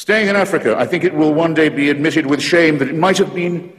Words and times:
Staying 0.00 0.28
in 0.28 0.34
Africa, 0.34 0.76
I 0.78 0.86
think 0.86 1.04
it 1.04 1.12
will 1.12 1.34
one 1.34 1.52
day 1.52 1.68
be 1.68 1.90
admitted 1.90 2.24
with 2.24 2.40
shame 2.40 2.78
that 2.78 2.88
it 2.88 2.94
might 2.94 3.18
have 3.18 3.34
been 3.34 3.70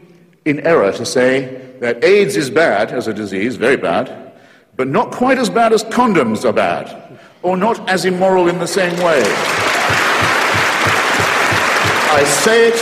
in 0.46 0.60
error 0.60 0.92
to 0.92 1.04
say 1.04 1.74
that 1.80 2.04
AIDS 2.04 2.38
is 2.38 2.52
bad 2.52 2.92
as 2.92 3.08
a 3.08 3.14
disease, 3.14 3.56
very 3.56 3.76
bad, 3.76 4.32
but 4.76 4.88
not 4.88 5.12
quite 5.12 5.40
as 5.40 5.50
bad 5.50 5.74
as 5.74 5.84
condoms 5.84 6.46
are 6.46 6.54
bad, 6.54 7.18
or 7.42 7.58
not 7.58 7.90
as 7.90 8.06
immoral 8.06 8.50
in 8.50 8.60
the 8.60 8.68
same 8.68 8.96
way. 8.98 9.24
I 12.14 12.24
say 12.44 12.68
it, 12.68 12.76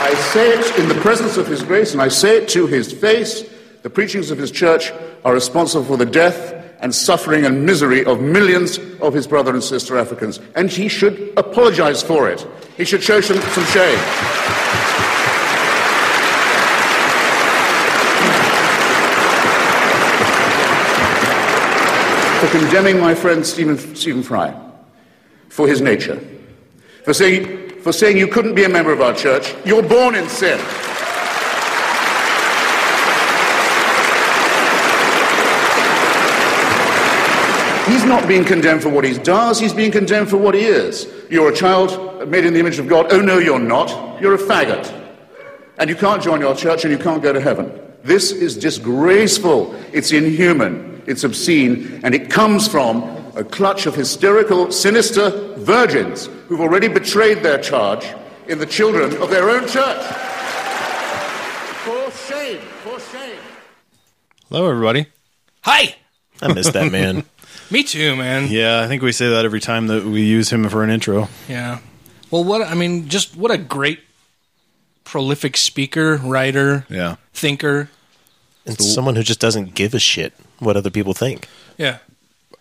I 0.00 0.14
say 0.32 0.58
it 0.58 0.78
in 0.78 0.88
the 0.88 0.98
presence 1.02 1.36
of 1.36 1.46
His 1.46 1.62
grace, 1.62 1.92
and 1.92 2.00
I 2.00 2.08
say 2.08 2.38
it 2.38 2.48
to 2.48 2.66
His 2.66 2.90
face. 2.90 3.44
The 3.82 3.90
preachings 3.90 4.30
of 4.30 4.38
His 4.38 4.50
church 4.50 4.92
are 5.26 5.34
responsible 5.34 5.84
for 5.84 5.98
the 5.98 6.06
death 6.06 6.54
and 6.80 6.94
suffering 6.94 7.44
and 7.44 7.66
misery 7.66 8.04
of 8.04 8.20
millions 8.20 8.78
of 9.00 9.12
his 9.12 9.26
brother 9.26 9.52
and 9.52 9.62
sister 9.62 9.98
Africans, 9.98 10.40
and 10.54 10.70
he 10.70 10.88
should 10.88 11.32
apologize 11.36 12.02
for 12.02 12.30
it. 12.30 12.46
He 12.78 12.84
should 12.84 13.02
show 13.02 13.20
some, 13.20 13.40
some 13.40 13.64
shame. 13.64 13.98
For 22.38 22.46
condemning 22.56 23.00
my 23.00 23.16
friend 23.16 23.44
Stephen, 23.44 23.76
Stephen 23.96 24.22
Fry 24.22 24.56
for 25.48 25.66
his 25.66 25.80
nature, 25.80 26.20
for 27.02 27.12
saying, 27.12 27.80
for 27.80 27.92
saying 27.92 28.16
you 28.16 28.28
couldn't 28.28 28.54
be 28.54 28.62
a 28.62 28.68
member 28.68 28.92
of 28.92 29.00
our 29.00 29.12
church, 29.12 29.56
you're 29.64 29.82
born 29.82 30.14
in 30.14 30.28
sin. 30.28 30.60
He's 37.98 38.06
not 38.06 38.28
being 38.28 38.44
condemned 38.44 38.82
for 38.82 38.90
what 38.90 39.02
he 39.02 39.18
does, 39.18 39.58
he's 39.58 39.72
being 39.72 39.90
condemned 39.90 40.30
for 40.30 40.36
what 40.36 40.54
he 40.54 40.60
is. 40.60 41.12
You're 41.28 41.50
a 41.50 41.54
child 41.54 42.28
made 42.28 42.44
in 42.44 42.54
the 42.54 42.60
image 42.60 42.78
of 42.78 42.86
God. 42.86 43.08
Oh, 43.10 43.20
no, 43.20 43.38
you're 43.38 43.58
not. 43.58 44.22
You're 44.22 44.34
a 44.34 44.38
faggot. 44.38 44.86
And 45.78 45.90
you 45.90 45.96
can't 45.96 46.22
join 46.22 46.40
your 46.40 46.54
church 46.54 46.84
and 46.84 46.92
you 46.92 46.98
can't 46.98 47.20
go 47.20 47.32
to 47.32 47.40
heaven. 47.40 47.72
This 48.04 48.30
is 48.30 48.56
disgraceful. 48.56 49.74
It's 49.92 50.12
inhuman. 50.12 51.02
It's 51.08 51.24
obscene. 51.24 52.00
And 52.04 52.14
it 52.14 52.30
comes 52.30 52.68
from 52.68 53.02
a 53.34 53.42
clutch 53.42 53.86
of 53.86 53.96
hysterical, 53.96 54.70
sinister 54.70 55.30
virgins 55.56 56.26
who've 56.46 56.60
already 56.60 56.86
betrayed 56.86 57.42
their 57.42 57.58
charge 57.58 58.06
in 58.46 58.60
the 58.60 58.66
children 58.66 59.20
of 59.20 59.28
their 59.28 59.50
own 59.50 59.66
church. 59.66 60.04
For 61.82 62.10
shame. 62.12 62.60
For 62.60 63.00
shame. 63.00 63.40
Hello, 64.48 64.70
everybody. 64.70 65.06
Hi. 65.62 65.96
I 66.40 66.52
miss 66.54 66.70
that 66.70 66.92
man. 66.92 67.24
Me 67.70 67.82
too, 67.82 68.16
man. 68.16 68.48
Yeah, 68.50 68.80
I 68.80 68.88
think 68.88 69.02
we 69.02 69.12
say 69.12 69.28
that 69.28 69.44
every 69.44 69.60
time 69.60 69.88
that 69.88 70.04
we 70.04 70.22
use 70.22 70.50
him 70.50 70.68
for 70.68 70.82
an 70.82 70.90
intro. 70.90 71.28
Yeah. 71.48 71.78
Well, 72.30 72.44
what 72.44 72.62
I 72.62 72.74
mean, 72.74 73.08
just 73.08 73.36
what 73.36 73.50
a 73.50 73.58
great, 73.58 74.00
prolific 75.04 75.56
speaker, 75.56 76.16
writer, 76.16 76.86
Yeah. 76.88 77.16
thinker. 77.32 77.90
And 78.66 78.80
someone 78.80 79.16
who 79.16 79.22
just 79.22 79.40
doesn't 79.40 79.74
give 79.74 79.94
a 79.94 79.98
shit 79.98 80.34
what 80.58 80.76
other 80.76 80.90
people 80.90 81.14
think. 81.14 81.48
Yeah. 81.78 81.98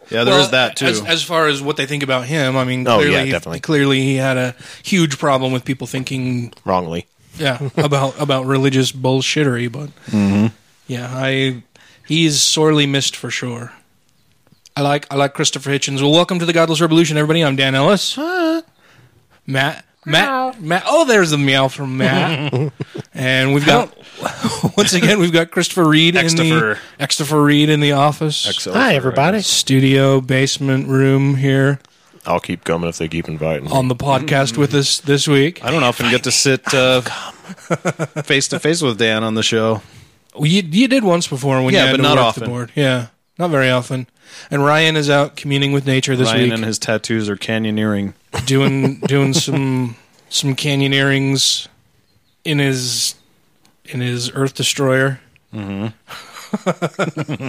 Yeah, 0.10 0.24
there 0.24 0.36
is 0.36 0.44
Well, 0.44 0.52
that 0.52 0.78
too. 0.78 0.86
As, 0.86 1.02
as 1.04 1.24
far 1.24 1.48
as 1.48 1.62
what 1.62 1.76
they 1.76 1.86
think 1.86 2.02
about 2.02 2.26
him, 2.26 2.56
I 2.56 2.64
mean, 2.64 2.88
Oh, 2.88 2.98
clearly, 3.00 3.14
yeah, 3.28 3.32
definitely. 3.32 3.60
clearly 3.60 4.02
he 4.04 4.16
had 4.16 4.38
a 4.38 4.56
huge 4.84 5.18
problem 5.20 5.52
with 5.52 5.66
people 5.66 5.86
thinking, 5.86 6.54
Wrongly. 6.64 7.08
yeah, 7.38 7.60
about 7.78 8.20
about 8.22 8.46
religious 8.46 8.94
bullshittery. 8.94 9.70
But 9.70 9.90
Mm-hmm. 10.12 10.48
yeah, 10.88 11.10
I 11.14 11.64
he's 12.08 12.42
sorely 12.42 12.86
missed 12.86 13.18
for 13.18 13.30
sure. 13.30 13.74
I 14.78 14.82
like 14.82 15.08
I 15.10 15.16
like 15.16 15.34
Christopher 15.34 15.72
Hitchens. 15.72 16.02
Well, 16.02 16.12
welcome 16.12 16.38
to 16.38 16.46
the 16.46 16.54
Godless 16.54 16.82
Revolution, 16.82 17.18
everybody. 17.18 17.44
I'm 17.44 17.56
Dan 17.56 17.74
Ellis. 17.74 18.16
Matt. 19.48 19.84
Matt, 20.06 20.62
Matt. 20.62 20.84
Oh, 20.86 21.04
there's 21.06 21.32
the 21.32 21.38
meow 21.40 21.68
from 21.68 21.98
Matt, 21.98 22.54
and 23.16 23.54
we've 23.56 23.66
got 23.66 23.92
once 24.78 24.94
again 24.94 25.20
we've 25.20 25.34
got 25.34 25.50
Christopher 25.50 25.84
Reed 25.84 26.16
in 26.16 26.28
the 26.28 26.32
Extopher. 26.32 26.78
Extopher 27.00 27.44
Reed 27.44 27.70
in 27.70 27.80
the 27.80 27.94
office 27.94 28.36
XL 28.46 28.74
Hi, 28.74 28.94
everybody. 28.94 29.42
studio 29.42 30.22
basement 30.22 30.88
room 30.88 31.36
here 31.36 31.80
I'll 32.28 32.40
keep 32.40 32.64
coming 32.64 32.88
if 32.88 33.00
they 33.00 33.08
keep 33.08 33.28
inviting 33.28 33.66
me. 33.66 33.72
on 33.72 33.88
the 33.88 33.96
podcast 33.96 34.58
with 34.58 34.74
us 34.76 35.00
this 35.00 35.28
week. 35.28 35.62
I 35.66 35.72
don't 35.72 35.84
often 35.84 36.10
get 36.12 36.24
to 36.26 36.32
sit 36.32 36.72
uh, 36.74 37.02
face 38.22 38.48
to 38.50 38.60
face 38.60 38.82
with 38.84 39.00
Dan 39.00 39.24
on 39.24 39.34
the 39.34 39.44
show. 39.44 39.82
Well, 40.36 40.46
you 40.46 40.62
you 40.62 40.88
did 40.88 41.04
once 41.04 41.28
before 41.28 41.62
when 41.64 41.74
Yeah, 41.74 41.82
you 41.82 41.88
had 41.88 41.92
but 41.94 41.98
to 41.98 42.04
not 42.04 42.16
work 42.18 42.26
often. 42.26 42.44
the 42.44 42.50
board. 42.50 42.72
Yeah, 42.76 43.08
not 43.38 43.50
very 43.50 43.70
often. 43.70 44.08
And 44.52 44.64
Ryan 44.64 44.96
is 44.98 45.10
out 45.10 45.36
communing 45.36 45.72
with 45.72 45.86
nature 45.86 46.16
this 46.16 46.28
Ryan 46.30 46.44
week, 46.44 46.54
and 46.54 46.64
his 46.66 46.78
tattoos 46.80 47.30
are 47.30 47.38
canyoneering. 47.38 48.14
doing 48.46 49.00
doing 49.08 49.34
some 49.34 49.96
some 50.30 50.56
canyoneerings 50.56 51.68
in 52.44 52.60
his 52.60 53.16
in 53.86 54.02
his 54.02 54.32
Earth 54.34 54.54
Destroyer. 54.56 55.20
Mm-hmm. 55.54 55.88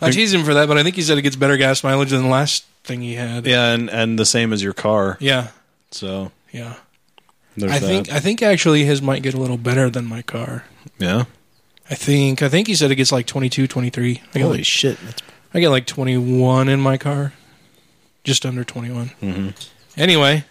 I 0.00 0.10
tease 0.10 0.32
him 0.32 0.44
for 0.44 0.54
that, 0.54 0.66
but 0.68 0.78
I 0.78 0.82
think 0.82 0.96
he 0.96 1.02
said 1.02 1.18
it 1.18 1.22
gets 1.22 1.36
better 1.36 1.56
gas 1.56 1.84
mileage 1.84 2.10
than 2.10 2.22
the 2.22 2.28
last 2.28 2.64
thing 2.84 3.02
he 3.02 3.14
had. 3.14 3.46
Yeah, 3.46 3.72
and, 3.74 3.90
and 3.90 4.18
the 4.18 4.24
same 4.24 4.52
as 4.52 4.62
your 4.62 4.72
car. 4.72 5.18
yeah, 5.20 5.48
So 5.90 6.32
yeah. 6.52 6.74
there's 7.56 7.72
I 7.72 7.78
that. 7.78 7.86
think 7.86 8.12
I 8.12 8.20
think 8.20 8.42
actually 8.42 8.84
his 8.84 9.02
might 9.02 9.22
get 9.22 9.34
a 9.34 9.36
little 9.38 9.58
better 9.58 9.90
than 9.90 10.06
my 10.06 10.22
car. 10.22 10.64
yeah. 10.98 11.24
I 11.90 11.94
think 11.94 12.42
I 12.42 12.48
think 12.48 12.66
he 12.68 12.74
said 12.74 12.90
it 12.90 12.96
gets 12.96 13.12
like 13.12 13.26
22, 13.26 13.66
23. 13.66 14.10
I 14.10 14.12
get 14.12 14.42
Holy 14.42 14.58
like, 14.58 14.66
shit. 14.66 14.98
That's 15.04 15.22
I 15.54 15.60
get 15.60 15.70
like 15.70 15.86
21 15.86 16.68
in 16.68 16.80
my 16.80 16.98
car. 16.98 17.32
Just 18.24 18.44
under 18.44 18.64
21. 18.64 19.10
Mm-hmm. 19.22 19.48
Anyway, 19.98 20.44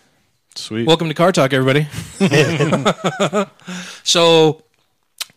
Sweet. 0.56 0.88
welcome 0.88 1.08
to 1.08 1.14
Car 1.14 1.32
Talk, 1.32 1.54
everybody. 1.54 1.88
so, 4.04 4.64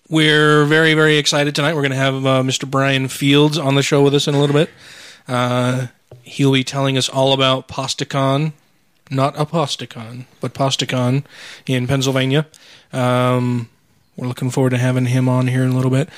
we're 0.09 0.65
very, 0.65 0.95
very 0.95 1.19
excited 1.19 1.55
tonight. 1.55 1.75
We're 1.75 1.83
going 1.83 1.91
to 1.91 1.97
have 1.99 2.15
uh, 2.27 2.43
Mr. 2.43 2.69
Brian 2.69 3.09
Fields 3.09 3.59
on 3.59 3.75
the 3.75 3.83
show 3.83 4.03
with 4.03 4.15
us 4.15 4.27
in 4.27 4.35
a 4.35 4.41
little 4.41 4.55
bit. 4.55 4.71
Uh, 5.29 5.89
he'll 6.23 6.53
be 6.53 6.65
telling 6.65 6.97
us 6.97 7.09
all 7.11 7.35
about 7.35 7.69
PastaCon, 7.69 8.53
not 9.11 9.35
Apostacon, 9.35 10.25
but 10.41 10.55
PastaCon 10.55 11.25
in 11.67 11.87
Pennsylvania. 11.87 12.47
Um, 12.93 13.69
we're 14.17 14.29
looking 14.29 14.51
forward 14.51 14.71
to 14.71 14.79
having 14.79 15.07
him 15.07 15.29
on 15.29 15.47
here 15.47 15.63
in 15.63 15.71
a 15.71 15.75
little 15.77 15.91
bit. 15.91 16.09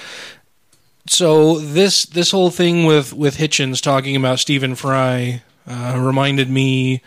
So 1.06 1.58
this 1.58 2.04
this 2.04 2.30
whole 2.30 2.50
thing 2.50 2.84
with 2.84 3.12
with 3.12 3.36
Hitchens 3.36 3.82
talking 3.82 4.16
about 4.16 4.38
Stephen 4.38 4.75
Fry 4.75 5.42
uh, 5.66 5.98
reminded 6.00 6.48
me 6.48 7.03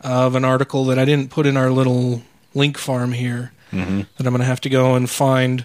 of 0.00 0.34
an 0.34 0.44
article 0.44 0.84
that 0.86 0.98
I 0.98 1.04
didn't 1.04 1.30
put 1.30 1.46
in 1.46 1.56
our 1.56 1.70
little 1.70 2.22
link 2.54 2.78
farm 2.78 3.12
here 3.12 3.52
that 3.70 4.06
I'm 4.18 4.24
going 4.24 4.38
to 4.38 4.44
have 4.44 4.60
to 4.62 4.70
go 4.70 4.94
and 4.94 5.08
find. 5.10 5.64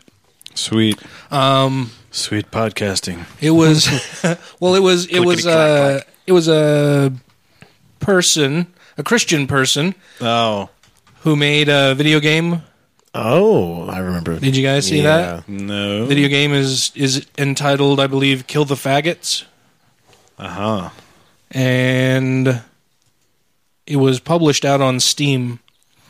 Sweet. 0.56 1.00
Um, 1.32 1.92
Sweet 2.12 2.52
podcasting. 2.52 3.26
It 3.42 3.52
was 3.52 3.88
well, 4.60 4.76
it 4.76 4.82
was 4.82 5.06
it 5.08 5.20
was 5.20 5.46
uh, 5.46 6.02
it 6.28 6.32
was 6.32 6.48
a 6.48 7.12
person, 8.00 8.68
a 8.98 9.04
Christian 9.04 9.48
person 9.48 9.96
Oh 10.22 10.70
who 11.22 11.36
made 11.36 11.70
a 11.70 11.96
video 11.96 12.20
game. 12.20 12.62
Oh, 13.16 13.88
I 13.88 14.00
remember. 14.00 14.40
Did 14.40 14.56
you 14.58 14.64
guys 14.64 14.88
see 14.88 15.02
Yeah. 15.02 15.42
that? 15.46 15.50
no. 15.50 16.06
Video 16.06 16.28
game 16.30 16.54
is 16.54 16.92
is 16.96 17.26
entitled, 17.38 18.00
I 18.00 18.08
believe, 18.08 18.48
"Kill 18.48 18.66
the 18.66 18.76
Faggots." 18.76 19.44
Uh 20.40 20.48
huh. 20.48 20.90
and 21.52 22.62
it 23.86 23.98
was 23.98 24.20
published 24.20 24.66
out 24.66 24.82
on 24.82 25.00
Steam. 25.00 25.60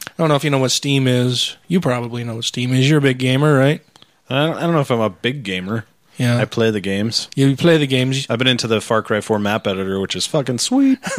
I 0.08 0.12
don't 0.18 0.30
know 0.30 0.36
if 0.36 0.44
you 0.46 0.50
know 0.50 0.60
what 0.60 0.72
Steam 0.72 1.08
is. 1.08 1.58
You 1.68 1.82
probably 1.82 2.24
know 2.24 2.36
what 2.36 2.46
Steam 2.46 2.72
is. 2.74 2.90
You're 2.90 3.00
a 3.00 3.02
big 3.02 3.18
gamer, 3.18 3.58
right? 3.58 3.82
I 4.30 4.46
don't, 4.48 4.58
I 4.58 4.62
don't 4.62 4.74
know 4.74 4.80
if 4.80 4.92
I'm 4.92 5.02
a 5.02 5.10
big 5.10 5.44
gamer. 5.44 5.86
Yeah. 6.18 6.38
I 6.38 6.46
play 6.46 6.70
the 6.70 6.80
games. 6.80 7.28
Yeah, 7.36 7.48
you 7.48 7.56
play 7.58 7.78
the 7.78 7.88
games. 7.88 8.28
I've 8.30 8.38
been 8.38 8.48
into 8.48 8.68
the 8.68 8.80
Far 8.82 9.02
Cry 9.02 9.20
4 9.20 9.40
map 9.40 9.66
editor, 9.66 10.00
which 10.00 10.16
is 10.16 10.28
fucking 10.28 10.60
sweet. 10.60 11.00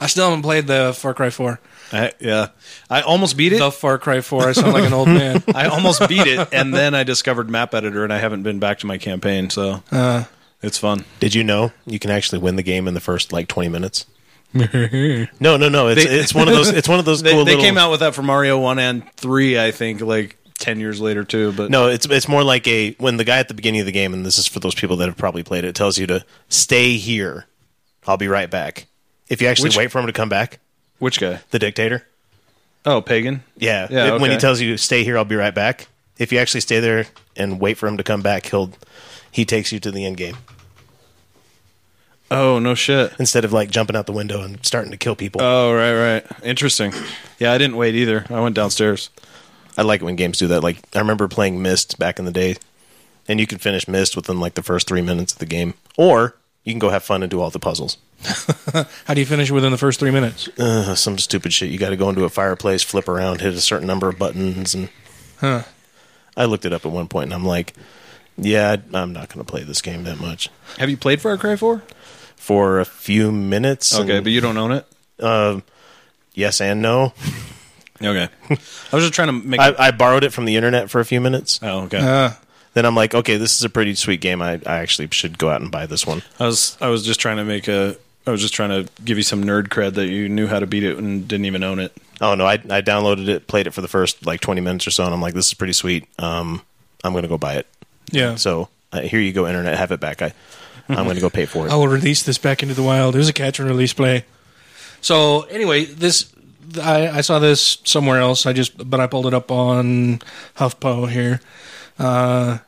I 0.00 0.06
still 0.06 0.26
haven't 0.28 0.42
played 0.42 0.66
the 0.66 0.92
Far 0.96 1.14
Cry 1.14 1.30
4. 1.30 1.58
I, 1.92 2.12
yeah, 2.20 2.48
I 2.90 3.00
almost 3.02 3.36
beat 3.36 3.52
it. 3.52 3.58
The 3.58 3.70
Far 3.70 3.98
Cry 3.98 4.20
4. 4.20 4.48
I 4.48 4.52
sound 4.52 4.72
like 4.72 4.84
an 4.84 4.92
old 4.92 5.08
man. 5.08 5.42
I 5.54 5.66
almost 5.68 6.06
beat 6.08 6.26
it, 6.26 6.48
and 6.52 6.74
then 6.74 6.94
I 6.94 7.02
discovered 7.04 7.48
map 7.48 7.74
editor, 7.74 8.04
and 8.04 8.12
I 8.12 8.18
haven't 8.18 8.42
been 8.42 8.58
back 8.58 8.78
to 8.80 8.86
my 8.86 8.98
campaign, 8.98 9.50
so 9.50 9.82
Uh, 9.90 10.24
it's 10.62 10.78
fun. 10.78 11.04
Did 11.20 11.34
you 11.34 11.44
know 11.44 11.72
you 11.86 11.98
can 11.98 12.10
actually 12.10 12.38
win 12.40 12.56
the 12.56 12.62
game 12.62 12.86
in 12.88 12.94
the 12.94 13.00
first 13.00 13.32
like 13.32 13.48
20 13.48 13.68
minutes? 13.68 14.06
no, 14.54 15.26
no, 15.56 15.68
no. 15.68 15.88
It's 15.88 16.04
They- 16.04 16.10
it's 16.18 16.34
one 16.34 16.48
of 16.48 16.54
those. 16.54 16.68
It's 16.70 16.88
one 16.88 16.98
of 16.98 17.04
those 17.04 17.22
They, 17.22 17.32
cool. 17.32 17.44
they 17.44 17.52
little, 17.52 17.64
came 17.64 17.78
out 17.78 17.90
with 17.90 18.00
that 18.00 18.14
for 18.14 18.22
Mario 18.22 18.58
One 18.58 18.78
and 18.78 19.10
Three, 19.14 19.58
I 19.58 19.70
think, 19.70 20.00
like 20.00 20.36
ten 20.58 20.80
years 20.80 21.00
later 21.00 21.24
too. 21.24 21.52
But 21.52 21.70
No, 21.70 21.88
it's 21.88 22.06
it's 22.06 22.28
more 22.28 22.42
like 22.44 22.66
a 22.66 22.92
when 22.94 23.16
the 23.16 23.24
guy 23.24 23.38
at 23.38 23.48
the 23.48 23.54
beginning 23.54 23.80
of 23.80 23.86
the 23.86 23.92
game, 23.92 24.12
and 24.14 24.24
this 24.24 24.38
is 24.38 24.46
for 24.46 24.60
those 24.60 24.74
people 24.74 24.96
that 24.96 25.06
have 25.06 25.16
probably 25.16 25.42
played 25.42 25.64
it, 25.64 25.74
tells 25.74 25.98
you 25.98 26.06
to 26.08 26.24
stay 26.48 26.96
here. 26.96 27.46
I'll 28.06 28.16
be 28.16 28.28
right 28.28 28.50
back. 28.50 28.86
If 29.28 29.42
you 29.42 29.48
actually 29.48 29.68
Which- 29.70 29.76
wait 29.76 29.90
for 29.90 29.98
him 30.00 30.06
to 30.06 30.12
come 30.12 30.28
back, 30.28 30.60
which 30.98 31.18
guy? 31.20 31.40
the 31.50 31.58
dictator. 31.58 32.06
Oh, 32.84 33.00
pagan. 33.00 33.42
Yeah, 33.56 33.88
Yeah, 33.90 34.12
When 34.12 34.30
he 34.30 34.36
okay. 34.36 34.38
tells 34.38 34.60
you 34.60 34.76
stay 34.76 35.02
here, 35.02 35.18
I'll 35.18 35.24
be 35.24 35.34
right 35.34 35.52
back. 35.54 35.88
If 36.18 36.30
you 36.32 36.38
actually 36.38 36.60
stay 36.60 36.78
there 36.78 37.06
and 37.36 37.58
wait 37.58 37.76
for 37.78 37.88
him 37.88 37.96
to 37.96 38.04
come 38.04 38.22
back, 38.22 38.46
he'll 38.46 38.70
he 39.30 39.44
takes 39.44 39.72
you 39.72 39.80
to 39.80 39.90
the 39.90 40.04
end 40.06 40.16
game. 40.16 40.36
Oh 42.30 42.58
no 42.58 42.74
shit. 42.74 43.12
instead 43.18 43.44
of 43.44 43.52
like 43.52 43.70
jumping 43.70 43.94
out 43.96 44.06
the 44.06 44.12
window 44.12 44.42
and 44.42 44.64
starting 44.64 44.90
to 44.90 44.96
kill 44.96 45.14
people. 45.14 45.40
Oh 45.42 45.72
right, 45.74 45.94
right. 45.94 46.26
Interesting. 46.42 46.92
Yeah, 47.38 47.52
I 47.52 47.58
didn't 47.58 47.76
wait 47.76 47.94
either. 47.94 48.24
I 48.30 48.40
went 48.40 48.54
downstairs. 48.56 49.10
I 49.76 49.82
like 49.82 50.00
it 50.00 50.04
when 50.04 50.16
games 50.16 50.38
do 50.38 50.48
that. 50.48 50.62
Like 50.62 50.78
I 50.94 50.98
remember 51.00 51.28
playing 51.28 51.60
Myst 51.62 51.98
back 51.98 52.18
in 52.18 52.24
the 52.24 52.32
day, 52.32 52.56
and 53.28 53.38
you 53.40 53.46
can 53.46 53.58
finish 53.58 53.86
Myst 53.88 54.16
within 54.16 54.40
like 54.40 54.54
the 54.54 54.62
first 54.62 54.86
three 54.88 55.02
minutes 55.02 55.32
of 55.32 55.38
the 55.38 55.46
game, 55.46 55.74
or 55.96 56.36
you 56.64 56.72
can 56.72 56.78
go 56.78 56.90
have 56.90 57.02
fun 57.04 57.22
and 57.22 57.30
do 57.30 57.40
all 57.40 57.50
the 57.50 57.58
puzzles. 57.58 57.98
How 59.04 59.14
do 59.14 59.20
you 59.20 59.26
finish 59.26 59.50
within 59.50 59.70
the 59.72 59.78
first 59.78 60.00
three 60.00 60.10
minutes? 60.10 60.48
Uh, 60.58 60.94
some 60.94 61.18
stupid 61.18 61.52
shit. 61.52 61.70
You 61.70 61.78
got 61.78 61.90
to 61.90 61.96
go 61.96 62.08
into 62.08 62.24
a 62.24 62.30
fireplace, 62.30 62.82
flip 62.82 63.08
around, 63.08 63.40
hit 63.42 63.52
a 63.54 63.60
certain 63.60 63.86
number 63.86 64.08
of 64.08 64.18
buttons, 64.18 64.74
and 64.74 64.88
Huh. 65.38 65.62
I 66.36 66.46
looked 66.46 66.64
it 66.64 66.72
up 66.72 66.84
at 66.86 66.90
one 66.92 67.08
point, 67.08 67.24
and 67.24 67.34
I'm 67.34 67.44
like, 67.44 67.74
yeah, 68.38 68.76
I'm 68.94 69.12
not 69.12 69.28
going 69.28 69.44
to 69.44 69.50
play 69.50 69.62
this 69.64 69.80
game 69.82 70.04
that 70.04 70.18
much 70.20 70.48
Have 70.78 70.88
you 70.90 70.96
played 70.96 71.20
Far 71.20 71.36
Cry 71.36 71.56
4? 71.56 71.82
for 72.36 72.80
a 72.80 72.84
few 72.84 73.30
minutes. 73.32 73.94
Okay, 73.98 74.16
and, 74.16 74.24
but 74.24 74.32
you 74.32 74.40
don't 74.40 74.56
own 74.56 74.72
it. 74.72 74.86
uh, 75.20 75.60
yes 76.34 76.60
and 76.60 76.80
no. 76.82 77.12
Okay. 78.02 78.28
I 78.50 78.96
was 78.96 79.04
just 79.04 79.14
trying 79.14 79.28
to 79.28 79.32
make. 79.32 79.60
I, 79.60 79.74
I 79.78 79.90
borrowed 79.90 80.24
it 80.24 80.32
from 80.32 80.44
the 80.44 80.56
internet 80.56 80.90
for 80.90 81.00
a 81.00 81.04
few 81.04 81.20
minutes. 81.20 81.58
oh, 81.62 81.82
okay. 81.84 81.98
Uh, 81.98 82.30
Then 82.74 82.84
I'm 82.84 82.94
like, 82.94 83.14
okay, 83.14 83.36
this 83.38 83.56
is 83.56 83.62
a 83.64 83.70
pretty 83.70 83.94
sweet 83.94 84.20
game. 84.20 84.42
I, 84.42 84.60
I 84.66 84.78
actually 84.80 85.08
should 85.12 85.38
go 85.38 85.48
out 85.50 85.60
and 85.62 85.70
buy 85.70 85.86
this 85.86 86.06
one. 86.06 86.22
I 86.38 86.44
was 86.46 86.76
I 86.80 86.88
was 86.88 87.04
just 87.04 87.20
trying 87.20 87.38
to 87.38 87.44
make 87.44 87.68
a. 87.68 87.96
I 88.26 88.32
was 88.32 88.40
just 88.40 88.54
trying 88.54 88.70
to 88.70 88.90
give 89.04 89.16
you 89.16 89.22
some 89.22 89.44
nerd 89.44 89.68
cred 89.68 89.94
that 89.94 90.08
you 90.08 90.28
knew 90.28 90.46
how 90.48 90.58
to 90.58 90.66
beat 90.66 90.82
it 90.82 90.98
and 90.98 91.26
didn't 91.28 91.46
even 91.46 91.62
own 91.62 91.78
it. 91.78 91.92
Oh 92.20 92.34
no, 92.34 92.44
I 92.44 92.54
I 92.54 92.82
downloaded 92.82 93.28
it, 93.28 93.46
played 93.46 93.66
it 93.66 93.70
for 93.70 93.80
the 93.82 93.88
first 93.88 94.26
like 94.26 94.40
20 94.40 94.60
minutes 94.60 94.86
or 94.86 94.90
so, 94.90 95.04
and 95.04 95.14
I'm 95.14 95.22
like, 95.22 95.34
this 95.34 95.46
is 95.46 95.54
pretty 95.54 95.72
sweet. 95.72 96.06
Um, 96.18 96.60
I'm 97.04 97.14
gonna 97.14 97.28
go 97.28 97.38
buy 97.38 97.54
it. 97.54 97.66
yeah. 98.10 98.34
So 98.34 98.68
uh, 98.92 99.00
here 99.02 99.20
you 99.20 99.32
go, 99.32 99.46
internet, 99.46 99.78
have 99.78 99.92
it 99.92 100.00
back. 100.00 100.20
I 100.22 100.32
I'm 100.88 101.06
gonna 101.06 101.20
go 101.20 101.30
pay 101.30 101.46
for 101.46 101.66
it. 101.66 101.70
I 101.72 101.76
will 101.76 101.88
release 101.88 102.24
this 102.24 102.36
back 102.38 102.62
into 102.62 102.74
the 102.74 102.82
wild. 102.82 103.14
It 103.14 103.18
was 103.18 103.28
a 103.28 103.32
catch 103.32 103.58
and 103.60 103.68
release 103.68 103.92
play. 103.92 104.24
So 105.00 105.42
anyway, 105.42 105.84
this 105.84 106.32
I, 106.80 107.08
I 107.08 107.20
saw 107.20 107.38
this 107.38 107.78
somewhere 107.84 108.20
else. 108.20 108.46
I 108.46 108.52
just 108.52 108.88
but 108.88 109.00
I 109.00 109.06
pulled 109.06 109.26
it 109.26 109.34
up 109.34 109.50
on 109.50 110.20
HuffPo 110.56 111.08
here. 111.08 111.40
Uh, 111.98 112.58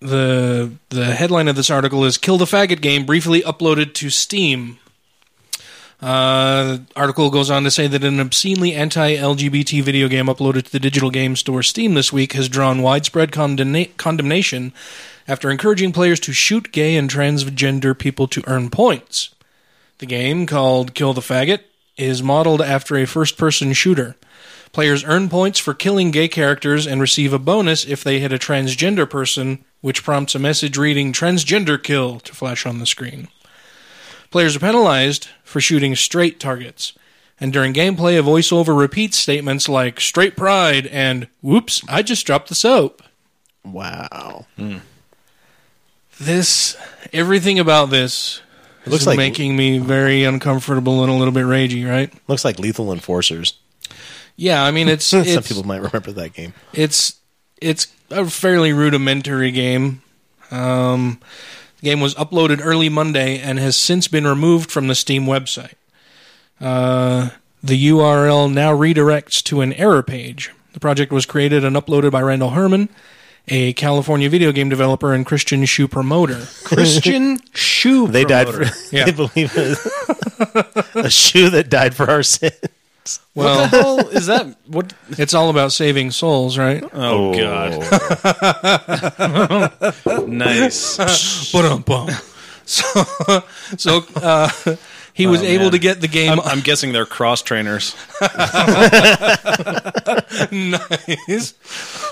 the 0.00 0.72
the 0.90 1.06
headline 1.06 1.48
of 1.48 1.56
this 1.56 1.70
article 1.70 2.04
is 2.04 2.18
"Kill 2.18 2.38
the 2.38 2.44
Faggot 2.44 2.80
Game 2.80 3.06
briefly 3.06 3.42
uploaded 3.42 3.94
to 3.94 4.10
Steam." 4.10 4.78
Uh, 6.00 6.76
the 6.76 6.86
article 6.94 7.28
goes 7.28 7.50
on 7.50 7.64
to 7.64 7.70
say 7.72 7.88
that 7.88 8.04
an 8.04 8.20
obscenely 8.20 8.72
anti-LGBT 8.72 9.82
video 9.82 10.06
game 10.06 10.26
uploaded 10.26 10.64
to 10.64 10.70
the 10.70 10.78
digital 10.78 11.10
game 11.10 11.34
store 11.34 11.60
Steam 11.60 11.94
this 11.94 12.12
week 12.12 12.34
has 12.34 12.48
drawn 12.48 12.82
widespread 12.82 13.32
condemna- 13.32 13.96
condemnation 13.96 14.72
after 15.26 15.50
encouraging 15.50 15.92
players 15.92 16.20
to 16.20 16.32
shoot 16.32 16.70
gay 16.70 16.96
and 16.96 17.10
transgender 17.10 17.98
people 17.98 18.28
to 18.28 18.44
earn 18.46 18.70
points. 18.70 19.34
The 19.98 20.06
game, 20.06 20.46
called 20.46 20.94
Kill 20.94 21.14
the 21.14 21.20
Faggot, 21.20 21.62
is 21.98 22.22
modeled 22.22 22.62
after 22.62 22.96
a 22.96 23.06
first 23.06 23.36
person 23.36 23.72
shooter. 23.72 24.16
Players 24.72 25.04
earn 25.04 25.28
points 25.28 25.58
for 25.58 25.74
killing 25.74 26.10
gay 26.10 26.28
characters 26.28 26.86
and 26.86 27.00
receive 27.00 27.32
a 27.32 27.38
bonus 27.38 27.84
if 27.84 28.04
they 28.04 28.20
hit 28.20 28.32
a 28.32 28.38
transgender 28.38 29.08
person, 29.08 29.64
which 29.80 30.04
prompts 30.04 30.34
a 30.34 30.38
message 30.38 30.76
reading 30.76 31.12
transgender 31.12 31.82
kill 31.82 32.20
to 32.20 32.34
flash 32.34 32.66
on 32.66 32.78
the 32.78 32.86
screen. 32.86 33.28
Players 34.30 34.56
are 34.56 34.60
penalized 34.60 35.28
for 35.42 35.60
shooting 35.60 35.96
straight 35.96 36.38
targets, 36.38 36.92
and 37.40 37.52
during 37.52 37.72
gameplay, 37.72 38.18
a 38.18 38.22
voiceover 38.22 38.78
repeats 38.78 39.16
statements 39.16 39.68
like 39.68 40.00
straight 40.00 40.36
pride 40.36 40.86
and 40.88 41.28
whoops, 41.40 41.82
I 41.88 42.02
just 42.02 42.26
dropped 42.26 42.48
the 42.48 42.54
soap. 42.54 43.02
Wow. 43.64 44.46
Hmm. 44.56 44.78
This, 46.20 46.76
everything 47.12 47.58
about 47.58 47.90
this 47.90 48.42
It 48.88 48.92
looks 48.92 49.06
like 49.06 49.16
making 49.16 49.56
me 49.56 49.78
very 49.78 50.24
uncomfortable 50.24 51.02
and 51.02 51.10
a 51.12 51.14
little 51.14 51.32
bit 51.34 51.44
ragey, 51.44 51.88
right? 51.88 52.12
looks 52.26 52.44
like 52.44 52.58
Lethal 52.58 52.92
Enforcers. 52.92 53.54
Yeah, 54.36 54.62
I 54.64 54.70
mean 54.70 54.88
it's 54.94 55.04
Some 55.06 55.22
it's 55.22 55.48
people 55.48 55.64
might 55.64 55.82
remember 55.82 56.12
that 56.12 56.32
game. 56.32 56.54
it's 56.72 57.18
it's 57.60 57.88
a 58.10 58.28
fairly 58.28 58.72
rudimentary 58.72 59.50
game. 59.50 60.02
Um, 60.50 61.20
the 61.80 61.90
game 61.90 62.00
was 62.00 62.14
uploaded 62.14 62.60
early 62.64 62.88
Monday 62.88 63.38
and 63.38 63.58
has 63.58 63.76
since 63.76 64.08
been 64.08 64.26
removed 64.26 64.70
from 64.70 64.88
the 64.88 64.94
Steam 64.94 65.26
website. 65.26 65.74
Uh, 66.60 67.30
the 67.62 67.88
URL 67.88 68.52
now 68.52 68.72
redirects 68.72 69.42
to 69.44 69.60
an 69.60 69.72
error 69.74 70.02
page. 70.02 70.50
The 70.72 70.80
project 70.80 71.12
was 71.12 71.26
created 71.26 71.64
and 71.64 71.76
uploaded 71.76 72.10
by 72.12 72.22
Randall 72.22 72.50
Herman, 72.50 72.88
a 73.50 73.72
California 73.74 74.28
video 74.28 74.52
game 74.52 74.68
developer 74.68 75.12
and 75.14 75.24
Christian 75.26 75.64
shoe 75.64 75.88
promoter. 75.88 76.46
Christian 76.64 77.40
shoe 77.52 78.08
They 78.08 78.24
died 78.24 78.48
for. 78.48 78.64
Yeah. 78.94 79.04
They 79.08 79.12
believe 79.12 79.52
it. 79.56 79.78
a 80.94 81.10
shoe 81.10 81.50
that 81.50 81.68
died 81.70 81.94
for 81.94 82.10
our 82.10 82.22
sin. 82.22 82.52
Well, 83.34 83.66
hell 83.68 83.98
is 84.08 84.26
that? 84.26 84.54
What? 84.66 84.92
it's 85.10 85.32
all 85.32 85.48
about 85.48 85.72
saving 85.72 86.10
souls, 86.10 86.58
right? 86.58 86.84
Oh, 86.92 87.32
god. 87.34 87.72
nice. 90.28 91.50
Ba-dum-bum. 91.52 92.10
So, 92.66 92.84
so 93.78 94.04
uh, 94.16 94.50
he 95.18 95.26
was 95.26 95.42
able 95.42 95.64
man. 95.64 95.72
to 95.72 95.78
get 95.78 96.00
the 96.00 96.06
game. 96.06 96.30
I'm, 96.32 96.40
I'm 96.40 96.60
guessing 96.60 96.92
they're 96.92 97.04
cross 97.04 97.42
trainers. 97.42 97.96
nice. 100.52 101.54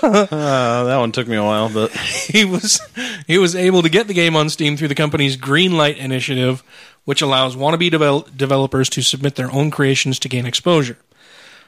Uh, 0.03 0.83
that 0.83 0.97
one 0.99 1.13
took 1.13 1.25
me 1.27 1.37
a 1.37 1.43
while, 1.43 1.69
but 1.69 1.91
He 1.91 2.43
was 2.43 2.81
he 3.25 3.37
was 3.37 3.55
able 3.55 3.81
to 3.81 3.89
get 3.89 4.07
the 4.07 4.13
game 4.13 4.35
on 4.35 4.49
Steam 4.49 4.75
through 4.75 4.89
the 4.89 4.95
company's 4.95 5.37
Greenlight 5.37 5.95
initiative, 5.95 6.63
which 7.05 7.21
allows 7.21 7.55
wannabe 7.55 7.89
devel- 7.89 8.35
developers 8.35 8.89
to 8.89 9.01
submit 9.01 9.35
their 9.35 9.51
own 9.51 9.71
creations 9.71 10.19
to 10.19 10.27
gain 10.29 10.45
exposure. 10.45 10.97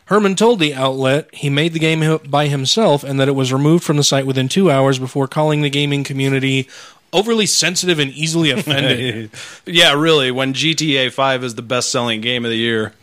Herman 0.07 0.35
told 0.35 0.59
the 0.59 0.73
outlet 0.73 1.29
he 1.33 1.49
made 1.49 1.71
the 1.71 1.79
game 1.79 2.19
by 2.27 2.47
himself 2.47 3.03
and 3.03 3.19
that 3.19 3.27
it 3.29 3.35
was 3.35 3.53
removed 3.53 3.83
from 3.83 3.95
the 3.97 4.03
site 4.03 4.25
within 4.25 4.49
two 4.49 4.69
hours 4.69 4.99
before 4.99 5.27
calling 5.27 5.61
the 5.61 5.69
gaming 5.69 6.03
community 6.03 6.67
overly 7.13 7.45
sensitive 7.45 7.99
and 7.99 8.11
easily 8.11 8.51
offended. 8.57 9.31
yeah, 9.65 9.93
really. 9.93 10.31
When 10.31 10.53
GTA 10.53 11.11
Five 11.11 11.43
is 11.43 11.55
the 11.55 11.61
best-selling 11.61 12.21
game 12.21 12.45
of 12.45 12.51
the 12.51 12.57
year, 12.57 12.93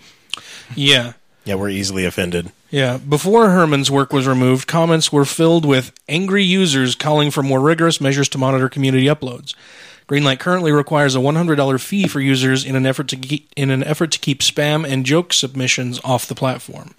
yeah. 0.74 1.12
Yeah, 1.44 1.54
we're 1.54 1.70
easily 1.70 2.04
offended. 2.04 2.50
Yeah, 2.70 2.98
before 2.98 3.50
Herman's 3.50 3.90
work 3.90 4.12
was 4.12 4.26
removed, 4.26 4.66
comments 4.66 5.12
were 5.12 5.24
filled 5.24 5.64
with 5.64 5.92
angry 6.08 6.42
users 6.42 6.96
calling 6.96 7.30
for 7.30 7.42
more 7.42 7.60
rigorous 7.60 8.00
measures 8.00 8.28
to 8.30 8.38
monitor 8.38 8.68
community 8.68 9.06
uploads. 9.06 9.54
Greenlight 10.08 10.40
currently 10.40 10.72
requires 10.72 11.14
a 11.14 11.20
$100 11.20 11.80
fee 11.80 12.06
for 12.06 12.20
users 12.20 12.64
in 12.64 12.76
an 12.76 12.86
effort 12.86 13.08
to 13.08 13.16
keep, 13.16 13.50
in 13.56 13.70
an 13.70 13.82
effort 13.84 14.12
to 14.12 14.18
keep 14.18 14.40
spam 14.40 14.86
and 14.86 15.06
joke 15.06 15.32
submissions 15.32 16.00
off 16.04 16.26
the 16.26 16.34
platform. 16.34 16.94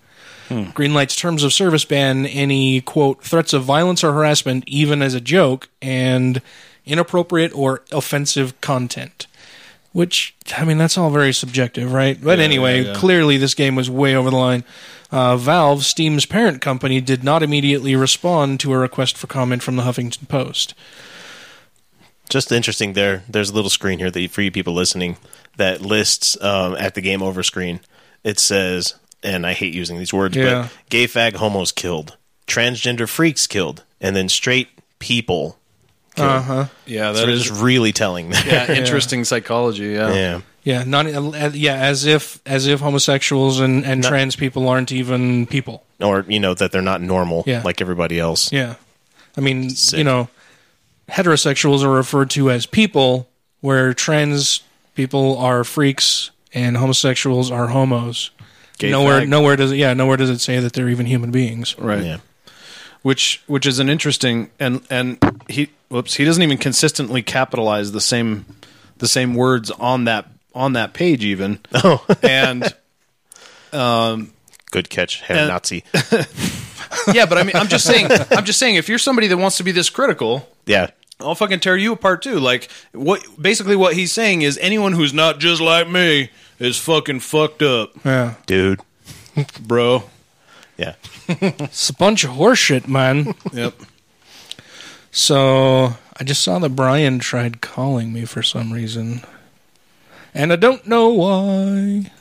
Hmm. 0.50 0.63
Greenlight's 0.71 1.15
terms 1.15 1.44
of 1.44 1.51
service 1.51 1.83
ban 1.83 2.25
any 2.25 2.80
quote 2.81 3.21
threats 3.21 3.52
of 3.54 3.64
violence 3.64 4.04
or 4.04 4.14
harassment 4.14 4.64
even 4.68 5.02
as 5.02 5.14
a 5.14 5.21
joke 5.21 5.68
and 5.81 6.42
inappropriate 6.87 7.53
or 7.53 7.83
offensive 7.91 8.59
content. 8.61 9.27
Which 9.94 10.35
I 10.56 10.63
mean 10.63 10.77
that's 10.77 10.97
all 10.97 11.09
very 11.09 11.33
subjective, 11.33 11.91
right? 11.91 12.21
But 12.21 12.39
Yeah, 12.39 12.45
anyway, 12.45 12.81
yeah, 12.81 12.87
yeah. 12.89 12.94
clearly 12.95 13.37
this 13.37 13.56
game 13.56 13.75
was 13.75 13.89
way 13.89 14.15
over 14.15 14.29
the 14.29 14.35
line. 14.35 14.63
Uh, 15.11 15.37
Valve, 15.37 15.85
Steam's 15.85 16.25
parent 16.25 16.61
company, 16.61 16.99
did 16.99 17.23
not 17.23 17.41
immediately 17.41 17.95
respond 17.95 18.59
to 18.59 18.73
a 18.73 18.77
request 18.77 19.17
for 19.17 19.27
comment 19.27 19.63
from 19.63 19.77
the 19.77 19.83
Huffington 19.83 20.27
Post. 20.27 20.73
Just 22.29 22.51
interesting. 22.51 22.94
There, 22.94 23.23
there's 23.29 23.49
a 23.49 23.53
little 23.53 23.69
screen 23.69 23.99
here 23.99 24.11
that 24.11 24.31
for 24.31 24.41
you 24.41 24.51
people 24.51 24.73
listening 24.73 25.17
that 25.56 25.81
lists 25.81 26.39
um, 26.41 26.75
at 26.75 26.94
the 26.94 27.01
game 27.01 27.23
over 27.23 27.41
screen. 27.41 27.79
It 28.23 28.39
says, 28.39 28.95
and 29.23 29.45
I 29.45 29.53
hate 29.53 29.73
using 29.73 29.97
these 29.97 30.13
words, 30.13 30.35
but 30.35 30.71
gay 30.89 31.06
fag 31.06 31.35
homos 31.35 31.71
killed, 31.71 32.17
transgender 32.45 33.07
freaks 33.07 33.47
killed, 33.47 33.83
and 34.01 34.15
then 34.15 34.27
straight 34.29 34.67
people. 34.99 35.56
Killed. 36.18 36.30
Uh 36.30 36.42
huh. 36.42 36.66
yeah, 36.86 37.14
So 37.14 37.19
that 37.26 37.30
it's 37.30 37.45
is 37.45 37.52
really 37.52 37.92
telling. 37.94 38.31
yeah, 38.45 38.71
interesting 38.71 39.24
psychology. 39.24 39.88
Yeah. 39.88 40.14
yeah. 40.14 40.42
Yeah, 40.64 40.83
not 40.86 41.06
uh, 41.06 41.52
yeah, 41.54 41.76
as 41.76 42.06
if 42.06 42.42
as 42.45 42.68
if 42.68 42.81
homosexuals 42.81 43.62
and, 43.62 43.86
and 43.86 44.02
Not- 44.02 44.09
trans 44.09 44.36
people 44.36 44.68
aren't 44.68 44.92
even 44.92 45.45
people. 45.45 45.83
Or 46.02 46.26
you 46.28 46.40
know 46.42 46.54
that 46.54 46.71
they're 46.74 46.81
not 46.81 47.00
normal 47.02 47.44
Yeah. 47.47 47.62
like 47.64 47.80
everybody 47.80 48.19
else. 48.19 48.52
Yeah, 48.52 48.76
I 49.38 49.42
mean, 49.42 49.69
Sick. 49.69 49.97
you 49.97 50.04
know, 50.04 50.28
heterosexuals 51.09 51.83
are 51.83 51.90
referred 51.90 52.30
to 52.31 52.52
as 52.52 52.66
people, 52.66 53.30
where 53.62 53.94
trans 53.94 54.62
people 54.94 55.38
are 55.38 55.64
freaks 55.64 56.31
and 56.54 56.76
homosexuals 56.78 57.50
are 57.50 57.68
homos. 57.68 58.31
Gay 58.78 58.92
nowhere, 58.92 59.21
fag. 59.21 59.30
nowhere 59.30 59.56
does 59.56 59.71
it. 59.71 59.78
Yeah, 59.78 59.94
nowhere 59.94 60.18
does 60.18 60.30
it 60.30 60.40
say 60.40 60.59
that 60.59 60.74
they're 60.74 60.90
even 60.90 61.06
human 61.06 61.31
beings. 61.31 61.78
Right. 61.80 62.04
Yeah. 62.04 62.18
Which 63.04 63.42
which 63.47 63.66
is 63.66 63.80
an 63.80 63.90
interesting 63.90 64.50
and 64.59 64.81
and 64.90 65.18
he 65.47 65.69
whoops 65.89 66.15
he 66.15 66.25
doesn't 66.25 66.44
even 66.44 66.57
consistently 66.57 67.21
capitalize 67.21 67.91
the 67.91 68.01
same 68.01 68.45
the 68.97 69.07
same 69.07 69.33
words 69.35 69.71
on 69.71 70.06
that 70.06 70.27
on 70.56 70.73
that 70.73 70.94
page 70.94 71.23
even. 71.23 71.59
Oh, 71.73 72.03
And 72.23 72.73
um, 73.73 74.31
good 74.71 74.89
catch, 74.89 75.21
Herr 75.21 75.37
And- 75.37 75.47
Nazi. 75.49 75.83
yeah, 77.13 77.25
but 77.25 77.37
I 77.37 77.44
mean 77.44 77.56
I'm 77.56 77.67
just 77.67 77.85
saying 77.85 78.07
I'm 78.31 78.45
just 78.45 78.59
saying 78.59 78.75
if 78.75 78.89
you're 78.89 78.97
somebody 78.97 79.27
that 79.27 79.37
wants 79.37 79.57
to 79.57 79.63
be 79.63 79.71
this 79.71 79.89
critical, 79.89 80.49
Yeah, 80.65 80.89
I'll 81.19 81.35
fucking 81.35 81.59
tear 81.59 81.77
you 81.77 81.94
apart 81.94 82.21
too. 82.21 82.39
Like 82.39 82.69
what? 82.94 83.25
Basically, 83.41 83.75
what 83.75 83.94
he's 83.95 84.11
saying 84.11 84.41
is 84.41 84.57
anyone 84.59 84.94
who's 84.94 85.13
not 85.13 85.39
just 85.39 85.61
like 85.61 85.89
me 85.89 86.29
is 86.59 86.77
fucking 86.77 87.19
fucked 87.19 87.61
up, 87.61 87.91
Yeah. 88.03 88.33
dude. 88.45 88.81
bro. 89.61 90.03
Yeah. 90.77 90.94
It's 91.27 91.89
a 91.89 91.94
bunch 91.94 92.23
of 92.23 92.31
horseshit, 92.31 92.87
man. 92.87 93.33
Yep. 93.51 93.73
So 95.11 95.94
I 96.19 96.23
just 96.23 96.44
saw 96.44 96.59
that 96.59 96.69
Brian 96.76 97.19
tried 97.19 97.61
calling 97.61 98.14
me 98.14 98.26
for 98.26 98.44
some 98.44 98.71
reason. 98.73 99.21
And 100.33 100.54
I 100.54 100.56
don't 100.56 100.85
know 100.87 101.09
why. 101.09 102.11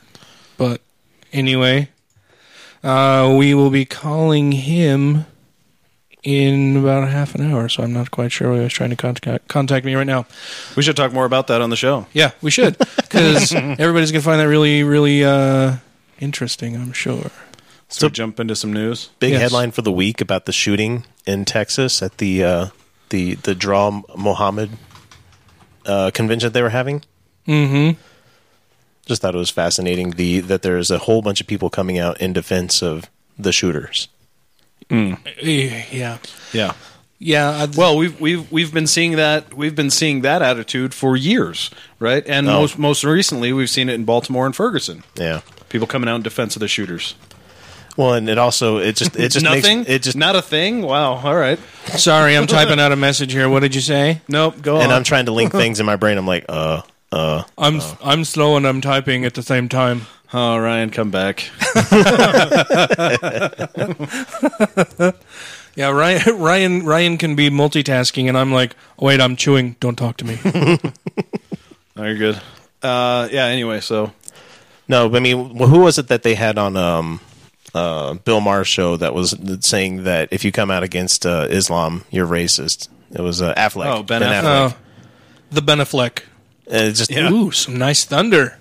But 0.57 0.81
anyway, 1.33 1.91
uh, 2.83 3.35
we 3.39 3.55
will 3.55 3.71
be 3.71 3.85
calling 3.85 4.53
him 4.53 5.27
in 6.23 6.77
about 6.77 7.05
a 7.05 7.09
half 7.09 7.35
an 7.37 7.53
hour, 7.53 7.69
so 7.69 7.83
I'm 7.85 7.93
not 7.93 8.11
quite 8.11 8.33
sure 8.33 8.51
why 8.51 8.57
he 8.57 8.63
was 8.65 8.73
trying 8.73 8.91
to 8.91 8.97
contact, 8.97 9.47
contact 9.49 9.85
me 9.87 9.95
right 9.95 10.07
now. 10.07 10.27
We 10.75 10.83
should 10.83 10.97
talk 10.97 11.13
more 11.13 11.25
about 11.25 11.47
that 11.49 11.61
on 11.61 11.71
the 11.71 11.77
show. 11.77 12.07
Yeah, 12.13 12.33
we 12.43 12.51
should. 12.51 12.77
Because 12.79 13.55
everybody's 13.55 14.11
going 14.11 14.23
to 14.23 14.25
find 14.25 14.41
that 14.41 14.49
really, 14.49 14.83
really 14.83 15.23
uh, 15.25 15.77
interesting, 16.19 16.75
I'm 16.75 16.93
sure. 16.93 17.31
So 17.89 18.09
we 18.09 18.13
jump 18.13 18.41
into 18.41 18.57
some 18.57 18.73
news. 18.73 19.11
Big 19.21 19.33
Yes. 19.33 19.43
headline 19.43 19.71
for 19.71 19.83
the 19.83 19.93
week 19.93 20.21
about 20.21 20.47
the 20.47 20.53
shooting 20.53 21.05
in 21.27 21.45
Texas 21.45 22.03
at 22.03 22.19
the 22.19 22.43
uh, 22.45 22.67
the 23.11 23.35
the 23.35 23.55
Draw 23.55 24.03
Mohammed 24.17 24.71
uh, 25.85 26.11
convention 26.13 26.53
they 26.53 26.63
were 26.63 26.71
having. 26.71 27.03
Mm-hmm. 27.47 27.99
Just 29.07 29.23
thought 29.23 29.35
it 29.35 29.39
was 29.39 29.51
fascinating 29.51 30.13
the 30.13 30.41
that 30.41 30.63
there's 30.63 30.91
a 30.91 30.99
whole 30.99 31.23
bunch 31.23 31.41
of 31.41 31.47
people 31.47 31.71
coming 31.71 31.99
out 31.99 32.21
in 32.21 32.33
defense 32.33 32.83
of 32.83 33.09
the 33.39 33.53
shooters. 33.53 34.09
Yeah. 34.91 36.19
Yeah. 36.53 36.73
Yeah. 37.19 37.51
I, 37.51 37.67
Well, 37.77 37.97
we've 37.97 38.21
we've 38.21 38.51
we've 38.53 38.73
been 38.75 38.87
seeing 38.87 39.13
that 39.17 39.55
we've 39.55 39.75
been 39.75 39.91
seeing 39.91 40.23
that 40.23 40.43
attitude 40.43 40.93
for 40.95 41.17
years, 41.17 41.71
right? 41.99 42.25
And 42.27 42.49
Oh. 42.49 42.61
most 42.61 42.79
most 42.79 43.05
recently, 43.05 43.53
we've 43.53 43.71
seen 43.71 43.89
it 43.89 43.95
in 43.95 44.05
Baltimore 44.05 44.47
and 44.47 44.55
Ferguson. 44.55 45.03
Yeah. 45.17 45.41
People 45.69 45.87
coming 45.87 46.09
out 46.09 46.17
in 46.17 46.23
defense 46.23 46.57
of 46.57 46.61
the 46.61 46.69
shooters. 46.69 47.15
Well, 47.97 48.15
and 48.15 48.29
it 48.29 48.39
also 48.39 48.79
it 48.79 48.97
just 48.97 49.17
it 49.17 49.31
just 49.33 49.45
Nothing. 49.45 49.79
makes 49.81 49.91
it 49.91 50.03
just 50.03 50.17
not 50.17 50.37
a 50.37 50.43
thing. 50.43 50.83
Wow. 50.83 51.15
All 51.15 51.35
right. 51.35 51.59
sorry, 51.97 52.37
I'm 52.37 52.47
typing 52.47 52.79
out 52.79 52.93
a 52.93 52.97
message 52.97 53.33
here. 53.33 53.49
What 53.49 53.61
did 53.61 53.75
you 53.75 53.81
say? 53.81 54.21
Nope. 54.29 54.61
Go 54.61 54.75
and 54.75 54.79
on. 54.79 54.83
And 54.85 54.93
I'm 54.93 55.05
trying 55.05 55.27
to 55.27 55.33
link 55.33 55.53
things 55.53 55.81
in 55.81 55.87
my 55.87 55.97
brain. 55.97 56.19
I'm 56.19 56.27
like, 56.27 56.45
uh, 56.49 56.83
uh, 57.13 57.45
I'm 57.57 57.81
I'm 58.03 58.25
slow 58.25 58.57
and 58.57 58.67
I'm 58.67 58.81
typing 58.81 59.25
at 59.25 59.35
the 59.35 59.43
same 59.43 59.69
time. 59.69 60.03
oh, 60.35 60.59
Ryan, 60.59 60.91
come 60.91 61.11
back. 61.11 61.49
Yeah, 65.77 65.91
Ryan 65.91 66.39
Ryan 66.41 66.85
Ryan 66.87 67.19
can 67.19 67.37
be 67.37 67.51
multitasking, 67.51 68.29
and 68.29 68.39
I'm 68.39 68.51
like, 68.51 68.75
oh, 68.99 69.07
wait, 69.07 69.21
I'm 69.21 69.37
chewing. 69.37 69.77
Don't 69.79 69.97
talk 69.97 70.17
to 70.19 70.25
me. 70.25 70.39
Oh, 71.99 72.05
you're 72.05 72.15
good. 72.15 72.39
Uh, 72.83 73.27
yeah. 73.33 73.47
Anyway, 73.47 73.81
so 73.81 74.13
no, 74.87 75.09
but 75.09 75.17
I 75.17 75.21
mean, 75.21 75.57
wh- 75.59 75.67
who 75.67 75.79
was 75.81 75.97
it 75.99 76.09
that 76.09 76.23
they 76.23 76.35
had 76.35 76.59
on 76.59 76.77
um, 76.77 77.21
uh, 77.77 78.15
Bill 78.15 78.41
Maher's 78.41 78.69
show 78.69 78.97
that 78.97 79.15
was 79.15 79.37
saying 79.61 80.05
that 80.05 80.29
if 80.33 80.45
you 80.45 80.53
come 80.53 80.71
out 80.71 80.83
against 80.83 81.27
uh, 81.27 81.47
Islam, 81.51 82.05
you're 82.11 82.27
racist? 82.27 82.89
It 83.13 83.21
was 83.21 83.41
uh, 83.43 83.55
Affleck. 83.55 83.87
Oh, 83.87 84.03
Ben 84.03 84.23
Affleck. 84.23 84.73
Oh, 84.73 84.77
the 85.51 85.61
Benefleck. 85.61 86.23
And 86.69 86.89
it's 86.89 86.99
just 86.99 87.11
Yeah. 87.11 87.31
Ooh, 87.31 87.51
some 87.53 87.77
nice 87.79 88.05
thunder. 88.05 88.59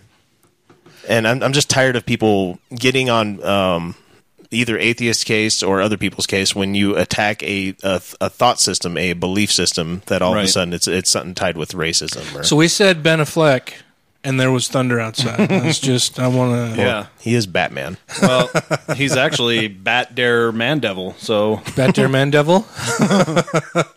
and 1.08 1.28
I'm 1.28 1.42
I'm 1.44 1.54
just 1.54 1.70
tired 1.70 1.96
of 1.96 2.06
people 2.06 2.60
getting 2.76 3.10
on 3.10 3.44
um, 3.44 3.96
either 4.52 4.78
atheist 4.78 5.26
case 5.26 5.64
or 5.64 5.82
other 5.82 5.98
people's 5.98 6.28
case 6.28 6.56
when 6.56 6.76
you 6.76 6.96
attack 6.96 7.42
a 7.44 7.76
a, 7.84 8.02
a 8.22 8.30
thought 8.30 8.60
system, 8.60 8.98
a 8.98 9.14
belief 9.14 9.52
system 9.52 10.02
that 10.08 10.22
all 10.22 10.38
of 10.38 10.44
a 10.44 10.48
sudden 10.48 10.74
it's 10.74 10.88
it's 10.88 11.10
something 11.10 11.34
tied 11.34 11.58
with 11.58 11.72
racism. 11.74 12.24
Or, 12.36 12.44
So 12.44 12.56
we 12.56 12.68
said 12.68 13.02
Benefleck, 13.04 13.74
and 14.26 14.40
there 14.40 14.52
was 14.52 14.68
thunder 14.68 15.00
outside. 15.00 15.48
That's 15.48 15.80
just 15.92 16.20
I 16.20 16.28
want 16.28 16.76
to. 16.76 16.82
yeah. 16.82 17.06
he 17.20 17.36
is 17.36 17.48
Batman. 17.48 17.98
Well, 18.22 18.50
he's 18.96 19.16
actually 19.16 19.68
Bat 19.68 20.16
Dare 20.16 20.52
Man 20.52 20.80
Devil. 20.80 21.14
So 21.18 21.62
Bat 21.76 21.96
Dare 21.96 22.10
Man 22.10 22.32
Devil. 22.32 22.66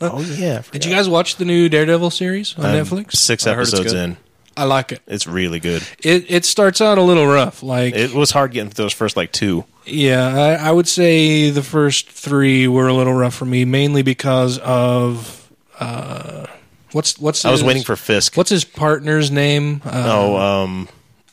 oh 0.01 0.25
yeah, 0.37 0.63
Did 0.71 0.85
you 0.85 0.93
guys 0.95 1.09
watch 1.09 1.37
the 1.37 1.45
new 1.45 1.69
Daredevil 1.69 2.11
series 2.11 2.57
on 2.59 2.67
I'm 2.67 2.85
Netflix? 2.85 3.17
Six 3.17 3.47
I 3.47 3.53
episodes 3.53 3.93
in. 3.93 4.19
I 4.57 4.65
like 4.65 4.91
it. 4.91 5.01
It's 5.07 5.27
really 5.27 5.61
good. 5.61 5.83
It 6.01 6.31
it 6.31 6.45
starts 6.45 6.81
out 6.81 6.99
a 6.99 7.03
little 7.03 7.27
rough. 7.27 7.63
Like 7.63 7.95
It 7.95 8.13
was 8.13 8.33
hard 8.33 8.53
getting 8.53 8.71
through 8.71 8.87
those 8.87 8.93
first 8.93 9.17
like 9.17 9.33
two. 9.33 9.65
Yeah, 9.87 10.59
I, 10.61 10.69
I 10.69 10.73
would 10.73 10.89
say 10.89 11.51
the 11.51 11.63
first 11.63 12.11
three 12.11 12.69
were 12.69 12.89
a 12.89 12.93
little 12.93 13.15
rough 13.15 13.35
for 13.35 13.47
me, 13.47 13.65
mainly 13.65 14.03
because 14.03 14.59
of 14.59 15.51
uh, 15.79 16.47
what's 16.93 17.19
what's. 17.19 17.45
I 17.45 17.51
was 17.51 17.61
his- 17.61 17.67
waiting 17.67 17.83
for 17.85 17.97
Fisk. 17.97 18.37
what's 18.37 18.51
his 18.51 18.65
partner's 18.65 19.31
name? 19.31 19.83
Uh, 19.85 19.91
oh, 20.07 20.37
um, 20.37 20.89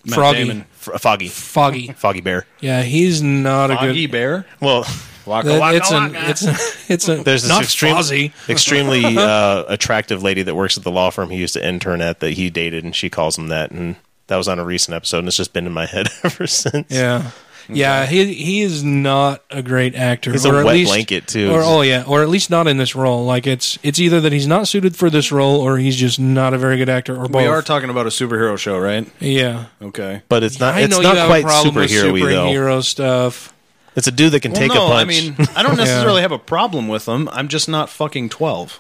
Matt 0.06 0.16
Froggy. 0.16 0.40
Damon. 0.40 0.66
F- 0.74 1.02
Foggy, 1.02 1.28
Foggy. 1.30 1.88
Foggy 1.94 2.22
Bear. 2.22 2.46
Yeah, 2.60 2.84
he's 2.84 3.22
not 3.22 3.72
a 3.72 3.76
good 3.76 3.80
Foggy 3.80 4.06
good. 4.06 4.12
Bear. 4.12 4.46
Well, 4.62 4.86
Waka, 5.26 5.60
waka, 5.60 5.78
it's 5.78 5.92
an 5.92 6.16
it's 6.16 6.46
a, 6.46 6.56
it's 6.94 7.10
a 7.10 7.16
there's 7.24 7.42
this 7.44 7.50
not 7.50 7.64
extreme, 7.64 7.96
Fozzie. 7.96 8.32
extremely 8.50 9.04
uh, 9.18 9.64
attractive 9.68 10.22
lady 10.22 10.44
that 10.44 10.54
works 10.56 10.78
at 10.78 10.84
the 10.84 10.92
law 10.92 11.10
firm 11.10 11.30
he 11.32 11.38
used 11.38 11.56
to 11.56 11.68
intern 11.68 12.02
at 12.02 12.20
that 12.20 12.34
he 12.34 12.50
dated, 12.50 12.84
and 12.84 12.96
she 12.96 13.10
calls 13.10 13.38
him 13.38 13.48
that, 13.48 13.72
and 13.72 13.96
that 14.28 14.36
was 14.38 14.48
on 14.48 14.60
a 14.60 14.64
recent 14.66 14.94
episode, 14.96 15.20
and 15.20 15.28
it's 15.28 15.38
just 15.38 15.54
been 15.54 15.66
in 15.66 15.74
my 15.74 15.88
head 15.88 16.08
ever 16.24 16.46
since. 16.46 16.92
Yeah. 16.92 17.32
Yeah, 17.70 18.06
he 18.06 18.34
he 18.34 18.62
is 18.62 18.84
not 18.84 19.44
a 19.50 19.62
great 19.64 19.96
actor. 19.96 20.32
He's 20.32 20.46
a 20.46 20.54
or 20.54 20.60
at 20.60 20.66
wet 20.66 20.76
least, 20.76 20.92
blanket, 20.92 21.28
too. 21.28 21.52
Or 21.52 21.62
oh 21.64 21.82
yeah, 21.82 22.04
or 22.08 22.22
at 22.22 22.30
least 22.30 22.50
not 22.50 22.68
in 22.68 22.78
this 22.78 22.96
role. 22.96 23.26
Like 23.26 23.48
it's 23.48 23.80
it's 23.84 24.00
either 24.00 24.22
that 24.22 24.32
he's 24.32 24.48
not 24.48 24.68
suited 24.68 24.96
for 24.96 25.10
this 25.10 25.32
role, 25.32 25.60
or 25.62 25.78
he's 25.78 25.96
just 25.96 26.20
not 26.20 26.54
a 26.54 26.58
very 26.58 26.78
good 26.78 26.90
actor, 26.90 27.16
or 27.16 27.28
both. 27.28 27.42
We 27.42 27.48
are 27.48 27.62
talking 27.62 27.90
about 27.90 28.06
a 28.06 28.10
superhero 28.10 28.58
show, 28.58 28.78
right? 28.78 29.08
yeah, 29.20 29.66
Okay. 29.82 30.22
But 30.30 30.44
it's 30.44 30.60
not. 30.60 30.76
I 30.76 30.82
It's 30.82 30.96
know 30.96 31.02
not 31.02 31.14
you 31.14 31.20
have 31.20 31.28
quite 31.30 31.44
a 31.44 31.48
problem 31.48 31.76
with 31.76 31.90
superhero 31.92 32.30
though. 32.32 32.46
superhero 32.48 32.84
stuff. 32.84 33.54
It's 33.96 34.08
a 34.08 34.12
dude 34.12 34.34
that 34.34 34.42
can 34.42 34.52
Well, 34.52 34.62
take 34.62 34.74
no, 34.74 34.88
a 34.88 34.90
punch. 34.90 35.02
I 35.02 35.06
mean, 35.06 35.36
I 35.56 35.64
don't 35.64 35.78
necessarily 35.78 36.22
have 36.22 36.34
a 36.34 36.38
problem 36.40 36.88
with 36.90 37.06
them. 37.06 37.30
I'm 37.32 37.48
just 37.48 37.70
not 37.70 37.90
fucking 37.90 38.28
12. 38.30 38.80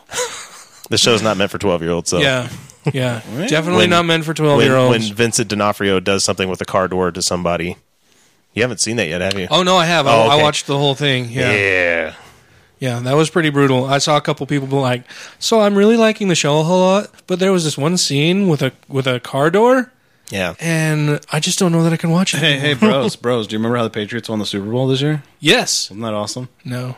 the 0.89 0.97
show's 0.97 1.21
not 1.23 1.37
meant 1.37 1.51
for 1.51 1.57
twelve 1.57 1.81
year 1.81 1.91
olds. 1.91 2.09
So 2.09 2.19
Yeah, 2.19 2.49
yeah, 2.93 3.21
Right. 3.33 3.49
definitely 3.49 3.83
When- 3.83 3.89
not 3.91 4.05
meant 4.05 4.25
for 4.25 4.33
twelve 4.33 4.57
when, 4.57 4.67
year 4.67 4.75
when 4.77 4.93
olds. 5.01 5.09
Vincent 5.09 5.47
D'Onofrio 5.49 5.99
does 5.99 6.23
something 6.23 6.49
with 6.49 6.59
a 6.61 6.65
car 6.65 6.87
door 6.87 7.11
to 7.11 7.21
somebody, 7.21 7.77
you 8.55 8.61
haven't 8.63 8.79
seen 8.79 8.95
that 8.97 9.07
yet, 9.07 9.21
have 9.21 9.37
you? 9.39 9.47
Oh 9.51 9.61
no, 9.63 9.77
I 9.77 9.85
have. 9.85 10.07
I, 10.07 10.15
Oh, 10.15 10.21
okay. 10.23 10.39
I 10.39 10.43
watched 10.43 10.65
the 10.67 10.77
whole 10.77 10.95
thing. 10.95 11.29
Yeah. 11.29 11.51
yeah. 11.53 12.13
yeah, 12.79 12.99
that 13.01 13.13
was 13.15 13.29
pretty 13.29 13.49
brutal. 13.51 13.85
I 13.85 13.99
saw 13.99 14.17
a 14.17 14.21
couple 14.21 14.45
people 14.47 14.67
be 14.67 14.75
like, 14.75 15.03
"So 15.39 15.61
I'm 15.61 15.75
really 15.75 15.97
liking 15.97 16.27
the 16.29 16.35
show 16.35 16.59
a 16.59 16.63
whole 16.63 16.79
lot," 16.81 17.09
but 17.27 17.37
there 17.39 17.51
was 17.51 17.63
this 17.63 17.77
one 17.77 17.97
scene 17.97 18.47
with 18.47 18.61
a 18.63 18.71
with 18.87 19.05
a 19.07 19.19
car 19.19 19.51
door, 19.51 19.91
Yeah. 20.31 20.55
and 20.59 21.19
I 21.31 21.39
just 21.39 21.59
don't 21.59 21.71
know 21.71 21.83
that 21.83 21.93
I 21.93 21.97
can 21.97 22.09
watch 22.11 22.33
it. 22.33 22.39
Hey, 22.39 22.57
hey, 22.57 22.73
bros, 22.73 23.15
bros. 23.15 23.45
Do 23.47 23.53
you 23.53 23.59
remember 23.59 23.77
how 23.77 23.83
the 23.83 23.89
Patriots 23.91 24.27
won 24.29 24.39
the 24.39 24.45
Super 24.45 24.69
Bowl 24.71 24.87
this 24.87 25.01
year? 25.01 25.23
Yes. 25.39 25.91
Isn't 25.91 26.01
that 26.01 26.13
awesome? 26.13 26.49
No. 26.63 26.95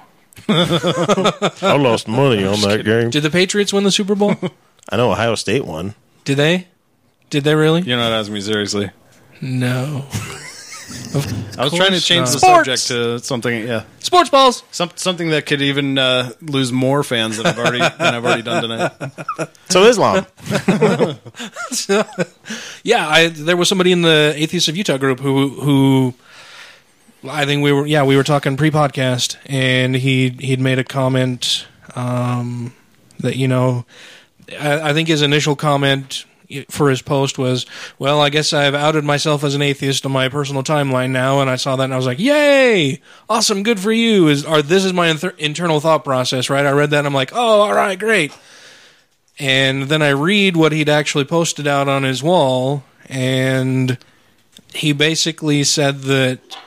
I 0.49 1.75
lost 1.79 2.07
money 2.07 2.45
on 2.45 2.61
that 2.61 2.83
game. 2.85 3.09
Did 3.09 3.23
the 3.23 3.31
Patriots 3.31 3.73
win 3.73 3.83
the 3.83 3.91
Super 3.91 4.13
Bowl? 4.15 4.35
I 4.89 4.95
know 4.97 5.11
Ohio 5.11 5.35
State 5.35 5.65
won. 5.65 5.95
Did 6.23 6.37
they? 6.37 6.67
Did 7.29 7.43
they 7.43 7.55
really? 7.55 7.81
You're 7.81 7.97
not 7.97 8.11
asking 8.13 8.35
me 8.35 8.41
seriously. 8.41 8.91
No. 9.41 10.05
I 11.57 11.63
was 11.63 11.73
trying 11.73 11.91
to 11.91 11.99
change 11.99 12.29
the 12.29 12.39
Sports! 12.39 12.55
subject 12.81 12.87
to 12.87 13.19
something, 13.19 13.67
yeah, 13.67 13.83
Sports 13.99 14.29
balls. 14.29 14.63
some, 14.71 14.91
something 14.95 15.31
that 15.31 15.45
could 15.45 15.61
even 15.61 15.97
uh, 15.97 16.31
lose 16.41 16.71
more 16.71 17.03
fans 17.03 17.37
than 17.37 17.45
I've 17.47 17.59
already 17.59 17.79
than 17.79 18.15
I've 18.15 18.23
already 18.25 18.43
done 18.43 18.61
tonight. 18.61 18.91
So 19.69 19.83
Islam. 19.83 20.25
Yeah, 22.83 23.07
I, 23.07 23.27
there 23.27 23.57
was 23.57 23.67
somebody 23.67 23.91
in 23.91 24.01
the 24.01 24.33
Atheists 24.35 24.69
of 24.69 24.77
Utah 24.77 24.97
group 24.97 25.19
who 25.19 25.49
who 25.49 26.13
I 27.29 27.45
think 27.45 27.63
we 27.63 27.71
were 27.71 27.85
yeah 27.85 28.03
we 28.03 28.15
were 28.15 28.23
talking 28.23 28.55
pre-podcast 28.55 29.35
and 29.45 29.95
he 29.95 30.29
he'd 30.29 30.61
made 30.61 30.79
a 30.79 30.83
comment 30.83 31.67
um, 31.95 32.73
that 33.19 33.35
you 33.35 33.47
know 33.47 33.85
I, 34.59 34.89
I 34.89 34.93
think 34.93 35.09
his 35.09 35.21
initial 35.21 35.55
comment 35.55 36.25
for 36.69 36.89
his 36.89 37.01
post 37.01 37.37
was 37.37 37.65
well 37.99 38.21
I 38.21 38.29
guess 38.29 38.53
I've 38.53 38.73
outed 38.73 39.03
myself 39.03 39.43
as 39.43 39.53
an 39.53 39.61
atheist 39.61 40.05
on 40.05 40.11
my 40.11 40.29
personal 40.29 40.63
timeline 40.63 41.11
now 41.11 41.41
and 41.41 41.49
I 41.49 41.57
saw 41.57 41.75
that 41.75 41.83
and 41.83 41.93
I 41.93 41.97
was 41.97 42.05
like 42.05 42.19
yay! 42.19 43.01
Awesome 43.29 43.63
good 43.63 43.79
for 43.79 43.91
you! 43.91 44.27
Is 44.27 44.45
or 44.45 44.61
this 44.61 44.85
is 44.85 44.93
my 44.93 45.07
inter- 45.07 45.35
internal 45.37 45.79
thought 45.79 46.03
process 46.03 46.49
right? 46.49 46.65
I 46.65 46.71
read 46.71 46.91
that 46.91 46.99
and 46.99 47.07
I'm 47.07 47.13
like 47.13 47.33
oh 47.33 47.61
all 47.61 47.73
right 47.73 47.99
great. 47.99 48.31
And 49.39 49.83
then 49.83 50.01
I 50.01 50.09
read 50.09 50.57
what 50.57 50.71
he'd 50.71 50.89
actually 50.89 51.25
posted 51.25 51.67
out 51.67 51.87
on 51.87 52.03
his 52.03 52.23
wall, 52.23 52.83
and 53.07 53.97
he 54.73 54.93
basically 54.93 55.63
said 55.63 56.01
that 56.01 56.57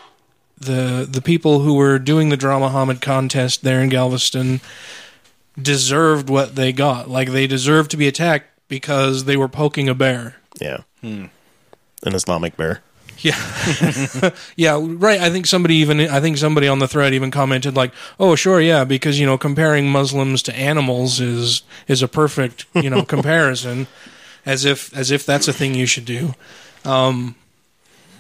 the 0.57 1.07
the 1.11 1.23
people 1.23 1.61
who 1.61 1.75
were 1.75 1.99
doing 1.99 2.29
the 2.29 2.37
Draw 2.37 2.61
Muhammad 2.61 3.01
contest 3.01 3.65
there 3.65 3.81
in 3.81 3.89
Galveston 3.89 4.61
deserved 5.61 6.31
what 6.31 6.55
they 6.55 6.73
got. 6.73 7.11
Like 7.11 7.31
they 7.31 7.47
deserved 7.47 7.91
to 7.91 7.97
be 7.97 8.07
attacked 8.07 8.50
because 8.71 9.25
they 9.25 9.37
were 9.37 9.49
poking 9.49 9.91
a 9.91 9.95
bear. 9.95 10.37
Yeah. 10.59 10.79
An 11.03 11.31
Islamic 12.03 12.57
bear. 12.57 12.81
Yeah, 13.23 14.31
yeah, 14.57 14.81
right. 14.83 15.21
I 15.21 15.29
think 15.29 15.47
somebody 15.47 15.75
even 15.77 16.01
I 16.01 16.21
think 16.21 16.39
somebody 16.39 16.69
on 16.69 16.79
the 16.79 16.89
thread 16.89 17.13
even 17.13 17.31
commented 17.31 17.77
like, 17.77 17.93
"Oh, 18.19 18.35
sure, 18.35 18.63
yeah," 18.63 18.85
because 18.85 19.21
you 19.21 19.27
know 19.27 19.37
comparing 19.37 19.91
Muslims 19.91 20.43
to 20.45 20.57
animals 20.57 21.21
is 21.21 21.63
is 21.87 22.03
a 22.03 22.09
perfect 22.09 22.65
you 22.75 22.89
know 22.89 23.03
comparison, 23.15 23.89
as 24.47 24.65
if 24.65 24.97
as 24.97 25.11
if 25.11 25.27
that's 25.27 25.49
a 25.49 25.53
thing 25.53 25.75
you 25.75 25.85
should 25.85 26.07
do. 26.07 26.35
Um, 26.87 27.35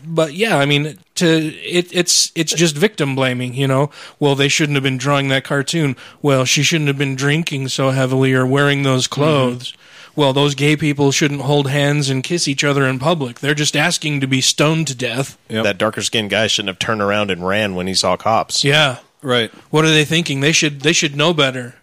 but 0.05 0.35
yeah, 0.35 0.59
I 0.59 0.67
mean, 0.67 0.99
to 1.15 1.27
it, 1.27 1.95
it's 1.95 2.31
it's 2.35 2.53
just 2.53 2.77
victim 2.77 3.15
blaming. 3.17 3.55
You 3.55 3.69
know, 3.69 3.91
well, 4.19 4.35
they 4.35 4.49
shouldn't 4.49 4.77
have 4.77 4.85
been 4.85 4.99
drawing 4.99 5.29
that 5.29 5.45
cartoon. 5.45 5.97
Well, 6.21 6.45
she 6.45 6.63
shouldn't 6.63 6.89
have 6.89 6.99
been 6.99 7.17
drinking 7.17 7.69
so 7.69 7.91
heavily 7.91 8.35
or 8.35 8.47
wearing 8.47 8.83
those 8.83 9.07
clothes. 9.07 9.73
Well, 10.17 10.33
those 10.33 10.55
gay 10.55 10.77
people 10.77 11.13
shouldn't 11.13 11.43
hold 11.43 11.69
hands 11.71 12.11
and 12.11 12.23
kiss 12.23 12.49
each 12.49 12.65
other 12.65 12.87
in 12.87 12.99
public. 12.99 13.41
They're 13.41 13.55
just 13.55 13.77
asking 13.77 14.21
to 14.21 14.27
be 14.27 14.41
stoned 14.41 14.89
to 14.89 14.95
death. 14.95 15.39
Yep. 15.49 15.65
That 15.65 15.79
darker 15.79 16.03
skinned 16.03 16.31
guy 16.31 16.47
shouldn't 16.49 16.69
have 16.69 16.79
turned 16.79 17.01
around 17.01 17.31
and 17.31 17.47
ran 17.47 17.75
when 17.75 17.87
he 17.87 17.95
saw 17.95 18.17
cops. 18.17 18.65
Yeah. 18.65 18.99
Right. 19.23 19.51
What 19.71 19.85
are 19.85 19.91
they 19.91 20.05
thinking? 20.05 20.41
They 20.41 20.53
should 20.53 20.81
they 20.81 20.93
should 20.93 21.15
know 21.17 21.33
better. 21.35 21.75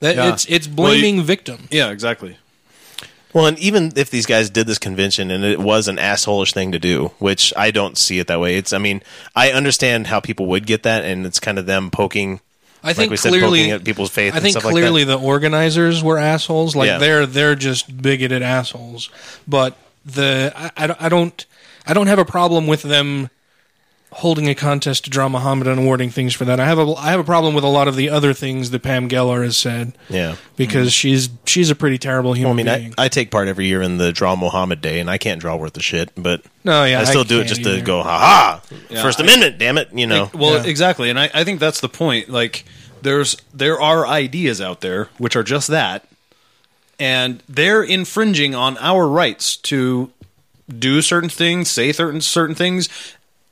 That 0.00 0.16
Yeah. 0.16 0.32
it's 0.32 0.46
it's 0.46 0.68
Well, 0.68 0.94
you- 0.94 1.00
blaming 1.02 1.22
victim. 1.24 1.68
Yeah, 1.70 1.90
exactly. 1.90 2.36
Well, 3.32 3.46
and 3.46 3.58
even 3.58 3.92
if 3.96 4.10
these 4.10 4.26
guys 4.26 4.48
did 4.48 4.68
this 4.68 4.78
convention 4.78 5.32
and 5.32 5.44
it 5.44 5.58
was 5.58 5.88
an 5.88 5.96
assholish 5.96 6.52
thing 6.52 6.70
to 6.70 6.78
do, 6.78 7.10
which 7.18 7.52
I 7.56 7.72
don't 7.72 7.98
see 7.98 8.20
it 8.20 8.28
that 8.28 8.38
way. 8.38 8.56
It's, 8.56 8.72
I 8.72 8.78
mean, 8.78 9.02
I 9.34 9.50
understand 9.50 10.06
how 10.06 10.20
people 10.20 10.46
would 10.46 10.66
get 10.68 10.84
that, 10.84 11.04
and 11.04 11.26
it's 11.26 11.40
kind 11.40 11.58
of 11.58 11.66
them 11.66 11.90
poking. 11.90 12.40
I 12.84 12.92
think 12.92 13.10
we 13.10 13.16
said, 13.16 13.30
clearly 13.30 13.60
poking 13.60 13.70
at 13.72 13.84
people's 13.84 14.10
faith 14.10 14.34
I 14.34 14.36
and 14.36 14.42
think 14.42 14.52
stuff 14.52 14.64
like 14.64 14.72
clearly 14.72 15.04
the 15.04 15.18
organizers 15.18 16.02
were 16.02 16.18
assholes. 16.18 16.76
Like 16.76 16.86
Yeah. 16.88 16.98
they're 16.98 17.26
they're 17.26 17.54
just 17.54 18.00
bigoted 18.02 18.42
assholes. 18.42 19.10
But 19.48 19.76
the 20.04 20.52
I, 20.54 20.70
I 20.76 20.96
I 21.00 21.08
don't 21.08 21.46
I 21.86 21.94
don't 21.94 22.06
have 22.08 22.18
a 22.18 22.24
problem 22.24 22.66
with 22.66 22.82
them 22.82 23.30
holding 24.18 24.48
a 24.48 24.54
contest 24.54 25.04
to 25.04 25.10
draw 25.10 25.28
Muhammad 25.28 25.66
and 25.66 25.80
awarding 25.80 26.08
things 26.08 26.34
for 26.34 26.44
that. 26.44 26.60
I 26.60 26.66
have 26.66 26.78
a 26.78 26.94
I 26.94 27.10
have 27.10 27.18
a 27.18 27.24
problem 27.24 27.52
with 27.54 27.64
a 27.64 27.68
lot 27.68 27.88
of 27.88 27.96
the 27.96 28.10
other 28.10 28.32
things 28.32 28.70
that 28.70 28.80
Pam 28.82 29.08
Geller 29.08 29.42
has 29.42 29.56
said 29.56 29.92
Yeah. 30.08 30.36
because 30.56 30.88
mm-hmm. 30.88 31.08
she's 31.08 31.28
she's 31.46 31.68
a 31.70 31.74
pretty 31.74 31.98
terrible 31.98 32.30
Well, 32.30 32.36
I 32.36 32.38
human 32.38 32.56
mean, 32.56 32.68
I, 32.68 32.78
being. 32.78 32.94
I 32.96 33.08
take 33.08 33.30
part 33.32 33.48
every 33.48 33.66
year 33.66 33.82
in 33.82 33.98
the 33.98 34.12
Draw 34.12 34.36
Muhammad 34.36 34.80
Day, 34.80 35.00
and 35.00 35.10
I 35.10 35.18
can't 35.18 35.40
draw 35.40 35.56
worth 35.56 35.76
a 35.76 35.80
shit, 35.82 36.10
but 36.16 36.42
no, 36.62 36.84
yeah, 36.84 37.00
I 37.00 37.04
still 37.04 37.24
do 37.24 37.40
it 37.40 37.44
just 37.46 37.60
either. 37.62 37.76
to 37.78 37.82
go, 37.82 38.02
ha 38.02 38.18
ha! 38.18 38.62
Yeah, 38.88 39.02
First 39.02 39.20
I- 39.20 39.24
Amendment, 39.24 39.58
damn 39.58 39.78
it! 39.78 39.88
You 39.92 40.06
know, 40.06 40.30
Well, 40.32 40.54
Yeah. 40.54 40.70
exactly, 40.70 41.10
and 41.10 41.18
I, 41.18 41.28
I 41.34 41.42
think 41.44 41.58
that's 41.58 41.80
the 41.80 41.88
point. 41.88 42.28
Like, 42.30 42.64
there's 43.02 43.36
there 43.52 43.80
are 43.80 44.06
ideas 44.06 44.60
out 44.60 44.80
there 44.80 45.08
which 45.18 45.34
are 45.34 45.42
just 45.42 45.66
that, 45.68 46.06
and 47.00 47.42
they're 47.48 47.82
infringing 47.82 48.54
on 48.54 48.78
our 48.78 49.08
rights 49.08 49.56
to 49.56 50.12
do 50.78 51.02
certain 51.02 51.28
things, 51.28 51.68
say 51.70 51.90
certain 51.92 52.20
certain 52.20 52.54
things, 52.54 52.88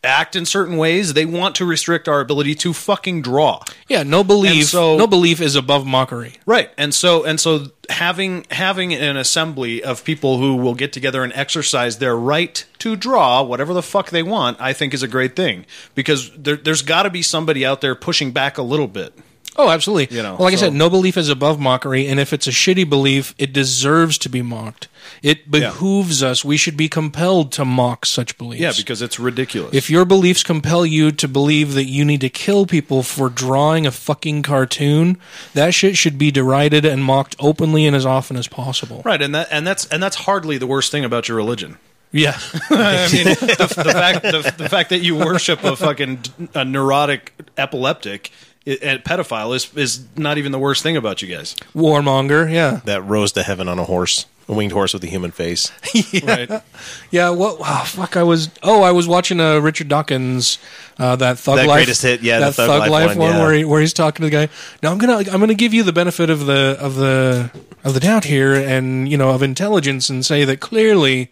act 0.04 0.34
in 0.34 0.44
certain 0.44 0.76
ways. 0.76 1.14
They 1.14 1.24
want 1.24 1.54
to 1.56 1.64
restrict 1.64 2.08
our 2.08 2.20
ability 2.20 2.54
to 2.56 2.72
fucking 2.72 3.22
draw. 3.22 3.62
Yeah, 3.88 4.02
no 4.02 4.24
belief. 4.24 4.66
So- 4.66 4.96
no 4.96 5.06
belief 5.06 5.40
is 5.40 5.54
above 5.54 5.86
mockery. 5.86 6.34
Right. 6.46 6.70
And 6.76 6.92
so 6.94 7.24
and 7.24 7.38
so 7.40 7.68
having 7.88 8.46
having 8.50 8.92
an 8.94 9.16
assembly 9.16 9.82
of 9.82 10.04
people 10.04 10.38
who 10.38 10.56
will 10.56 10.74
get 10.74 10.92
together 10.92 11.22
and 11.22 11.32
exercise 11.34 11.98
their 11.98 12.16
right 12.16 12.64
to 12.78 12.96
draw 12.96 13.42
whatever 13.42 13.72
the 13.74 13.82
fuck 13.82 14.10
they 14.10 14.22
want, 14.22 14.60
I 14.60 14.72
think 14.72 14.92
is 14.94 15.02
a 15.02 15.08
great 15.08 15.36
thing 15.36 15.66
because 15.94 16.30
there, 16.36 16.56
there's 16.56 16.82
got 16.82 17.04
to 17.04 17.10
be 17.10 17.22
somebody 17.22 17.64
out 17.64 17.80
there 17.80 17.94
pushing 17.94 18.32
back 18.32 18.58
a 18.58 18.62
little 18.62 18.88
bit. 18.88 19.16
Oh, 19.56 19.68
absolutely. 19.68 20.16
You 20.16 20.22
know, 20.22 20.34
well, 20.36 20.44
like 20.44 20.52
so- 20.58 20.66
I 20.66 20.68
said, 20.68 20.74
no 20.74 20.88
belief 20.88 21.16
is 21.16 21.28
above 21.28 21.60
mockery, 21.60 22.06
and 22.06 22.18
if 22.18 22.32
it's 22.32 22.46
a 22.46 22.50
shitty 22.50 22.88
belief, 22.88 23.34
it 23.38 23.52
deserves 23.52 24.18
to 24.18 24.28
be 24.28 24.42
mocked. 24.42 24.88
It 25.22 25.50
behooves 25.50 26.22
us. 26.22 26.44
We 26.44 26.56
should 26.56 26.76
be 26.76 26.88
compelled 26.88 27.52
to 27.52 27.64
mock 27.64 28.06
such 28.06 28.38
beliefs. 28.38 28.60
Yeah, 28.62 28.72
because 28.76 29.02
it's 29.02 29.18
ridiculous. 29.18 29.74
if 29.74 29.90
your 29.90 30.04
beliefs 30.04 30.42
compel 30.42 30.86
you 30.86 31.10
to 31.12 31.28
believe 31.28 31.74
that 31.74 31.84
you 31.86 32.04
need 32.04 32.20
to 32.22 32.28
kill 32.28 32.66
people 32.66 33.02
for 33.02 33.28
drawing 33.28 33.86
a 33.86 33.90
fucking 33.90 34.42
cartoon, 34.42 35.18
that 35.54 35.74
shit 35.74 35.96
should 35.96 36.18
be 36.18 36.30
derided 36.30 36.84
and 36.84 37.04
mocked 37.04 37.36
openly 37.38 37.84
and 37.86 37.94
as 37.96 38.06
often 38.06 38.36
as 38.36 38.46
possible. 38.48 39.02
right, 39.04 39.20
and 39.20 39.34
that 39.34 39.48
and 39.50 39.66
that's 39.66 39.86
and 39.88 40.02
that's 40.02 40.16
hardly 40.16 40.56
the 40.58 40.66
worst 40.66 40.90
thing 40.92 41.04
about 41.04 41.28
your 41.28 41.36
religion. 41.36 41.78
Yeah. 42.12 42.38
I 42.70 43.08
mean, 43.10 43.24
the, 43.24 43.82
the 43.84 43.92
fact 43.92 44.22
the, 44.22 44.54
the 44.58 44.68
fact 44.68 44.90
that 44.90 44.98
you 44.98 45.16
worship 45.16 45.64
a 45.64 45.74
fucking 45.76 46.20
a 46.54 46.64
neurotic 46.64 47.32
epileptic 47.56 48.30
i- 48.66 48.78
and 48.82 49.02
pedophile 49.04 49.54
is 49.54 49.70
is 49.74 50.04
not 50.16 50.38
even 50.38 50.52
the 50.52 50.58
worst 50.58 50.82
thing 50.82 50.96
about 50.96 51.22
you 51.22 51.28
guys. 51.34 51.54
Warmonger. 51.74 52.50
Yeah. 52.52 52.80
that 52.84 53.02
rose 53.02 53.32
to 53.32 53.42
heaven 53.42 53.68
on 53.68 53.78
a 53.78 53.84
horse, 53.84 54.26
a 54.48 54.52
winged 54.52 54.72
horse 54.72 54.92
with 54.94 55.04
a 55.04 55.08
human 55.08 55.30
face. 55.30 55.70
Right. 56.24 56.62
Yeah, 57.10 57.30
what? 57.30 57.56
Oh, 57.60 57.82
fuck! 57.86 58.16
I 58.16 58.22
was. 58.22 58.48
Oh, 58.62 58.82
I 58.82 58.92
was 58.92 59.06
watching 59.08 59.40
uh, 59.40 59.58
Richard 59.58 59.88
Dawkins, 59.88 60.58
uh, 60.98 61.16
that 61.16 61.38
Thug 61.38 61.56
That 61.56 61.66
Life, 61.66 61.78
greatest 61.78 62.02
hit, 62.02 62.22
yeah, 62.22 62.38
that 62.40 62.54
the 62.54 62.66
Thug 62.66 62.88
Life 62.90 63.16
one, 63.16 63.28
yeah. 63.30 63.40
where 63.40 63.52
he, 63.54 63.64
where 63.64 63.80
he's 63.80 63.92
talking 63.92 64.22
to 64.24 64.30
the 64.30 64.46
guy. 64.46 64.52
Now 64.82 64.92
I'm 64.92 64.98
gonna 64.98 65.18
I'm 65.30 65.40
gonna 65.40 65.54
give 65.54 65.72
you 65.74 65.82
the 65.82 65.92
benefit 65.92 66.30
of 66.30 66.46
the 66.46 66.76
of 66.80 66.94
the 66.96 67.50
of 67.84 67.94
the 67.94 68.00
doubt 68.00 68.24
here, 68.24 68.54
and 68.54 69.08
you 69.10 69.16
know 69.16 69.30
of 69.30 69.42
intelligence, 69.42 70.08
and 70.10 70.24
say 70.24 70.44
that 70.44 70.60
clearly 70.60 71.30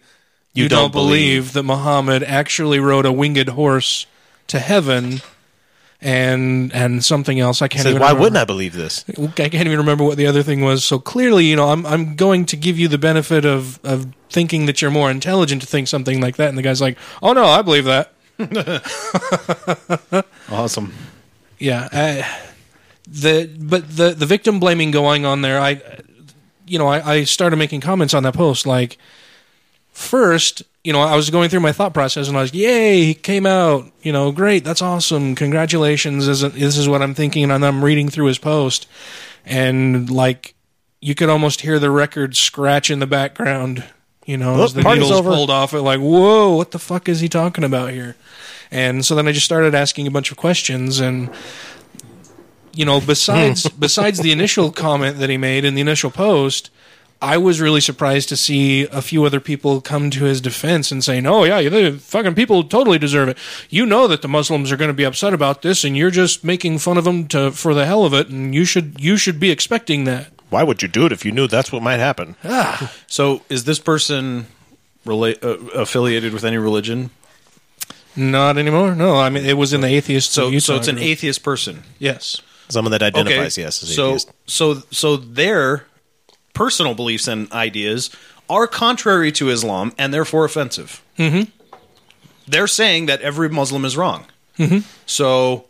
you, 0.53 0.63
You 0.63 0.69
don't, 0.69 0.83
don't 0.83 0.91
believe. 0.91 1.09
believe. 1.11 1.53
that 1.53 1.63
Muhammad 1.63 2.23
actually 2.23 2.79
rode 2.79 3.05
a 3.05 3.11
winged 3.11 3.49
horse 3.49 4.05
to 4.47 4.59
heaven. 4.59 5.21
And 6.03 6.73
and 6.73 7.05
something 7.05 7.39
else 7.39 7.61
I 7.61 7.67
can't. 7.67 7.83
Said, 7.83 7.89
even 7.91 8.01
why 8.01 8.07
remember. 8.07 8.21
wouldn't 8.21 8.37
I 8.41 8.45
believe 8.45 8.73
this? 8.73 9.05
I 9.07 9.27
can't 9.27 9.53
even 9.53 9.77
remember 9.77 10.03
what 10.03 10.17
the 10.17 10.25
other 10.25 10.41
thing 10.41 10.61
was. 10.61 10.83
So 10.83 10.97
clearly, 10.97 11.45
you 11.45 11.55
know, 11.55 11.69
I'm 11.69 11.85
I'm 11.85 12.15
going 12.15 12.45
to 12.47 12.57
give 12.57 12.79
you 12.79 12.87
the 12.87 12.97
benefit 12.97 13.45
of 13.45 13.79
of 13.83 14.07
thinking 14.29 14.65
that 14.65 14.81
you're 14.81 14.89
more 14.89 15.11
intelligent 15.11 15.61
to 15.61 15.67
think 15.67 15.87
something 15.87 16.19
like 16.19 16.37
that. 16.37 16.49
And 16.49 16.57
the 16.57 16.63
guy's 16.63 16.81
like, 16.81 16.97
"Oh 17.21 17.33
no, 17.33 17.45
I 17.45 17.61
believe 17.61 17.85
that." 17.85 18.13
Awesome. 20.49 20.93
Yeah. 21.59 21.87
I, 21.91 22.27
the 23.07 23.49
but 23.59 23.95
the 23.95 24.11
the 24.11 24.25
victim 24.25 24.59
blaming 24.59 24.91
going 24.91 25.25
on 25.25 25.41
there. 25.41 25.59
I, 25.59 25.81
you 26.65 26.79
know, 26.79 26.87
I, 26.87 27.13
I 27.13 27.23
started 27.25 27.57
making 27.57 27.81
comments 27.81 28.13
on 28.13 28.23
that 28.23 28.33
post. 28.33 28.65
Like, 28.65 28.97
first, 29.91 30.63
you 30.83 30.93
know, 30.93 31.01
I 31.01 31.15
was 31.15 31.29
going 31.29 31.49
through 31.49 31.59
my 31.59 31.71
thought 31.71 31.93
process, 31.93 32.27
and 32.27 32.37
I 32.37 32.41
was, 32.41 32.53
"Yay, 32.53 33.03
he 33.03 33.13
came 33.13 33.45
out! 33.45 33.91
You 34.01 34.11
know, 34.11 34.31
great, 34.31 34.63
that's 34.63 34.81
awesome, 34.81 35.35
congratulations!" 35.35 36.25
This 36.25 36.41
is, 36.41 36.53
this 36.53 36.77
is 36.77 36.89
what 36.89 37.01
I'm 37.01 37.13
thinking, 37.13 37.51
and 37.51 37.63
I'm 37.63 37.83
reading 37.83 38.09
through 38.09 38.25
his 38.25 38.39
post, 38.39 38.87
and 39.45 40.09
like, 40.09 40.55
you 40.99 41.13
could 41.13 41.29
almost 41.29 41.61
hear 41.61 41.77
the 41.77 41.91
record 41.91 42.35
scratch 42.35 42.89
in 42.89 42.99
the 42.99 43.07
background. 43.07 43.83
You 44.25 44.37
know, 44.37 44.63
as 44.63 44.73
the 44.73 44.83
needles 44.83 45.11
over. 45.11 45.29
pulled 45.29 45.49
off 45.49 45.73
it, 45.73 45.81
like, 45.81 45.99
whoa, 45.99 46.55
what 46.55 46.71
the 46.71 46.79
fuck 46.79 47.09
is 47.09 47.21
he 47.21 47.29
talking 47.29 47.63
about 47.63 47.89
here? 47.91 48.15
And 48.69 49.03
so 49.03 49.15
then 49.15 49.27
I 49.27 49.31
just 49.31 49.45
started 49.45 49.75
asking 49.75 50.07
a 50.07 50.11
bunch 50.11 50.31
of 50.31 50.37
questions, 50.37 50.99
and 50.99 51.29
you 52.73 52.85
know, 52.85 53.01
besides 53.01 53.67
besides 53.79 54.19
the 54.19 54.31
initial 54.31 54.71
comment 54.71 55.19
that 55.19 55.29
he 55.29 55.37
made 55.37 55.65
in 55.65 55.75
the 55.75 55.81
initial 55.81 56.09
post, 56.09 56.71
I 57.21 57.37
was 57.37 57.61
really 57.61 57.81
surprised 57.81 58.29
to 58.29 58.37
see 58.37 58.83
a 58.83 59.01
few 59.01 59.23
other 59.25 59.39
people 59.39 59.79
come 59.79 60.09
to 60.09 60.23
his 60.23 60.41
defense 60.41 60.91
and 60.91 61.03
saying, 61.03 61.27
"Oh 61.27 61.43
yeah, 61.43 61.61
the 61.69 61.99
fucking 61.99 62.33
people 62.33 62.63
totally 62.63 62.97
deserve 62.97 63.29
it. 63.29 63.37
You 63.69 63.85
know 63.85 64.07
that 64.07 64.23
the 64.23 64.27
Muslims 64.27 64.71
are 64.71 64.77
going 64.77 64.89
to 64.89 64.93
be 64.93 65.03
upset 65.03 65.33
about 65.33 65.61
this, 65.61 65.83
and 65.83 65.95
you're 65.95 66.09
just 66.09 66.43
making 66.43 66.79
fun 66.79 66.97
of 66.97 67.03
them 67.03 67.27
to 67.27 67.51
for 67.51 67.73
the 67.75 67.85
hell 67.85 68.05
of 68.05 68.13
it, 68.13 68.29
and 68.29 68.55
you 68.55 68.65
should 68.65 68.99
you 68.99 69.17
should 69.17 69.39
be 69.39 69.51
expecting 69.51 70.05
that." 70.05 70.31
Why 70.49 70.63
would 70.63 70.81
you 70.81 70.87
do 70.87 71.05
it 71.05 71.11
if 71.11 71.23
you 71.23 71.31
knew 71.31 71.47
that's 71.47 71.71
what 71.71 71.81
might 71.81 71.99
happen? 71.99 72.35
Ah. 72.43 72.91
So, 73.07 73.41
is 73.47 73.63
this 73.63 73.79
person 73.79 74.47
rela- 75.05 75.41
uh, 75.43 75.79
affiliated 75.79 76.33
with 76.33 76.43
any 76.43 76.57
religion? 76.57 77.11
Not 78.15 78.57
anymore. 78.57 78.95
No, 78.95 79.15
I 79.15 79.29
mean 79.29 79.45
it 79.45 79.57
was 79.57 79.73
in 79.73 79.81
the 79.81 79.87
atheist. 79.87 80.31
So, 80.31 80.57
so 80.59 80.75
it's 80.75 80.87
an 80.87 80.97
atheist 80.97 81.43
person. 81.43 81.83
Yes. 81.99 82.41
Someone 82.67 82.91
that 82.91 83.03
identifies, 83.03 83.57
yes, 83.57 83.83
as 83.83 83.93
so, 83.95 84.07
atheist. 84.09 84.31
so, 84.47 84.73
so 84.91 85.17
their 85.17 85.85
personal 86.53 86.93
beliefs 86.93 87.27
and 87.27 87.51
ideas 87.51 88.09
are 88.49 88.67
contrary 88.67 89.31
to 89.33 89.49
Islam 89.49 89.93
and 89.97 90.13
therefore 90.13 90.45
offensive. 90.45 91.01
Mm-hmm. 91.17 91.49
They're 92.47 92.67
saying 92.67 93.05
that 93.05 93.21
every 93.21 93.49
Muslim 93.49 93.85
is 93.85 93.95
wrong. 93.95 94.25
Mm-hmm. 94.57 94.79
So, 95.05 95.65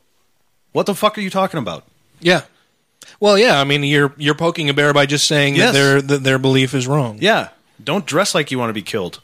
what 0.72 0.86
the 0.86 0.96
fuck 0.96 1.17
are 1.17 1.22
you 1.22 1.30
talking 1.30 1.60
about? 1.60 1.84
Yeah. 2.20 2.41
Well, 3.20 3.38
yeah. 3.38 3.60
I 3.60 3.63
mean, 3.63 3.84
you're 3.84 4.13
you're 4.17 4.36
poking 4.36 4.70
a 4.70 4.74
bear 4.74 4.94
by 4.94 5.06
just 5.06 5.28
saying 5.28 5.56
Yes. 5.56 5.74
that 5.74 5.80
their 5.80 6.02
that 6.02 6.24
their 6.24 6.39
belief 6.39 6.74
is 6.74 6.88
wrong. 6.88 7.17
Yeah, 7.22 7.50
don't 7.84 8.06
dress 8.06 8.34
like 8.34 8.50
you 8.52 8.58
want 8.58 8.70
to 8.70 8.74
be 8.74 8.82
killed. 8.82 9.22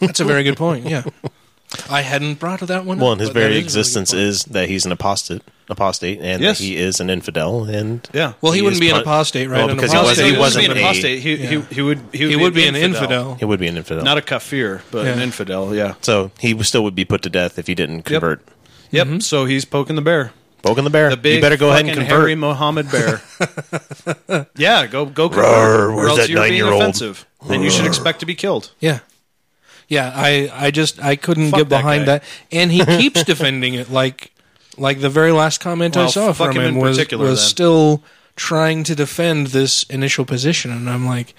That's 0.00 0.20
a 0.20 0.24
very 0.24 0.44
good 0.44 0.56
point. 0.56 0.86
Yeah. 0.86 1.02
I 1.90 2.00
hadn't 2.00 2.38
brought 2.38 2.60
that 2.60 2.84
one. 2.84 2.98
Well, 2.98 3.12
up, 3.12 3.18
his 3.20 3.28
very 3.30 3.44
is 3.44 3.46
a 3.46 3.50
really 3.50 3.60
existence 3.64 4.12
is 4.14 4.44
that 4.44 4.68
he's 4.70 4.86
an 4.86 4.92
apostate, 4.92 5.42
apostate, 5.68 6.18
and 6.22 6.40
Yes. 6.42 6.58
that 6.58 6.64
he 6.64 6.76
is 6.76 6.98
an 7.00 7.10
infidel, 7.10 7.64
and 7.64 8.08
Yeah. 8.14 8.32
Well, 8.40 8.52
he, 8.52 8.60
he 8.60 8.62
wouldn't 8.62 8.80
be 8.80 8.88
an 8.90 8.96
apostate, 8.96 9.48
right? 9.50 9.58
Well, 9.58 9.70
An 9.70 9.76
because 9.76 9.92
he 9.92 9.98
wasn't- 9.98 10.26
he 10.28 10.32
he 10.34 10.38
wasn't 10.38 10.64
be 10.66 10.70
an 10.72 10.76
a- 10.78 10.80
apostate. 10.80 11.18
He, 11.22 11.36
he, 11.36 11.46
he 11.46 11.56
would 11.56 11.66
he 11.70 11.82
would, 11.82 11.98
He 12.12 12.26
be 12.28 12.36
would 12.36 12.54
be 12.54 12.66
an 12.66 12.74
an 12.74 12.82
infidel. 12.82 13.34
he 13.34 13.44
would 13.44 13.60
be 13.60 13.66
an 13.66 13.76
infidel. 13.76 14.02
not 14.02 14.16
a 14.16 14.22
kafir, 14.22 14.82
but 14.90 15.06
an 15.06 15.20
infidel. 15.20 15.74
Yeah. 15.74 15.94
so 16.00 16.30
he 16.40 16.60
still 16.62 16.82
would 16.84 16.94
be 16.94 17.04
put 17.04 17.20
to 17.22 17.30
death 17.30 17.58
if 17.58 17.66
he 17.66 17.74
didn't 17.74 18.02
convert. 18.02 18.40
Yep. 18.90 19.06
Mm-hmm. 19.06 19.18
So 19.20 19.44
he's 19.44 19.64
poking 19.66 19.96
the 19.96 20.02
bear. 20.02 20.32
Poking 20.62 20.84
the 20.84 20.90
bear. 20.90 21.10
The 21.10 21.16
big, 21.18 21.36
you 21.36 21.40
better 21.42 21.56
go 21.58 21.68
ahead 21.68 21.84
and 21.84 21.90
convert. 21.94 22.08
hairy 22.08 22.34
Mohammed 22.34 22.90
bear. 22.90 23.20
yeah, 24.56 24.86
go 24.86 25.04
go 25.06 25.28
convert, 25.28 25.44
Roar, 25.44 25.92
or 25.92 26.08
else 26.08 26.18
that 26.18 26.30
you're 26.30 26.48
being 26.48 26.62
offensive. 26.62 27.26
and 27.48 27.62
you 27.62 27.70
should 27.70 27.86
expect 27.86 28.20
to 28.20 28.26
be 28.26 28.34
killed. 28.34 28.72
Yeah. 28.80 29.00
Yeah, 29.88 30.12
I, 30.14 30.50
I 30.52 30.70
just 30.70 31.02
I 31.02 31.16
couldn't 31.16 31.50
Fuck 31.50 31.60
get 31.60 31.68
that 31.70 31.78
behind 31.78 32.06
guy. 32.06 32.18
that, 32.18 32.24
and 32.52 32.70
he 32.70 32.84
keeps 32.98 33.24
defending 33.24 33.74
it. 33.74 33.90
Like 33.90 34.32
like 34.76 35.00
the 35.00 35.08
very 35.10 35.32
last 35.32 35.58
comment 35.60 35.96
I 35.96 36.00
Well, 36.02 36.08
saw 36.10 36.32
fuck 36.32 36.48
from 36.48 36.56
him 36.56 36.62
him 36.62 36.74
in 36.76 36.80
was 36.80 36.96
particular, 36.98 37.24
was 37.30 37.40
then. 37.40 37.48
still 37.48 38.02
trying 38.36 38.84
to 38.84 38.94
defend 38.94 39.48
this 39.48 39.82
initial 39.84 40.24
position, 40.24 40.70
and 40.70 40.88
I'm 40.90 41.06
like, 41.06 41.34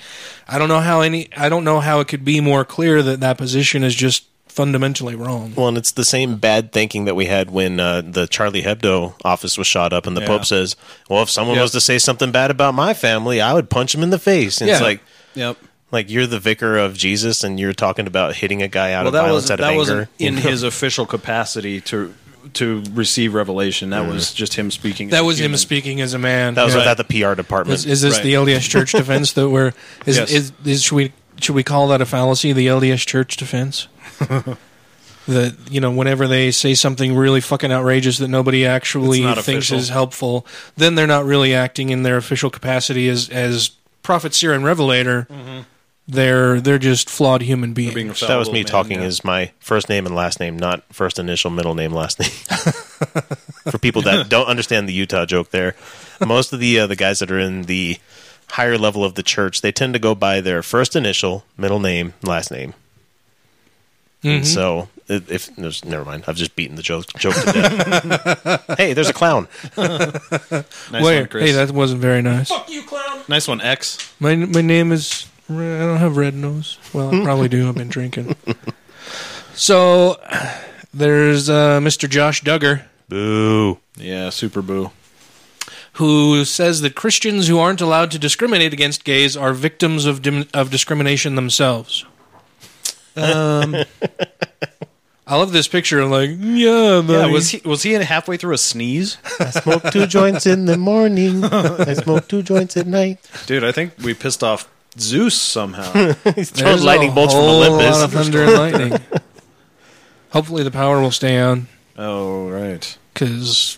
I 0.48 0.58
don't 0.60 0.68
know 0.68 0.82
how 0.82 1.02
any 1.02 1.30
I 1.38 1.48
don't 1.48 1.64
know 1.64 1.80
how 1.80 2.00
it 2.00 2.08
could 2.08 2.26
be 2.26 2.42
more 2.42 2.66
clear 2.66 3.02
that 3.04 3.20
that 3.22 3.38
position 3.38 3.84
is 3.84 3.94
just 3.96 4.26
fundamentally 4.48 5.16
wrong. 5.16 5.54
Well, 5.56 5.68
and 5.68 5.78
it's 5.78 5.92
the 5.92 6.04
same 6.04 6.36
bad 6.38 6.72
thinking 6.74 7.06
that 7.06 7.16
we 7.16 7.28
had 7.28 7.52
when 7.52 7.80
uh, 7.80 8.02
the 8.04 8.26
Charlie 8.28 8.64
Hebdo 8.64 9.14
office 9.24 9.58
was 9.60 9.68
shot 9.68 9.94
up, 9.94 10.08
and 10.08 10.18
the 10.18 10.22
Yeah. 10.22 10.28
Pope 10.28 10.46
says, 10.46 10.76
"Well, 11.08 11.22
if 11.22 11.30
someone 11.30 11.56
Yep. 11.56 11.62
was 11.64 11.72
to 11.74 11.82
say 11.82 12.00
something 12.00 12.32
bad 12.32 12.50
about 12.52 12.74
my 12.74 12.94
family, 12.96 13.40
I 13.40 13.54
would 13.54 13.70
punch 13.70 13.94
him 13.94 14.02
in 14.04 14.10
the 14.10 14.20
face." 14.20 14.60
And 14.60 14.70
it's 14.70 14.80
Yeah. 14.80 14.86
like, 14.86 15.02
Yep. 15.36 15.58
Like 15.92 16.10
you're 16.10 16.28
the 16.28 16.40
vicar 16.40 16.78
of 16.78 16.96
Jesus, 16.96 17.44
and 17.44 17.60
you're 17.60 17.74
talking 17.74 18.08
about 18.08 18.36
hitting 18.36 18.62
a 18.62 18.68
guy 18.68 18.94
out 18.94 19.00
Well, 19.04 19.08
of 19.08 19.14
that 19.14 19.22
violence 19.22 19.44
was 19.46 19.52
out 19.52 19.60
of 19.60 19.64
that 19.66 19.70
anger. 19.70 19.78
wasn't 19.80 20.10
in 20.20 20.36
know? 20.36 20.42
his 20.50 20.64
official 20.64 21.06
capacity 21.06 21.82
to 21.82 22.14
to 22.54 22.84
receive 22.94 23.34
revelation. 23.36 23.92
That 23.92 24.08
was 24.08 24.34
just 24.34 24.56
him 24.56 24.72
speaking. 24.72 25.08
as 25.08 25.12
That 25.12 25.22
a 25.22 25.26
was 25.26 25.40
him 25.40 25.44
human. 25.46 25.58
speaking 25.60 26.02
as 26.02 26.14
a 26.16 26.20
man. 26.20 26.56
That 26.56 26.64
was 26.64 26.74
Yeah. 26.74 26.80
without 26.80 26.98
the 26.98 27.04
PR 27.04 27.36
department. 27.36 27.78
Is, 27.80 27.86
is 27.86 28.02
this 28.02 28.16
Right. 28.16 28.24
the 28.24 28.34
LDS 28.36 28.68
Church 28.68 28.92
defense 29.02 29.34
that 29.34 29.50
we're 29.50 29.74
is, 30.06 30.18
Yes. 30.18 30.32
is, 30.32 30.52
is 30.66 30.82
should 30.84 30.96
we 30.96 31.14
should 31.42 31.54
we 31.56 31.64
call 31.64 31.88
that 31.90 32.02
a 32.02 32.06
fallacy? 32.06 32.52
The 32.54 32.68
LDS 32.68 33.06
Church 33.06 33.38
defense. 33.38 33.88
that 35.28 35.56
you 35.70 35.80
know, 35.80 35.92
whenever 35.92 36.28
they 36.28 36.50
say 36.52 36.74
something 36.74 37.16
really 37.16 37.42
fucking 37.42 37.72
outrageous 37.72 38.18
that 38.18 38.28
nobody 38.30 38.66
actually 38.66 39.22
thinks 39.22 39.40
official. 39.68 39.78
is 39.78 39.90
helpful, 39.90 40.46
then 40.76 40.96
they're 40.96 41.06
not 41.08 41.26
really 41.26 41.54
acting 41.54 41.90
in 41.90 42.04
their 42.04 42.18
official 42.18 42.50
capacity 42.50 43.08
as 43.10 43.30
as 43.30 43.72
prophet, 44.02 44.34
seer, 44.34 44.54
and 44.54 44.64
revelator. 44.66 45.28
Mm-hmm. 45.30 45.60
They're 46.12 46.60
they're 46.60 46.80
just 46.80 47.08
flawed 47.08 47.44
human 47.44 47.74
beings. 47.74 47.94
being 47.94 48.08
that 48.08 48.36
was 48.36 48.48
me 48.50 48.60
man, 48.62 48.66
talking 48.66 49.00
yeah. 49.00 49.06
as 49.06 49.24
my 49.24 49.52
first 49.60 49.90
name 49.90 50.08
and 50.08 50.16
last 50.16 50.40
name, 50.40 50.58
not 50.58 50.84
first 50.92 51.20
initial, 51.20 51.52
middle 51.52 51.76
name, 51.76 51.92
last 51.94 52.20
name. 52.20 52.30
For 53.70 53.78
people 53.78 54.02
that 54.02 54.28
don't 54.28 54.48
understand 54.48 54.90
the 54.90 54.94
Utah 54.94 55.26
joke, 55.28 55.52
there, 55.52 55.76
most 56.26 56.52
of 56.52 56.60
the 56.60 56.80
uh, 56.80 56.88
the 56.88 56.96
guys 56.96 57.20
that 57.20 57.30
are 57.30 57.38
in 57.38 57.64
the 57.64 57.98
higher 58.54 58.76
level 58.80 59.04
of 59.04 59.14
the 59.14 59.22
church, 59.22 59.62
they 59.62 59.72
tend 59.72 59.94
to 59.94 60.00
go 60.00 60.16
by 60.16 60.42
their 60.42 60.64
first 60.64 60.96
initial, 60.96 61.44
middle 61.58 61.80
name, 61.80 62.16
last 62.24 62.50
name. 62.50 62.74
And 64.24 64.46
so, 64.48 64.90
i- 65.10 65.22
if 65.30 65.56
there's 65.56 65.86
never 65.86 66.04
mind, 66.04 66.24
I've 66.28 66.36
just 66.38 66.56
beaten 66.56 66.76
the 66.76 66.82
joke 66.82 67.06
joke 67.20 67.36
to 67.36 67.46
death. 67.54 68.66
hey, 68.80 68.94
there's 68.94 69.10
a 69.10 69.14
clown. 69.14 69.48
Nice 69.78 71.04
Where? 71.04 71.22
one, 71.22 71.28
Chris. 71.30 71.44
hey, 71.44 71.52
that 71.52 71.72
wasn't 71.72 72.02
very 72.02 72.24
nice. 72.24 72.50
Fuck 72.50 72.68
you, 72.70 72.82
clown. 72.82 73.22
Nice 73.28 73.48
one, 73.48 73.62
X. 73.62 74.12
My 74.20 74.34
my 74.36 74.62
name 74.62 74.92
is. 74.92 75.28
I 75.50 75.54
don't 75.80 75.98
have 75.98 76.16
red 76.18 76.36
nose. 76.36 76.78
Well, 76.94 77.14
I 77.14 77.24
probably 77.24 77.50
do. 77.50 77.68
I've 77.68 77.76
been 77.76 77.90
drinking. 77.90 78.36
So 79.56 80.16
there's 80.94 81.50
uh, 81.50 81.80
Mr. 81.82 82.10
Josh 82.10 82.44
Duggar 82.44 82.84
Boo. 83.10 83.78
Yeah, 83.98 84.30
super 84.30 84.62
boo. 84.62 84.92
who 85.94 86.46
says 86.46 86.80
that 86.80 86.96
Christians 86.96 87.50
who 87.50 87.60
aren't 87.60 87.82
allowed 87.82 88.12
to 88.12 88.20
discriminate 88.20 88.72
against 88.72 89.04
gays 89.04 89.36
are 89.36 89.52
victims 89.52 90.06
of 90.06 90.22
dim- 90.22 90.48
of 90.54 90.72
discrimination 90.72 91.36
themselves. 91.36 92.06
Um, 93.18 93.76
I 95.28 95.36
love 95.36 95.52
this 95.52 95.68
picture. 95.68 96.00
I'm 96.00 96.10
like, 96.10 96.30
yeah, 96.40 96.98
Yeah, 96.98 97.02
buddy. 97.02 97.34
was 97.34 97.50
he 97.50 97.62
was 97.68 97.84
he 97.84 97.96
in 97.96 98.02
halfway 98.02 98.38
through 98.38 98.54
a 98.54 98.58
sneeze? 98.58 99.18
I 99.42 99.50
smoke 99.50 99.84
two 99.92 100.06
joints 100.08 100.46
in 100.46 100.66
the 100.66 100.78
morning. 100.78 101.44
I 101.44 101.94
smoke 101.96 102.30
two 102.30 102.44
joints 102.44 102.78
at 102.78 102.88
night. 102.88 103.20
Dude, 103.46 103.66
I 103.66 103.74
think 103.74 103.94
we 104.02 104.14
pissed 104.14 104.42
off 104.44 104.70
Zeus 104.98 105.36
somehow. 105.36 105.92
He's 106.36 106.50
throwing 106.52 106.72
There's 106.74 106.84
lightning 106.84 107.12
a 107.12 107.14
bolts 107.16 107.34
from 107.34 107.44
whole 107.44 107.64
Olympus. 107.64 107.96
lot 107.98 108.04
of 108.06 108.12
thunder 108.12 108.44
and 108.44 108.54
lightning. 108.54 109.00
Hopefully, 110.32 110.64
the 110.64 110.72
power 110.72 111.02
will 111.02 111.12
stay 111.12 111.40
on 111.40 111.68
oh, 111.98 112.50
right. 112.50 112.98
because 113.14 113.78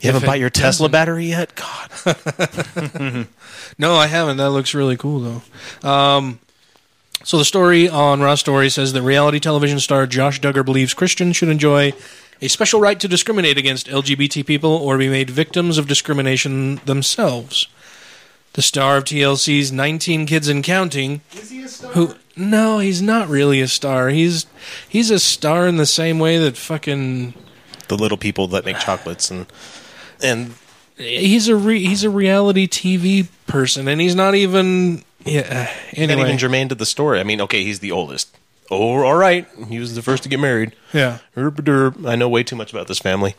You 0.00 0.06
haven't 0.08 0.22
If 0.22 0.26
bought 0.26 0.38
your 0.38 0.50
Tesla 0.50 0.88
doesn't- 0.88 0.92
battery 0.92 1.26
yet? 1.26 1.52
God. 1.54 3.26
No, 3.80 3.94
I 3.94 4.06
haven't. 4.08 4.38
That 4.38 4.50
looks 4.50 4.74
really 4.74 4.96
cool, 4.96 5.20
though. 5.82 5.88
Um, 5.88 6.40
so 7.22 7.38
the 7.38 7.44
story 7.44 7.88
on 7.88 8.20
Raw 8.20 8.34
Story 8.34 8.70
says 8.70 8.92
that 8.92 9.02
reality 9.02 9.38
television 9.38 9.78
star 9.78 10.06
Josh 10.06 10.40
Duggar 10.40 10.64
believes 10.64 10.94
Christians 10.94 11.36
should 11.36 11.48
enjoy 11.50 11.92
a 12.40 12.48
special 12.48 12.80
right 12.80 12.98
to 12.98 13.06
discriminate 13.06 13.56
against 13.58 13.86
LGBT 13.86 14.44
people 14.46 14.70
or 14.72 14.96
be 14.98 15.08
made 15.08 15.30
victims 15.30 15.78
of 15.78 15.86
discrimination 15.86 16.76
themselves. 16.86 17.68
The 18.58 18.62
star 18.62 18.96
of 18.96 19.04
TLC's 19.04 19.70
19 19.70 20.26
Kids 20.26 20.48
and 20.48 20.64
Counting, 20.64 21.20
Is 21.32 21.48
he 21.48 21.62
a 21.62 21.68
star? 21.68 21.92
who 21.92 22.16
no, 22.34 22.80
he's 22.80 23.00
not 23.00 23.28
really 23.28 23.60
a 23.60 23.68
star. 23.68 24.08
He's 24.08 24.46
he's 24.88 25.12
a 25.12 25.20
star 25.20 25.68
in 25.68 25.76
the 25.76 25.86
same 25.86 26.18
way 26.18 26.38
that 26.38 26.56
fucking 26.56 27.34
The 27.86 27.96
little 27.96 28.18
people 28.18 28.48
that 28.48 28.64
make 28.64 28.80
chocolates 28.80 29.30
and 29.30 29.46
and 30.20 30.54
he's 30.96 31.46
a 31.46 31.54
re, 31.54 31.86
he's 31.86 32.02
a 32.02 32.10
reality 32.10 32.66
TV 32.66 33.28
person, 33.46 33.86
and 33.86 34.00
he's 34.00 34.16
not 34.16 34.34
even 34.34 35.04
yeah. 35.24 35.70
not 35.92 35.96
Anyway, 35.96 36.22
even 36.22 36.38
germane 36.38 36.68
to 36.70 36.74
the 36.74 36.84
story. 36.84 37.20
I 37.20 37.22
mean, 37.22 37.40
okay, 37.42 37.62
he's 37.62 37.78
the 37.78 37.92
oldest. 37.92 38.36
Oh, 38.72 39.04
all 39.04 39.14
right. 39.14 39.46
He 39.68 39.78
was 39.78 39.94
the 39.94 40.02
first 40.02 40.24
to 40.24 40.28
get 40.28 40.40
married. 40.40 40.74
yeah. 40.92 41.18
I 41.36 42.16
know 42.16 42.28
way 42.28 42.42
too 42.42 42.56
much 42.56 42.72
about 42.72 42.88
this 42.88 42.98
family. 42.98 43.36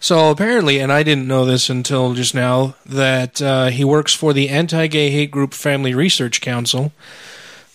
So 0.00 0.30
apparently, 0.30 0.78
and 0.78 0.92
I 0.92 1.02
didn't 1.02 1.26
know 1.26 1.44
this 1.44 1.70
until 1.70 2.14
just 2.14 2.34
now, 2.34 2.76
that 2.86 3.40
uh, 3.40 3.66
he 3.66 3.84
works 3.84 4.14
for 4.14 4.32
the 4.32 4.48
anti-gay 4.48 5.10
hate 5.10 5.30
group 5.30 5.54
Family 5.54 5.94
Research 5.94 6.40
Council. 6.40 6.92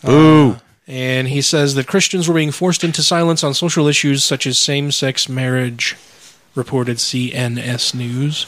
Boo. 0.03 0.57
And 0.87 1.27
he 1.27 1.41
says 1.41 1.75
that 1.75 1.87
Christians 1.87 2.27
were 2.27 2.35
being 2.35 2.51
forced 2.51 2.83
into 2.83 3.03
silence 3.03 3.43
on 3.43 3.53
social 3.53 3.87
issues 3.87 4.23
such 4.23 4.47
as 4.47 4.57
same-sex 4.57 5.29
marriage, 5.29 5.95
reported 6.55 6.97
CNS 6.97 7.93
News. 7.93 8.47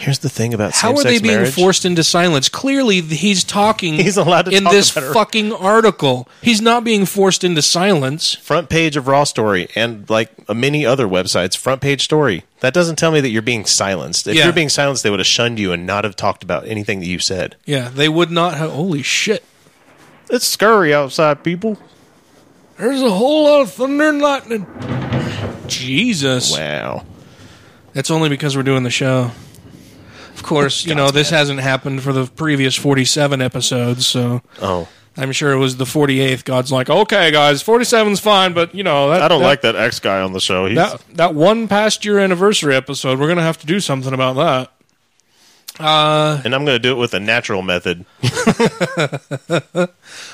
Here's 0.00 0.20
the 0.20 0.30
thing 0.30 0.54
about 0.54 0.72
How 0.72 0.94
are 0.96 1.04
they 1.04 1.18
being 1.18 1.34
marriage. 1.34 1.52
forced 1.54 1.84
into 1.84 2.02
silence? 2.02 2.48
Clearly, 2.48 3.02
he's 3.02 3.44
talking. 3.44 3.94
He's 4.00 4.16
allowed 4.16 4.46
to 4.46 4.50
in 4.56 4.62
talk 4.64 4.72
this 4.72 4.90
about 4.96 5.10
it. 5.10 5.12
fucking 5.12 5.52
article. 5.52 6.26
He's 6.40 6.62
not 6.62 6.84
being 6.84 7.04
forced 7.04 7.44
into 7.44 7.60
silence. 7.60 8.34
Front 8.36 8.70
page 8.70 8.96
of 8.96 9.06
Raw 9.08 9.24
Story 9.24 9.68
and 9.74 10.08
like 10.08 10.48
many 10.48 10.86
other 10.86 11.06
websites, 11.06 11.54
front 11.54 11.82
page 11.82 12.02
story. 12.02 12.44
That 12.60 12.72
doesn't 12.72 12.96
tell 12.96 13.10
me 13.12 13.20
that 13.20 13.28
you're 13.28 13.42
being 13.42 13.66
silenced. 13.66 14.26
If 14.26 14.36
Yeah. 14.36 14.44
you're 14.44 14.54
being 14.54 14.70
silenced, 14.70 15.02
they 15.02 15.10
would 15.10 15.20
have 15.20 15.26
shunned 15.26 15.58
you 15.58 15.70
and 15.70 15.86
not 15.86 16.04
have 16.04 16.16
talked 16.16 16.42
about 16.42 16.66
anything 16.66 17.00
that 17.00 17.06
you 17.06 17.18
said. 17.18 17.56
Yeah, 17.66 17.90
they 17.90 18.08
would 18.08 18.30
not 18.30 18.54
have. 18.54 18.70
Holy 18.70 19.02
shit! 19.02 19.44
It's 20.30 20.46
scurry 20.46 20.94
outside, 20.94 21.44
people. 21.44 21.76
There's 22.78 23.02
a 23.02 23.10
whole 23.10 23.44
lot 23.44 23.60
of 23.60 23.72
thunder 23.72 24.08
and 24.08 24.22
lightning. 24.22 24.66
Jesus. 25.66 26.56
Wow. 26.56 27.04
That's 27.92 28.10
only 28.10 28.28
because 28.30 28.56
we're 28.56 28.62
doing 28.62 28.82
the 28.84 28.90
show. 28.90 29.32
Of 30.40 30.46
course, 30.46 30.86
you 30.86 30.94
know, 30.94 31.10
this 31.10 31.28
hasn't 31.28 31.60
happened 31.60 32.02
for 32.02 32.14
the 32.14 32.24
previous 32.24 32.74
47 32.74 33.42
episodes, 33.42 34.06
so 34.06 34.40
Oh, 34.62 34.88
I'm 35.14 35.32
sure 35.32 35.52
it 35.52 35.58
was 35.58 35.76
the 35.76 35.84
48th. 35.84 36.46
God's 36.46 36.72
like, 36.72 36.88
okay, 36.88 37.30
guys, 37.30 37.62
47's 37.62 38.20
fine, 38.20 38.54
but, 38.54 38.74
you 38.74 38.82
know, 38.82 39.10
that, 39.10 39.20
I 39.20 39.28
don't 39.28 39.42
that, 39.42 39.46
like 39.46 39.60
that 39.60 39.76
X 39.76 40.00
guy 40.00 40.22
on 40.22 40.32
the 40.32 40.40
show. 40.40 40.64
He's, 40.64 40.76
that. 40.76 41.04
That 41.12 41.34
one 41.34 41.68
past 41.68 42.06
year 42.06 42.18
anniversary 42.18 42.74
episode, 42.74 43.18
we're 43.18 43.26
going 43.26 43.36
to 43.36 43.42
have 43.42 43.58
to 43.58 43.66
do 43.66 43.80
something 43.80 44.14
about 44.14 44.36
that. 44.36 44.72
Uh, 45.78 46.40
and 46.42 46.54
I'm 46.54 46.64
going 46.64 46.76
to 46.76 46.82
do 46.82 46.92
it 46.92 46.98
with 46.98 47.12
a 47.12 47.20
natural 47.20 47.60
method. 47.60 48.06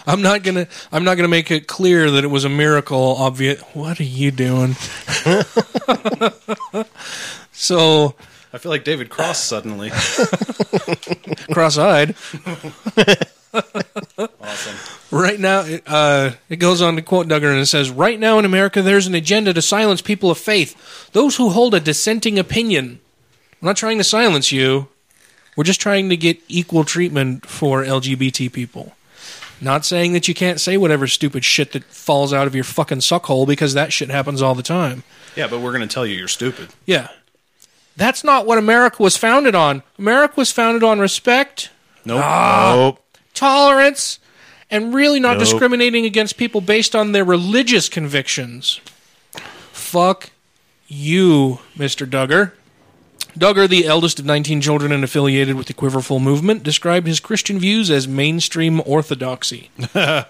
I'm 0.07 0.23
not 0.23 0.45
gonna. 0.45 0.66
I'm 0.90 1.05
not 1.05 1.16
gonna 1.16 1.29
make 1.29 1.51
it 1.51 1.66
clear 1.69 2.11
that 2.11 2.25
it 2.25 2.29
was 2.29 2.45
a 2.45 2.49
miracle. 2.49 3.16
Obvious. 3.19 3.61
What 3.75 4.01
are 4.01 4.05
you 4.05 4.31
doing? 4.33 4.75
so 7.53 8.14
I 8.53 8.59
feel 8.59 8.71
like 8.71 8.85
David 8.85 9.11
Cross 9.11 9.45
suddenly. 9.45 9.91
cross-eyed. 11.53 12.15
awesome. 14.41 14.77
Right 15.11 15.39
now, 15.39 15.61
it, 15.61 15.83
uh, 15.87 16.33
it 16.49 16.57
goes 16.57 16.83
on 16.83 16.97
to 16.97 17.03
quote 17.03 17.29
Duggar 17.29 17.51
and 17.51 17.61
it 17.61 17.67
says, 17.67 17.91
Right 17.91 18.19
now 18.19 18.39
in 18.39 18.45
America, 18.45 18.83
there's 18.83 19.07
an 19.07 19.15
agenda 19.15 19.53
to 19.55 19.63
silence 19.63 20.01
people 20.01 20.31
of 20.31 20.39
faith, 20.39 21.11
those 21.13 21.37
who 21.37 21.51
hold 21.51 21.75
a 21.75 21.81
dissenting 21.81 22.39
opinion. 22.39 23.01
I'm 23.63 23.67
not 23.67 23.77
trying 23.77 23.99
to 23.99 24.05
silence 24.05 24.53
you. 24.53 24.89
We're 25.57 25.65
just 25.65 25.81
trying 25.81 26.11
to 26.11 26.17
get 26.17 26.39
equal 26.49 26.85
treatment 26.85 27.47
for 27.47 27.83
LGBT 27.83 28.53
people. 28.53 28.93
Not 29.59 29.87
saying 29.87 30.13
that 30.13 30.29
you 30.29 30.35
can't 30.35 30.61
say 30.61 30.77
whatever 30.77 31.07
stupid 31.07 31.45
shit 31.45 31.73
that 31.73 31.85
falls 31.85 32.35
out 32.35 32.47
of 32.47 32.55
your 32.55 32.65
fucking 32.65 32.99
suckhole 32.99 33.47
because 33.47 33.73
that 33.73 33.91
shit 33.93 34.11
happens 34.11 34.43
all 34.43 34.55
the 34.55 34.63
time. 34.63 35.03
Yeah, 35.35 35.47
but 35.49 35.61
we're 35.61 35.73
going 35.73 35.87
to 35.87 35.93
tell 35.93 36.07
you 36.07 36.15
you're 36.15 36.29
stupid. 36.29 36.69
Yeah. 36.85 37.09
That's 37.97 38.23
not 38.23 38.47
what 38.47 38.59
America 38.59 39.03
was 39.03 39.17
founded 39.17 39.55
on. 39.55 39.83
America 39.99 40.35
was 40.37 40.51
founded 40.53 40.83
on 40.83 40.99
respect, 41.01 41.71
Nope. 42.05 42.21
Ah, 42.23 42.73
nope. 42.77 43.03
tolerance, 43.35 44.19
and 44.71 44.95
really 44.95 45.19
not 45.21 45.35
Nope. 45.39 45.41
discriminating 45.45 46.05
against 46.05 46.37
people 46.37 46.61
based 46.61 46.95
on 46.95 47.13
their 47.13 47.25
religious 47.25 47.89
convictions. 47.89 48.81
Fuck 49.73 50.31
you, 50.89 51.61
Mr. 51.77 52.07
Duggar. 52.09 52.53
Duggar, 53.39 53.69
the 53.69 53.87
eldest 53.87 54.19
of 54.19 54.25
19 54.25 54.61
children 54.63 54.93
and 54.93 55.05
affiliated 55.05 55.57
with 55.57 55.67
the 55.67 55.75
Quiverful 55.75 56.21
movement, 56.21 56.63
described 56.63 57.07
his 57.07 57.21
Christian 57.21 57.59
views 57.59 57.91
as 57.91 58.07
mainstream 58.09 58.81
orthodoxy. 58.87 59.71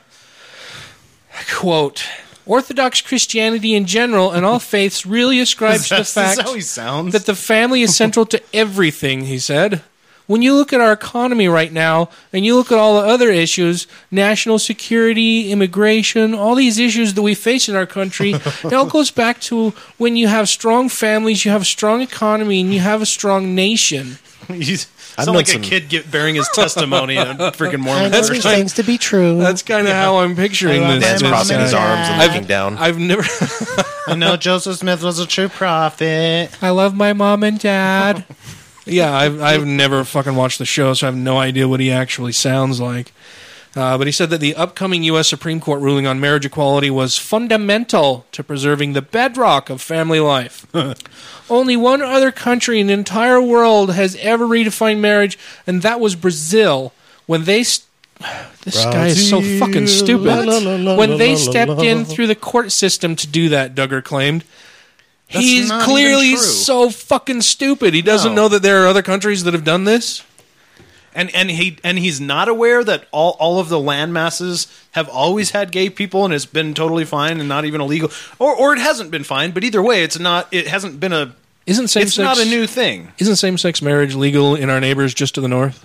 quote 1.54 2.04
Orthodox 2.46 3.00
Christianity 3.00 3.74
in 3.74 3.86
general 3.86 4.30
and 4.30 4.46
all 4.46 4.58
faiths 4.74 5.04
really 5.04 5.40
ascribe 5.40 5.80
to 5.80 5.96
the 5.96 6.04
fact 6.04 6.40
how 6.40 6.54
he 6.54 6.60
sounds? 6.60 7.12
that 7.12 7.26
the 7.26 7.34
family 7.34 7.82
is 7.82 7.94
central 7.96 8.24
to 8.26 8.42
everything, 8.54 9.22
he 9.26 9.38
said. 9.38 9.82
When 10.28 10.42
you 10.42 10.54
look 10.56 10.72
at 10.72 10.80
our 10.80 10.90
economy 10.90 11.46
right 11.46 11.72
now 11.72 12.08
and 12.32 12.44
you 12.44 12.56
look 12.56 12.72
at 12.72 12.78
all 12.78 13.00
the 13.00 13.06
other 13.06 13.30
issues, 13.30 13.86
national 14.10 14.58
security, 14.58 15.52
immigration, 15.52 16.34
all 16.34 16.56
these 16.56 16.80
issues 16.80 17.14
that 17.14 17.22
we 17.22 17.34
face 17.36 17.68
in 17.68 17.76
our 17.76 17.86
country, 17.86 18.32
it 18.32 18.72
all 18.72 18.86
goes 18.90 19.12
back 19.12 19.40
to 19.42 19.70
when 19.98 20.16
you 20.16 20.26
have 20.26 20.48
strong 20.48 20.88
families, 20.88 21.44
you 21.44 21.52
have 21.52 21.62
a 21.62 21.66
strong 21.66 22.00
economy, 22.00 22.60
and 22.60 22.74
you 22.74 22.80
have 22.80 23.02
a 23.02 23.06
strong 23.06 23.54
nation. 23.54 24.18
You 24.48 24.76
I've 25.18 25.24
sound 25.24 25.36
like 25.36 25.46
some- 25.46 25.62
a 25.62 25.64
kid 25.64 25.88
get, 25.88 26.10
bearing 26.10 26.34
his 26.34 26.48
testimony 26.54 27.16
in 27.16 27.26
a 27.28 27.34
freaking 27.52 27.80
Mormon 27.80 28.10
That's 28.10 28.28
church. 28.28 28.42
things 28.42 28.74
to 28.74 28.82
be 28.82 28.98
true. 28.98 29.38
That's 29.38 29.62
kind 29.62 29.86
of 29.86 29.94
how 29.94 30.18
I'm 30.18 30.36
picturing 30.36 30.82
I 30.84 30.94
this. 30.98 31.02
Man's 31.04 31.22
crossing 31.22 31.54
and 31.56 31.64
his 31.64 31.74
arms 31.74 32.08
and 32.08 32.20
I've- 32.22 32.32
looking 32.34 32.46
down. 32.46 32.76
I've 32.78 32.98
never. 32.98 33.22
I 34.08 34.14
know 34.14 34.36
Joseph 34.36 34.76
Smith 34.78 35.02
was 35.02 35.18
a 35.18 35.26
true 35.26 35.48
prophet. 35.48 36.50
I 36.62 36.70
love 36.70 36.94
my 36.94 37.12
mom 37.12 37.42
and 37.42 37.58
dad. 37.58 38.24
yeah, 38.84 39.12
I've 39.12 39.40
I've 39.42 39.64
never 39.66 40.04
fucking 40.04 40.36
watched 40.36 40.58
the 40.58 40.64
show, 40.66 40.94
so 40.94 41.06
I 41.06 41.10
have 41.10 41.16
no 41.18 41.38
idea 41.38 41.66
what 41.66 41.80
he 41.80 41.90
actually 41.90 42.32
sounds 42.32 42.80
like. 42.80 43.12
Uh, 43.76 43.98
but 43.98 44.06
he 44.06 44.12
said 44.12 44.30
that 44.30 44.40
the 44.40 44.54
upcoming 44.56 45.02
U.S. 45.04 45.28
Supreme 45.28 45.60
Court 45.60 45.82
ruling 45.82 46.06
on 46.06 46.18
marriage 46.18 46.46
equality 46.46 46.88
was 46.90 47.18
fundamental 47.18 48.24
to 48.32 48.42
preserving 48.42 48.94
the 48.94 49.02
bedrock 49.02 49.68
of 49.68 49.82
family 49.82 50.18
life. 50.18 50.66
Only 51.50 51.76
one 51.76 52.00
other 52.00 52.32
country 52.32 52.80
in 52.80 52.86
the 52.86 52.94
entire 52.94 53.40
world 53.40 53.92
has 53.92 54.16
ever 54.16 54.46
redefined 54.46 55.00
marriage, 55.00 55.38
and 55.66 55.82
that 55.82 56.00
was 56.00 56.16
Brazil. 56.16 56.94
When 57.26 57.44
they. 57.44 57.62
St- 57.64 57.84
this 58.64 58.82
guy 58.84 59.08
is 59.08 59.28
so 59.28 59.42
fucking 59.42 59.86
stupid. 59.88 60.24
La, 60.26 60.36
la, 60.40 60.58
la, 60.58 60.76
la, 60.76 60.96
when 60.96 61.18
they 61.18 61.34
la, 61.34 61.38
la, 61.44 61.50
stepped 61.50 61.70
la. 61.72 61.82
in 61.82 62.06
through 62.06 62.28
the 62.28 62.34
court 62.34 62.72
system 62.72 63.14
to 63.16 63.26
do 63.26 63.50
that, 63.50 63.74
Duggar 63.74 64.02
claimed. 64.02 64.42
That's 65.30 65.44
He's 65.44 65.70
clearly 65.70 66.36
so 66.36 66.88
fucking 66.88 67.42
stupid. 67.42 67.92
He 67.94 68.00
doesn't 68.00 68.34
No. 68.34 68.42
know 68.44 68.48
that 68.48 68.62
there 68.62 68.84
are 68.84 68.86
other 68.86 69.02
countries 69.02 69.44
that 69.44 69.52
have 69.54 69.64
done 69.64 69.84
this. 69.84 70.22
And 71.16 71.34
and 71.34 71.50
he 71.50 71.78
and 71.82 71.98
he's 71.98 72.20
not 72.20 72.46
aware 72.46 72.84
that 72.84 73.06
all, 73.10 73.36
all 73.40 73.58
of 73.58 73.70
the 73.70 73.80
land 73.80 74.12
masses 74.12 74.66
have 74.92 75.08
always 75.08 75.52
had 75.52 75.72
gay 75.72 75.88
people 75.88 76.26
and 76.26 76.34
it's 76.34 76.44
been 76.44 76.74
totally 76.74 77.06
fine 77.06 77.40
and 77.40 77.48
not 77.48 77.64
even 77.64 77.80
illegal. 77.80 78.10
Or 78.38 78.54
or 78.54 78.74
it 78.74 78.78
hasn't 78.78 79.10
been 79.10 79.24
fine, 79.24 79.50
but 79.52 79.64
either 79.64 79.82
way 79.82 80.02
it's 80.02 80.18
not 80.18 80.46
it 80.52 80.66
hasn't 80.68 81.00
been 81.00 81.14
a 81.14 81.34
Isn't 81.64 81.88
same 81.88 82.02
it's 82.02 82.14
sex 82.14 82.24
not 82.24 82.38
a 82.38 82.44
new 82.44 82.66
thing. 82.66 83.12
Isn't 83.18 83.36
same 83.36 83.56
sex 83.56 83.80
marriage 83.80 84.14
legal 84.14 84.54
in 84.54 84.68
our 84.68 84.78
neighbors 84.78 85.14
just 85.14 85.34
to 85.36 85.40
the 85.40 85.48
north? 85.48 85.84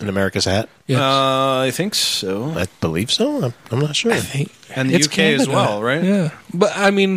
In 0.00 0.08
America's 0.08 0.46
hat? 0.46 0.68
Yes. 0.86 0.98
Uh, 1.00 1.58
I 1.66 1.70
think 1.70 1.94
so. 1.94 2.50
I 2.52 2.66
believe 2.80 3.10
so. 3.12 3.42
I'm, 3.46 3.54
I'm 3.70 3.80
not 3.80 3.96
sure. 3.96 4.14
Hey, 4.14 4.46
And 4.74 4.88
the 4.88 4.94
it's 4.94 5.08
UK 5.08 5.18
as 5.18 5.46
well, 5.48 5.82
right? 5.82 6.02
Yeah, 6.02 6.30
but 6.54 6.70
I 6.74 6.90
mean, 6.92 7.16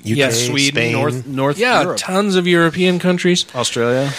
UK, 0.00 0.04
Yeah, 0.04 0.30
Sweden, 0.30 0.74
Spain. 0.74 0.92
North 0.92 1.26
North 1.26 1.56
yeah, 1.58 1.82
Europe, 1.82 1.96
tons 1.98 2.36
of 2.36 2.46
European 2.46 2.98
countries. 2.98 3.46
Australia. 3.54 4.12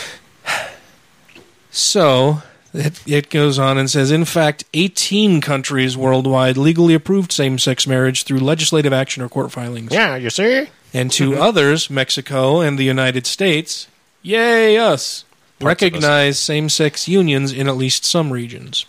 So 1.78 2.42
it, 2.74 3.02
it 3.08 3.30
goes 3.30 3.60
on 3.60 3.78
and 3.78 3.90
says, 3.90 4.12
in 4.12 4.26
fact, 4.26 4.66
18 4.74 5.42
countries 5.42 5.96
worldwide 5.96 6.58
legally 6.58 6.94
approved 6.94 7.32
same-sex 7.32 7.86
marriage 7.88 8.24
through 8.24 8.40
legislative 8.40 8.94
action 8.94 9.24
or 9.24 9.30
court 9.30 9.52
filings. 9.52 9.94
Yeah, 9.94 10.16
you 10.16 10.30
see? 10.30 10.68
and 10.94 11.12
two 11.12 11.32
mm-hmm. 11.32 11.42
others, 11.42 11.90
Mexico 11.90 12.62
and 12.62 12.78
the 12.78 12.84
United 12.84 13.28
States, 13.28 13.88
yay 14.22 14.78
us, 14.78 15.24
Parts 15.60 15.62
us. 15.62 15.64
recognize 15.64 16.40
same 16.40 16.70
sex 16.70 17.08
unions 17.08 17.52
in 17.54 17.68
at 17.68 17.78
least 17.78 18.06
some 18.06 18.32
regions. 18.32 18.86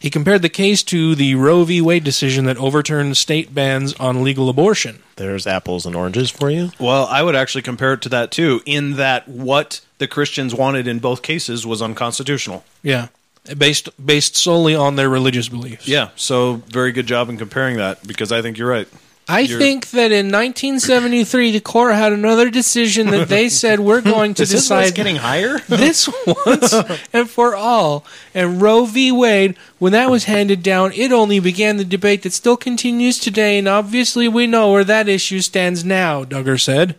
He 0.00 0.08
compared 0.08 0.40
the 0.40 0.48
case 0.48 0.82
to 0.84 1.14
the 1.14 1.34
Roe 1.34 1.62
v. 1.64 1.82
Wade 1.82 2.04
decision 2.04 2.46
that 2.46 2.56
overturned 2.56 3.18
state 3.18 3.54
bans 3.54 3.92
on 3.94 4.24
legal 4.24 4.48
abortion. 4.48 5.02
There's 5.16 5.46
apples 5.46 5.84
and 5.84 5.94
oranges 5.94 6.30
for 6.30 6.50
you. 6.50 6.70
Well, 6.80 7.06
I 7.06 7.22
would 7.22 7.36
actually 7.36 7.62
compare 7.62 7.92
it 7.92 8.02
to 8.02 8.08
that 8.08 8.32
too, 8.32 8.62
in 8.64 8.96
that 8.96 9.28
what 9.28 9.82
the 9.98 10.08
Christians 10.08 10.54
wanted 10.54 10.88
in 10.88 11.00
both 11.00 11.20
cases 11.20 11.66
was 11.66 11.82
unconstitutional. 11.82 12.64
Yeah. 12.82 13.08
Based 13.56 13.88
based 14.04 14.36
solely 14.36 14.74
on 14.74 14.96
their 14.96 15.08
religious 15.08 15.48
beliefs. 15.48 15.86
Yeah, 15.88 16.10
so 16.16 16.62
very 16.68 16.92
good 16.92 17.06
job 17.06 17.28
in 17.28 17.36
comparing 17.36 17.76
that 17.76 18.06
because 18.06 18.32
I 18.32 18.42
think 18.42 18.58
you're 18.58 18.68
right. 18.68 18.88
I 19.30 19.40
You're- 19.40 19.62
think 19.62 19.90
that 19.90 20.10
in 20.12 20.26
1973 20.30 21.52
the 21.52 21.60
court 21.60 21.94
had 21.94 22.12
another 22.12 22.50
decision 22.50 23.08
that 23.10 23.28
they 23.28 23.48
said 23.62 23.78
we're 23.80 24.00
going 24.00 24.34
to 24.34 24.42
Is 24.42 24.50
this 24.50 24.62
decide 24.62 24.94
getting 24.94 25.16
higher? 25.16 25.58
this 25.68 26.08
once 26.44 26.74
and 27.12 27.30
for 27.30 27.54
all. 27.54 28.04
And 28.34 28.60
Roe 28.60 28.84
v. 28.86 29.12
Wade, 29.12 29.54
when 29.78 29.92
that 29.92 30.10
was 30.10 30.24
handed 30.24 30.62
down, 30.62 30.92
it 30.92 31.12
only 31.12 31.38
began 31.38 31.76
the 31.76 31.84
debate 31.84 32.22
that 32.22 32.32
still 32.32 32.56
continues 32.56 33.18
today, 33.18 33.58
and 33.58 33.68
obviously 33.68 34.26
we 34.28 34.46
know 34.46 34.72
where 34.72 34.84
that 34.84 35.08
issue 35.08 35.40
stands 35.40 35.84
now, 35.84 36.24
Duggar 36.24 36.60
said. 36.60 36.96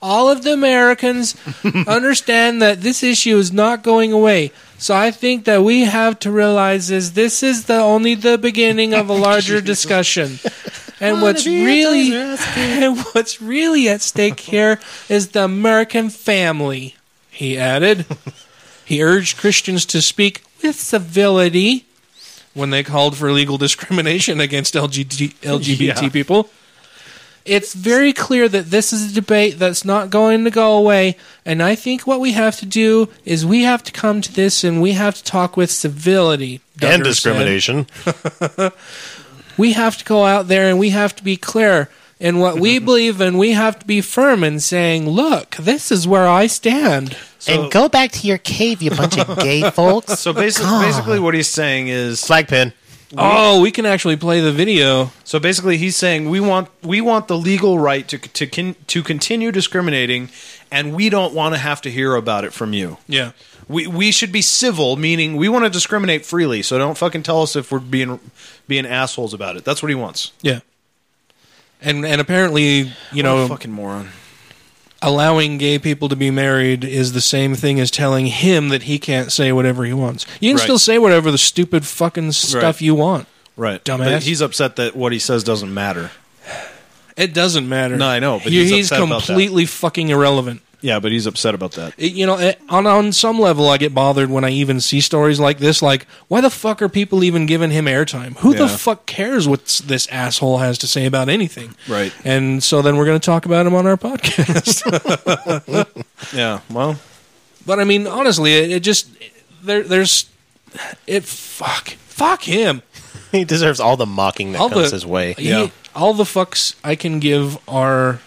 All 0.00 0.30
of 0.30 0.44
the 0.44 0.52
Americans 0.52 1.34
understand 1.88 2.62
that 2.62 2.82
this 2.82 3.02
issue 3.02 3.36
is 3.36 3.52
not 3.52 3.82
going 3.82 4.12
away. 4.12 4.52
So 4.78 4.94
I 4.94 5.10
think 5.10 5.44
that 5.46 5.64
we 5.64 5.80
have 5.86 6.20
to 6.20 6.30
realize 6.30 6.88
is 6.92 7.14
this 7.14 7.42
is 7.42 7.64
the 7.64 7.80
only 7.80 8.14
the 8.14 8.38
beginning 8.38 8.94
of 8.94 9.08
a 9.10 9.12
larger 9.12 9.60
discussion. 9.60 10.38
And 11.00 11.22
what's 11.22 11.46
really 11.46 12.12
and 12.56 12.98
what's 13.12 13.40
really 13.40 13.88
at 13.88 14.00
stake 14.02 14.40
here 14.40 14.80
is 15.08 15.28
the 15.28 15.44
American 15.44 16.10
family, 16.10 16.96
he 17.30 17.56
added. 17.58 18.04
He 18.84 19.02
urged 19.02 19.36
Christians 19.36 19.84
to 19.86 20.00
speak 20.02 20.42
with 20.62 20.74
civility 20.76 21.84
when 22.54 22.70
they 22.70 22.82
called 22.82 23.16
for 23.16 23.30
legal 23.30 23.58
discrimination 23.58 24.40
against 24.40 24.74
LGBT, 24.74 25.34
LGBT 25.42 25.78
Yeah. 26.02 26.08
people. 26.10 26.50
It's 27.44 27.72
very 27.72 28.12
clear 28.12 28.46
that 28.48 28.66
this 28.70 28.92
is 28.92 29.10
a 29.12 29.14
debate 29.14 29.58
that's 29.58 29.84
not 29.84 30.10
going 30.10 30.44
to 30.44 30.50
go 30.50 30.76
away, 30.76 31.16
and 31.46 31.62
I 31.62 31.74
think 31.76 32.06
what 32.06 32.20
we 32.20 32.32
have 32.32 32.58
to 32.58 32.66
do 32.66 33.08
is 33.24 33.46
we 33.46 33.62
have 33.62 33.82
to 33.84 33.92
come 33.92 34.20
to 34.20 34.32
this 34.32 34.64
and 34.64 34.82
we 34.82 34.92
have 34.92 35.14
to 35.16 35.24
talk 35.24 35.56
with 35.56 35.70
civility. 35.70 36.60
Duggar 36.78 36.94
and 36.94 37.04
discrimination. 37.04 37.86
we 39.58 39.72
have 39.74 39.98
to 39.98 40.04
go 40.04 40.24
out 40.24 40.48
there 40.48 40.70
and 40.70 40.78
we 40.78 40.90
have 40.90 41.14
to 41.16 41.24
be 41.24 41.36
clear 41.36 41.90
in 42.18 42.38
what 42.38 42.58
we 42.58 42.78
believe 42.88 43.20
and 43.20 43.38
we 43.38 43.52
have 43.52 43.78
to 43.80 43.86
be 43.86 44.00
firm 44.00 44.42
in 44.42 44.60
saying, 44.60 45.08
look, 45.08 45.56
this 45.56 45.92
is 45.92 46.08
where 46.08 46.26
I 46.26 46.46
stand. 46.46 47.16
and 47.46 47.70
go 47.70 47.88
back 47.88 48.12
to 48.12 48.26
your 48.26 48.38
cave, 48.38 48.80
you 48.80 48.90
bunch 48.90 49.18
of 49.18 49.38
gay 49.38 49.68
folks. 49.70 50.18
So 50.18 50.32
basically, 50.32 50.80
basically, 50.80 51.20
what 51.20 51.34
he's 51.34 51.48
saying 51.48 51.88
is 51.88 52.24
Flag 52.24 52.48
pin. 52.48 52.72
Oh, 53.16 53.62
we 53.62 53.70
can 53.70 53.86
actually 53.86 54.16
play 54.16 54.40
the 54.40 54.52
video. 54.52 55.12
So 55.24 55.40
basically, 55.40 55.78
he's 55.78 55.96
saying 55.96 56.28
we 56.28 56.40
want 56.40 56.68
we 56.82 57.00
want 57.00 57.26
the 57.28 57.38
legal 57.38 57.78
right 57.78 58.06
to 58.08 58.18
to 58.18 58.74
to 58.74 59.02
continue 59.02 59.50
discriminating, 59.50 60.28
and 60.70 60.94
we 60.94 61.08
don't 61.08 61.32
want 61.32 61.54
to 61.54 61.58
have 61.58 61.80
to 61.82 61.90
hear 61.90 62.14
about 62.14 62.44
it 62.44 62.52
from 62.52 62.74
you. 62.74 62.98
Yeah. 63.06 63.32
We 63.68 63.86
we 63.86 64.10
should 64.12 64.32
be 64.32 64.40
civil, 64.42 64.96
meaning 64.96 65.36
we 65.36 65.48
want 65.48 65.64
to 65.64 65.70
discriminate 65.70 66.24
freely. 66.24 66.62
So 66.62 66.78
don't 66.78 66.96
fucking 66.96 67.22
tell 67.22 67.42
us 67.42 67.54
if 67.54 67.70
we're 67.70 67.78
being 67.80 68.18
being 68.66 68.86
assholes 68.86 69.34
about 69.34 69.56
it. 69.56 69.64
That's 69.64 69.82
what 69.82 69.88
he 69.90 69.94
wants. 69.94 70.32
Yeah. 70.42 70.60
And 71.82 72.04
and 72.06 72.20
apparently, 72.20 72.92
you 73.12 73.22
know, 73.22 73.44
a 73.44 73.48
fucking 73.48 73.70
moron. 73.70 74.08
allowing 75.00 75.58
gay 75.58 75.78
people 75.78 76.08
to 76.08 76.16
be 76.16 76.30
married 76.30 76.82
is 76.82 77.12
the 77.12 77.20
same 77.20 77.54
thing 77.54 77.78
as 77.78 77.90
telling 77.90 78.26
him 78.26 78.70
that 78.70 78.84
he 78.84 78.98
can't 78.98 79.30
say 79.30 79.52
whatever 79.52 79.84
he 79.84 79.92
wants. 79.92 80.26
You 80.40 80.50
can 80.50 80.56
Right. 80.56 80.62
still 80.64 80.78
say 80.78 80.98
whatever 80.98 81.30
the 81.30 81.38
stupid 81.38 81.86
fucking 81.86 82.32
stuff 82.32 82.62
Right. 82.62 82.80
you 82.80 82.94
want. 82.96 83.28
Right, 83.56 83.84
Dumbass. 83.84 83.98
But 84.12 84.22
he's 84.24 84.40
upset 84.40 84.76
that 84.76 84.96
what 84.96 85.12
he 85.12 85.18
says 85.20 85.44
doesn't 85.44 85.72
matter. 85.72 86.10
It 87.16 87.34
doesn't 87.34 87.68
matter. 87.68 87.96
No, 87.96 88.06
I 88.08 88.18
know, 88.20 88.38
but 88.42 88.52
he's 88.52 88.70
he's 88.70 88.86
upset 88.92 89.02
about 89.04 89.20
that. 89.22 89.26
completely 89.26 89.66
fucking 89.66 90.08
irrelevant. 90.08 90.62
Yeah, 90.80 91.00
but 91.00 91.10
he's 91.10 91.26
upset 91.26 91.54
about 91.54 91.72
that. 91.72 91.92
It- 91.98 92.12
you 92.12 92.24
know, 92.24 92.38
it, 92.38 92.60
on 92.68 92.86
on 92.86 93.12
some 93.12 93.40
level, 93.40 93.68
I 93.68 93.78
get 93.78 93.92
bothered 93.94 94.30
when 94.30 94.44
I 94.44 94.50
even 94.50 94.80
see 94.80 95.00
stories 95.00 95.40
like 95.40 95.58
this. 95.58 95.82
Like, 95.82 96.06
why 96.28 96.40
the 96.40 96.50
fuck 96.50 96.80
are 96.82 96.88
people 96.88 97.24
even 97.24 97.46
giving 97.46 97.70
him 97.72 97.86
airtime? 97.86 98.36
Who 98.38 98.54
the 98.54 98.66
Yeah. 98.66 98.76
fuck 98.76 99.04
cares 99.06 99.48
what 99.48 99.62
s- 99.62 99.78
this 99.80 100.06
asshole 100.08 100.58
has 100.58 100.78
to 100.78 100.86
say 100.86 101.04
about 101.06 101.28
anything? 101.28 101.74
Right. 101.88 102.12
And 102.24 102.62
so 102.62 102.80
then 102.80 102.96
we're 102.96 103.06
going 103.06 103.18
to 103.18 103.26
talk 103.26 103.44
about 103.44 103.66
him 103.66 103.74
on 103.74 103.86
our 103.88 103.96
podcast. 103.96 104.84
Yeah. 106.34 106.60
Well, 106.70 106.98
but 107.66 107.80
I 107.80 107.84
mean, 107.84 108.06
honestly, 108.06 108.54
it, 108.54 108.70
it 108.70 108.80
just 108.80 109.08
there, 109.62 109.82
there's 109.82 110.28
it. 111.06 111.24
Fuck, 111.24 111.88
fuck 111.90 112.42
him. 112.42 112.82
He 113.32 113.44
deserves 113.44 113.78
all 113.78 113.98
the 113.98 114.06
mocking 114.06 114.52
that 114.52 114.58
All 114.60 114.70
comes 114.70 114.88
the 114.90 114.96
his 114.96 115.04
way. 115.04 115.34
he- 115.34 115.50
Yeah. 115.50 115.68
all 115.94 116.14
the 116.14 116.24
fucks 116.24 116.74
I 116.82 116.94
can 116.94 117.18
give 117.18 117.58
are 117.68 118.20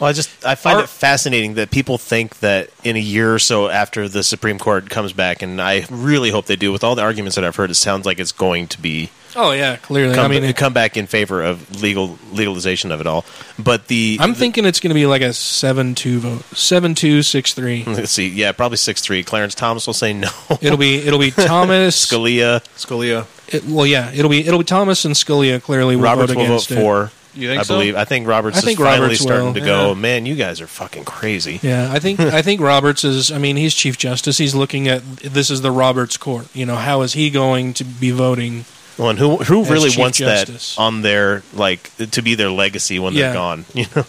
Well, 0.00 0.10
I 0.10 0.12
just 0.12 0.44
I 0.44 0.56
find 0.56 0.78
Our- 0.78 0.84
it 0.84 0.88
fascinating 0.88 1.54
that 1.54 1.70
people 1.70 1.98
think 1.98 2.40
that 2.40 2.70
in 2.82 2.96
a 2.96 3.00
year 3.00 3.32
or 3.32 3.38
so 3.38 3.68
after 3.68 4.08
the 4.08 4.22
Supreme 4.24 4.58
Court 4.58 4.90
comes 4.90 5.12
back, 5.12 5.40
and 5.40 5.60
I 5.60 5.86
really 5.88 6.30
hope 6.30 6.46
they 6.46 6.56
do. 6.56 6.72
With 6.72 6.82
all 6.82 6.96
the 6.96 7.02
arguments 7.02 7.36
that 7.36 7.44
I've 7.44 7.56
heard, 7.56 7.70
it 7.70 7.76
sounds 7.76 8.04
like 8.04 8.18
it's 8.18 8.32
going 8.32 8.66
to 8.68 8.80
be 8.80 9.10
oh 9.36 9.52
yeah, 9.52 9.76
clearly. 9.76 10.14
come, 10.14 10.24
I 10.24 10.28
mean, 10.28 10.44
it, 10.44 10.56
come 10.56 10.72
back 10.72 10.96
in 10.96 11.06
favor 11.06 11.42
of 11.42 11.80
legal 11.80 12.18
legalization 12.32 12.90
of 12.90 13.00
it 13.00 13.06
all. 13.06 13.24
But 13.56 13.86
the 13.86 14.18
I'm 14.20 14.34
thinking 14.34 14.64
it's 14.64 14.80
going 14.80 14.90
to 14.90 14.94
be 14.94 15.06
like 15.06 15.22
a 15.22 15.32
seven 15.32 15.94
two 15.94 16.18
vote, 16.18 16.44
seven 16.56 16.96
two 16.96 17.22
six 17.22 17.54
three. 17.54 17.84
let's 17.86 18.10
see, 18.10 18.28
yeah, 18.28 18.50
probably 18.50 18.78
six 18.78 19.00
three. 19.00 19.22
Clarence 19.22 19.54
Thomas 19.54 19.86
will 19.86 19.94
say 19.94 20.12
no. 20.12 20.30
It'll 20.60 20.76
be 20.76 20.96
it'll 20.96 21.20
be 21.20 21.30
Thomas. 21.30 22.04
Scalia, 22.04 22.64
Scalia. 22.76 23.26
It, 23.46 23.64
well, 23.66 23.86
yeah, 23.86 24.10
it'll 24.12 24.30
be 24.30 24.44
it'll 24.44 24.58
be 24.58 24.64
Thomas 24.64 25.04
and 25.04 25.14
Scalia 25.14 25.62
clearly 25.62 25.94
will 25.94 26.02
Roberts 26.02 26.32
vote 26.32 26.38
will 26.38 26.46
vote 26.46 26.70
against 26.70 26.70
it. 26.72 27.12
For. 27.34 27.40
You 27.40 27.48
think 27.48 27.60
I 27.60 27.62
so? 27.64 27.74
believe. 27.74 27.96
I 27.96 28.04
think 28.04 28.26
Roberts 28.26 28.56
I 28.58 28.60
think 28.60 28.78
is 28.78 28.84
finally 28.84 29.00
Roberts 29.02 29.20
starting 29.20 29.46
will, 29.46 29.54
to 29.54 29.60
go. 29.60 29.88
yeah. 29.88 29.94
Man, 29.94 30.26
you 30.26 30.34
guys 30.36 30.60
are 30.60 30.66
fucking 30.66 31.04
crazy. 31.04 31.60
Yeah, 31.62 31.92
I 31.92 31.98
think 31.98 32.20
I 32.20 32.42
think 32.42 32.60
Roberts 32.60 33.04
is. 33.04 33.30
I 33.32 33.38
mean, 33.38 33.56
he's 33.56 33.74
Chief 33.74 33.98
Justice. 33.98 34.38
He's 34.38 34.54
looking 34.54 34.88
at 34.88 35.02
this 35.18 35.50
is 35.50 35.60
the 35.62 35.70
Roberts 35.70 36.16
Court. 36.16 36.46
You 36.54 36.66
know, 36.66 36.76
how 36.76 37.02
is 37.02 37.12
he 37.14 37.30
going 37.30 37.74
to 37.74 37.84
be 37.84 38.10
voting? 38.10 38.64
Well, 38.96 39.10
and 39.10 39.18
who 39.18 39.38
who 39.38 39.62
As 39.62 39.70
really 39.70 39.90
Chief 39.90 39.98
wants 39.98 40.18
Justice. 40.18 40.76
that 40.76 40.80
on 40.82 41.02
their 41.02 41.42
like 41.52 41.90
to 42.12 42.22
be 42.22 42.34
their 42.36 42.50
legacy 42.50 42.98
when 42.98 43.14
they're 43.14 43.24
Yeah. 43.28 43.32
gone? 43.34 43.64
You 43.74 43.86
know, 43.96 44.04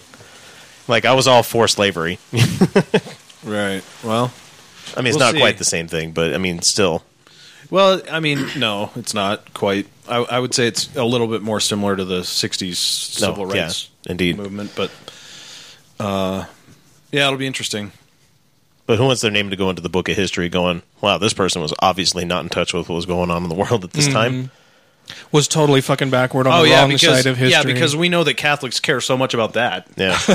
like 0.87 1.05
I 1.05 1.13
was 1.13 1.27
all 1.27 1.41
for 1.43 1.67
slavery. 1.67 2.19
Right. 3.43 3.83
Well, 4.03 4.31
I 4.97 5.01
mean, 5.01 5.07
it's 5.07 5.17
We'll 5.17 5.19
not 5.27 5.33
see. 5.33 5.39
quite 5.39 5.57
the 5.59 5.63
same 5.65 5.87
thing, 5.87 6.11
but 6.11 6.33
I 6.33 6.37
mean, 6.39 6.61
still. 6.63 7.03
Well, 7.69 8.01
I 8.09 8.19
mean, 8.19 8.45
no, 8.57 8.91
it's 8.95 9.13
not 9.13 9.53
quite. 9.53 9.87
I, 10.07 10.17
I 10.17 10.39
would 10.39 10.53
say 10.53 10.67
it's 10.67 10.95
a 10.95 11.03
little 11.03 11.27
bit 11.27 11.41
more 11.41 11.59
similar 11.59 11.95
to 11.95 12.05
the 12.05 12.21
'60s 12.21 13.21
No, 13.21 13.27
civil 13.27 13.55
yeah, 13.55 13.63
rights 13.63 13.89
indeed. 14.07 14.37
movement, 14.37 14.71
but 14.75 14.91
uh, 15.99 16.45
yeah, 17.11 17.27
it'll 17.27 17.39
be 17.39 17.47
interesting. 17.47 17.91
But 18.87 18.97
who 18.99 19.05
wants 19.05 19.21
their 19.21 19.31
name 19.31 19.49
to 19.49 19.55
go 19.55 19.69
into 19.71 19.81
the 19.81 19.89
book 19.89 20.09
of 20.09 20.15
history? 20.15 20.47
Going, 20.47 20.83
wow, 21.01 21.17
this 21.17 21.33
person 21.33 21.61
was 21.61 21.73
obviously 21.79 22.23
not 22.23 22.43
in 22.43 22.49
touch 22.49 22.73
with 22.73 22.87
what 22.87 22.95
was 22.95 23.07
going 23.07 23.31
on 23.31 23.41
in 23.43 23.49
the 23.49 23.55
world 23.55 23.83
at 23.83 23.91
this 23.91 24.07
time. 24.07 24.51
Was 25.31 25.47
totally 25.47 25.81
fucking 25.81 26.09
backward 26.09 26.47
on 26.47 26.53
oh 26.53 26.63
the 26.63 26.69
yeah, 26.69 26.81
wrong 26.81 26.89
because 26.89 27.23
side 27.23 27.29
of 27.29 27.37
history. 27.37 27.51
yeah, 27.51 27.63
because 27.63 27.95
we 27.95 28.09
know 28.09 28.23
that 28.23 28.35
Catholics 28.35 28.79
care 28.79 29.01
so 29.01 29.17
much 29.17 29.33
about 29.33 29.53
that. 29.53 29.87
Yeah. 29.95 30.17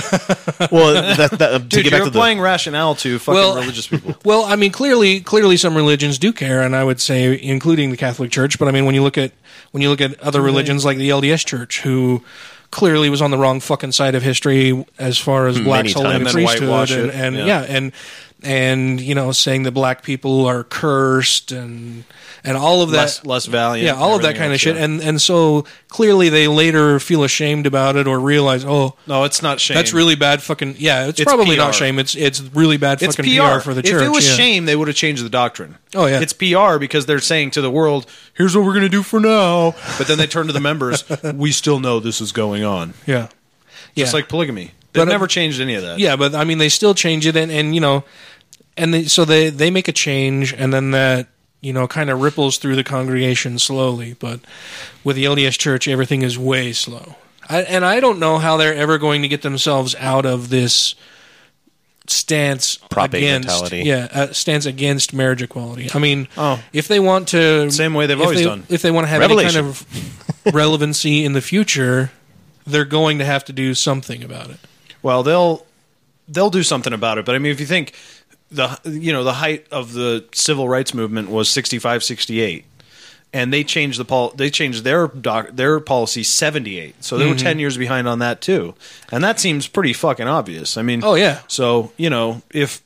well, 0.71 1.17
that, 1.17 1.31
that, 1.39 1.53
to 1.53 1.59
Dude, 1.59 1.71
get 1.71 1.85
you're 1.85 1.91
back 1.91 2.05
to 2.05 2.11
the 2.11 2.19
applying 2.19 2.41
rationale 2.41 2.95
to 2.97 3.19
fucking 3.19 3.35
Well- 3.35 3.57
religious 3.57 3.87
people. 3.87 4.17
Well, 4.25 4.45
I 4.45 4.57
mean, 4.57 4.71
clearly, 4.71 5.21
clearly, 5.21 5.57
some 5.57 5.75
religions 5.75 6.19
do 6.19 6.33
care, 6.33 6.61
and 6.61 6.77
I 6.77 6.85
would 6.85 7.01
say, 7.01 7.41
including 7.41 7.91
the 7.91 7.97
Catholic 7.97 8.31
Church. 8.31 8.59
But 8.59 8.69
I 8.69 8.71
mean, 8.71 8.85
when 8.85 8.95
you 8.95 9.03
look 9.03 9.17
at 9.19 9.33
when 9.73 9.83
you 9.83 9.89
look 9.89 10.01
at 10.01 10.21
other 10.21 10.39
mm-hmm. 10.39 10.47
religions 10.47 10.85
like 10.85 10.99
the 10.99 11.09
LDS 11.09 11.45
Church, 11.47 11.81
who 11.81 12.23
clearly 12.71 13.11
was 13.11 13.21
on 13.21 13.31
the 13.31 13.39
wrong 13.39 13.61
fucking 13.61 13.93
side 13.93 14.15
of 14.15 14.23
history 14.23 14.85
as 14.99 15.19
far 15.19 15.47
as 15.49 15.57
hmm, 15.59 15.65
black 15.65 15.85
Many 15.85 15.89
soul 15.91 16.07
and 16.07 16.23
And 16.23 16.33
priesthood, 16.33 16.91
and, 16.91 17.11
and 17.11 17.37
yeah. 17.37 17.47
yeah. 17.47 17.63
and 17.63 17.93
and 18.43 19.01
you 19.01 19.15
know, 19.15 19.33
saying 19.33 19.65
that 19.65 19.73
black 19.73 20.03
people 20.03 20.47
are 20.47 20.65
cursed 20.65 21.53
and 21.53 22.05
and 22.45 22.57
all 22.57 22.83
of 22.83 22.91
that. 22.91 22.97
less 22.97 23.25
less 23.25 23.47
valiant. 23.47 23.87
yeah, 23.87 23.95
all 23.95 24.17
of 24.17 24.23
that 24.23 24.37
kind 24.37 24.53
of 24.53 24.61
shit, 24.61 24.77
yeah. 24.77 24.85
and 24.85 25.01
and 25.01 25.21
so 25.21 25.65
clearly 25.89 26.29
they 26.29 26.49
later 26.49 26.99
feel 26.99 27.23
ashamed 27.25 27.67
about 27.67 27.97
it 27.97 28.07
or 28.07 28.19
realize, 28.19 28.65
oh, 28.65 28.97
no, 29.07 29.25
it's 29.25 29.43
not 29.43 29.61
shame. 29.61 29.75
that's 29.75 29.93
really 29.93 30.17
bad. 30.17 30.43
Fucking 30.43 30.77
yeah, 30.79 31.07
it's, 31.07 31.21
It's 31.21 31.31
probably 31.31 31.57
PR. 31.57 31.61
not 31.61 31.75
shame. 31.75 31.99
It's 31.99 32.15
it's 32.15 32.41
really 32.41 32.77
bad 32.77 33.03
it's 33.03 33.17
fucking 33.17 33.31
PR. 33.31 33.57
PR, 33.57 33.61
for 33.61 33.75
the 33.75 33.83
church. 33.83 34.03
If 34.03 34.09
it 34.09 34.11
was 34.11 34.27
yeah. 34.29 34.35
shame, 34.35 34.65
they 34.65 34.77
would 34.77 34.89
have 34.89 34.97
changed 34.97 35.25
the 35.25 35.31
doctrine. 35.31 35.77
Oh, 35.95 36.07
yeah. 36.07 36.21
it's 36.21 36.33
PR 36.33 36.79
because 36.79 37.07
they're 37.07 37.21
saying 37.21 37.51
to 37.53 37.61
the 37.61 37.71
world, 37.71 38.07
"Here's 38.35 38.57
what 38.57 38.65
we're 38.65 38.73
going 38.73 38.83
to 38.83 38.89
do 38.89 39.03
for 39.03 39.21
now." 39.21 39.75
But 39.99 40.07
then 40.07 40.19
they 40.19 40.27
turn 40.27 40.47
to 40.47 40.53
the 40.53 40.61
members. 40.61 41.05
we 41.35 41.53
still 41.53 41.81
know 41.81 42.01
this 42.01 42.21
is 42.21 42.33
going 42.33 42.65
on. 42.65 42.95
yeah, 43.07 43.29
yeah, 43.95 44.11
like 44.13 44.29
polygamy, 44.29 44.73
they've 44.93 45.03
But, 45.05 45.09
uh, 45.09 45.13
never 45.13 45.27
changed 45.27 45.61
any 45.61 45.75
of 45.75 45.83
that. 45.83 45.99
Yeah, 45.99 46.17
but 46.17 46.35
I 46.35 46.45
mean, 46.45 46.59
they 46.59 46.69
still 46.69 46.95
change 46.95 47.27
it, 47.27 47.37
and, 47.37 47.51
and 47.51 47.75
you 47.75 47.81
know, 47.81 48.05
and 48.81 48.93
they, 48.95 49.05
so 49.05 49.25
they 49.25 49.51
they 49.51 49.71
make 49.71 49.89
a 49.89 49.93
change, 49.93 50.53
and 50.53 50.73
then 50.73 50.91
that 50.93 51.29
you 51.61 51.73
know 51.73 51.87
kind 51.87 52.11
of 52.11 52.21
ripples 52.21 52.59
through 52.59 52.77
the 52.77 52.85
congregation 52.85 53.59
slowly. 53.59 54.15
But 54.19 54.41
with 55.05 55.17
the 55.17 55.25
LDS 55.25 55.59
Church, 55.59 55.87
everything 55.89 56.23
is 56.23 56.39
way 56.39 56.73
slow, 56.73 57.17
I, 57.49 57.63
and 57.63 57.85
I 57.85 58.01
don't 58.01 58.19
know 58.19 58.39
how 58.39 58.57
they're 58.57 58.75
ever 58.75 58.99
going 58.99 59.23
to 59.23 59.29
get 59.29 59.43
themselves 59.43 59.95
out 59.97 60.27
of 60.27 60.49
this 60.49 60.95
stance 62.07 62.77
Prop 62.91 63.15
against 63.15 63.47
mentality. 63.49 63.83
yeah 63.85 64.09
uh, 64.13 64.33
stance 64.33 64.67
against 64.67 65.13
marriage 65.13 65.43
equality. 65.43 65.89
I 65.95 65.99
mean, 65.99 66.27
Oh. 66.37 66.61
if 66.73 66.89
they 66.89 66.99
want 66.99 67.29
to 67.29 67.71
Same 67.71 67.95
way 67.95 68.07
they've 68.07 68.21
always 68.21 68.39
they- 68.39 68.45
done. 68.45 68.65
if 68.69 68.83
they 68.83 68.91
want 68.91 69.05
to 69.05 69.09
have 69.09 69.23
any 69.23 69.37
kind 69.43 69.57
of 69.57 69.87
relevancy 70.53 71.25
in 71.25 71.35
the 71.35 71.41
future, 71.41 72.11
they're 72.67 72.85
going 72.85 73.19
to 73.19 73.25
have 73.25 73.45
to 73.45 73.53
do 73.53 73.75
something 73.75 74.25
about 74.25 74.51
it. 74.51 74.57
Well, 75.03 75.23
they'll 75.23 75.67
they'll 76.29 76.51
do 76.51 76.63
something 76.65 76.93
about 76.93 77.19
it. 77.19 77.25
But 77.25 77.35
I 77.37 77.39
mean, 77.39 77.53
if 77.53 77.61
you 77.61 77.67
think 77.67 77.93
the 78.51 78.79
you 78.85 79.13
know 79.13 79.25
the 79.25 79.35
height 79.35 79.67
of 79.71 79.93
the 79.93 80.25
civil 80.33 80.69
rights 80.69 80.93
movement 80.95 81.31
was 81.31 81.49
65, 81.49 82.03
68. 82.03 82.65
and 83.33 83.53
they 83.53 83.63
changed 83.65 83.99
the 84.01 84.05
pol- 84.05 84.31
they 84.35 84.51
changed 84.51 84.83
their 84.85 85.07
doc- 85.09 85.51
their 85.53 85.79
policy 85.81 86.23
78 86.25 87.03
so 87.05 87.17
they 87.17 87.25
Mm-hmm. 87.25 87.33
were 87.33 87.39
10 87.39 87.59
years 87.61 87.77
behind 87.77 88.09
on 88.09 88.19
that 88.19 88.41
too 88.41 88.75
and 89.13 89.23
that 89.23 89.39
seems 89.39 89.69
pretty 89.69 89.93
fucking 89.93 90.27
obvious 90.27 90.77
i 90.77 90.83
mean 90.83 91.01
Oh, 91.05 91.15
yeah. 91.15 91.41
so 91.47 91.93
you 91.97 92.11
know 92.11 92.43
if 92.53 92.83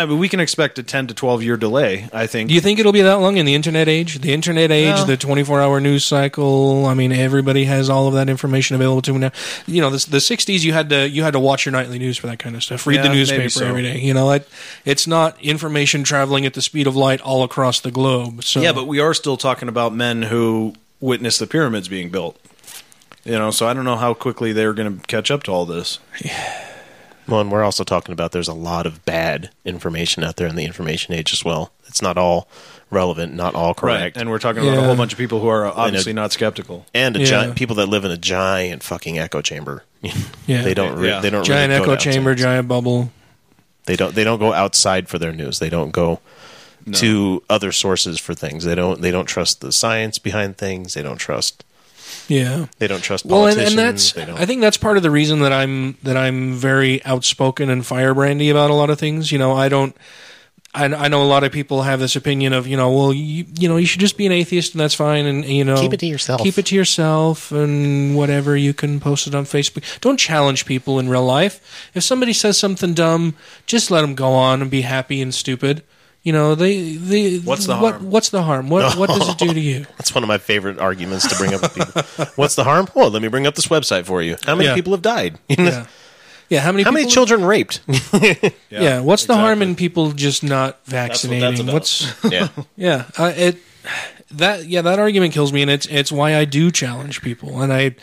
i 0.00 0.06
mean 0.06 0.18
we 0.18 0.28
can 0.28 0.40
expect 0.40 0.78
a 0.78 0.82
10 0.82 1.08
to 1.08 1.14
12 1.14 1.42
year 1.42 1.56
delay 1.56 2.08
i 2.12 2.26
think 2.26 2.48
Do 2.48 2.54
you 2.54 2.60
think 2.60 2.78
it'll 2.78 2.92
be 2.92 3.02
that 3.02 3.14
long 3.20 3.36
in 3.36 3.46
the 3.46 3.54
internet 3.54 3.88
age? 3.88 4.18
The 4.20 4.32
internet 4.32 4.70
age, 4.70 4.96
No. 4.96 5.04
the 5.04 5.16
24 5.16 5.60
hour 5.60 5.80
news 5.80 6.04
cycle. 6.04 6.86
I 6.86 6.94
mean, 6.94 7.12
everybody 7.12 7.64
has 7.64 7.88
all 7.90 8.08
of 8.08 8.14
that 8.14 8.28
information 8.28 8.76
available 8.76 9.02
to 9.02 9.12
them 9.12 9.20
now. 9.20 9.32
You 9.66 9.80
know, 9.80 9.90
the, 9.90 10.10
the 10.10 10.18
60s, 10.18 10.64
you 10.64 10.72
had 10.72 10.88
to 10.90 11.08
you 11.08 11.22
had 11.22 11.32
to 11.32 11.40
watch 11.40 11.64
your 11.66 11.72
nightly 11.72 11.98
news 11.98 12.16
for 12.16 12.26
that 12.26 12.38
kind 12.38 12.56
of 12.56 12.62
stuff. 12.62 12.86
Read 12.86 12.96
Yeah, 12.96 13.02
the 13.04 13.08
newspaper 13.14 13.48
so. 13.50 13.66
every 13.66 13.82
day. 13.82 13.98
You 14.00 14.14
know, 14.14 14.30
it, 14.32 14.48
it's 14.84 15.06
not 15.06 15.40
information 15.42 16.02
traveling 16.04 16.46
at 16.46 16.54
the 16.54 16.62
speed 16.62 16.86
of 16.86 16.96
light 16.96 17.20
all 17.20 17.44
across 17.44 17.80
the 17.80 17.90
globe. 17.90 18.42
So 18.44 18.60
yeah 18.60 18.72
but 18.72 18.86
we 18.86 18.98
are 19.00 19.14
still 19.14 19.36
talking 19.36 19.68
about 19.68 19.94
men 19.94 20.22
who 20.22 20.74
witnessed 21.00 21.38
the 21.38 21.46
pyramids 21.46 21.88
being 21.88 22.10
built 22.10 22.38
you 23.24 23.32
know 23.32 23.50
so 23.50 23.66
i 23.66 23.74
don't 23.74 23.84
know 23.84 23.96
how 23.96 24.14
quickly 24.14 24.52
they're 24.52 24.72
going 24.72 24.98
to 25.00 25.06
catch 25.06 25.30
up 25.30 25.42
to 25.42 25.50
all 25.50 25.66
this 25.66 25.98
Well, 27.30 27.40
and 27.40 27.50
we're 27.50 27.62
also 27.62 27.84
talking 27.84 28.12
about 28.12 28.32
there's 28.32 28.48
a 28.48 28.52
lot 28.54 28.86
of 28.86 29.04
bad 29.04 29.50
information 29.64 30.24
out 30.24 30.36
there 30.36 30.48
in 30.48 30.56
the 30.56 30.64
information 30.64 31.14
age 31.14 31.32
as 31.32 31.44
well. 31.44 31.72
It's 31.86 32.02
not 32.02 32.18
all 32.18 32.48
relevant, 32.90 33.34
not 33.34 33.54
all 33.54 33.72
correct. 33.72 34.16
and 34.16 34.28
we're 34.28 34.40
talking 34.40 34.62
about 34.62 34.76
a 34.78 34.82
whole 34.82 34.96
bunch 34.96 35.12
of 35.12 35.18
people 35.18 35.38
who 35.40 35.46
are 35.48 35.64
obviously 35.66 36.12
not 36.12 36.32
skeptical 36.32 36.86
and 36.92 37.16
a 37.16 37.20
Yeah. 37.20 37.24
giant 37.26 37.56
people 37.56 37.76
that 37.76 37.86
live 37.86 38.04
in 38.04 38.10
a 38.10 38.16
giant 38.16 38.82
fucking 38.82 39.18
echo 39.18 39.40
chamber. 39.42 39.84
Yeah. 40.02 40.62
they 40.62 40.74
don't. 40.74 40.98
Re- 40.98 41.08
Yeah. 41.08 41.20
They 41.20 41.30
don't. 41.30 41.44
giant 41.44 41.70
really 41.70 41.78
go 41.78 41.84
echo 41.84 41.92
outside. 41.92 42.12
chamber, 42.12 42.34
giant 42.34 42.66
bubble. 42.68 43.12
They 43.86 43.94
don't. 43.96 44.14
They 44.14 44.24
don't 44.24 44.38
go 44.40 44.52
outside 44.52 45.08
for 45.08 45.18
their 45.18 45.32
news. 45.32 45.58
They 45.60 45.70
don't 45.70 45.92
go 45.92 46.20
to 46.94 47.42
other 47.48 47.70
sources 47.72 48.18
for 48.18 48.34
things. 48.34 48.64
They 48.64 48.74
don't. 48.74 49.00
They 49.02 49.10
don't 49.12 49.26
trust 49.26 49.60
the 49.60 49.70
science 49.72 50.18
behind 50.18 50.56
things. 50.58 50.94
They 50.94 51.02
don't 51.02 51.18
trust. 51.18 51.62
Yeah. 52.30 52.66
They 52.78 52.86
don't 52.86 53.02
trust 53.02 53.24
Well, 53.26 53.46
and, 53.46 53.56
politicians. 53.56 53.70
and 53.70 53.78
that's 53.78 54.12
they 54.12 54.24
don't. 54.24 54.38
I 54.38 54.46
think 54.46 54.60
that's 54.60 54.76
part 54.76 54.96
of 54.96 55.02
the 55.02 55.10
reason 55.10 55.40
that 55.40 55.52
I'm 55.52 55.96
that 56.04 56.16
I'm 56.16 56.54
very 56.54 57.04
outspoken 57.04 57.68
and 57.70 57.84
firebrandy 57.84 58.50
about 58.50 58.70
a 58.70 58.74
lot 58.74 58.88
of 58.88 58.98
things. 59.00 59.32
You 59.32 59.38
know, 59.38 59.52
I 59.52 59.68
don't. 59.68 59.96
I, 60.72 60.84
I 60.84 61.08
know 61.08 61.24
a 61.24 61.26
lot 61.26 61.42
of 61.42 61.50
people 61.50 61.82
have 61.82 61.98
this 61.98 62.14
opinion 62.14 62.52
of 62.52 62.68
you 62.68 62.76
know 62.76 62.92
well 62.92 63.12
you 63.12 63.44
you 63.58 63.68
know 63.68 63.76
you 63.76 63.86
should 63.86 63.98
just 64.00 64.16
be 64.16 64.24
an 64.26 64.30
atheist 64.30 64.72
and 64.72 64.80
that's 64.80 64.94
fine 64.94 65.26
and 65.26 65.44
you 65.44 65.64
know 65.64 65.74
Keep 65.80 65.94
it 65.94 65.98
to 66.00 66.06
yourself. 66.06 66.40
keep 66.42 66.58
it 66.58 66.66
to 66.66 66.76
yourself 66.76 67.50
and 67.50 68.14
whatever 68.14 68.56
you 68.56 68.72
can 68.72 69.00
post 69.00 69.26
it 69.26 69.34
on 69.34 69.42
Facebook 69.46 69.82
don't 70.00 70.16
challenge 70.16 70.66
people 70.66 71.00
in 71.00 71.08
real 71.08 71.24
life 71.24 71.90
if 71.92 72.04
somebody 72.04 72.32
says 72.32 72.56
something 72.56 72.94
dumb 72.94 73.34
just 73.66 73.90
let 73.90 74.02
them 74.02 74.14
go 74.14 74.30
on 74.30 74.62
and 74.62 74.70
be 74.70 74.82
happy 74.82 75.20
and 75.20 75.34
stupid 75.34 75.82
you 76.22 76.32
know 76.32 76.54
they 76.54 76.92
they 76.96 77.38
What's 77.38 77.66
the 77.66 77.76
what, 77.78 77.92
harm? 77.94 78.10
what's 78.10 78.28
the 78.30 78.42
harm 78.42 78.68
what 78.68 78.96
what 78.96 79.08
does 79.08 79.28
it 79.28 79.38
do 79.38 79.52
to 79.54 79.60
you 79.60 79.86
That's 79.98 80.14
one 80.14 80.22
of 80.24 80.28
my 80.28 80.38
favorite 80.38 80.78
arguments 80.78 81.26
to 81.28 81.36
bring 81.36 81.54
up 81.54 81.62
with 81.62 81.74
people. 81.74 82.26
What's 82.36 82.54
the 82.56 82.64
harm? 82.64 82.88
Well, 82.94 83.10
let 83.10 83.22
me 83.22 83.28
bring 83.28 83.46
up 83.46 83.54
this 83.54 83.68
website 83.68 84.04
for 84.04 84.20
you. 84.22 84.36
How 84.44 84.54
many 84.54 84.68
Yeah. 84.68 84.74
people 84.74 84.92
have 84.92 85.02
died? 85.02 85.38
yeah 85.48 85.86
yeah 86.50 86.60
how 86.60 86.72
many 86.72 86.82
How 86.82 86.90
many 86.90 87.04
people- 87.04 87.12
children 87.14 87.44
raped? 87.44 87.80
Yeah, 88.70 89.00
what's 89.00 89.26
the 89.26 89.36
harm 89.36 89.62
in 89.62 89.74
people 89.76 90.12
just 90.12 90.42
not 90.42 90.74
what 90.74 90.84
that's 90.86 91.22
vaccinating? 91.24 91.60
about. 91.60 91.72
What's 91.74 92.24
yeah. 92.24 92.48
yeah, 92.76 93.04
uh, 93.18 93.32
it 93.36 93.58
that 94.32 94.66
yeah 94.66 94.82
that 94.82 94.98
argument 94.98 95.32
kills 95.34 95.52
me, 95.52 95.62
and 95.62 95.70
it's 95.70 95.86
it's 95.86 96.12
why 96.12 96.36
I 96.36 96.44
do 96.44 96.70
challenge 96.70 97.20
people, 97.22 97.60
and 97.62 97.72
I, 97.72 97.94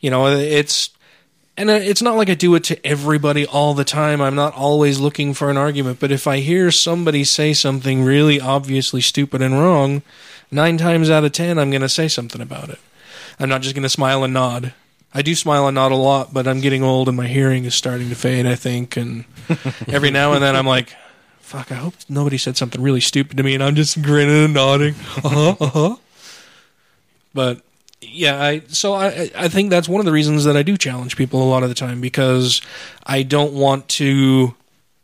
you 0.00 0.10
know, 0.10 0.26
it's 0.28 0.90
and 1.56 1.70
it's 1.70 2.02
not 2.02 2.16
like 2.16 2.28
I 2.28 2.34
do 2.34 2.54
it 2.54 2.64
to 2.64 2.86
everybody 2.86 3.46
all 3.46 3.72
the 3.72 3.84
time. 3.84 4.20
I'm 4.20 4.34
not 4.34 4.54
always 4.54 5.00
looking 5.00 5.32
for 5.32 5.50
an 5.50 5.56
argument, 5.56 6.00
but 6.00 6.12
if 6.12 6.26
I 6.26 6.38
hear 6.38 6.70
somebody 6.70 7.24
say 7.24 7.54
something 7.54 8.04
really 8.04 8.40
obviously 8.40 9.00
stupid 9.00 9.40
and 9.40 9.58
wrong, 9.58 10.02
nine 10.50 10.76
times 10.76 11.08
out 11.08 11.24
of 11.24 11.32
ten, 11.32 11.58
I'm 11.58 11.70
going 11.70 11.82
to 11.82 11.88
say 11.88 12.08
something 12.08 12.42
about 12.42 12.68
it. 12.68 12.78
I'm 13.38 13.48
not 13.48 13.62
just 13.62 13.74
going 13.74 13.84
to 13.84 13.88
smile 13.88 14.22
and 14.24 14.34
nod. 14.34 14.74
I 15.14 15.22
do 15.22 15.34
smile 15.34 15.66
and 15.66 15.76
nod 15.76 15.92
a 15.92 15.96
lot, 15.96 16.34
but 16.34 16.46
I'm 16.46 16.60
getting 16.60 16.82
old 16.82 17.08
and 17.08 17.16
my 17.16 17.26
hearing 17.26 17.64
is 17.64 17.74
starting 17.74 18.10
to 18.10 18.14
fade, 18.14 18.44
I 18.44 18.54
think. 18.54 18.96
And 18.98 19.24
every 19.88 20.10
now 20.10 20.34
and 20.34 20.42
then 20.42 20.54
I'm 20.54 20.66
like, 20.66 20.94
fuck, 21.40 21.72
I 21.72 21.76
hope 21.76 21.94
nobody 22.08 22.36
said 22.36 22.58
something 22.58 22.82
really 22.82 23.00
stupid 23.00 23.38
to 23.38 23.42
me. 23.42 23.54
And 23.54 23.62
I'm 23.62 23.76
just 23.76 24.02
grinning 24.02 24.44
and 24.44 24.54
nodding. 24.54 24.94
Uh 25.24 25.28
huh, 25.28 25.56
uh 25.58 25.70
huh. 25.70 25.96
But 27.32 27.62
yeah, 28.08 28.42
I 28.42 28.62
so 28.68 28.94
I 28.94 29.30
I 29.36 29.48
think 29.48 29.70
that's 29.70 29.88
one 29.88 30.00
of 30.00 30.06
the 30.06 30.12
reasons 30.12 30.44
that 30.44 30.56
I 30.56 30.62
do 30.62 30.76
challenge 30.76 31.16
people 31.16 31.42
a 31.42 31.48
lot 31.48 31.62
of 31.62 31.68
the 31.68 31.74
time 31.74 32.00
because 32.00 32.60
I 33.04 33.22
don't 33.22 33.52
want 33.52 33.88
to 33.90 34.54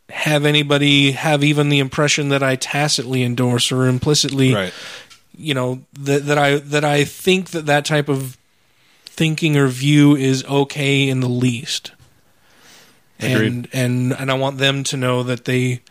have 0.09 0.45
anybody 0.45 1.11
have 1.11 1.43
even 1.43 1.69
the 1.69 1.79
impression 1.79 2.29
that 2.29 2.43
I 2.43 2.55
tacitly 2.55 3.23
endorse 3.23 3.71
or 3.71 3.87
implicitly 3.87 4.53
right 4.53 4.73
you 5.35 5.53
know 5.53 5.81
that 5.93 6.25
that 6.25 6.37
I 6.37 6.57
that 6.57 6.83
I 6.85 7.03
think 7.03 7.51
that 7.51 7.65
that 7.65 7.85
type 7.85 8.09
of 8.09 8.37
thinking 9.05 9.57
or 9.57 9.67
view 9.67 10.15
is 10.15 10.43
okay 10.45 11.07
in 11.07 11.19
the 11.19 11.29
least. 11.29 11.91
And 13.19 13.67
and 13.73 14.13
and 14.13 14.31
I 14.31 14.33
want 14.33 14.57
them 14.57 14.83
to 14.85 14.97
know 14.97 15.23
that 15.23 15.45
they 15.45 15.81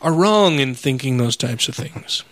are 0.00 0.12
wrong 0.12 0.58
in 0.58 0.74
thinking 0.74 1.16
those 1.16 1.36
types 1.36 1.68
of 1.68 1.74
things. 1.74 2.24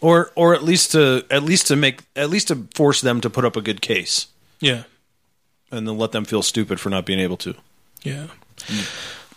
Or 0.00 0.32
or 0.34 0.54
at 0.54 0.62
least 0.62 0.92
to 0.92 1.24
at 1.30 1.42
least 1.42 1.66
to 1.68 1.76
make 1.76 2.02
at 2.16 2.30
least 2.30 2.48
to 2.48 2.66
force 2.74 3.00
them 3.00 3.20
to 3.20 3.30
put 3.30 3.44
up 3.44 3.56
a 3.56 3.60
good 3.60 3.80
case, 3.80 4.26
Yeah. 4.60 4.84
and 5.70 5.86
then 5.86 5.98
let 5.98 6.12
them 6.12 6.24
feel 6.24 6.42
stupid 6.42 6.80
for 6.80 6.90
not 6.90 7.06
being 7.06 7.18
able 7.18 7.36
to. 7.38 7.54
Yeah. 8.02 8.26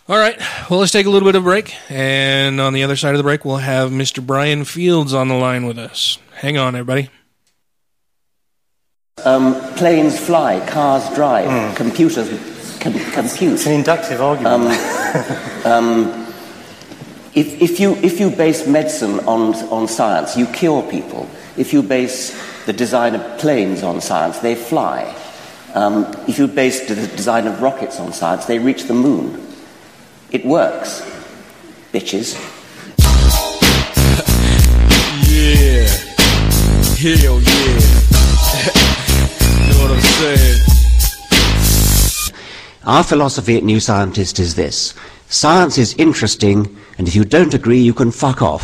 All 0.08 0.18
right. 0.18 0.38
Well, 0.70 0.80
let's 0.80 0.92
take 0.92 1.06
a 1.06 1.10
little 1.10 1.26
bit 1.26 1.34
of 1.34 1.42
a 1.42 1.44
break. 1.44 1.74
And 1.90 2.60
on 2.60 2.72
the 2.72 2.84
other 2.84 2.94
side 2.94 3.10
of 3.14 3.18
the 3.18 3.24
break, 3.24 3.44
we'll 3.44 3.56
have 3.56 3.90
Mr. 3.90 4.24
Brian 4.24 4.64
Fields 4.64 5.12
on 5.12 5.26
the 5.26 5.34
line 5.34 5.66
with 5.66 5.78
us. 5.78 6.18
Hang 6.34 6.56
on, 6.56 6.76
everybody. 6.76 7.10
Um, 9.24 9.54
planes 9.76 10.18
fly, 10.20 10.64
cars 10.68 11.12
drive, 11.14 11.48
hmm. 11.70 11.74
computers 11.74 12.28
com- 12.78 12.92
compute. 13.12 13.54
It's 13.54 13.66
an 13.66 13.72
inductive 13.72 14.20
argument. 14.20 14.78
Um, 15.64 15.64
um, 15.64 16.25
If, 17.36 17.60
if, 17.60 17.78
you, 17.78 17.96
if 17.96 18.18
you 18.18 18.30
base 18.30 18.66
medicine 18.66 19.20
on, 19.26 19.54
on 19.68 19.86
science, 19.88 20.38
you 20.38 20.46
cure 20.46 20.82
people. 20.82 21.28
If 21.58 21.74
you 21.74 21.82
base 21.82 22.34
the 22.64 22.72
design 22.72 23.14
of 23.14 23.38
planes 23.38 23.82
on 23.82 24.00
science, 24.00 24.38
they 24.38 24.54
fly. 24.54 25.14
Um, 25.74 26.06
if 26.26 26.38
you 26.38 26.46
base 26.48 26.88
the 26.88 26.94
design 26.94 27.46
of 27.46 27.60
rockets 27.60 28.00
on 28.00 28.14
science, 28.14 28.46
they 28.46 28.58
reach 28.58 28.84
the 28.84 28.94
moon. 28.94 29.46
It 30.30 30.46
works. 30.46 31.02
Bitches. 31.92 32.36
Yeah. 35.28 35.86
Hell 36.96 37.38
yeah. 37.42 37.76
know 39.68 39.82
what 39.82 39.90
I'm 39.90 40.00
saying? 40.00 40.62
Our 42.86 43.04
philosophy 43.04 43.58
at 43.58 43.62
New 43.62 43.80
Scientist 43.80 44.38
is 44.38 44.54
this 44.54 44.94
science 45.28 45.78
is 45.78 45.94
interesting, 45.98 46.76
and 46.98 47.08
if 47.08 47.14
you 47.14 47.24
don't 47.24 47.54
agree, 47.54 47.80
you 47.80 47.94
can 47.94 48.10
fuck 48.10 48.42
off. 48.42 48.62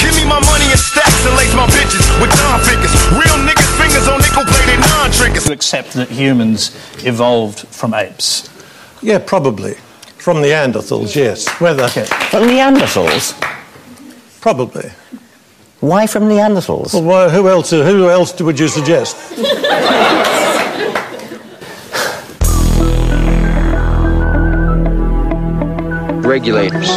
Give 0.00 0.14
me 0.14 0.24
my 0.24 0.38
money 0.40 0.70
in 0.70 0.78
stacks 0.78 1.26
and 1.26 1.34
lace 1.36 1.54
my 1.54 1.66
bitches 1.66 2.04
with 2.20 2.30
Don 2.38 2.60
figures. 2.60 2.92
Real 3.12 3.38
niggas 3.46 3.70
fingers 3.80 4.06
on 4.08 4.20
nickel 4.20 4.44
plated 4.44 4.80
non 4.80 5.10
triggers. 5.10 5.44
to 5.46 5.52
accept 5.52 5.92
that 5.94 6.08
humans 6.08 6.70
evolved 7.04 7.60
from 7.68 7.94
apes. 7.94 8.48
yeah, 9.02 9.18
probably. 9.18 9.74
From 10.18 10.38
Neanderthals, 10.38 11.14
yes. 11.16 11.48
Whether. 11.60 11.88
From 11.88 12.44
Neanderthals? 12.44 13.34
Probably. 14.40 14.90
Why 15.80 16.06
from 16.08 16.24
Neanderthals? 16.24 16.92
Well, 16.92 17.04
why, 17.04 17.28
who 17.28 17.48
else? 17.48 17.72
Uh, 17.72 17.84
who 17.84 18.08
else 18.10 18.40
would 18.40 18.58
you 18.58 18.68
suggest? 18.68 19.16
regulators. 26.28 26.90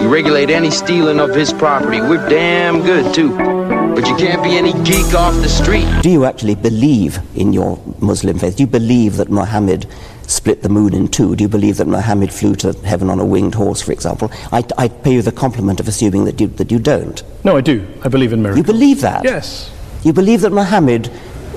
You 0.00 0.08
regulate 0.08 0.48
any 0.48 0.70
stealing 0.70 1.18
of 1.18 1.34
his 1.34 1.52
property. 1.52 2.00
We're 2.00 2.26
damn 2.28 2.82
good, 2.82 3.12
too. 3.14 3.36
But 3.36 4.06
you 4.06 4.16
can't 4.16 4.42
be 4.42 4.56
any 4.56 4.72
geek 4.84 5.12
off 5.12 5.34
the 5.42 5.48
street. 5.48 5.86
Do 6.02 6.08
you 6.08 6.24
actually 6.24 6.54
believe 6.54 7.18
in 7.34 7.52
your 7.52 7.82
Muslim 7.98 8.38
faith? 8.38 8.56
Do 8.56 8.62
you 8.62 8.68
believe 8.68 9.16
that 9.16 9.28
Muhammad 9.28 9.86
split 10.30 10.62
the 10.62 10.68
moon 10.68 10.94
in 10.94 11.08
two? 11.08 11.36
Do 11.36 11.44
you 11.44 11.48
believe 11.48 11.76
that 11.78 11.88
Muhammad 11.88 12.32
flew 12.32 12.54
to 12.56 12.72
heaven 12.84 13.10
on 13.10 13.18
a 13.18 13.24
winged 13.24 13.54
horse, 13.54 13.82
for 13.82 13.92
example? 13.92 14.30
I, 14.52 14.64
I 14.78 14.88
pay 14.88 15.14
you 15.14 15.22
the 15.22 15.32
compliment 15.32 15.80
of 15.80 15.88
assuming 15.88 16.24
that 16.24 16.40
you, 16.40 16.46
that 16.48 16.70
you 16.70 16.78
don't. 16.78 17.22
No, 17.44 17.56
I 17.56 17.60
do. 17.60 17.86
I 18.04 18.08
believe 18.08 18.32
in 18.32 18.42
miracles. 18.42 18.66
You 18.66 18.72
believe 18.72 19.00
that? 19.00 19.24
Yes. 19.24 19.70
You 20.04 20.12
believe 20.12 20.40
that 20.42 20.52
Muhammad 20.52 21.10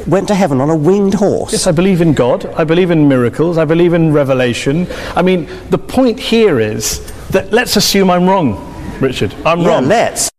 went 0.07 0.28
to 0.28 0.36
heaven 0.36 0.59
on 0.59 0.69
a 0.69 0.76
winged 0.76 1.13
horse? 1.13 1.53
Yes, 1.53 1.67
I 1.67 1.71
believe 1.71 2.01
in 2.01 2.13
God. 2.13 2.45
I 2.45 2.63
believe 2.63 2.91
in 2.91 3.07
miracles. 3.07 3.57
I 3.57 3.65
believe 3.65 3.93
in 3.93 4.11
revelation. 4.11 4.88
I 5.15 5.21
mean, 5.21 5.47
the 5.69 5.78
point 5.78 6.19
here 6.19 6.59
is 6.59 6.99
that 7.30 7.51
let's 7.53 7.76
assume 7.78 8.09
I'm 8.09 8.28
wrong, 8.28 8.57
Richard. 8.99 9.34
I'm 9.45 9.61
yeah, 9.61 9.67
wrong. 9.67 9.88
let's. 9.88 10.32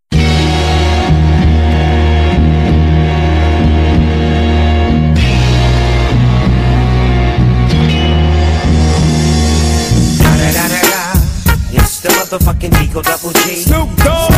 Motherfucking 12.39 12.83
Eagle 12.83 13.03
Double 13.03 13.31
G. 13.31 13.57
Snoop 13.57 13.89
Dogg. 13.97 14.31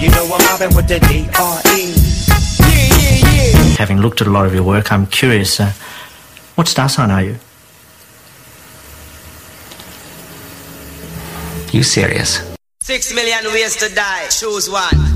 You 0.00 0.08
know 0.10 0.24
I'm 0.32 0.44
mobbing 0.46 0.74
with 0.74 0.88
the 0.88 0.98
D-R-E. 1.00 1.94
Yeah, 2.60 2.96
yeah, 2.96 3.34
yeah. 3.36 3.76
Having 3.76 3.98
looked 4.00 4.20
at 4.22 4.26
a 4.26 4.30
lot 4.30 4.46
of 4.46 4.54
your 4.54 4.62
work, 4.62 4.90
I'm 4.90 5.06
curious. 5.06 5.60
Uh, 5.60 5.72
what 6.54 6.68
star 6.68 6.88
sign 6.88 7.10
are 7.10 7.22
you? 7.22 7.36
You 11.72 11.82
serious? 11.82 12.40
Six 12.80 13.14
million 13.14 13.44
ways 13.52 13.76
to 13.76 13.94
die. 13.94 14.28
Choose 14.28 14.70
one. 14.70 15.09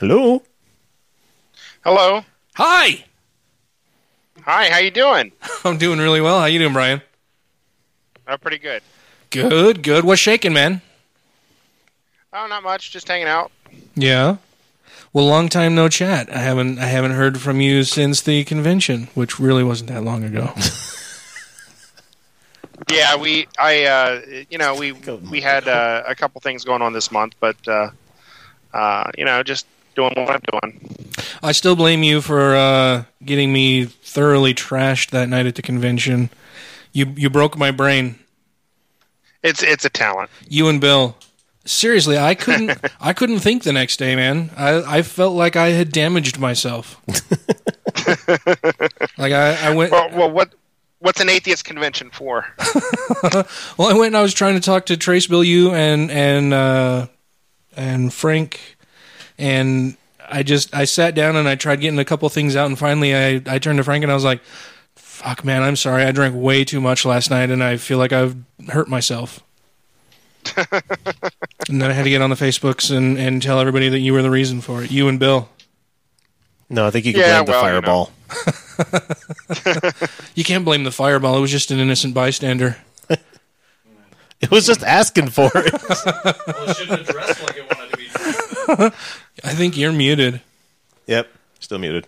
Hello. 0.00 0.42
Hello. 1.84 2.24
Hi. 2.54 3.04
Hi, 4.44 4.70
how 4.70 4.78
you 4.78 4.90
doing? 4.90 5.30
I'm 5.64 5.76
doing 5.76 5.98
really 5.98 6.22
well. 6.22 6.40
How 6.40 6.46
you 6.46 6.58
doing, 6.58 6.72
Brian? 6.72 7.02
Oh, 8.26 8.38
pretty 8.38 8.56
good. 8.56 8.82
Good, 9.28 9.82
good. 9.82 10.06
What's 10.06 10.22
shaking, 10.22 10.54
man? 10.54 10.80
Oh, 12.32 12.46
not 12.46 12.62
much. 12.62 12.90
Just 12.90 13.08
hanging 13.08 13.26
out. 13.26 13.52
Yeah. 13.94 14.38
Well, 15.12 15.26
long 15.26 15.50
time 15.50 15.74
no 15.74 15.90
chat. 15.90 16.34
I 16.34 16.38
haven't 16.38 16.78
I 16.78 16.86
haven't 16.86 17.10
heard 17.10 17.38
from 17.38 17.60
you 17.60 17.82
since 17.84 18.22
the 18.22 18.44
convention, 18.44 19.08
which 19.14 19.38
really 19.38 19.62
wasn't 19.62 19.90
that 19.90 20.02
long 20.02 20.24
ago. 20.24 20.54
Yeah, 22.90 23.14
we, 23.16 23.46
I, 23.58 23.84
uh, 23.84 24.20
you 24.48 24.56
know, 24.56 24.74
we 24.74 24.92
we 24.92 25.42
had 25.42 25.68
uh, 25.68 26.02
a 26.08 26.14
couple 26.14 26.40
things 26.40 26.64
going 26.64 26.80
on 26.80 26.94
this 26.94 27.12
month, 27.12 27.34
but 27.38 27.56
uh, 27.68 27.90
uh, 28.72 29.10
you 29.18 29.26
know, 29.26 29.42
just 29.42 29.66
doing 29.94 30.12
what 30.16 30.30
I'm 30.30 30.40
doing. 30.50 31.10
I 31.42 31.52
still 31.52 31.76
blame 31.76 32.02
you 32.02 32.20
for 32.20 32.54
uh, 32.54 33.04
getting 33.24 33.52
me 33.52 33.84
thoroughly 33.84 34.54
trashed 34.54 35.10
that 35.10 35.28
night 35.28 35.46
at 35.46 35.54
the 35.54 35.62
convention. 35.62 36.30
You 36.92 37.12
you 37.16 37.30
broke 37.30 37.56
my 37.56 37.70
brain. 37.70 38.18
It's 39.42 39.62
it's 39.62 39.84
a 39.84 39.90
talent. 39.90 40.30
You 40.48 40.68
and 40.68 40.80
Bill. 40.80 41.16
Seriously, 41.66 42.18
I 42.18 42.34
couldn't 42.34 42.78
I 43.00 43.12
couldn't 43.12 43.40
think 43.40 43.62
the 43.62 43.72
next 43.72 43.98
day, 43.98 44.16
man. 44.16 44.50
I, 44.56 44.98
I 44.98 45.02
felt 45.02 45.34
like 45.34 45.56
I 45.56 45.68
had 45.68 45.92
damaged 45.92 46.38
myself. 46.38 47.00
like 49.18 49.32
I, 49.32 49.68
I 49.68 49.74
went 49.74 49.92
Well, 49.92 50.10
well, 50.10 50.30
what 50.30 50.54
what's 51.00 51.20
an 51.20 51.28
atheist 51.28 51.64
convention 51.64 52.10
for? 52.10 52.46
well, 53.78 53.88
I 53.88 53.94
went 53.94 54.08
and 54.08 54.16
I 54.16 54.22
was 54.22 54.34
trying 54.34 54.54
to 54.54 54.60
talk 54.60 54.86
to 54.86 54.96
Trace 54.96 55.26
Bill 55.26 55.44
you 55.44 55.72
and 55.72 56.10
and 56.10 56.54
uh, 56.54 57.06
and 57.76 58.12
Frank, 58.12 58.76
and 59.40 59.96
I 60.30 60.42
just 60.44 60.72
I 60.74 60.84
sat 60.84 61.14
down 61.16 61.34
and 61.36 61.48
I 61.48 61.56
tried 61.56 61.80
getting 61.80 61.98
a 61.98 62.04
couple 62.04 62.28
things 62.28 62.54
out, 62.54 62.66
and 62.66 62.78
finally 62.78 63.14
I 63.14 63.42
I 63.46 63.58
turned 63.58 63.78
to 63.78 63.84
Frank 63.84 64.02
and 64.04 64.12
I 64.12 64.14
was 64.14 64.24
like, 64.24 64.40
"Fuck, 64.94 65.44
man, 65.44 65.62
I'm 65.62 65.76
sorry. 65.76 66.04
I 66.04 66.12
drank 66.12 66.34
way 66.36 66.64
too 66.64 66.80
much 66.80 67.04
last 67.04 67.30
night, 67.30 67.50
and 67.50 67.64
I 67.64 67.76
feel 67.78 67.98
like 67.98 68.12
I've 68.12 68.36
hurt 68.68 68.88
myself." 68.88 69.42
and 70.56 71.82
then 71.82 71.90
I 71.90 71.92
had 71.92 72.04
to 72.04 72.10
get 72.10 72.22
on 72.22 72.30
the 72.30 72.36
Facebooks 72.36 72.94
and 72.96 73.18
and 73.18 73.42
tell 73.42 73.58
everybody 73.60 73.88
that 73.88 73.98
you 73.98 74.12
were 74.12 74.22
the 74.22 74.30
reason 74.30 74.60
for 74.60 74.82
it. 74.82 74.90
You 74.90 75.08
and 75.08 75.18
Bill. 75.18 75.48
No, 76.70 76.86
I 76.86 76.90
think 76.90 77.04
you 77.04 77.12
can 77.12 77.22
Yeah, 77.22 77.42
blame 77.42 77.46
the 77.46 77.52
well, 77.52 77.74
you 77.74 77.80
know. 77.80 77.82
fireball. 77.82 78.10
You 80.36 80.44
can't 80.44 80.64
blame 80.64 80.84
the 80.84 80.92
fireball. 80.92 81.36
It 81.36 81.40
was 81.40 81.50
just 81.50 81.70
an 81.72 81.78
innocent 81.80 82.14
bystander. 82.14 82.76
It 84.40 84.50
was 84.50 84.64
just 84.66 84.82
asking 84.82 85.28
for 85.28 85.50
it. 85.54 85.70
Well, 85.74 86.70
it 86.70 86.74
shouldn't 86.76 86.98
have 87.00 87.08
dressed 87.08 87.42
like 87.42 87.56
it 87.58 87.76
wanted 87.76 87.90
to 87.90 87.96
be. 87.98 88.06
I 89.44 89.54
think 89.54 89.76
you're 89.76 89.92
muted. 89.92 90.40
yep, 91.06 91.28
still 91.58 91.78
muted. 91.78 92.06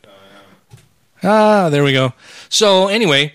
Ah, 1.22 1.68
there 1.70 1.84
we 1.84 1.92
go. 1.92 2.12
So 2.48 2.88
anyway, 2.88 3.34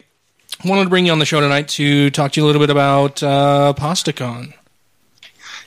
wanted 0.66 0.84
to 0.86 0.90
bring 0.90 1.06
you 1.06 1.12
on 1.12 1.20
the 1.20 1.26
show 1.26 1.40
tonight 1.40 1.68
to 1.70 2.10
talk 2.10 2.34
to 2.34 2.40
you 2.42 2.46
a 2.46 2.48
little 2.48 2.60
bit 2.62 2.70
about 2.70 3.24
uh, 3.24 3.74
PastaCon. 3.78 4.54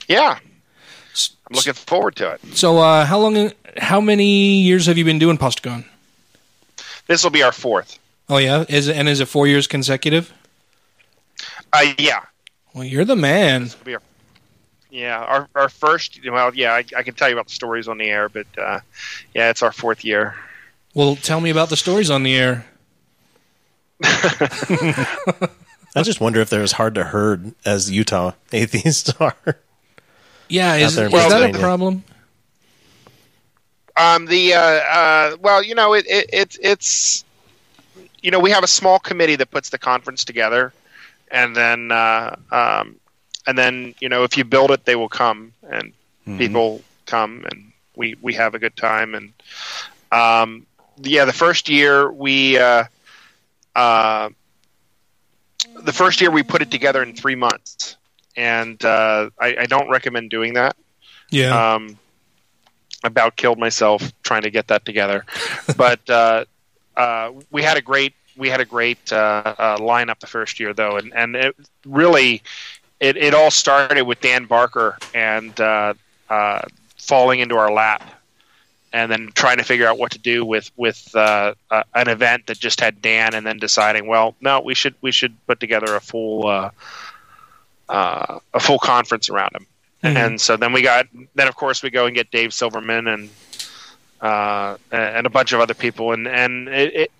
Yeah, 0.07 0.37
I'm 0.39 1.55
looking 1.55 1.73
forward 1.73 2.15
to 2.17 2.31
it. 2.33 2.41
So 2.55 2.77
uh, 2.77 3.05
how 3.05 3.19
long? 3.19 3.51
How 3.77 4.01
many 4.01 4.61
years 4.61 4.85
have 4.87 4.97
you 4.97 5.05
been 5.05 5.19
doing 5.19 5.37
PastaCon? 5.37 5.85
This 7.07 7.23
will 7.23 7.31
be 7.31 7.41
our 7.43 7.51
fourth. 7.51 7.97
Oh 8.29 8.37
yeah, 8.37 8.65
is 8.69 8.87
and 8.89 9.09
is 9.09 9.19
it 9.19 9.27
four 9.27 9.47
years 9.47 9.67
consecutive? 9.67 10.31
Uh, 11.73 11.93
yeah, 11.97 12.19
Well, 12.73 12.83
you're 12.83 13.05
the 13.05 13.15
man. 13.15 13.63
it'll 13.63 13.83
be 13.85 13.93
our, 13.95 14.01
Yeah, 14.91 15.19
our 15.19 15.47
our 15.55 15.69
first. 15.69 16.19
Well, 16.29 16.53
yeah, 16.53 16.73
I, 16.73 16.83
I 16.97 17.03
can 17.03 17.13
tell 17.13 17.29
you 17.29 17.35
about 17.35 17.47
the 17.47 17.53
stories 17.53 17.87
on 17.87 17.97
the 17.97 18.09
air, 18.09 18.27
but 18.27 18.45
uh, 18.57 18.81
yeah, 19.33 19.49
it's 19.49 19.63
our 19.63 19.71
fourth 19.71 20.03
year. 20.03 20.35
Well, 20.93 21.15
tell 21.15 21.39
me 21.39 21.49
about 21.49 21.69
the 21.69 21.77
stories 21.77 22.09
on 22.09 22.23
the 22.23 22.35
air. 22.35 22.65
I 24.03 26.03
just 26.03 26.19
wonder 26.19 26.41
if 26.41 26.49
they're 26.49 26.61
as 26.61 26.73
hard 26.73 26.95
to 26.95 27.05
herd 27.05 27.53
as 27.65 27.89
Utah 27.89 28.33
atheists 28.51 29.13
are. 29.19 29.35
Yeah, 30.49 30.73
Out 30.73 30.81
is, 30.81 30.95
there 30.95 31.05
is 31.05 31.11
that 31.11 31.55
a 31.55 31.57
problem? 31.57 32.03
Um, 33.95 34.25
the 34.25 34.55
uh, 34.55 34.59
uh, 34.59 35.37
well, 35.39 35.63
you 35.63 35.75
know, 35.75 35.93
it, 35.93 36.05
it, 36.09 36.29
it 36.33 36.57
it's 36.61 37.23
you 38.21 38.31
know 38.31 38.39
we 38.39 38.51
have 38.51 38.63
a 38.63 38.67
small 38.67 38.99
committee 38.99 39.37
that 39.37 39.51
puts 39.51 39.69
the 39.69 39.77
conference 39.77 40.25
together, 40.25 40.73
and 41.29 41.55
then 41.55 41.91
uh, 41.91 42.35
um, 42.51 42.97
and 43.47 43.57
then 43.57 43.95
you 43.99 44.09
know 44.09 44.23
if 44.23 44.37
you 44.37 44.43
build 44.43 44.71
it, 44.71 44.85
they 44.85 44.95
will 44.95 45.09
come 45.09 45.53
and 45.69 45.93
people 46.37 46.81
come 47.05 47.45
and 47.49 47.71
we 47.95 48.15
we 48.21 48.33
have 48.33 48.55
a 48.55 48.59
good 48.59 48.75
time. 48.75 49.15
And 49.15 49.33
um, 50.11 50.65
yeah, 51.01 51.25
the 51.25 51.33
first 51.33 51.69
year 51.69 52.11
we 52.11 52.57
uh, 52.57 52.85
uh, 53.75 54.29
the 55.83 55.93
first 55.93 56.21
year 56.21 56.31
we 56.31 56.43
put 56.43 56.61
it 56.61 56.71
together 56.71 57.03
in 57.03 57.15
three 57.15 57.35
months, 57.35 57.97
and 58.35 58.83
uh, 58.83 59.29
I, 59.39 59.55
I 59.59 59.65
don't 59.65 59.89
recommend 59.89 60.29
doing 60.29 60.53
that. 60.53 60.75
Yeah. 61.29 61.73
Um, 61.73 61.97
about 63.03 63.35
killed 63.35 63.57
myself 63.57 64.11
trying 64.21 64.43
to 64.43 64.51
get 64.51 64.67
that 64.67 64.85
together, 64.85 65.25
but 65.77 66.07
uh, 66.09 66.45
uh, 66.95 67.31
we 67.49 67.63
had 67.63 67.77
a 67.77 67.81
great 67.81 68.13
we 68.37 68.49
had 68.49 68.61
a 68.61 68.65
great 68.65 69.11
uh, 69.11 69.55
uh, 69.57 69.77
lineup 69.77 70.19
the 70.19 70.27
first 70.27 70.59
year 70.59 70.73
though, 70.73 70.97
and 70.97 71.11
and 71.15 71.35
it 71.35 71.55
really 71.85 72.43
it, 73.01 73.17
it 73.17 73.33
all 73.33 73.49
started 73.51 74.03
with 74.03 74.21
Dan 74.21 74.45
Barker 74.45 74.97
and 75.13 75.59
uh, 75.59 75.95
uh, 76.29 76.61
falling 76.97 77.39
into 77.39 77.55
our 77.55 77.71
lap, 77.73 78.03
and 78.93 79.11
then 79.11 79.31
trying 79.33 79.57
to 79.57 79.63
figure 79.63 79.87
out 79.87 79.97
what 79.97 80.11
to 80.11 80.19
do 80.19 80.45
with 80.45 80.71
with 80.77 81.13
uh, 81.15 81.55
uh, 81.71 81.83
an 81.95 82.07
event 82.07 82.45
that 82.45 82.59
just 82.59 82.79
had 82.79 83.01
Dan, 83.01 83.33
and 83.33 83.45
then 83.45 83.57
deciding, 83.57 84.05
well, 84.07 84.35
no, 84.39 84.61
we 84.61 84.75
should 84.75 84.93
we 85.01 85.11
should 85.11 85.35
put 85.47 85.59
together 85.59 85.95
a 85.95 85.99
full 85.99 86.47
uh, 86.47 86.69
uh, 87.89 88.39
a 88.53 88.59
full 88.59 88.79
conference 88.79 89.29
around 89.29 89.55
him. 89.55 89.65
Mhm. 90.03 90.15
And 90.15 90.41
so 90.41 90.55
then 90.55 90.71
we 90.71 90.83
got 90.83 91.07
then 91.33 91.47
of 91.47 91.55
course 91.55 91.81
we 91.81 91.89
go 91.89 92.05
and 92.05 92.15
get 92.15 92.29
Dave 92.29 92.53
Silverman 92.53 93.07
and 93.07 93.29
uh, 94.21 94.77
and 94.91 95.25
a 95.25 95.29
bunch 95.31 95.53
of 95.53 95.59
other 95.59 95.73
people, 95.73 96.13
and 96.13 96.27
and 96.27 96.69
it 96.69 96.93
it, 96.93 97.11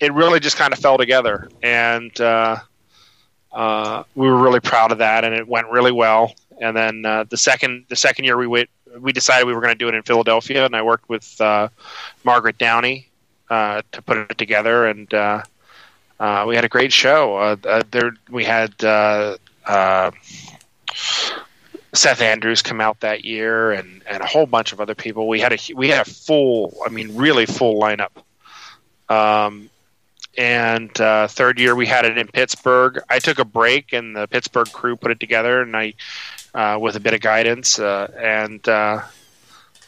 it 0.00 0.12
really 0.14 0.40
just 0.40 0.56
kind 0.56 0.72
of 0.72 0.78
fell 0.78 0.96
together, 0.96 1.50
and 1.62 2.18
uh, 3.56 4.04
we 4.14 4.28
were 4.28 4.36
really 4.36 4.60
proud 4.60 4.92
of 4.92 4.98
that, 4.98 5.24
and 5.24 5.34
it 5.34 5.48
went 5.48 5.66
really 5.70 5.90
well. 5.90 6.34
And 6.60 6.76
then 6.76 7.06
uh, 7.06 7.24
the 7.24 7.38
second 7.38 7.86
the 7.88 7.96
second 7.96 8.26
year 8.26 8.36
we 8.36 8.46
wait, 8.46 8.68
we 9.00 9.12
decided 9.12 9.46
we 9.46 9.54
were 9.54 9.62
going 9.62 9.72
to 9.72 9.78
do 9.78 9.88
it 9.88 9.94
in 9.94 10.02
Philadelphia, 10.02 10.66
and 10.66 10.76
I 10.76 10.82
worked 10.82 11.08
with 11.08 11.40
uh, 11.40 11.68
Margaret 12.22 12.58
Downey 12.58 13.08
uh, 13.48 13.80
to 13.92 14.02
put 14.02 14.18
it 14.18 14.36
together, 14.36 14.86
and 14.86 15.12
uh, 15.12 15.42
uh, 16.20 16.44
we 16.46 16.54
had 16.54 16.66
a 16.66 16.68
great 16.68 16.92
show. 16.92 17.56
There 17.90 18.12
we 18.30 18.44
had. 18.44 18.74
Seth 21.94 22.20
Andrews 22.20 22.60
come 22.60 22.82
out 22.82 23.00
that 23.00 23.24
year, 23.24 23.72
and, 23.72 24.02
and 24.06 24.22
a 24.22 24.26
whole 24.26 24.44
bunch 24.44 24.74
of 24.74 24.82
other 24.82 24.94
people. 24.94 25.28
We 25.28 25.40
had 25.40 25.54
a 25.54 25.58
we 25.74 25.88
had 25.88 26.06
a 26.06 26.10
full, 26.10 26.76
I 26.84 26.90
mean, 26.90 27.16
really 27.16 27.46
full 27.46 27.80
lineup. 27.80 28.10
Um, 29.08 29.70
and 30.36 31.00
uh, 31.00 31.28
third 31.28 31.58
year 31.58 31.74
we 31.74 31.86
had 31.86 32.04
it 32.04 32.18
in 32.18 32.28
Pittsburgh. 32.28 33.02
I 33.08 33.18
took 33.18 33.38
a 33.38 33.44
break, 33.44 33.92
and 33.92 34.14
the 34.16 34.26
Pittsburgh 34.26 34.70
crew 34.72 34.96
put 34.96 35.10
it 35.10 35.20
together, 35.20 35.62
and 35.62 35.76
I 35.76 35.94
uh, 36.54 36.78
with 36.78 36.96
a 36.96 37.00
bit 37.00 37.14
of 37.14 37.20
guidance, 37.20 37.78
uh, 37.78 38.10
and 38.18 38.66
uh, 38.68 39.02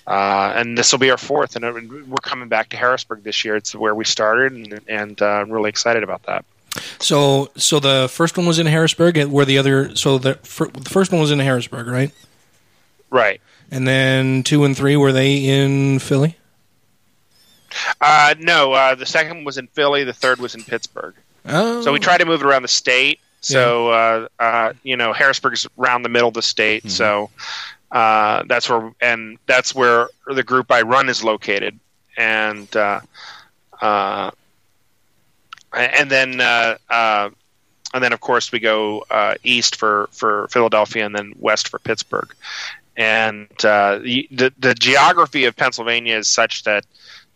uh, 0.07 0.53
and 0.57 0.77
this 0.77 0.93
will 0.93 0.99
be 0.99 1.11
our 1.11 1.19
fourth, 1.19 1.57
and 1.57 1.65
uh, 1.65 1.73
we're 2.07 2.17
coming 2.23 2.49
back 2.49 2.71
to 2.71 2.77
Harrisburg 2.77 3.23
this 3.25 3.45
year. 3.45 3.57
It's 3.57 3.75
where 3.75 3.95
we 3.95 4.05
started, 4.05 4.53
and, 4.53 4.81
and 4.89 5.23
uh, 5.23 5.27
I'm 5.27 5.51
really 5.51 5.69
excited 5.69 6.03
about 6.03 6.23
that. 6.25 6.45
So, 6.99 7.51
so 7.57 7.81
the 7.81 8.09
first 8.11 8.37
one 8.37 8.47
was 8.47 8.59
in 8.59 8.67
Harrisburg, 8.67 9.17
and 9.17 9.33
where 9.33 9.45
the 9.45 9.59
other, 9.59 9.95
so 9.97 10.19
the, 10.19 10.35
fir- 10.37 10.69
the 10.69 10.89
first 10.89 11.13
one 11.13 11.21
was 11.21 11.31
in 11.31 11.41
Harrisburg, 11.41 11.87
right? 11.89 12.11
Right. 13.11 13.41
And 13.71 13.87
then 13.87 14.43
two 14.43 14.65
and 14.65 14.77
three 14.77 14.97
were 14.97 15.13
they 15.13 15.37
in 15.37 15.99
Philly? 15.99 16.37
Uh, 18.01 18.35
no, 18.39 18.73
uh, 18.73 18.95
the 18.95 19.07
second 19.07 19.45
was 19.45 19.59
in 19.59 19.67
Philly. 19.69 20.05
The 20.05 20.13
third 20.13 20.39
was 20.41 20.55
in 20.55 20.65
Pittsburgh. 20.65 21.15
Oh, 21.47 21.83
So 21.83 21.93
we 21.93 21.99
tried 21.99 22.19
to 22.19 22.25
move 22.27 22.43
it 22.43 22.47
around 22.47 22.63
the 22.63 22.69
state. 22.69 23.21
So 23.41 23.91
uh, 23.91 24.29
uh, 24.39 24.73
you 24.83 24.97
know, 24.97 25.13
Harrisburg's 25.13 25.67
around 25.79 26.03
the 26.03 26.09
middle 26.09 26.29
of 26.29 26.35
the 26.35 26.43
state. 26.43 26.91
So 26.91 27.31
uh, 27.91 28.43
that's 28.47 28.69
where 28.69 28.93
and 29.01 29.39
that's 29.47 29.75
where 29.75 30.09
the 30.27 30.43
group 30.43 30.71
I 30.71 30.83
run 30.83 31.09
is 31.09 31.23
located. 31.23 31.79
And 32.17 32.75
uh, 32.77 33.01
uh, 33.81 34.33
and 35.73 36.11
then 36.11 36.41
uh, 36.41 36.79
uh, 36.91 37.31
and 37.95 38.03
then 38.05 38.13
of 38.13 38.21
course 38.21 38.51
we 38.53 38.59
go 38.59 39.05
uh, 39.11 39.35
east 39.45 39.77
for 39.77 40.09
for 40.13 40.49
Philadelphia 40.49 41.07
and 41.07 41.15
then 41.15 41.33
west 41.39 41.69
for 41.69 41.79
Pittsburgh. 41.79 42.35
And 42.97 43.47
uh, 43.65 43.99
the, 43.99 44.29
the 44.33 44.53
the 44.59 44.75
geography 44.75 45.45
of 45.45 45.55
Pennsylvania 45.57 46.17
is 46.19 46.27
such 46.29 46.65
that 46.65 46.85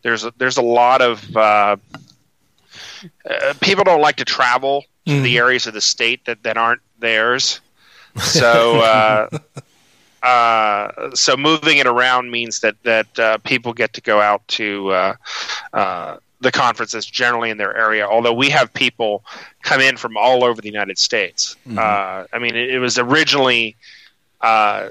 there's 0.02 0.24
a, 0.24 0.32
there's 0.36 0.56
a 0.56 0.62
lot 0.62 1.00
of 1.00 1.36
uh, 1.36 1.76
uh, 3.28 3.54
people 3.60 3.84
don't 3.84 4.00
like 4.00 4.16
to 4.16 4.24
travel 4.24 4.84
to 5.06 5.20
the 5.20 5.38
areas 5.38 5.66
of 5.66 5.74
the 5.74 5.80
state 5.80 6.24
that, 6.26 6.42
that 6.44 6.56
aren't 6.56 6.82
theirs. 6.98 7.60
So 8.20 8.78
uh, 8.80 9.38
uh, 10.22 11.14
so 11.14 11.34
moving 11.36 11.78
it 11.78 11.86
around 11.86 12.30
means 12.30 12.60
that 12.60 12.76
that 12.82 13.18
uh, 13.18 13.38
people 13.38 13.72
get 13.72 13.94
to 13.94 14.02
go 14.02 14.20
out 14.20 14.46
to 14.48 14.90
uh, 14.90 15.14
uh, 15.72 16.18
the 16.40 16.52
conferences 16.52 17.06
generally 17.06 17.48
in 17.48 17.56
their 17.56 17.74
area. 17.74 18.06
Although 18.06 18.34
we 18.34 18.50
have 18.50 18.72
people 18.74 19.24
come 19.62 19.80
in 19.80 19.96
from 19.96 20.18
all 20.18 20.44
over 20.44 20.60
the 20.60 20.68
United 20.68 20.98
States. 20.98 21.56
Uh, 21.78 22.26
I 22.32 22.38
mean, 22.38 22.54
it, 22.54 22.70
it 22.70 22.78
was 22.80 22.98
originally. 22.98 23.76
Uh, 24.42 24.88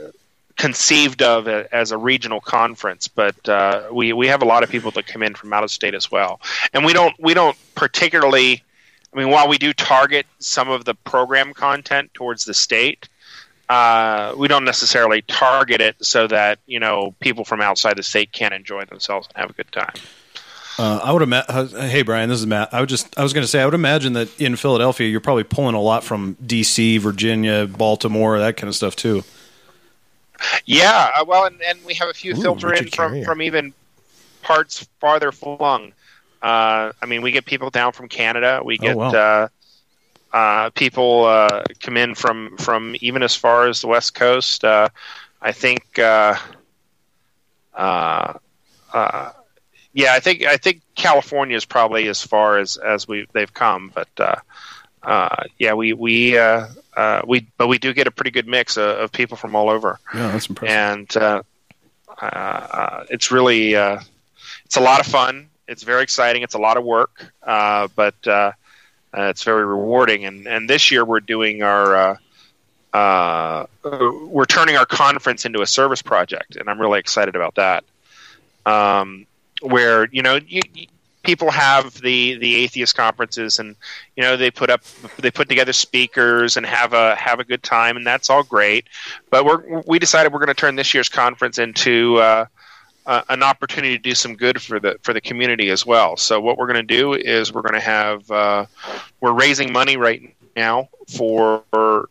conceived 0.58 1.22
of 1.22 1.48
as 1.48 1.92
a 1.92 1.98
regional 1.98 2.42
conference, 2.42 3.08
but 3.08 3.48
uh, 3.48 3.88
we 3.92 4.14
we 4.14 4.28
have 4.28 4.42
a 4.42 4.46
lot 4.46 4.64
of 4.64 4.70
people 4.70 4.92
that 4.92 5.08
come 5.08 5.24
in 5.24 5.36
from 5.36 5.54
out 5.54 5.64
of 5.64 5.72
state 5.72 5.94
as 5.94 6.12
well, 6.12 6.40
and 6.74 6.86
we 6.86 6.94
don't 6.94 7.16
we 7.20 7.34
don't 7.34 7.58
particularly. 7.76 8.64
I 9.14 9.18
mean, 9.18 9.30
while 9.30 9.50
we 9.50 9.58
do 9.58 9.74
target 9.74 10.26
some 10.40 10.70
of 10.70 10.86
the 10.86 10.94
program 10.94 11.54
content 11.54 12.14
towards 12.14 12.46
the 12.46 12.54
state, 12.54 13.10
uh, 13.68 14.34
we 14.38 14.48
don't 14.48 14.64
necessarily 14.64 15.22
target 15.24 15.82
it 15.82 15.98
so 16.02 16.28
that 16.28 16.60
you 16.66 16.80
know 16.80 17.14
people 17.20 17.44
from 17.44 17.62
outside 17.62 17.98
the 17.98 18.04
state 18.04 18.32
can 18.32 18.54
enjoy 18.54 18.86
themselves 18.86 19.28
and 19.28 19.38
have 19.42 19.50
a 19.50 19.54
good 19.54 19.72
time. 19.72 19.94
Uh, 20.78 21.00
I 21.04 21.12
would 21.12 21.22
imagine. 21.22 21.90
Hey, 21.90 22.02
Brian, 22.02 22.30
this 22.30 22.40
is 22.40 22.48
Matt. 22.48 22.74
I 22.74 22.80
would 22.80 22.90
just. 22.90 23.18
I 23.18 23.24
was 23.24 23.34
going 23.34 23.44
to 23.44 23.48
say. 23.48 23.62
I 23.62 23.66
would 23.66 23.74
imagine 23.74 24.14
that 24.14 24.40
in 24.40 24.56
Philadelphia, 24.56 25.08
you're 25.08 25.20
probably 25.20 25.44
pulling 25.44 25.76
a 25.76 25.82
lot 25.82 26.04
from 26.04 26.38
D.C., 26.46 26.98
Virginia, 26.98 27.68
Baltimore, 27.68 28.40
that 28.40 28.58
kind 28.58 28.70
of 28.70 28.76
stuff 28.76 28.96
too. 28.96 29.24
Yeah, 30.66 31.10
uh, 31.16 31.26
well, 31.28 31.46
and, 31.46 31.62
and 31.62 31.84
we 31.86 31.94
have 31.96 32.10
a 32.10 32.14
few 32.14 32.34
Ooh, 32.36 32.36
filter 32.36 32.74
in 32.74 32.88
from, 32.90 33.16
Carrier. 33.16 33.24
from 33.24 33.42
even 33.42 33.74
parts 34.42 34.88
farther 35.00 35.32
flung. 35.32 35.80
Uh, 36.42 36.92
I 37.02 37.06
mean, 37.08 37.10
we 37.10 37.20
get 37.20 37.46
people 37.46 37.60
down 37.60 37.92
from 37.94 38.08
Canada. 38.08 38.62
We 38.64 38.78
Oh, 38.80 38.90
get 38.90 38.96
wow. 38.96 39.12
uh, 39.14 39.48
uh, 40.32 40.70
people 40.72 41.26
uh, 41.26 41.64
come 41.82 41.98
in 41.98 42.16
from 42.16 42.58
from 42.58 42.96
even 43.02 43.24
as 43.24 43.36
far 43.36 43.68
as 43.68 43.82
the 43.82 43.88
West 43.88 44.14
Coast. 44.16 44.64
Uh, 44.64 44.90
I 45.42 45.52
think. 45.52 45.98
Uh, 46.00 46.36
uh, 47.74 48.34
uh, 48.94 49.30
yeah, 49.94 50.14
I 50.14 50.20
think 50.20 50.44
I 50.46 50.58
think 50.58 50.82
California 50.96 51.56
is 51.56 51.66
probably 51.66 52.08
as 52.08 52.22
far 52.22 52.58
as 52.58 52.78
as 52.78 53.08
we 53.08 53.26
they've 53.34 53.54
come, 53.54 53.92
but 53.94 54.10
uh, 54.20 54.36
uh, 55.04 55.36
yeah, 55.58 55.74
we 55.74 55.94
we 55.94 56.38
uh, 56.38 56.68
uh, 56.98 57.22
we 57.26 57.48
but 57.58 57.68
we 57.68 57.78
do 57.78 57.94
get 57.94 58.08
a 58.08 58.12
pretty 58.12 58.32
good 58.32 58.48
mix 58.48 58.78
of, 58.78 58.98
of 58.98 59.12
people 59.12 59.38
from 59.38 59.56
all 59.56 59.70
over 59.70 60.00
Yeah, 60.14 60.32
that's 60.32 60.48
impressive. 60.48 60.76
and 60.78 61.18
uh, 61.18 61.44
uh, 62.22 63.06
it's 63.10 63.32
really 63.32 63.76
uh, 63.76 64.00
it's 64.66 64.78
a 64.78 64.82
lot 64.82 65.00
of 65.00 65.06
fun. 65.06 65.48
It's 65.68 65.84
very 65.84 66.04
exciting. 66.04 66.42
It's 66.44 66.54
a 66.56 66.60
lot 66.60 66.78
of 66.78 66.84
work, 66.84 67.26
uh, 67.44 67.88
but 67.96 68.16
uh, 68.28 68.52
uh, 69.18 69.24
it's 69.24 69.44
very 69.44 69.66
rewarding. 69.66 70.26
And 70.26 70.48
and 70.48 70.70
this 70.70 70.92
year 70.92 71.06
we're 71.06 71.22
doing 71.22 71.64
our 71.64 71.96
uh, 71.96 72.18
uh, 72.94 73.66
we're 74.28 74.46
turning 74.46 74.76
our 74.76 74.86
conference 74.86 75.46
into 75.46 75.62
a 75.62 75.68
service 75.68 76.02
project, 76.02 76.58
and 76.58 76.70
I'm 76.70 76.80
really 76.80 77.00
excited 77.00 77.36
about 77.36 77.56
that. 77.56 77.84
Um, 78.66 79.26
where 79.62 80.08
you 80.12 80.22
know 80.22 80.36
you, 80.46 80.62
you- 80.74 80.88
people 81.24 81.52
have 81.52 81.94
the 82.02 82.36
the 82.38 82.56
atheist 82.56 82.96
conferences 82.96 83.60
and 83.60 83.76
you 84.16 84.24
know 84.24 84.36
they 84.36 84.50
put 84.50 84.70
up 84.70 84.82
they 85.20 85.32
put 85.32 85.48
together 85.48 85.74
speakers 85.74 86.58
and 86.58 86.66
have 86.66 86.94
a 86.94 87.16
have 87.16 87.40
a 87.40 87.44
good 87.44 87.64
time 87.64 87.98
and 87.98 88.06
that's 88.06 88.30
all 88.30 88.44
great. 88.44 88.88
But 89.30 89.46
we're 89.46 89.82
we 89.88 90.00
decided 90.00 90.34
we're 90.34 90.40
going 90.40 90.48
to 90.48 90.54
turn 90.54 90.76
this 90.76 90.94
year's 90.94 91.10
conference 91.10 91.58
into 91.58 92.18
uh, 92.18 92.46
uh, 93.06 93.22
an 93.30 93.44
opportunity 93.44 93.98
to 93.98 94.02
do 94.02 94.16
some 94.16 94.36
good 94.36 94.62
for 94.62 94.80
the 94.80 94.98
for 95.04 95.14
the 95.14 95.22
community 95.22 95.70
as 95.70 95.86
well. 95.86 96.18
So 96.18 96.40
what 96.40 96.58
we're 96.58 96.68
going 96.68 96.86
to 96.88 96.96
do 96.96 97.14
is 97.14 97.54
we're 97.54 97.62
going 97.62 97.74
to 97.74 97.80
have 97.80 98.30
uh, 98.32 98.66
we're 99.20 99.34
raising 99.34 99.72
money 99.72 99.98
right 99.98 100.36
now 100.56 100.90
for 101.08 101.64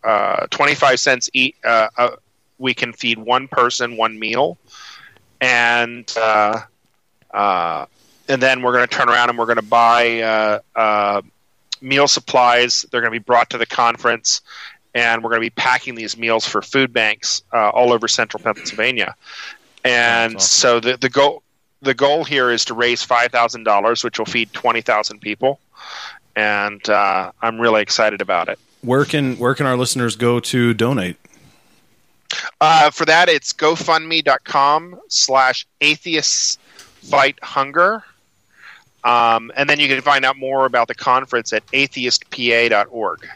uh, 0.03 0.47
25 0.51 0.99
cents 0.99 1.31
each 1.33 1.57
uh, 1.65 2.11
we 2.59 2.75
can 2.75 2.93
feed 2.93 3.19
one 3.19 3.49
person 3.49 3.97
one 3.97 4.19
meal, 4.19 4.59
and 5.41 6.13
uh, 6.17 6.61
and 8.31 8.43
then 8.43 8.63
we're 8.63 8.73
going 8.73 8.87
to 8.87 8.95
turn 8.95 9.09
around 9.09 9.29
and 9.29 9.39
we're 9.39 9.47
going 9.47 9.57
to 9.57 9.63
buy 9.63 10.21
uh, 10.21 10.61
uh, 10.77 11.23
meal 11.81 12.09
supplies. 12.09 12.87
They're 12.91 13.01
going 13.01 13.13
to 13.13 13.19
be 13.19 13.23
brought 13.23 13.51
to 13.51 13.59
the 13.59 13.67
conference, 13.67 14.41
and 14.95 15.23
we're 15.23 15.31
going 15.31 15.43
to 15.43 15.47
be 15.47 15.51
packing 15.51 15.97
these 15.97 16.17
meals 16.17 16.47
for 16.47 16.63
food 16.63 16.93
banks 16.93 17.43
uh, 17.53 17.71
all 17.71 17.93
over 17.93 18.09
central 18.09 18.43
Pennsylvania. 18.43 19.15
And 19.85 20.41
so 20.41 20.79
the 20.79 20.97
the 20.97 21.09
goal 21.09 21.43
the 21.83 21.95
goal 21.95 22.25
here 22.25 22.51
is 22.51 22.65
to 22.67 22.75
raise 22.75 23.03
five 23.03 23.33
thousand 23.33 23.65
dollars, 23.65 24.05
which 24.05 24.19
will 24.19 24.27
feed 24.27 24.53
twenty 24.53 24.83
thousand 24.83 25.21
people, 25.21 25.59
and 26.37 26.87
uh, 26.89 27.33
I'm 27.43 27.61
really 27.61 27.83
excited 27.83 28.21
about 28.21 28.49
it. 28.49 28.59
Where 28.83 29.05
can 29.05 29.37
where 29.39 29.55
can 29.55 29.67
our 29.67 29.77
listeners 29.77 30.17
go 30.17 30.39
to 30.41 30.75
donate? 30.75 31.17
Uh, 32.61 32.91
for 32.91 33.05
that, 33.07 33.29
it's 33.29 33.53
GoFundMe.com 33.53 35.01
slash 35.09 35.67
atheists 35.81 36.59
fight 37.03 37.39
hunger. 37.43 38.05
Um, 39.03 39.51
and 39.57 39.69
then 39.69 39.81
you 39.81 39.89
can 39.89 40.01
find 40.03 40.25
out 40.25 40.37
more 40.37 40.67
about 40.67 40.89
the 40.89 40.95
conference 40.95 41.53
at 41.53 41.67
atheistpa.org. 41.69 43.29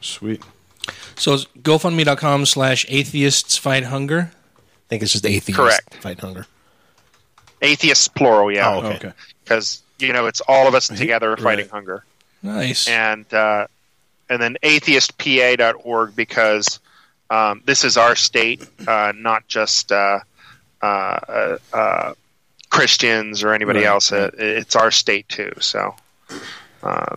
Sweet. 0.00 0.42
So 1.16 1.34
it's 1.34 1.44
GoFundMe.com 1.62 2.46
slash 2.46 2.86
atheists 2.88 3.56
fight 3.56 3.84
hunger. 3.84 4.30
I 4.32 4.88
think 4.88 5.02
it's 5.02 5.12
just 5.12 5.26
atheists 5.26 5.60
Correct. 5.60 5.94
fight 5.96 6.20
hunger. 6.20 6.46
Atheists, 7.62 8.08
plural, 8.08 8.50
yeah. 8.50 8.74
Oh, 8.74 8.78
okay. 8.78 8.96
Okay. 8.96 9.12
Because, 9.44 9.82
you 9.98 10.12
know, 10.12 10.26
it's 10.26 10.40
all 10.40 10.66
of 10.66 10.74
us 10.74 10.88
together 10.88 11.36
fighting 11.36 11.68
hunger. 11.68 12.04
Nice. 12.42 12.88
And, 12.88 13.32
uh, 13.32 13.66
and 14.30 14.40
then 14.40 14.56
atheistpa.org 14.62 16.16
because 16.16 16.80
um, 17.28 17.62
this 17.64 17.84
is 17.84 17.96
our 17.96 18.16
state, 18.16 18.66
uh, 18.88 19.12
not 19.14 19.46
just 19.46 19.92
uh, 19.92 20.20
uh, 20.80 20.86
uh, 20.86 21.58
uh, 21.72 22.14
Christians 22.70 23.42
or 23.42 23.52
anybody 23.52 23.80
Right, 23.80 23.88
else. 23.88 24.12
It, 24.12 24.34
it's 24.38 24.76
our 24.76 24.90
state 24.90 25.28
too. 25.28 25.52
So, 25.60 25.94
uh, 26.82 27.16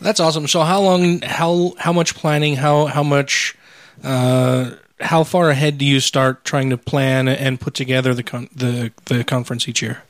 That's 0.00 0.20
awesome. 0.20 0.46
So 0.46 0.62
how 0.62 0.80
long 0.80 1.20
how 1.22 1.74
how 1.78 1.92
much 1.92 2.14
planning, 2.14 2.56
how 2.56 2.86
how 2.86 3.02
much 3.02 3.56
uh 4.04 4.72
how 5.00 5.24
far 5.24 5.50
ahead 5.50 5.78
do 5.78 5.84
you 5.84 6.00
start 6.00 6.44
trying 6.44 6.70
to 6.70 6.76
plan 6.76 7.28
and 7.28 7.60
put 7.60 7.74
together 7.74 8.14
the 8.14 8.22
con- 8.22 8.48
the 8.54 8.92
the 9.06 9.24
conference 9.24 9.68
each 9.68 9.80
year? 9.82 10.02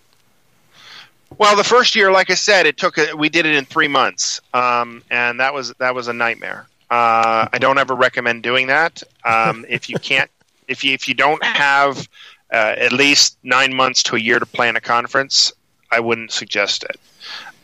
well, 1.36 1.54
the 1.56 1.64
first 1.64 1.94
year, 1.94 2.10
like 2.10 2.30
I 2.30 2.34
said, 2.34 2.66
it 2.66 2.76
took. 2.78 2.98
A, 2.98 3.14
we 3.14 3.28
did 3.28 3.46
it 3.46 3.54
in 3.54 3.64
three 3.64 3.88
months, 3.88 4.40
um, 4.54 5.02
and 5.10 5.40
that 5.40 5.52
was 5.54 5.72
that 5.74 5.94
was 5.94 6.08
a 6.08 6.12
nightmare. 6.12 6.66
Uh, 6.90 7.46
I 7.52 7.58
don't 7.58 7.78
ever 7.78 7.94
recommend 7.94 8.42
doing 8.42 8.68
that. 8.68 9.02
Um, 9.24 9.66
if 9.68 9.90
you 9.90 9.98
can't, 9.98 10.30
if 10.66 10.82
you 10.84 10.94
if 10.94 11.06
you 11.06 11.14
don't 11.14 11.42
have 11.44 12.08
uh, 12.52 12.74
at 12.76 12.92
least 12.92 13.38
nine 13.42 13.74
months 13.74 14.02
to 14.04 14.16
a 14.16 14.18
year 14.18 14.38
to 14.38 14.46
plan 14.46 14.76
a 14.76 14.80
conference, 14.80 15.52
I 15.90 16.00
wouldn't 16.00 16.32
suggest 16.32 16.84
it. 16.84 17.00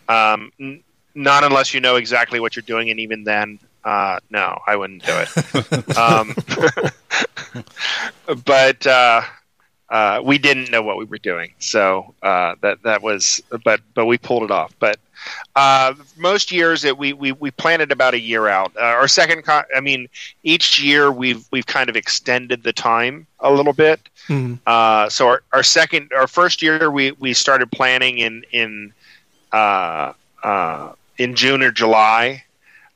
Um, 0.09 0.53
n- 0.61 0.83
not 1.15 1.45
unless 1.45 1.73
you 1.75 1.81
know 1.81 1.97
exactly 1.97 2.41
what 2.41 2.57
you're 2.57 2.63
doing, 2.63 2.91
and 2.91 3.01
even 3.01 3.25
then, 3.25 3.59
uh, 3.85 4.19
no, 4.31 4.59
I 4.67 4.77
wouldn't 4.77 5.05
do 5.05 5.13
it. 5.13 5.97
um, 5.97 6.35
but 8.45 8.87
uh, 9.95 10.21
we 10.25 10.39
didn't 10.39 10.73
know 10.73 10.83
what 10.83 10.97
we 10.97 11.05
were 11.05 11.19
doing, 11.19 11.55
so 11.61 12.15
uh, 12.21 12.57
that 12.63 12.83
that 12.83 13.01
was. 13.01 13.41
But 13.65 13.81
but 13.95 14.07
we 14.07 14.19
pulled 14.19 14.43
it 14.43 14.51
off. 14.51 14.75
But 14.81 14.99
uh, 15.55 15.95
most 16.17 16.51
years 16.51 16.83
it, 16.83 16.99
we, 16.99 17.13
we 17.13 17.31
we 17.31 17.53
planned 17.53 17.81
it 17.81 17.93
about 17.93 18.13
a 18.13 18.19
year 18.19 18.49
out. 18.49 18.73
Uh, 18.77 18.81
our 18.81 19.07
second, 19.07 19.45
con- 19.45 19.67
I 19.75 19.79
mean, 19.79 20.09
each 20.43 20.83
year 20.83 21.13
we've 21.13 21.47
we've 21.53 21.67
kind 21.67 21.89
of 21.89 21.95
extended 21.95 22.65
the 22.65 22.73
time 22.73 23.29
a 23.39 23.53
little 23.53 23.73
bit. 23.73 24.01
Uh, 24.67 25.09
so 25.11 25.29
our, 25.29 25.43
our 25.53 25.63
second, 25.63 26.11
our 26.13 26.27
first 26.27 26.61
year, 26.61 26.91
we, 26.91 27.13
we 27.13 27.33
started 27.33 27.71
planning 27.71 28.19
in 28.19 28.45
in 28.51 28.93
uh, 29.53 30.13
uh, 30.43 30.93
in 31.19 31.37
June 31.37 31.63
or 31.63 31.71
July. 31.71 32.43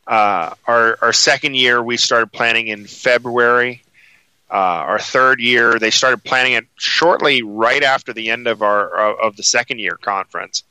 Uh, 0.04 0.52
our 0.66 0.98
our 1.00 1.12
second 1.12 1.54
year, 1.54 1.80
we 1.80 1.96
started 1.96 2.32
planning 2.32 2.66
in 2.66 2.86
February. 2.86 3.82
Uh, 4.50 4.54
our 4.54 4.98
third 4.98 5.40
year, 5.40 5.78
they 5.78 5.90
started 5.90 6.24
planning 6.24 6.54
it 6.54 6.66
shortly 6.76 7.42
right 7.42 7.82
after 7.82 8.12
the 8.14 8.30
end 8.30 8.46
of 8.46 8.62
our 8.62 8.88
of 9.20 9.36
the 9.36 9.42
second 9.42 9.78
year 9.78 9.96
conference. 10.00 10.62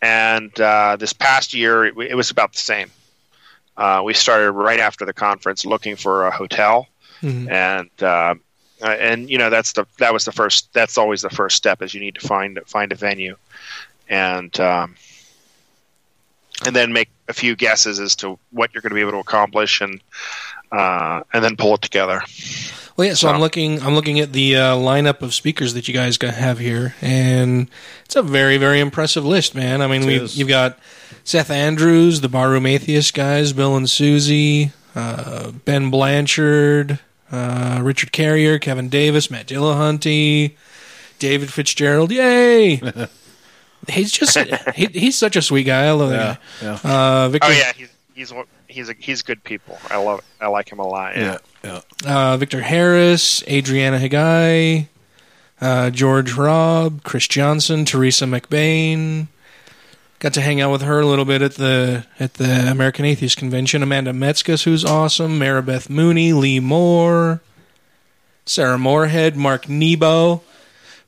And 0.00 0.58
uh, 0.60 0.96
this 0.96 1.12
past 1.12 1.52
year, 1.54 1.84
it, 1.84 1.94
it 1.98 2.14
was 2.14 2.30
about 2.30 2.52
the 2.52 2.58
same. 2.58 2.90
Uh, 3.76 4.02
we 4.04 4.14
started 4.14 4.50
right 4.52 4.80
after 4.80 5.04
the 5.04 5.12
conference 5.12 5.64
looking 5.64 5.96
for 5.96 6.26
a 6.26 6.30
hotel 6.30 6.88
Mhm. 7.22 7.48
and 7.50 7.90
uh, 8.02 8.34
uh, 8.82 8.86
and 8.98 9.30
you 9.30 9.38
know 9.38 9.48
that's 9.48 9.72
the 9.74 9.86
that 9.98 10.12
was 10.12 10.24
the 10.24 10.32
first 10.32 10.72
that's 10.72 10.98
always 10.98 11.22
the 11.22 11.30
first 11.30 11.56
step 11.56 11.80
is 11.82 11.94
you 11.94 12.00
need 12.00 12.16
to 12.16 12.26
find 12.26 12.58
find 12.66 12.90
a 12.90 12.96
venue 12.96 13.36
and 14.08 14.58
um, 14.58 14.96
and 16.66 16.74
then 16.74 16.92
make 16.92 17.08
a 17.28 17.32
few 17.32 17.54
guesses 17.54 18.00
as 18.00 18.16
to 18.16 18.38
what 18.50 18.74
you're 18.74 18.82
going 18.82 18.90
to 18.90 18.94
be 18.96 19.00
able 19.00 19.12
to 19.12 19.18
accomplish 19.18 19.80
and 19.80 20.00
uh, 20.72 21.22
and 21.32 21.44
then 21.44 21.56
pull 21.56 21.74
it 21.74 21.82
together. 21.82 22.22
Well, 22.96 23.08
yeah. 23.08 23.14
So, 23.14 23.28
I'm 23.28 23.40
looking. 23.40 23.80
I'm 23.82 23.94
looking 23.94 24.20
at 24.20 24.32
the 24.32 24.56
uh, 24.56 24.76
lineup 24.76 25.22
of 25.22 25.32
speakers 25.34 25.74
that 25.74 25.88
you 25.88 25.94
guys 25.94 26.18
have 26.20 26.58
here, 26.58 26.94
and 27.00 27.68
it's 28.04 28.16
a 28.16 28.22
very, 28.22 28.58
very 28.58 28.80
impressive 28.80 29.24
list, 29.24 29.54
man. 29.54 29.80
I 29.80 29.86
mean, 29.86 30.06
we 30.06 30.20
you've 30.26 30.48
got 30.48 30.78
Seth 31.24 31.50
Andrews, 31.50 32.20
the 32.20 32.28
Barroom 32.28 32.66
Atheist 32.66 33.14
guys, 33.14 33.52
Bill 33.52 33.76
and 33.76 33.88
Susie, 33.88 34.72
uh, 34.94 35.52
Ben 35.64 35.90
Blanchard, 35.90 36.98
uh, 37.30 37.80
Richard 37.82 38.12
Carrier, 38.12 38.58
Kevin 38.58 38.88
Davis, 38.88 39.30
Matt 39.30 39.46
Dillahunty, 39.46 40.54
David 41.18 41.52
Fitzgerald. 41.52 42.12
Yay! 42.12 42.76
he's 43.88 44.12
just 44.12 44.36
he, 44.74 44.86
he's 44.86 45.16
such 45.16 45.36
a 45.36 45.42
sweet 45.42 45.64
guy. 45.64 45.86
I 45.86 45.92
love 45.92 46.10
that 46.10 46.38
Yeah, 46.60 46.78
guy. 46.82 46.90
Uh, 46.90 47.28
Victor, 47.30 47.48
oh 47.48 47.52
yeah, 47.52 47.72
he's 47.74 47.88
he's 48.14 48.32
he's 48.68 48.88
a, 48.88 48.94
he's 48.98 49.22
good 49.22 49.42
people. 49.44 49.78
I 49.90 49.98
love 49.98 50.20
I 50.40 50.48
like 50.48 50.70
him 50.70 50.78
a 50.78 50.86
lot. 50.86 51.16
Yeah. 51.16 51.38
yeah. 51.64 51.80
uh, 52.06 52.36
Victor 52.36 52.60
Harris, 52.60 53.42
Adriana 53.48 53.98
Heguy, 53.98 54.88
uh, 55.60 55.90
George 55.90 56.34
Robb, 56.34 57.02
Chris 57.04 57.26
Johnson, 57.26 57.84
Teresa 57.84 58.24
MacBain. 58.24 59.28
Got 60.18 60.34
to 60.34 60.40
hang 60.40 60.60
out 60.60 60.70
with 60.70 60.82
her 60.82 61.00
a 61.00 61.06
little 61.06 61.24
bit 61.24 61.42
at 61.42 61.54
the 61.54 62.06
at 62.20 62.34
the 62.34 62.70
American 62.70 63.04
Atheist 63.04 63.36
Convention. 63.36 63.82
Amanda 63.82 64.12
Metskas, 64.12 64.62
who's 64.62 64.84
awesome. 64.84 65.38
Maribeth 65.38 65.90
Mooney, 65.90 66.32
Lee 66.32 66.60
Moore, 66.60 67.40
Sarah 68.46 68.78
Morehead, 68.78 69.36
Mark 69.36 69.68
Nebo, 69.68 70.42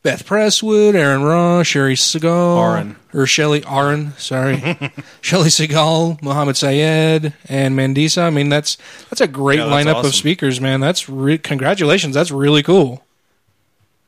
Beth 0.05 0.25
Presswood, 0.27 0.95
Aaron 0.95 1.23
Ross, 1.23 1.67
Sherry 1.67 1.95
Segal, 1.97 2.63
Aaron. 2.63 2.97
or 3.15 3.27
Shelly 3.27 3.65
Aaron, 3.67 4.13
sorry, 4.19 4.57
Shelly 5.23 5.49
Segal, 5.49 6.21
Mohammed 6.23 6.57
Sayed, 6.57 7.33
and 7.49 7.75
Mandisa. 7.75 8.23
I 8.23 8.31
mean, 8.31 8.51
that's 8.51 8.77
that's 9.09 9.23
a 9.23 9.27
great 9.27 9.59
Yeah, 9.59 9.65
that's 9.67 9.87
lineup 9.89 9.95
awesome. 9.95 10.09
of 10.11 10.15
speakers, 10.15 10.61
man. 10.61 10.81
That's 10.81 11.09
re- 11.09 11.39
congratulations. 11.39 12.15
That's 12.15 12.31
really 12.31 12.63
cool. 12.63 13.03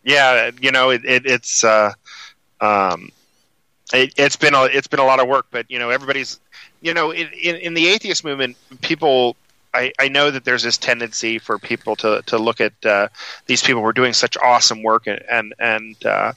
yeah, 0.04 0.50
you 0.60 0.70
know, 0.70 0.90
it, 0.90 1.02
it, 1.04 1.24
it's 1.24 1.64
uh, 1.64 1.92
um, 2.60 3.10
it, 3.94 4.12
it's 4.18 4.36
been 4.36 4.54
a 4.54 4.64
it's 4.64 4.86
been 4.86 5.00
a 5.00 5.04
lot 5.06 5.18
of 5.18 5.26
work, 5.28 5.46
but 5.50 5.64
you 5.70 5.78
know, 5.78 5.88
everybody's 5.88 6.38
you 6.82 6.92
know, 6.92 7.10
in, 7.10 7.26
in, 7.42 7.56
in 7.56 7.74
the 7.74 7.88
atheist 7.88 8.22
movement, 8.22 8.54
people. 8.82 9.34
I, 9.76 9.92
I 9.98 10.08
know 10.08 10.30
that 10.30 10.44
there's 10.44 10.62
this 10.62 10.78
tendency 10.78 11.38
for 11.38 11.58
people 11.58 11.96
to, 11.96 12.22
to 12.26 12.38
look 12.38 12.60
at 12.62 12.72
uh, 12.84 13.08
these 13.44 13.62
people 13.62 13.82
who 13.82 13.86
are 13.88 13.92
doing 13.92 14.14
such 14.14 14.36
awesome 14.38 14.82
work 14.82 15.06
and 15.06 15.22
and 15.30 15.54
and, 15.58 16.06
uh, 16.06 16.32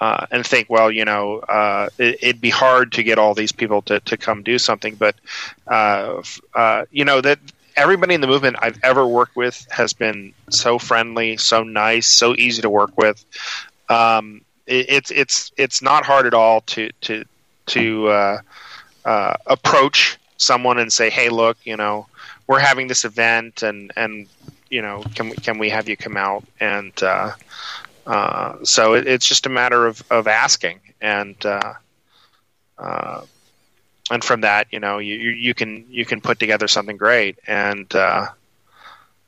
uh, 0.00 0.26
and 0.32 0.44
think, 0.44 0.68
well, 0.68 0.90
you 0.90 1.04
know, 1.04 1.38
uh, 1.38 1.88
it, 1.98 2.18
it'd 2.20 2.40
be 2.40 2.50
hard 2.50 2.92
to 2.92 3.04
get 3.04 3.16
all 3.16 3.32
these 3.32 3.52
people 3.52 3.80
to, 3.82 4.00
to 4.00 4.16
come 4.16 4.42
do 4.42 4.58
something. 4.58 4.96
But 4.96 5.14
uh, 5.68 6.22
uh, 6.54 6.86
you 6.90 7.04
know 7.04 7.20
that 7.20 7.38
everybody 7.76 8.14
in 8.14 8.20
the 8.20 8.26
movement 8.26 8.56
I've 8.60 8.78
ever 8.82 9.06
worked 9.06 9.36
with 9.36 9.66
has 9.70 9.92
been 9.92 10.34
so 10.50 10.78
friendly, 10.80 11.36
so 11.36 11.62
nice, 11.62 12.08
so 12.08 12.34
easy 12.36 12.62
to 12.62 12.70
work 12.70 12.98
with. 12.98 13.24
Um, 13.88 14.40
it, 14.66 14.86
it's 14.88 15.10
it's 15.12 15.52
it's 15.56 15.80
not 15.80 16.04
hard 16.04 16.26
at 16.26 16.34
all 16.34 16.62
to 16.62 16.90
to 17.02 17.24
to 17.66 18.40
approach 19.46 20.18
someone 20.38 20.78
and 20.78 20.92
say, 20.92 21.08
"Hey, 21.08 21.28
look, 21.28 21.56
you 21.64 21.76
know, 21.76 22.08
we're 22.46 22.58
having 22.60 22.88
this 22.88 23.04
event, 23.04 23.62
and 23.62 23.92
and 23.96 24.26
you 24.70 24.82
know, 24.82 25.02
can 25.14 25.30
we 25.30 25.36
can 25.36 25.58
we 25.58 25.70
have 25.70 25.88
you 25.88 25.96
come 25.96 26.16
out?" 26.16 26.44
And 26.60 26.92
uh, 27.02 27.32
uh, 28.06 28.56
so 28.64 28.94
it, 28.94 29.06
it's 29.06 29.26
just 29.26 29.46
a 29.46 29.50
matter 29.50 29.86
of 29.86 30.02
of 30.10 30.26
asking, 30.26 30.80
and 31.00 31.36
uh, 31.44 31.74
uh, 32.78 33.22
and 34.10 34.22
from 34.22 34.42
that, 34.42 34.66
you 34.70 34.80
know, 34.80 34.98
you 34.98 35.14
you 35.14 35.30
you 35.30 35.54
can 35.54 35.86
you 35.88 36.04
can 36.04 36.20
put 36.20 36.38
together 36.38 36.68
something 36.68 36.96
great, 36.96 37.38
and 37.46 37.92
uh, 37.94 38.26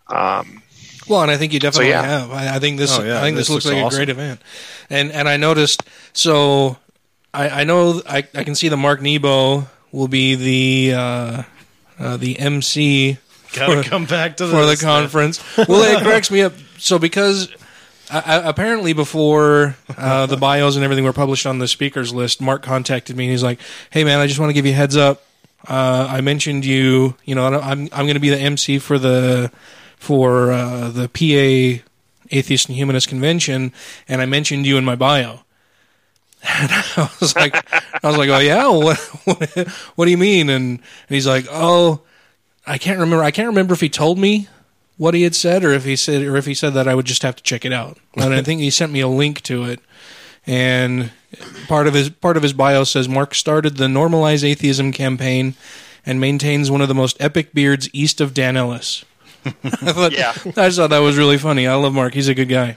um, 0.09 0.63
Well, 1.09 1.23
and 1.23 1.31
I 1.31 1.37
think 1.37 1.53
you 1.53 1.61
definitely 1.61 1.91
yeah. 1.91 2.03
have. 2.03 2.31
I, 2.31 2.57
I 2.57 2.59
think 2.59 2.79
this. 2.79 2.99
Oh, 2.99 3.03
yeah, 3.03 3.19
I 3.19 3.23
think 3.23 3.37
this, 3.37 3.49
this 3.49 3.55
looks, 3.55 3.65
looks 3.65 3.75
like 3.75 3.85
awesome. 3.85 3.97
a 3.97 3.99
great 3.99 4.09
event, 4.11 4.41
and 4.91 5.13
and 5.13 5.29
I 5.29 5.37
noticed. 5.37 5.83
So, 6.13 6.77
I, 7.33 7.63
I 7.63 7.65
know 7.65 8.03
I, 8.09 8.27
I 8.35 8.45
can 8.45 8.55
see 8.55 8.69
the 8.69 8.77
Mark 8.77 9.01
Nebo 9.01 9.69
will 9.93 10.09
be 10.09 10.35
the 10.35 10.95
uh, 10.95 11.43
uh, 11.99 12.17
the 12.17 12.39
MC. 12.39 13.19
Gotta 13.55 13.83
for- 13.83 13.89
come 13.89 14.05
back 14.07 14.37
to 14.39 14.49
for 14.49 14.67
the 14.67 14.77
conference. 14.77 15.43
well, 15.57 15.83
it 15.99 16.03
cracks 16.03 16.31
me 16.31 16.43
up. 16.43 16.53
so 16.79 16.99
because 16.99 17.49
uh, 18.11 18.23
uh, 18.25 18.43
apparently 18.45 18.93
before 18.93 19.77
uh, 19.97 20.27
the 20.27 20.37
bios 20.37 20.77
and 20.77 20.85
everything 20.85 21.05
were 21.05 21.13
published 21.13 21.47
on 21.47 21.59
the 21.59 21.69
speakers 21.69 22.13
list, 22.13 22.41
Mark 22.41 22.63
contacted 22.63 23.17
me 23.17 23.25
and 23.25 23.31
he's 23.31 23.43
like, 23.43 23.61
"Hey 23.91 24.05
man, 24.05 24.19
I 24.21 24.27
just 24.27 24.39
want 24.39 24.51
to 24.51 24.55
give 24.55 24.67
you 24.67 24.73
a 24.73 24.77
heads 24.77 24.97
up. 24.97 25.23
Uh, 25.67 26.07
I 26.11 26.21
mentioned 26.21 26.65
you. 26.65 27.15
You 27.25 27.35
know, 27.35 27.47
I'm 27.47 27.81
I'm 27.93 28.05
going 28.07 28.15
to 28.15 28.21
be 28.21 28.31
the 28.31 28.39
MC 28.39 28.79
for 28.79 28.99
the 28.99 29.51
for 29.97 30.53
uh, 30.53 30.91
the 30.91 31.09
PA 31.09 31.83
Atheist 32.31 32.69
and 32.69 32.77
Humanist 32.77 33.09
Convention, 33.09 33.73
and 34.09 34.21
I 34.21 34.27
mentioned 34.27 34.67
you 34.67 34.77
in 34.77 34.85
my 34.85 34.97
bio." 34.97 35.41
And 36.43 36.71
I 36.97 37.11
was 37.21 37.35
like, 37.35 37.55
I 38.05 38.09
was 38.09 38.17
like, 38.17 38.29
oh 38.29 38.39
yeah, 38.39 38.69
what, 38.69 38.99
what, 39.25 39.69
what 39.97 40.05
do 40.05 40.11
you 40.11 40.19
mean? 40.19 40.49
And, 40.51 40.79
and 40.79 41.15
he's 41.15 41.27
like, 41.27 41.47
oh, 41.51 42.01
I 42.67 42.79
can't 42.79 42.99
remember. 42.99 43.23
I 43.25 43.31
can't 43.31 43.49
remember 43.49 43.75
if 43.75 43.81
he 43.81 43.89
told 43.89 44.19
me 44.19 44.49
what 44.97 45.15
he 45.15 45.23
had 45.23 45.35
said, 45.35 45.65
or 45.65 45.73
if 45.73 45.85
he 45.85 45.97
said, 45.97 46.23
or 46.23 46.37
if 46.37 46.47
he 46.47 46.55
said 46.55 46.75
that 46.75 46.89
I 46.89 46.95
would 46.95 47.07
just 47.07 47.23
have 47.23 47.37
to 47.37 47.43
check 47.43 47.65
it 47.65 47.73
out. 47.73 47.99
And 48.17 48.33
I 48.35 48.43
think 48.43 48.61
he 48.61 48.71
sent 48.71 48.93
me 48.93 49.01
a 49.01 49.09
link 49.09 49.43
to 49.43 49.65
it. 49.65 49.81
And 50.47 51.11
part 51.67 51.87
of 51.87 51.95
his 51.95 52.09
part 52.09 52.37
of 52.37 52.43
his 52.43 52.53
bio 52.53 52.85
says 52.85 53.09
Mark 53.09 53.35
started 53.35 53.77
the 53.77 53.87
Normalize 53.87 54.45
Atheism 54.45 54.93
campaign 54.93 55.55
and 56.05 56.21
maintains 56.21 56.71
one 56.71 56.81
of 56.81 56.89
the 56.89 56.95
most 56.95 57.17
epic 57.21 57.53
beards 57.53 57.89
east 57.93 58.21
of 58.21 58.33
Dan 58.33 58.57
Ellis. 58.57 59.05
I 59.45 59.51
thought, 59.71 60.13
Yeah. 60.13 60.33
I 60.45 60.69
just 60.69 60.77
thought 60.77 60.91
that 60.91 60.99
was 61.01 61.17
really 61.19 61.39
funny. 61.39 61.67
I 61.67 61.75
love 61.75 61.93
Mark. 61.95 62.15
He's 62.15 62.29
a 62.29 62.35
good 62.35 62.49
guy. 62.49 62.77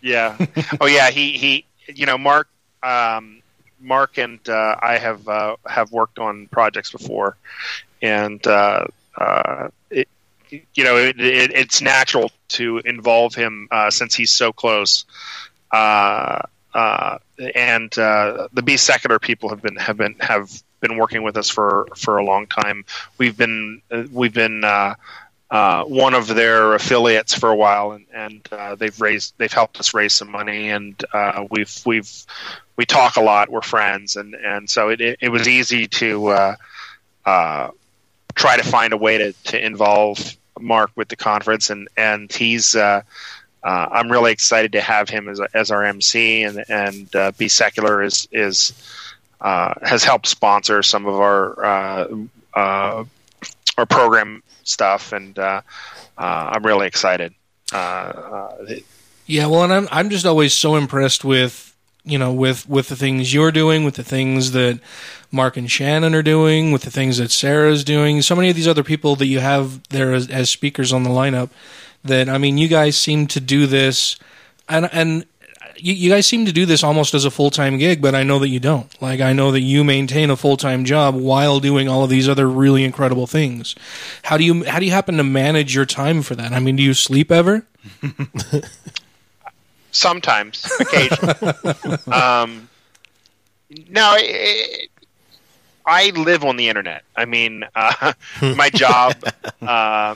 Yeah. 0.00 0.36
oh 0.80 0.86
yeah. 0.86 1.10
He 1.10 1.32
he. 1.38 1.64
You 1.86 2.06
know, 2.06 2.18
Mark. 2.18 2.48
Um, 2.82 3.42
Mark 3.84 4.18
and 4.18 4.40
uh, 4.48 4.76
I 4.82 4.98
have 4.98 5.28
uh, 5.28 5.56
have 5.66 5.92
worked 5.92 6.18
on 6.18 6.46
projects 6.48 6.90
before, 6.90 7.36
and 8.02 8.44
uh, 8.46 8.86
uh, 9.16 9.68
it, 9.90 10.08
you 10.50 10.84
know 10.84 10.96
it, 10.96 11.20
it, 11.20 11.52
it's 11.52 11.80
natural 11.80 12.32
to 12.48 12.78
involve 12.84 13.34
him 13.34 13.68
uh, 13.70 13.90
since 13.90 14.14
he's 14.14 14.32
so 14.32 14.52
close. 14.52 15.04
Uh, 15.70 16.40
and 17.54 17.90
the 17.92 18.62
Be 18.64 18.76
Secular 18.76 19.18
people 19.18 19.48
have 19.50 19.62
been 19.62 19.76
have 19.76 19.96
been 19.96 20.16
have 20.20 20.50
been 20.80 20.96
working 20.96 21.22
with 21.22 21.36
us 21.36 21.48
for 21.48 21.86
for 21.96 22.16
a 22.16 22.24
long 22.24 22.46
time. 22.46 22.84
We've 23.18 23.36
been 23.36 23.82
we've 24.10 24.34
been 24.34 24.64
uh, 25.50 25.84
one 25.84 26.14
of 26.14 26.26
their 26.26 26.74
affiliates 26.74 27.34
for 27.34 27.50
a 27.50 27.54
while, 27.54 27.92
and, 27.92 28.06
and 28.12 28.48
uh, 28.50 28.74
they've 28.74 28.98
raised 29.00 29.34
they've 29.36 29.52
helped 29.52 29.78
us 29.78 29.94
raise 29.94 30.12
some 30.12 30.30
money, 30.30 30.70
and 30.70 31.04
uh, 31.12 31.44
we've 31.50 31.80
we've 31.84 32.10
we 32.76 32.86
talk 32.86 33.16
a 33.16 33.20
lot. 33.20 33.50
We're 33.50 33.60
friends, 33.60 34.16
and 34.16 34.34
and 34.34 34.68
so 34.68 34.88
it 34.88 35.00
it, 35.00 35.18
it 35.20 35.28
was 35.28 35.46
easy 35.46 35.86
to 35.86 36.26
uh, 36.28 36.56
uh, 37.26 37.70
try 38.34 38.56
to 38.56 38.64
find 38.64 38.92
a 38.92 38.96
way 38.96 39.18
to 39.18 39.32
to 39.32 39.64
involve 39.64 40.18
Mark 40.58 40.90
with 40.96 41.08
the 41.08 41.16
conference, 41.16 41.70
and 41.70 41.88
and 41.96 42.32
he's. 42.32 42.74
Uh, 42.74 43.02
I'm 43.66 44.12
really 44.12 44.30
excited 44.30 44.72
to 44.72 44.82
have 44.82 45.08
him 45.08 45.26
as, 45.26 45.40
as 45.54 45.70
our 45.70 45.82
MC, 45.84 46.42
and 46.42 46.64
and 46.68 47.36
Be 47.38 47.48
Secular 47.48 48.02
is 48.02 48.28
is 48.30 48.72
has 49.40 50.04
helped 50.04 50.26
sponsor 50.26 50.82
some 50.82 51.06
of 51.06 51.14
our 51.14 51.64
our 52.54 53.86
program 53.88 54.42
stuff, 54.68 55.12
and 55.12 55.38
uh, 55.38 55.62
uh, 56.18 56.50
I'm 56.52 56.64
really 56.64 56.86
excited. 56.86 57.34
Uh, 57.72 57.76
uh, 57.76 58.64
Yeah, 59.26 59.46
well, 59.46 59.64
and 59.64 59.72
I'm 59.72 59.88
I'm 59.90 60.10
just 60.10 60.26
always 60.26 60.52
so 60.52 60.76
impressed 60.76 61.24
with 61.24 61.74
you 62.04 62.18
know 62.18 62.32
with 62.32 62.68
with 62.68 62.88
the 62.88 62.96
things 62.96 63.32
you're 63.32 63.52
doing, 63.52 63.84
with 63.84 63.94
the 63.94 64.04
things 64.04 64.52
that 64.52 64.80
Mark 65.32 65.56
and 65.56 65.70
Shannon 65.70 66.14
are 66.14 66.22
doing, 66.22 66.72
with 66.72 66.82
the 66.82 66.90
things 66.90 67.18
that 67.18 67.30
Sarah's 67.30 67.84
doing. 67.84 68.22
So 68.22 68.36
many 68.36 68.50
of 68.50 68.56
these 68.56 68.68
other 68.68 68.84
people 68.84 69.16
that 69.16 69.26
you 69.26 69.40
have 69.40 69.86
there 69.88 70.12
as, 70.12 70.28
as 70.28 70.50
speakers 70.50 70.92
on 70.92 71.02
the 71.02 71.10
lineup. 71.10 71.50
That 72.04 72.28
I 72.28 72.38
mean, 72.38 72.58
you 72.58 72.68
guys 72.68 72.96
seem 72.98 73.26
to 73.28 73.40
do 73.40 73.66
this, 73.66 74.16
and 74.68 74.88
and 74.92 75.24
you, 75.76 75.94
you 75.94 76.10
guys 76.10 76.26
seem 76.26 76.46
to 76.46 76.52
do 76.52 76.66
this 76.66 76.82
almost 76.82 77.14
as 77.14 77.24
a 77.24 77.30
full 77.30 77.50
time 77.50 77.78
gig. 77.78 78.00
But 78.02 78.14
I 78.14 78.22
know 78.22 78.38
that 78.38 78.48
you 78.48 78.60
don't. 78.60 78.90
Like 79.02 79.20
I 79.20 79.32
know 79.32 79.50
that 79.52 79.60
you 79.60 79.84
maintain 79.84 80.30
a 80.30 80.36
full 80.36 80.56
time 80.56 80.84
job 80.84 81.14
while 81.14 81.60
doing 81.60 81.88
all 81.88 82.04
of 82.04 82.10
these 82.10 82.28
other 82.28 82.48
really 82.48 82.84
incredible 82.84 83.26
things. 83.26 83.74
How 84.24 84.36
do 84.36 84.44
you 84.44 84.64
how 84.64 84.78
do 84.78 84.86
you 84.86 84.92
happen 84.92 85.16
to 85.16 85.24
manage 85.24 85.74
your 85.74 85.86
time 85.86 86.22
for 86.22 86.34
that? 86.34 86.52
I 86.52 86.60
mean, 86.60 86.76
do 86.76 86.82
you 86.82 86.94
sleep 86.94 87.30
ever? 87.30 87.66
sometimes, 89.94 90.70
occasionally. 90.80 91.34
um, 92.12 92.68
no, 93.88 94.14
it, 94.18 94.90
I 95.86 96.10
live 96.10 96.44
on 96.44 96.56
the 96.56 96.68
internet. 96.68 97.04
I 97.16 97.24
mean, 97.24 97.64
uh, 97.74 98.12
my 98.42 98.70
job, 98.70 99.14
uh, 99.62 100.14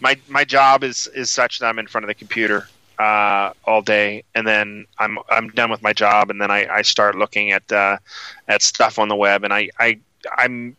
my 0.00 0.18
my 0.28 0.44
job 0.44 0.84
is 0.84 1.06
is 1.08 1.30
such 1.30 1.60
that 1.60 1.66
I'm 1.66 1.78
in 1.78 1.86
front 1.86 2.04
of 2.04 2.08
the 2.08 2.14
computer 2.14 2.68
uh, 3.00 3.54
all 3.64 3.80
day, 3.80 4.24
and 4.34 4.46
then 4.46 4.86
I'm 4.98 5.18
I'm 5.30 5.48
done 5.48 5.70
with 5.70 5.82
my 5.82 5.94
job, 5.94 6.28
and 6.28 6.38
then 6.38 6.50
I, 6.50 6.66
I 6.70 6.82
start 6.82 7.16
looking 7.16 7.50
at 7.50 7.72
uh, 7.72 7.96
at 8.46 8.60
stuff 8.60 8.98
on 8.98 9.08
the 9.08 9.16
web, 9.16 9.42
and 9.42 9.54
I, 9.54 9.70
I 9.78 9.98
I'm 10.36 10.76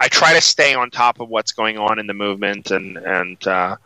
I 0.00 0.08
try 0.08 0.34
to 0.34 0.40
stay 0.40 0.74
on 0.74 0.90
top 0.90 1.20
of 1.20 1.28
what's 1.28 1.52
going 1.52 1.78
on 1.78 2.00
in 2.00 2.08
the 2.08 2.14
movement, 2.14 2.72
and 2.72 2.96
and 2.96 3.46
uh, 3.46 3.76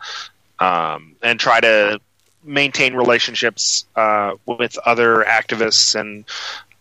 um, 0.61 1.15
and 1.23 1.39
try 1.39 1.61
to 1.61 2.01
maintain 2.43 2.95
relationships 2.95 3.85
uh, 3.97 4.33
with 4.47 4.79
other 4.87 5.23
activists, 5.25 5.95
and 5.95 6.25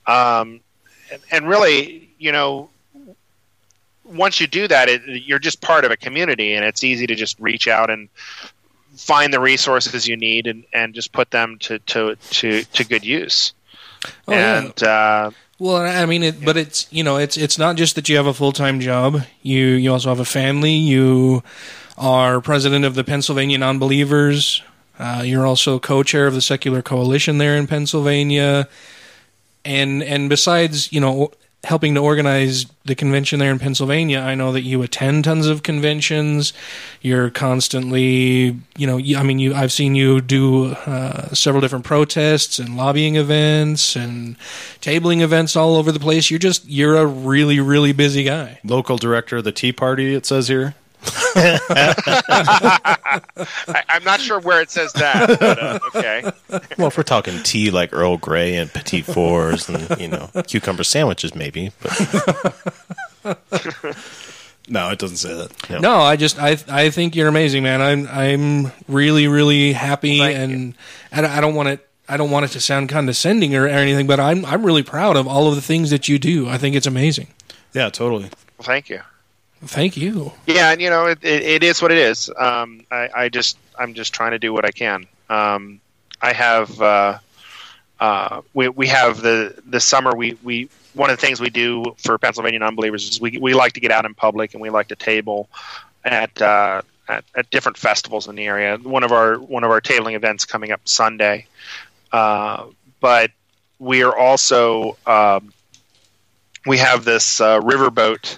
um, 0.07 0.61
and, 1.32 1.49
really, 1.49 2.09
you 2.17 2.32
know, 2.32 2.69
once 4.05 4.39
you 4.39 4.47
do 4.47 4.69
that, 4.69 4.88
it, 4.88 5.01
you're 5.05 5.38
just 5.38 5.59
part 5.59 5.84
of 5.84 5.91
a 5.91 5.97
community, 5.97 6.53
and 6.53 6.63
it's 6.63 6.82
easy 6.82 7.05
to 7.07 7.15
just 7.15 7.38
reach 7.41 7.67
out 7.67 7.89
and 7.89 8.07
find 8.96 9.34
the 9.34 9.39
resources 9.39 10.08
you 10.08 10.18
need 10.18 10.48
and, 10.48 10.64
and 10.74 10.94
just 10.94 11.12
put 11.12 11.32
them 11.32 11.58
to, 11.60 11.80
to, 11.80 12.16
to, 12.16 12.64
to 12.64 12.84
good 12.84 13.06
use. 13.06 13.54
Oh, 14.28 14.34
yeah. 14.34 14.60
and 14.60 14.84
uh, 14.84 15.32
Well, 15.60 15.78
I 15.78 16.06
mean, 16.06 16.24
it, 16.24 16.44
but 16.44 16.58
it's 16.58 16.92
you 16.92 17.04
know, 17.04 17.18
it's 17.18 17.38
it's 17.38 17.58
not 17.58 17.76
just 17.76 17.96
that 17.96 18.10
you 18.10 18.18
have 18.18 18.26
a 18.26 18.34
full 18.34 18.52
time 18.52 18.80
job. 18.80 19.22
You 19.44 19.66
you 19.66 19.92
also 19.92 20.10
have 20.10 20.20
a 20.20 20.26
family. 20.26 20.74
You 20.74 21.44
are 21.98 22.42
president 22.42 22.84
of 22.84 22.96
the 22.96 23.04
Pennsylvania 23.04 23.60
Nonbelievers. 23.60 24.62
Uh, 24.98 25.22
you're 25.24 25.46
also 25.46 25.80
co-chair 25.80 26.28
of 26.28 26.34
the 26.34 26.42
Secular 26.42 26.82
Coalition 26.82 27.38
there 27.38 27.56
in 27.56 27.68
Pennsylvania, 27.68 28.68
and 29.64 30.02
and 30.02 30.30
besides, 30.30 30.92
you 30.92 31.00
know, 31.00 31.32
helping 31.64 31.93
to 31.93 32.01
organize 32.01 32.66
the 32.86 32.95
convention 32.95 33.39
there 33.39 33.51
in 33.51 33.59
Pennsylvania, 33.59 34.20
I 34.20 34.34
know 34.34 34.51
that 34.51 34.62
you 34.62 34.82
attend 34.82 35.26
tons 35.26 35.45
of 35.45 35.62
conventions. 35.62 36.53
You're 37.01 37.30
constantly, 37.30 38.57
you 38.78 38.88
know, 38.88 38.99
I 39.18 39.24
mean, 39.24 39.38
you 39.38 39.53
I've 39.53 39.72
seen 39.72 39.93
you 39.93 40.22
do 40.22 40.72
uh, 40.72 41.34
several 41.34 41.62
different 41.62 41.86
protests 41.86 42.57
and 42.57 42.76
lobbying 42.76 43.16
events 43.16 43.95
and 43.95 44.38
tabling 44.82 45.22
events 45.22 45.55
all 45.55 45.76
over 45.76 45.91
the 45.91 45.99
place. 45.99 46.32
You're 46.32 46.39
just 46.39 46.68
you're 46.68 46.97
a 46.97 47.05
really 47.05 47.59
really 47.59 47.93
busy 47.93 48.24
guy. 48.24 48.59
Local 48.64 48.97
director 48.97 49.38
of 49.38 49.43
the 49.43 49.51
Tea 49.51 49.72
Party, 49.72 50.16
it 50.16 50.26
says 50.26 50.47
here. 50.47 50.76
I, 52.54 53.84
I'm 53.89 54.04
not 54.04 54.20
sure 54.22 54.39
where 54.39 54.62
it 54.62 54.70
says 54.72 54.93
that, 54.93 55.39
but 55.39 55.60
uh, 55.62 55.80
okay. 55.95 56.32
Well, 56.78 56.88
if 56.88 56.97
we're 56.97 57.04
talking 57.04 57.41
tea 57.43 57.72
like 57.72 57.93
Earl 57.93 58.18
Grey 58.18 58.56
and 58.56 58.72
Petit 58.72 59.02
Fours 59.02 59.68
and 59.70 59.99
you 59.99 60.08
know 60.08 60.30
cucumber 60.47 60.84
sandwiches, 60.84 61.34
maybe. 61.36 61.72
But 61.82 62.56
No, 64.68 64.89
it 64.89 64.99
doesn't 64.99 65.18
say 65.18 65.34
that. 65.34 65.82
No, 65.82 65.95
I 66.02 66.16
just 66.16 66.39
I 66.39 66.58
I 66.70 66.89
think 66.91 67.16
you're 67.16 67.28
amazing, 67.28 67.64
man. 67.64 67.82
I'm 67.82 68.08
I'm 68.08 68.72
really 68.88 69.28
really 69.28 69.74
happy, 69.74 70.22
and 70.22 70.76
I 71.12 71.22
don't- 71.22 71.32
I 71.32 71.41
don't 71.41 71.56
want 71.56 71.70
it 71.70 71.88
I 72.08 72.18
don't 72.18 72.30
want 72.32 72.45
it 72.45 72.49
to 72.49 72.60
sound 72.62 72.89
condescending 72.89 73.56
or, 73.56 73.64
or 73.66 73.70
anything, 73.70 74.06
but 74.08 74.20
I'm 74.20 74.45
I'm 74.45 74.66
really 74.66 74.84
proud 74.84 75.16
of 75.18 75.28
all 75.28 75.47
of 75.49 75.56
the 75.56 75.62
things 75.62 75.89
that 75.89 76.08
you 76.08 76.20
do. 76.20 76.47
I 76.47 76.58
think 76.58 76.76
it's 76.76 76.88
amazing. 76.88 77.28
Yeah, 77.74 77.89
totally. 77.89 78.24
Well, 78.58 78.64
thank 78.66 78.89
you. 78.89 79.02
Thank 79.64 79.95
you. 79.95 80.32
Yeah, 80.47 80.72
and 80.72 80.82
you 80.82 80.89
know, 80.89 81.05
it, 81.07 81.20
it, 81.24 81.43
it 81.43 81.64
is 81.64 81.82
what 81.82 81.91
it 81.91 81.97
is. 81.97 82.30
Um, 82.38 82.86
I, 82.91 83.09
I 83.16 83.30
just, 83.30 83.57
I'm 83.78 83.93
just 83.93 84.14
trying 84.14 84.32
to 84.32 84.39
do 84.39 84.53
what 84.53 84.66
I 84.66 84.72
can. 84.72 85.05
Um, 85.30 85.80
I 86.22 86.34
have, 86.34 86.82
uh, 86.82 87.20
uh, 87.99 88.41
we 88.53 88.70
we 88.70 88.88
have 88.88 89.22
the 89.22 89.55
the 89.66 89.80
summer. 89.80 90.16
We 90.16 90.38
we 90.43 90.70
one 90.93 91.09
of 91.09 91.18
the 91.18 91.26
things 91.26 91.39
we 91.39 91.49
do 91.49 91.95
for 91.97 92.18
Pennsylvania 92.18 92.59
non-believers 92.59 93.07
is 93.07 93.22
we 93.22 93.38
we 93.38 93.53
like 93.53 93.74
to 93.74 93.80
get 93.80 93.91
out 93.91 94.05
in 94.05 94.14
public 94.16 94.53
and 94.53 94.62
we 94.62 94.70
like 94.70 94.88
to 94.89 94.95
table 94.95 95.49
at. 96.03 96.41
Uh, 96.41 96.82
at, 97.09 97.26
at 97.36 97.49
different 97.49 97.78
festivals 97.78 98.28
in 98.28 98.36
the 98.36 98.45
area. 98.45 98.78
One 98.78 99.03
of 99.03 99.12
our 99.12 99.36
one 99.36 99.64
of 99.66 99.72
our 99.72 99.82
tabling 99.82 100.14
events 100.14 100.45
coming 100.45 100.72
up 100.72 100.82
Sunday, 100.86 101.47
uh, 102.12 102.68
but 103.01 103.32
we 103.80 104.03
are 104.03 104.16
also 104.16 104.97
um, 105.05 105.51
we 106.66 106.78
have 106.78 107.03
this 107.03 107.41
uh, 107.41 107.59
riverboat 107.59 108.38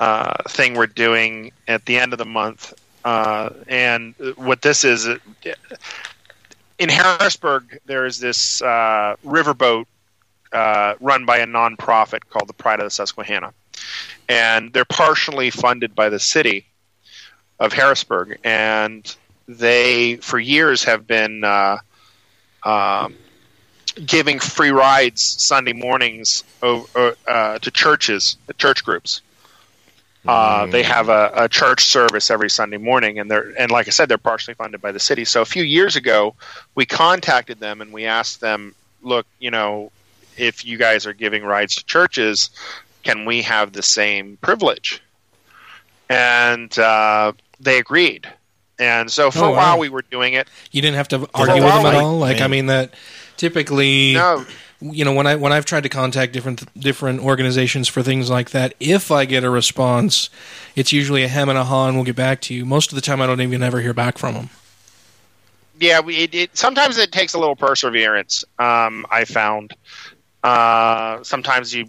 uh, 0.00 0.42
thing 0.48 0.74
we're 0.74 0.86
doing 0.86 1.52
at 1.68 1.84
the 1.84 1.98
end 1.98 2.12
of 2.12 2.18
the 2.18 2.24
month. 2.24 2.72
Uh, 3.04 3.50
and 3.68 4.14
what 4.36 4.62
this 4.62 4.82
is, 4.82 5.06
in 6.78 6.88
Harrisburg, 6.88 7.78
there 7.84 8.06
is 8.06 8.18
this 8.18 8.62
uh, 8.62 9.14
riverboat 9.24 9.84
uh, 10.52 10.94
run 11.00 11.26
by 11.26 11.38
a 11.38 11.46
nonprofit 11.46 12.20
called 12.30 12.48
the 12.48 12.54
Pride 12.54 12.80
of 12.80 12.86
the 12.86 12.90
Susquehanna. 12.90 13.52
And 14.28 14.72
they're 14.72 14.84
partially 14.84 15.50
funded 15.50 15.94
by 15.94 16.08
the 16.08 16.18
city 16.18 16.66
of 17.58 17.72
Harrisburg. 17.72 18.38
And 18.42 19.14
they 19.46 20.16
for 20.16 20.38
years 20.38 20.84
have 20.84 21.06
been 21.06 21.44
uh, 21.44 21.78
um, 22.62 23.14
giving 24.06 24.38
free 24.38 24.70
rides 24.70 25.22
Sunday 25.22 25.72
mornings 25.72 26.44
over, 26.62 27.16
uh, 27.26 27.58
to 27.58 27.70
churches, 27.70 28.36
church 28.56 28.84
groups. 28.84 29.20
Uh, 30.26 30.66
they 30.66 30.82
have 30.82 31.08
a, 31.08 31.30
a 31.34 31.48
church 31.48 31.84
service 31.86 32.30
every 32.30 32.50
Sunday 32.50 32.76
morning, 32.76 33.18
and 33.18 33.30
they're 33.30 33.52
and 33.58 33.70
like 33.70 33.86
I 33.88 33.90
said, 33.90 34.08
they're 34.08 34.18
partially 34.18 34.54
funded 34.54 34.82
by 34.82 34.92
the 34.92 35.00
city. 35.00 35.24
So 35.24 35.40
a 35.40 35.46
few 35.46 35.62
years 35.62 35.96
ago, 35.96 36.34
we 36.74 36.84
contacted 36.84 37.58
them 37.58 37.80
and 37.80 37.90
we 37.92 38.04
asked 38.04 38.40
them, 38.42 38.74
"Look, 39.02 39.26
you 39.38 39.50
know, 39.50 39.90
if 40.36 40.64
you 40.64 40.76
guys 40.76 41.06
are 41.06 41.14
giving 41.14 41.42
rides 41.42 41.76
to 41.76 41.84
churches, 41.86 42.50
can 43.02 43.24
we 43.24 43.40
have 43.42 43.72
the 43.72 43.82
same 43.82 44.36
privilege?" 44.42 45.00
And 46.08 46.76
uh, 46.78 47.32
they 47.60 47.78
agreed. 47.78 48.30
And 48.78 49.10
so 49.10 49.30
for 49.30 49.44
Oh, 49.44 49.52
a 49.52 49.56
while, 49.56 49.78
we 49.78 49.88
were 49.90 50.02
doing 50.02 50.32
it. 50.34 50.48
You 50.70 50.80
didn't 50.82 50.96
have 50.96 51.08
to 51.08 51.28
argue 51.34 51.54
with 51.62 51.62
them 51.62 51.82
while, 51.82 51.86
at 51.86 51.94
like- 51.94 52.02
all. 52.02 52.18
Like 52.18 52.40
I 52.40 52.46
mean 52.46 52.66
that 52.66 52.94
typically, 53.36 54.14
No. 54.14 54.44
You 54.80 55.04
know, 55.04 55.12
when 55.12 55.26
I 55.26 55.36
when 55.36 55.52
I've 55.52 55.64
tried 55.64 55.82
to 55.82 55.88
contact 55.88 56.32
different 56.32 56.64
different 56.78 57.20
organizations 57.20 57.88
for 57.88 58.02
things 58.02 58.30
like 58.30 58.50
that, 58.50 58.74
if 58.80 59.10
I 59.10 59.24
get 59.26 59.44
a 59.44 59.50
response, 59.50 60.30
it's 60.74 60.92
usually 60.92 61.22
a 61.22 61.28
hem 61.28 61.48
and 61.48 61.58
a 61.58 61.64
haw, 61.64 61.86
and 61.86 61.96
we'll 61.96 62.04
get 62.04 62.16
back 62.16 62.40
to 62.42 62.54
you. 62.54 62.64
Most 62.64 62.90
of 62.90 62.96
the 62.96 63.02
time, 63.02 63.20
I 63.20 63.26
don't 63.26 63.40
even 63.40 63.62
ever 63.62 63.80
hear 63.80 63.92
back 63.94 64.18
from 64.18 64.34
them. 64.34 64.50
yeah, 65.80 66.00
we, 66.00 66.16
it, 66.16 66.34
it 66.34 66.56
sometimes 66.56 66.98
it 66.98 67.10
takes 67.10 67.34
a 67.34 67.38
little 67.38 67.56
perseverance. 67.56 68.44
Um, 68.58 69.06
I 69.10 69.24
found 69.24 69.74
uh, 70.44 71.22
sometimes 71.22 71.74
you 71.74 71.86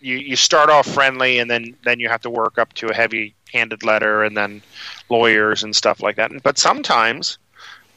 you 0.00 0.16
you 0.16 0.36
start 0.36 0.68
off 0.68 0.86
friendly, 0.86 1.38
and 1.38 1.50
then 1.50 1.76
then 1.84 2.00
you 2.00 2.08
have 2.08 2.22
to 2.22 2.30
work 2.30 2.58
up 2.58 2.72
to 2.74 2.88
a 2.88 2.94
heavy-handed 2.94 3.84
letter, 3.84 4.24
and 4.24 4.36
then 4.36 4.62
lawyers 5.08 5.62
and 5.62 5.74
stuff 5.74 6.02
like 6.02 6.16
that. 6.16 6.30
But 6.42 6.58
sometimes 6.58 7.38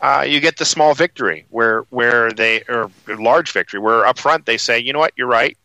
uh, 0.01 0.25
you 0.27 0.39
get 0.39 0.57
the 0.57 0.65
small 0.65 0.93
victory 0.93 1.45
where 1.49 1.81
where 1.89 2.31
they 2.31 2.63
or 2.69 2.89
large 3.07 3.51
victory 3.51 3.79
where 3.79 4.05
up 4.05 4.17
front 4.17 4.45
they 4.45 4.57
say, 4.57 4.79
you 4.79 4.93
know 4.93 4.99
what, 4.99 5.13
you're 5.17 5.27
right, 5.27 5.57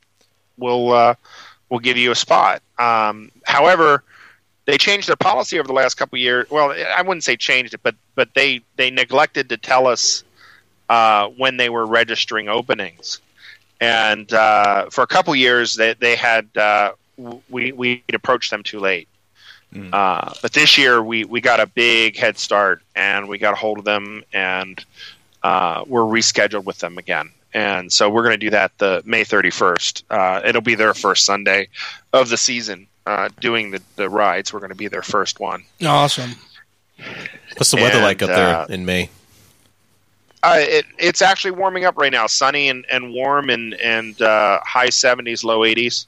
we'll 0.56 0.92
uh, 0.92 1.14
we'll 1.68 1.80
give 1.80 1.96
you 1.96 2.10
a 2.10 2.16
spot. 2.16 2.62
Um, 2.78 3.30
however, 3.44 4.02
they 4.66 4.78
changed 4.78 5.08
their 5.08 5.16
policy 5.16 5.58
over 5.58 5.66
the 5.66 5.72
last 5.74 5.94
couple 5.94 6.18
years. 6.18 6.48
Well, 6.50 6.72
I 6.72 7.02
wouldn't 7.02 7.24
say 7.24 7.36
changed 7.36 7.74
it, 7.74 7.80
but 7.82 7.94
but 8.14 8.34
they 8.34 8.60
they 8.76 8.90
neglected 8.90 9.48
to 9.50 9.56
tell 9.56 9.86
us 9.86 10.24
uh, 10.88 11.28
when 11.28 11.56
they 11.56 11.68
were 11.68 11.86
registering 11.86 12.48
openings, 12.48 13.20
and 13.80 14.32
uh, 14.32 14.90
for 14.90 15.02
a 15.02 15.06
couple 15.06 15.34
years 15.36 15.74
they 15.74 15.94
they 15.94 16.16
had 16.16 16.48
uh, 16.56 16.92
we 17.48 17.72
we 17.72 18.02
approached 18.12 18.50
them 18.50 18.62
too 18.62 18.80
late. 18.80 19.08
Uh, 19.92 20.32
but 20.42 20.52
this 20.52 20.78
year 20.78 21.02
we, 21.02 21.24
we 21.24 21.40
got 21.40 21.60
a 21.60 21.66
big 21.66 22.16
head 22.16 22.38
start 22.38 22.82
and 22.94 23.28
we 23.28 23.38
got 23.38 23.52
a 23.52 23.56
hold 23.56 23.78
of 23.78 23.84
them 23.84 24.22
and 24.32 24.84
uh, 25.42 25.84
we're 25.86 26.02
rescheduled 26.02 26.64
with 26.64 26.78
them 26.78 26.98
again. 26.98 27.30
And 27.52 27.92
so 27.92 28.10
we're 28.10 28.22
going 28.22 28.38
to 28.38 28.46
do 28.46 28.50
that 28.50 28.76
the 28.78 29.02
May 29.04 29.24
31st. 29.24 30.02
Uh, 30.10 30.40
it'll 30.44 30.60
be 30.60 30.74
their 30.74 30.94
first 30.94 31.24
Sunday 31.24 31.68
of 32.12 32.28
the 32.28 32.36
season 32.36 32.88
uh, 33.06 33.28
doing 33.40 33.70
the, 33.70 33.80
the 33.96 34.08
rides. 34.08 34.52
We're 34.52 34.60
going 34.60 34.70
to 34.70 34.76
be 34.76 34.88
their 34.88 35.02
first 35.02 35.38
one. 35.38 35.64
Awesome. 35.84 36.32
What's 37.56 37.70
the 37.70 37.76
weather 37.76 37.96
And, 37.96 38.02
like 38.02 38.22
up 38.22 38.30
uh, 38.30 38.66
there 38.66 38.74
in 38.74 38.84
May? 38.84 39.10
Uh, 40.42 40.56
it, 40.58 40.84
it's 40.98 41.22
actually 41.22 41.52
warming 41.52 41.84
up 41.84 41.96
right 41.96 42.12
now, 42.12 42.26
sunny 42.26 42.68
and, 42.68 42.84
and 42.90 43.14
warm 43.14 43.48
and, 43.50 43.74
and 43.74 44.20
uh, 44.20 44.60
high 44.64 44.88
70s, 44.88 45.42
low 45.44 45.60
80s. 45.60 46.06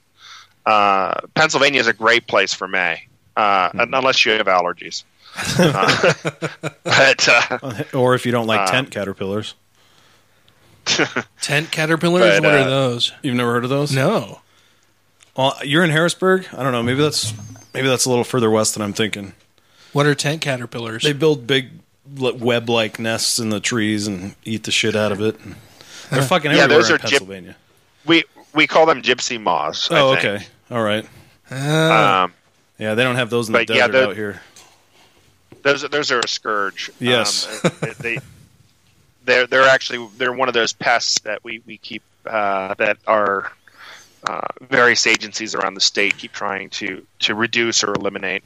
Uh, 0.65 1.21
Pennsylvania 1.33 1.79
is 1.79 1.87
a 1.87 1.93
great 1.93 2.27
place 2.27 2.53
for 2.53 2.67
May, 2.67 3.06
uh, 3.37 3.69
unless 3.73 4.25
you 4.25 4.33
have 4.33 4.47
allergies. 4.47 5.03
Uh, 5.59 6.13
but 6.83 7.29
uh, 7.29 7.83
or 7.93 8.15
if 8.15 8.25
you 8.25 8.31
don't 8.31 8.47
like 8.47 8.61
uh, 8.61 8.65
tent 8.65 8.89
caterpillars. 8.89 9.53
Tent 11.41 11.69
caterpillars. 11.69 12.39
But, 12.39 12.43
what 12.43 12.55
uh, 12.55 12.63
are 12.63 12.69
those? 12.69 13.11
You've 13.21 13.35
never 13.35 13.51
heard 13.51 13.63
of 13.63 13.69
those? 13.69 13.93
No. 13.93 14.41
Well, 15.35 15.55
you're 15.63 15.83
in 15.83 15.91
Harrisburg. 15.91 16.47
I 16.53 16.63
don't 16.63 16.71
know. 16.71 16.81
Maybe 16.81 17.01
that's 17.01 17.33
maybe 17.73 17.87
that's 17.87 18.05
a 18.05 18.09
little 18.09 18.23
further 18.23 18.49
west 18.49 18.73
than 18.73 18.81
I'm 18.81 18.93
thinking. 18.93 19.33
What 19.93 20.07
are 20.07 20.15
tent 20.15 20.41
caterpillars? 20.41 21.03
They 21.03 21.13
build 21.13 21.45
big 21.45 21.69
web-like 22.15 22.97
nests 22.97 23.37
in 23.37 23.49
the 23.49 23.59
trees 23.59 24.07
and 24.07 24.33
eat 24.43 24.63
the 24.63 24.71
shit 24.71 24.95
out 24.95 25.11
of 25.11 25.21
it. 25.21 25.35
They're 26.09 26.23
fucking 26.23 26.51
yeah, 26.51 26.63
everywhere 26.63 26.81
those 26.81 26.89
in 26.89 26.95
are 26.95 26.99
gyp- 26.99 27.09
Pennsylvania. 27.09 27.55
we 28.05 28.23
we 28.55 28.65
call 28.65 28.87
them 28.87 29.03
gypsy 29.03 29.39
moths. 29.39 29.91
I 29.91 29.99
oh, 29.99 30.15
think. 30.15 30.25
okay. 30.25 30.45
All 30.71 30.81
right. 30.81 31.05
Um, 31.51 32.33
yeah, 32.77 32.93
they 32.95 33.03
don't 33.03 33.15
have 33.15 33.29
those 33.29 33.47
in 33.49 33.53
the 33.53 33.59
but 33.59 33.69
yeah, 33.69 33.87
desert 33.87 33.91
they're- 33.91 34.07
out 34.09 34.15
here. 34.15 34.41
those 35.63 35.81
those 35.89 36.11
are 36.11 36.19
a 36.19 36.27
scourge. 36.27 36.91
Yes. 36.99 37.63
um, 37.65 37.71
they, 37.81 37.91
they 38.15 38.19
they're 39.25 39.47
they're 39.47 39.67
actually 39.67 40.07
they're 40.17 40.33
one 40.33 40.47
of 40.47 40.53
those 40.53 40.73
pests 40.73 41.19
that 41.21 41.43
we 41.43 41.61
we 41.65 41.77
keep 41.77 42.01
uh, 42.25 42.73
that 42.75 42.97
are 43.07 43.51
uh, 44.25 44.41
various 44.61 45.05
agencies 45.07 45.53
around 45.55 45.73
the 45.75 45.81
state 45.81 46.17
keep 46.17 46.31
trying 46.33 46.69
to 46.69 47.05
to 47.19 47.35
reduce 47.35 47.83
or 47.83 47.93
eliminate. 47.93 48.43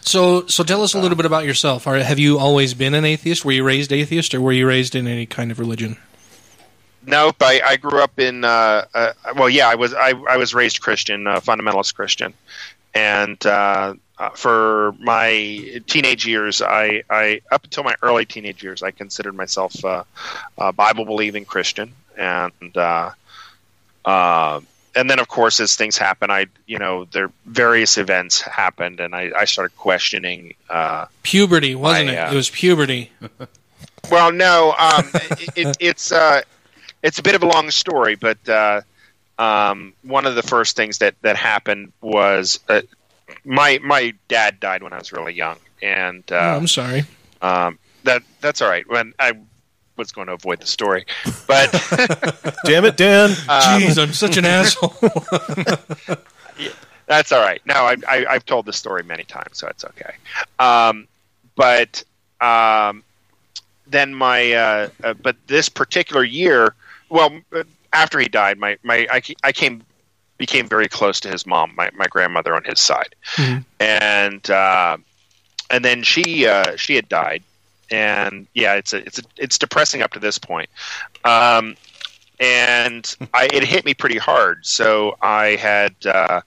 So, 0.00 0.46
so 0.46 0.64
tell 0.64 0.82
us 0.82 0.94
a 0.94 0.98
little 0.98 1.16
bit 1.16 1.26
about 1.26 1.44
yourself. 1.44 1.86
Are, 1.86 1.96
have 1.96 2.18
you 2.18 2.38
always 2.38 2.74
been 2.74 2.94
an 2.94 3.04
atheist? 3.04 3.44
Were 3.44 3.52
you 3.52 3.64
raised 3.64 3.92
atheist, 3.92 4.34
or 4.34 4.40
were 4.40 4.52
you 4.52 4.66
raised 4.66 4.94
in 4.94 5.06
any 5.06 5.26
kind 5.26 5.50
of 5.50 5.58
religion? 5.58 5.96
Nope, 7.06 7.36
I, 7.42 7.60
I 7.64 7.76
grew 7.76 8.00
up 8.02 8.18
in 8.18 8.44
uh, 8.44 8.86
uh, 8.94 9.12
well, 9.36 9.50
yeah, 9.50 9.68
I 9.68 9.74
was 9.74 9.92
I, 9.92 10.14
I 10.28 10.36
was 10.38 10.54
raised 10.54 10.80
Christian, 10.80 11.26
uh, 11.26 11.38
fundamentalist 11.40 11.94
Christian, 11.94 12.32
and 12.94 13.44
uh, 13.46 13.94
uh, 14.18 14.30
for 14.30 14.92
my 15.00 15.80
teenage 15.86 16.26
years, 16.26 16.62
I, 16.62 17.02
I 17.10 17.40
up 17.50 17.64
until 17.64 17.82
my 17.84 17.94
early 18.02 18.24
teenage 18.24 18.62
years, 18.62 18.82
I 18.82 18.90
considered 18.92 19.34
myself 19.34 19.84
uh, 19.84 20.04
a 20.58 20.72
Bible 20.72 21.04
believing 21.04 21.44
Christian, 21.44 21.92
and 22.16 22.76
uh, 22.76 23.10
uh, 24.04 24.60
and 24.94 25.10
then 25.10 25.18
of 25.18 25.26
course 25.26 25.58
as 25.58 25.74
things 25.74 25.98
happen, 25.98 26.30
I 26.30 26.46
you 26.66 26.78
know 26.78 27.06
there 27.06 27.30
various 27.46 27.98
events 27.98 28.40
happened, 28.40 29.00
and 29.00 29.14
I, 29.14 29.32
I 29.36 29.44
started 29.46 29.76
questioning. 29.76 30.54
Uh, 30.70 31.06
Puberty, 31.24 31.74
wasn't 31.74 32.10
I, 32.10 32.12
it? 32.12 32.18
uh, 32.18 32.32
It 32.32 32.36
was 32.36 32.50
puberty. 32.50 33.10
well, 34.10 34.30
no, 34.30 34.74
um, 34.78 35.08
it, 35.14 35.48
it, 35.56 35.76
it's 35.80 36.12
uh, 36.12 36.42
it's 37.02 37.18
a 37.18 37.22
bit 37.22 37.34
of 37.34 37.42
a 37.42 37.46
long 37.46 37.70
story, 37.72 38.14
but 38.14 38.38
uh, 38.48 38.82
um, 39.38 39.92
one 40.02 40.26
of 40.26 40.34
the 40.34 40.42
first 40.42 40.76
things 40.76 40.98
that 40.98 41.14
that 41.22 41.36
happened 41.36 41.92
was 42.00 42.60
uh, 42.68 42.82
my 43.44 43.78
my 43.82 44.14
dad 44.28 44.60
died 44.60 44.82
when 44.82 44.92
I 44.92 44.98
was 44.98 45.12
really 45.12 45.34
young, 45.34 45.56
and 45.82 46.22
uh, 46.30 46.36
oh, 46.36 46.56
I'm 46.56 46.66
sorry. 46.66 47.04
um, 47.42 47.78
that 48.04 48.22
that's 48.40 48.62
all 48.62 48.68
right. 48.68 48.88
When 48.88 49.14
I 49.18 49.32
was 49.96 50.12
going 50.12 50.26
to 50.26 50.32
avoid 50.34 50.60
the 50.60 50.66
story, 50.66 51.06
but 51.46 51.70
Damn 52.64 52.84
it, 52.84 52.96
Dan! 52.96 53.30
Um, 53.48 53.80
Jeez, 53.80 54.02
I'm 54.02 54.12
such 54.12 54.36
an 54.36 54.44
asshole. 54.44 54.94
That's 57.06 57.32
all 57.32 57.40
right. 57.42 57.60
No, 57.66 57.74
I, 57.74 57.96
I, 58.08 58.26
I've 58.26 58.46
told 58.46 58.64
this 58.64 58.78
story 58.78 59.02
many 59.02 59.24
times, 59.24 59.58
so 59.58 59.68
it's 59.68 59.84
okay. 59.84 60.14
Um, 60.58 61.06
but 61.54 62.02
um, 62.40 63.04
then 63.86 64.14
my, 64.14 64.52
uh, 64.52 64.88
uh, 65.02 65.14
but 65.14 65.36
this 65.46 65.68
particular 65.68 66.24
year, 66.24 66.74
well, 67.10 67.38
uh, 67.54 67.64
after 67.94 68.18
he 68.18 68.28
died, 68.28 68.58
my, 68.58 68.76
my 68.82 69.06
I, 69.10 69.22
I 69.42 69.52
came 69.52 69.82
became 70.36 70.68
very 70.68 70.88
close 70.88 71.20
to 71.20 71.28
his 71.30 71.46
mom, 71.46 71.72
my, 71.76 71.90
my 71.94 72.06
grandmother 72.06 72.54
on 72.54 72.64
his 72.64 72.80
side, 72.80 73.14
and 73.80 74.50
uh, 74.50 74.96
and 75.70 75.84
then 75.84 76.02
she 76.02 76.46
uh, 76.46 76.76
she 76.76 76.96
had 76.96 77.08
died, 77.08 77.42
and 77.90 78.46
yeah, 78.54 78.74
it's 78.74 78.92
a, 78.92 78.98
it's 78.98 79.18
a, 79.18 79.22
it's 79.36 79.58
depressing 79.58 80.02
up 80.02 80.12
to 80.12 80.18
this 80.18 80.38
point. 80.38 80.68
Um, 81.24 81.76
and 82.40 83.16
I, 83.32 83.48
it 83.52 83.64
hit 83.64 83.84
me 83.84 83.94
pretty 83.94 84.18
hard. 84.18 84.66
So 84.66 85.16
I 85.22 85.56
had 85.56 85.94
uh, 86.04 86.40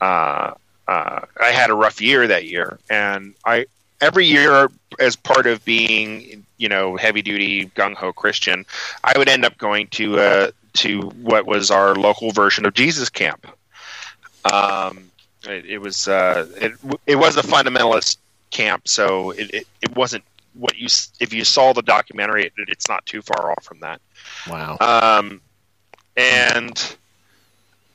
uh, 0.00 0.54
uh, 0.86 1.20
I 1.40 1.48
had 1.50 1.70
a 1.70 1.74
rough 1.74 2.00
year 2.00 2.26
that 2.26 2.46
year, 2.46 2.78
and 2.88 3.34
I 3.44 3.66
every 4.00 4.26
year 4.26 4.70
as 5.00 5.16
part 5.16 5.46
of 5.46 5.64
being 5.64 6.44
you 6.56 6.68
know 6.68 6.96
heavy 6.96 7.22
duty 7.22 7.66
gung 7.66 7.94
ho 7.94 8.12
Christian, 8.12 8.64
I 9.04 9.18
would 9.18 9.28
end 9.28 9.44
up 9.44 9.58
going 9.58 9.88
to 9.88 10.18
uh, 10.18 10.50
to 10.78 11.00
what 11.00 11.46
was 11.46 11.70
our 11.70 11.94
local 11.94 12.32
version 12.32 12.66
of 12.66 12.74
Jesus 12.74 13.08
Camp. 13.08 13.46
Um, 14.50 15.10
it, 15.44 15.66
it 15.66 15.78
was 15.78 16.08
uh, 16.08 16.46
it 16.60 16.72
it 17.06 17.16
was 17.16 17.36
a 17.36 17.42
fundamentalist 17.42 18.18
camp, 18.50 18.88
so 18.88 19.30
it, 19.30 19.54
it, 19.54 19.66
it 19.82 19.96
wasn't 19.96 20.24
what 20.54 20.76
you 20.76 20.88
if 21.20 21.32
you 21.32 21.44
saw 21.44 21.72
the 21.72 21.82
documentary, 21.82 22.46
it, 22.46 22.52
it's 22.56 22.88
not 22.88 23.04
too 23.06 23.22
far 23.22 23.50
off 23.50 23.64
from 23.64 23.80
that. 23.80 24.00
Wow. 24.48 24.76
Um, 24.80 25.40
and 26.16 26.96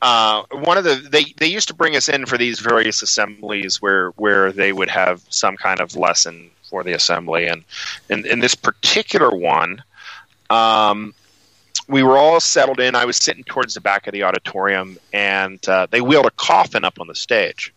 uh, 0.02 0.44
one 0.52 0.78
of 0.78 0.84
the 0.84 0.96
they, 0.96 1.26
they 1.38 1.48
used 1.48 1.70
to 1.70 1.74
bring 1.74 1.96
us 1.96 2.10
in 2.10 2.26
for 2.26 2.38
these 2.38 2.60
various 2.60 3.02
assemblies 3.02 3.82
where 3.82 4.10
where 4.12 4.52
they 4.52 4.72
would 4.72 4.90
have 4.90 5.22
some 5.30 5.58
kind 5.58 5.80
of 5.80 5.96
lesson 5.96 6.50
for 6.70 6.84
the 6.84 6.94
assembly, 6.94 7.48
and 7.48 7.64
in, 8.10 8.26
in 8.26 8.40
this 8.40 8.56
particular 8.56 9.30
one, 9.30 9.84
um, 10.50 11.14
we 11.88 12.04
were 12.04 12.18
all 12.18 12.40
settled 12.40 12.80
in. 12.80 12.96
I 12.96 13.06
was 13.06 13.18
sitting 13.18 13.44
towards 13.44 13.74
the 13.74 13.82
back 13.82 14.08
of 14.08 14.14
the 14.14 14.24
auditorium, 14.24 14.98
and 15.12 15.68
uh, 15.68 15.88
they 15.90 16.02
wheeled 16.02 16.26
a 16.26 16.32
coffin 16.32 16.84
up 16.84 17.00
on 17.00 17.08
the 17.08 17.16
stage, 17.16 17.74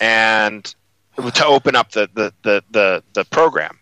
and 0.00 0.74
to 1.16 1.46
open 1.46 1.76
up 1.76 1.92
the 1.92 2.08
the 2.14 2.32
the 2.42 2.64
the, 2.70 3.02
the 3.12 3.24
program. 3.26 3.78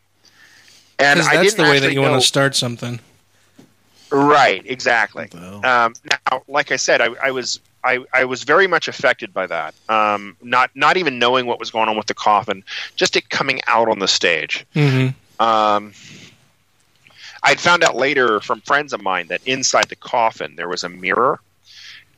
And 0.99 1.21
I 1.21 1.37
that's 1.37 1.55
didn't 1.55 1.57
the 1.57 1.71
way 1.71 1.79
that 1.79 1.87
actually 1.87 1.95
you 1.95 2.01
want 2.03 2.21
to 2.21 2.27
start 2.27 2.55
something. 2.55 3.01
Right, 4.11 4.63
exactly. 4.67 5.31
Um, 5.33 5.95
now, 6.05 6.43
like 6.47 6.71
I 6.71 6.77
said, 6.77 7.01
I, 7.01 7.09
I 7.23 7.31
was 7.31 7.61
I, 7.83 8.05
I 8.13 8.25
was 8.25 8.45
very 8.45 8.67
much 8.67 8.87
affected 8.87 9.33
by 9.33 9.47
that. 9.47 9.75
Um, 9.89 10.37
not 10.43 10.71
not 10.75 10.97
even 10.97 11.19
knowing 11.19 11.47
what 11.47 11.59
was 11.59 11.71
going 11.71 11.89
on 11.89 11.97
with 11.97 12.07
the 12.07 12.15
coffin, 12.15 12.63
just 12.95 13.17
it 13.17 13.31
coming 13.31 13.61
out 13.67 13.89
on 13.89 13.99
the 13.99 14.09
stage. 14.09 14.67
Mm-hmm. 14.75 15.43
Um, 15.43 15.93
I'd 17.43 17.61
found 17.61 17.83
out 17.83 17.97
later 17.97 18.41
from 18.41 18.61
friends 18.61 18.93
of 18.93 19.03
mine 19.03 19.29
that 19.29 19.41
inside 19.47 19.89
the 19.89 19.97
coffin 19.97 20.57
there 20.57 20.69
was 20.69 20.85
a 20.85 20.89
mirror, 20.89 21.41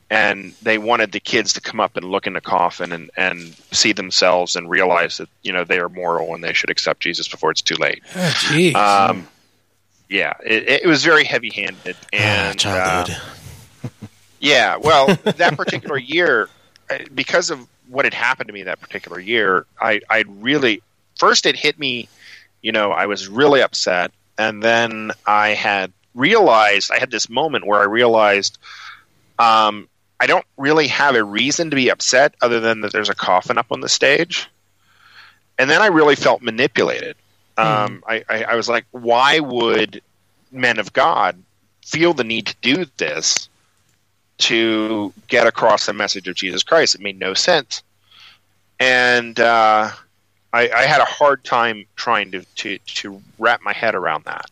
and 0.09 0.53
they 0.61 0.77
wanted 0.77 1.11
the 1.11 1.19
kids 1.19 1.53
to 1.53 1.61
come 1.61 1.79
up 1.79 1.97
and 1.97 2.05
look 2.05 2.27
in 2.27 2.33
the 2.33 2.41
coffin 2.41 2.91
and, 2.91 3.09
and 3.17 3.55
see 3.71 3.91
themselves 3.91 4.55
and 4.55 4.69
realize 4.69 5.17
that 5.17 5.29
you 5.41 5.51
know 5.51 5.63
they 5.63 5.79
are 5.79 5.89
mortal 5.89 6.35
and 6.35 6.43
they 6.43 6.53
should 6.53 6.69
accept 6.69 6.99
Jesus 6.99 7.27
before 7.27 7.51
it's 7.51 7.61
too 7.61 7.75
late. 7.75 8.03
Oh. 8.15 9.09
Um, 9.09 9.27
yeah, 10.09 10.33
it, 10.45 10.83
it 10.83 10.85
was 10.85 11.03
very 11.03 11.23
heavy-handed 11.23 11.97
and 12.13 12.59
childhood. 12.59 13.17
uh, 13.83 13.87
yeah, 14.39 14.77
well, 14.77 15.07
that 15.23 15.57
particular 15.57 15.97
year, 15.97 16.49
because 17.13 17.49
of 17.49 17.67
what 17.89 18.05
had 18.05 18.13
happened 18.13 18.47
to 18.47 18.53
me 18.53 18.63
that 18.63 18.79
particular 18.79 19.19
year, 19.19 19.65
I 19.81 20.01
I 20.09 20.25
really 20.27 20.83
first 21.17 21.45
it 21.45 21.55
hit 21.55 21.79
me, 21.79 22.07
you 22.61 22.71
know, 22.71 22.91
I 22.91 23.07
was 23.07 23.27
really 23.27 23.61
upset, 23.61 24.11
and 24.37 24.61
then 24.61 25.11
I 25.25 25.49
had 25.49 25.91
realized 26.13 26.91
I 26.91 26.99
had 26.99 27.11
this 27.11 27.29
moment 27.29 27.65
where 27.67 27.79
I 27.79 27.85
realized, 27.85 28.57
um, 29.37 29.87
I 30.19 30.27
don't 30.27 30.45
really 30.57 30.87
have 30.87 31.15
a 31.15 31.23
reason 31.23 31.69
to 31.69 31.75
be 31.75 31.89
upset 31.89 32.35
other 32.41 32.59
than 32.59 32.81
that 32.81 32.93
there's 32.93 33.09
a 33.09 33.15
coffin 33.15 33.57
up 33.57 33.67
on 33.71 33.81
the 33.81 33.89
stage, 33.89 34.49
and 35.57 35.69
then 35.69 35.81
I 35.81 35.87
really 35.87 36.15
felt 36.15 36.41
manipulated. 36.41 37.15
Um, 37.57 38.03
I, 38.07 38.23
I, 38.27 38.43
I 38.43 38.55
was 38.55 38.67
like, 38.67 38.85
why 38.91 39.39
would 39.39 40.01
men 40.51 40.79
of 40.79 40.91
God 40.91 41.41
feel 41.85 42.13
the 42.13 42.23
need 42.25 42.47
to 42.47 42.55
do 42.61 42.85
this 42.97 43.47
to 44.39 45.13
get 45.27 45.47
across 45.47 45.85
the 45.85 45.93
message 45.93 46.27
of 46.27 46.35
Jesus 46.35 46.63
Christ? 46.63 46.95
It 46.95 47.01
made 47.01 47.17
no 47.17 47.33
sense. 47.33 47.81
And 48.79 49.39
uh, 49.39 49.91
I, 50.55 50.69
I 50.69 50.83
had 50.83 51.01
a 51.01 51.05
hard 51.05 51.43
time 51.43 51.85
trying 51.97 52.31
to, 52.31 52.45
to, 52.55 52.77
to 52.77 53.21
wrap 53.37 53.61
my 53.61 53.73
head 53.73 53.93
around 53.93 54.23
that. 54.23 54.49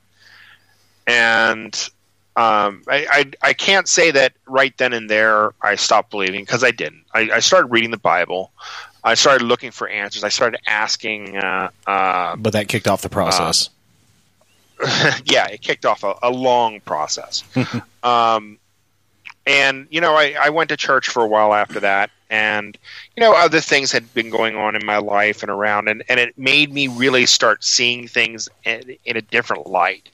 And 1.08 1.74
um, 2.36 2.84
I, 2.89 3.08
I, 3.10 3.32
I 3.41 3.54
can't 3.54 3.88
say 3.88 4.12
that 4.12 4.34
right 4.45 4.78
then 4.78 4.91
and 4.91 5.10
there 5.10 5.51
I 5.62 5.76
stopped 5.76 6.12
believing 6.12 6.41
because 6.41 6.62
I 6.62 6.72
didn't. 6.72 7.06
I, 7.14 7.30
I 7.32 7.39
started 7.39 7.68
reading 7.68 7.91
the 7.91 7.97
Bible. 7.97 8.51
I 9.01 9.14
started 9.14 9.45
looking 9.45 9.72
for 9.72 9.88
answers. 9.88 10.26
I 10.26 10.30
started 10.30 10.60
asking. 10.68 11.38
Uh, 11.38 11.70
uh, 11.88 12.36
But 12.36 12.51
that 12.51 12.68
kicked 12.68 12.88
off 12.88 13.01
the 13.01 13.10
process. 13.10 13.70
yeah, 15.26 15.47
it 15.47 15.62
kicked 15.62 15.86
off 15.86 16.04
a, 16.04 16.16
a 16.22 16.32
long 16.32 16.82
process. 16.82 17.45
um, 18.04 18.58
and 19.45 19.88
you 19.89 20.01
know, 20.01 20.16
I, 20.16 20.36
I 20.39 20.49
went 20.49 20.70
to 20.70 20.78
church 20.78 21.08
for 21.08 21.24
a 21.24 21.28
while 21.28 21.54
after 21.54 21.80
that, 21.82 22.12
and 22.34 22.80
you 23.16 23.22
know, 23.22 23.36
other 23.36 23.62
things 23.62 23.92
had 23.92 24.12
been 24.16 24.32
going 24.32 24.56
on 24.56 24.76
in 24.76 24.84
my 24.84 24.98
life 24.98 25.44
and 25.44 25.52
around, 25.52 25.88
and, 25.88 26.04
and 26.10 26.20
it 26.20 26.36
made 26.36 26.74
me 26.74 26.88
really 26.88 27.28
start 27.28 27.64
seeing 27.64 28.08
things 28.08 28.50
in, 28.66 28.98
in 29.06 29.16
a 29.16 29.22
different 29.22 29.68
light, 29.68 30.10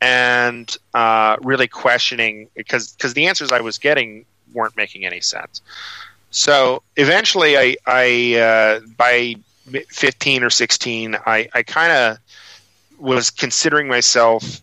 and 0.00 0.76
uh, 0.92 1.36
really 1.42 1.68
questioning 1.68 2.48
because 2.56 2.92
because 2.92 3.14
the 3.14 3.28
answers 3.28 3.52
I 3.52 3.60
was 3.60 3.78
getting 3.78 4.24
weren't 4.52 4.76
making 4.76 5.06
any 5.06 5.20
sense. 5.20 5.60
So 6.32 6.82
eventually, 6.96 7.56
I, 7.56 7.76
I 7.86 8.34
uh, 8.34 8.80
by 8.96 9.36
fifteen 9.88 10.42
or 10.42 10.50
sixteen, 10.50 11.16
I, 11.26 11.48
I 11.54 11.62
kind 11.62 11.92
of 11.92 12.18
was 12.98 13.30
considering 13.30 13.86
myself 13.86 14.62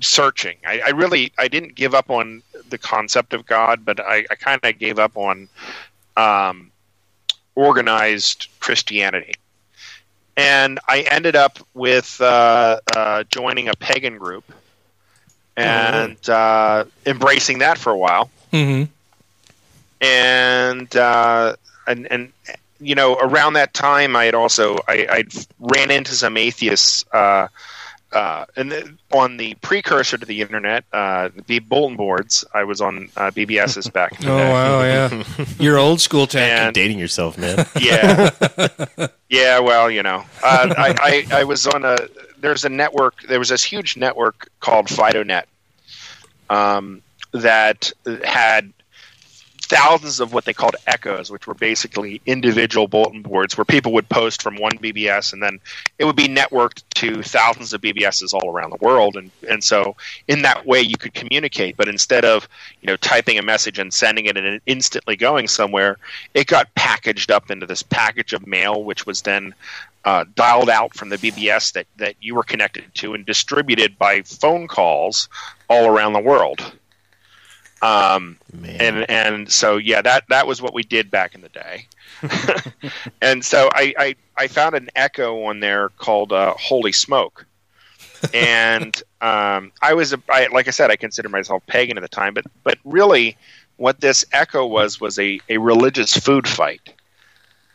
searching. 0.00 0.56
I, 0.66 0.80
I 0.86 0.90
really 0.90 1.32
I 1.38 1.48
didn't 1.48 1.74
give 1.74 1.94
up 1.94 2.10
on 2.10 2.42
the 2.68 2.78
concept 2.78 3.32
of 3.32 3.46
God, 3.46 3.84
but 3.84 4.00
I, 4.00 4.26
I 4.30 4.34
kind 4.34 4.60
of 4.62 4.78
gave 4.78 4.98
up 4.98 5.16
on 5.16 5.48
um, 6.16 6.70
organized 7.54 8.48
Christianity. 8.60 9.34
And 10.36 10.78
I 10.88 11.00
ended 11.00 11.36
up 11.36 11.58
with 11.74 12.20
uh, 12.20 12.80
uh, 12.96 13.24
joining 13.24 13.68
a 13.68 13.74
pagan 13.74 14.16
group 14.16 14.44
and 15.56 16.28
uh, 16.28 16.84
embracing 17.04 17.58
that 17.58 17.76
for 17.78 17.90
a 17.90 17.98
while 17.98 18.30
Mm-hmm. 18.52 18.90
and 20.00 20.96
uh, 20.96 21.54
and 21.86 22.10
and 22.10 22.32
you 22.80 22.96
know 22.96 23.14
around 23.14 23.52
that 23.52 23.72
time 23.74 24.16
I 24.16 24.24
had 24.24 24.34
also 24.34 24.78
I 24.88 25.06
I 25.08 25.24
ran 25.60 25.90
into 25.92 26.12
some 26.12 26.36
atheists 26.36 27.04
uh, 28.12 28.44
and 28.56 28.70
the- 28.72 28.96
on 29.12 29.36
the 29.36 29.54
precursor 29.62 30.18
to 30.18 30.26
the 30.26 30.40
internet 30.40 30.84
uh, 30.92 31.28
the 31.46 31.58
bulletin 31.60 31.96
boards 31.96 32.44
I 32.54 32.64
was 32.64 32.80
on 32.80 33.08
uh, 33.16 33.30
BBS's 33.30 33.88
back 33.98 34.18
in 34.20 34.26
the 34.26 34.32
Oh 34.32 34.38
day. 34.38 34.52
wow, 34.52 34.82
yeah. 34.82 35.24
You're 35.58 35.78
old 35.78 36.00
school 36.00 36.26
tech. 36.26 36.48
And- 36.50 36.74
dating 36.74 36.98
yourself, 36.98 37.38
man. 37.38 37.66
yeah, 37.80 38.30
yeah. 39.28 39.58
Well, 39.60 39.90
you 39.90 40.02
know, 40.02 40.24
uh, 40.42 40.74
I, 40.76 41.26
I 41.30 41.40
I 41.40 41.44
was 41.44 41.66
on 41.66 41.84
a 41.84 41.96
there's 42.38 42.64
a 42.64 42.68
network. 42.68 43.22
There 43.22 43.38
was 43.38 43.48
this 43.50 43.62
huge 43.64 43.96
network 43.96 44.48
called 44.60 44.86
FidoNet 44.86 45.44
um, 46.48 47.02
that 47.32 47.92
had 48.24 48.72
thousands 49.70 50.18
of 50.18 50.32
what 50.32 50.44
they 50.44 50.52
called 50.52 50.74
echoes, 50.88 51.30
which 51.30 51.46
were 51.46 51.54
basically 51.54 52.20
individual 52.26 52.88
bulletin 52.88 53.22
boards 53.22 53.56
where 53.56 53.64
people 53.64 53.92
would 53.92 54.08
post 54.08 54.42
from 54.42 54.56
one 54.56 54.72
BBS 54.72 55.32
and 55.32 55.40
then 55.40 55.60
it 55.96 56.04
would 56.04 56.16
be 56.16 56.26
networked 56.26 56.82
to 56.94 57.22
thousands 57.22 57.72
of 57.72 57.80
BBSs 57.80 58.34
all 58.34 58.50
around 58.50 58.70
the 58.70 58.84
world. 58.84 59.14
And, 59.14 59.30
and 59.48 59.62
so 59.62 59.94
in 60.26 60.42
that 60.42 60.66
way 60.66 60.80
you 60.80 60.96
could 60.96 61.14
communicate, 61.14 61.76
but 61.76 61.86
instead 61.86 62.24
of, 62.24 62.48
you 62.82 62.88
know, 62.88 62.96
typing 62.96 63.38
a 63.38 63.42
message 63.42 63.78
and 63.78 63.94
sending 63.94 64.26
it 64.26 64.36
and 64.36 64.60
instantly 64.66 65.14
going 65.14 65.46
somewhere, 65.46 65.98
it 66.34 66.48
got 66.48 66.74
packaged 66.74 67.30
up 67.30 67.48
into 67.48 67.64
this 67.64 67.84
package 67.84 68.32
of 68.32 68.48
mail, 68.48 68.82
which 68.82 69.06
was 69.06 69.22
then 69.22 69.54
uh, 70.04 70.24
dialed 70.34 70.68
out 70.68 70.94
from 70.94 71.10
the 71.10 71.16
BBS 71.16 71.74
that, 71.74 71.86
that 71.98 72.16
you 72.20 72.34
were 72.34 72.42
connected 72.42 72.92
to 72.94 73.14
and 73.14 73.24
distributed 73.24 73.96
by 73.98 74.22
phone 74.22 74.66
calls 74.66 75.28
all 75.68 75.86
around 75.86 76.14
the 76.14 76.18
world. 76.18 76.72
Um, 77.82 78.36
and 78.64 79.08
and 79.10 79.50
so 79.50 79.76
yeah, 79.76 80.02
that 80.02 80.24
that 80.28 80.46
was 80.46 80.60
what 80.60 80.74
we 80.74 80.82
did 80.82 81.10
back 81.10 81.34
in 81.34 81.40
the 81.40 81.48
day. 81.48 81.86
and 83.22 83.44
so 83.44 83.68
I, 83.72 83.94
I 83.98 84.16
I 84.36 84.46
found 84.48 84.74
an 84.74 84.90
echo 84.94 85.44
on 85.44 85.60
there 85.60 85.88
called 85.90 86.32
uh, 86.32 86.54
Holy 86.58 86.92
Smoke, 86.92 87.46
and 88.34 88.94
um, 89.20 89.72
I 89.80 89.94
was 89.94 90.12
a, 90.12 90.22
I, 90.28 90.48
like 90.52 90.68
I 90.68 90.72
said, 90.72 90.90
I 90.90 90.96
considered 90.96 91.30
myself 91.30 91.64
pagan 91.66 91.96
at 91.96 92.02
the 92.02 92.08
time, 92.08 92.34
but 92.34 92.44
but 92.64 92.78
really, 92.84 93.36
what 93.76 94.00
this 94.00 94.24
echo 94.32 94.66
was 94.66 95.00
was 95.00 95.18
a 95.18 95.40
a 95.48 95.58
religious 95.58 96.16
food 96.16 96.46
fight, 96.46 96.92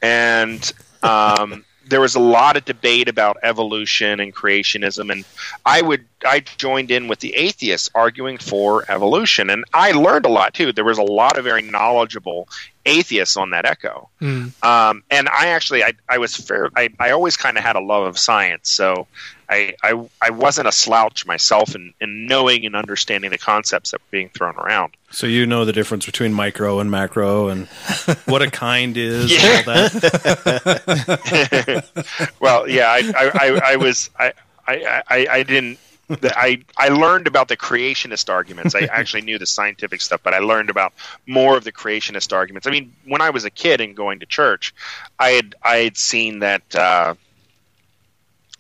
and 0.01 0.71
um, 1.01 1.65
there 1.87 2.01
was 2.01 2.15
a 2.15 2.19
lot 2.19 2.57
of 2.57 2.65
debate 2.65 3.07
about 3.09 3.37
evolution 3.43 4.19
and 4.19 4.33
creationism, 4.33 5.11
and 5.11 5.25
I 5.65 5.81
would 5.81 6.05
I 6.25 6.39
joined 6.39 6.89
in 6.91 7.07
with 7.07 7.19
the 7.19 7.35
atheists 7.35 7.89
arguing 7.93 8.37
for 8.37 8.89
evolution, 8.89 9.49
and 9.49 9.63
I 9.73 9.91
learned 9.91 10.25
a 10.25 10.29
lot 10.29 10.53
too. 10.53 10.71
There 10.73 10.83
was 10.85 10.97
a 10.97 11.03
lot 11.03 11.37
of 11.37 11.43
very 11.43 11.61
knowledgeable 11.61 12.49
atheists 12.85 13.37
on 13.37 13.51
that 13.51 13.65
echo, 13.65 14.09
Mm. 14.21 14.63
um, 14.63 15.03
and 15.11 15.27
I 15.29 15.47
actually 15.47 15.83
I, 15.83 15.93
I 16.09 16.17
was 16.17 16.35
fair. 16.35 16.69
I, 16.75 16.89
I 16.99 17.11
always 17.11 17.37
kind 17.37 17.57
of 17.57 17.63
had 17.63 17.75
a 17.75 17.81
love 17.81 18.05
of 18.07 18.17
science, 18.17 18.69
so 18.69 19.07
I 19.49 19.75
I, 19.83 20.07
I 20.21 20.29
wasn't 20.31 20.67
a 20.67 20.71
slouch 20.71 21.25
myself 21.25 21.75
in, 21.75 21.93
in 22.01 22.25
knowing 22.27 22.65
and 22.65 22.75
understanding 22.75 23.31
the 23.31 23.37
concepts 23.37 23.91
that 23.91 24.01
were 24.01 24.07
being 24.11 24.29
thrown 24.29 24.55
around. 24.55 24.93
So 25.11 25.27
you 25.27 25.45
know 25.45 25.65
the 25.65 25.73
difference 25.73 26.05
between 26.05 26.33
micro 26.33 26.79
and 26.79 26.91
macro 26.91 27.47
and 27.49 27.67
what 28.25 28.41
a 28.41 28.49
kind 28.51 28.97
is 28.97 29.31
Yeah. 29.31 29.59
and 29.59 29.67
all 29.67 29.73
that. 29.89 31.85
well, 32.39 32.69
yeah, 32.69 32.87
I, 32.89 32.99
I, 33.15 33.31
I, 33.33 33.61
I 33.71 33.75
was, 33.77 34.09
I, 34.19 34.33
I, 34.67 35.01
I, 35.09 35.27
I 35.31 35.43
didn't. 35.43 35.79
I 36.07 36.61
I 36.77 36.89
learned 36.89 37.25
about 37.25 37.47
the 37.47 37.57
creationist 37.57 38.29
arguments. 38.31 38.75
I 38.75 38.81
actually 38.81 39.21
knew 39.23 39.39
the 39.39 39.47
scientific 39.47 40.01
stuff, 40.01 40.21
but 40.21 40.35
I 40.35 40.39
learned 40.39 40.69
about 40.69 40.93
more 41.25 41.57
of 41.57 41.63
the 41.63 41.71
creationist 41.71 42.31
arguments. 42.31 42.67
I 42.67 42.71
mean, 42.71 42.93
when 43.05 43.21
I 43.21 43.31
was 43.31 43.43
a 43.43 43.49
kid 43.49 43.81
and 43.81 43.95
going 43.95 44.19
to 44.19 44.27
church, 44.27 44.71
I 45.17 45.29
had 45.29 45.55
I 45.63 45.77
had 45.77 45.97
seen 45.97 46.39
that. 46.39 46.75
Uh, 46.75 47.15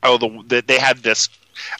oh, 0.05 0.17
the, 0.17 0.43
the 0.47 0.61
they 0.65 0.79
had 0.79 0.97
this. 0.99 1.29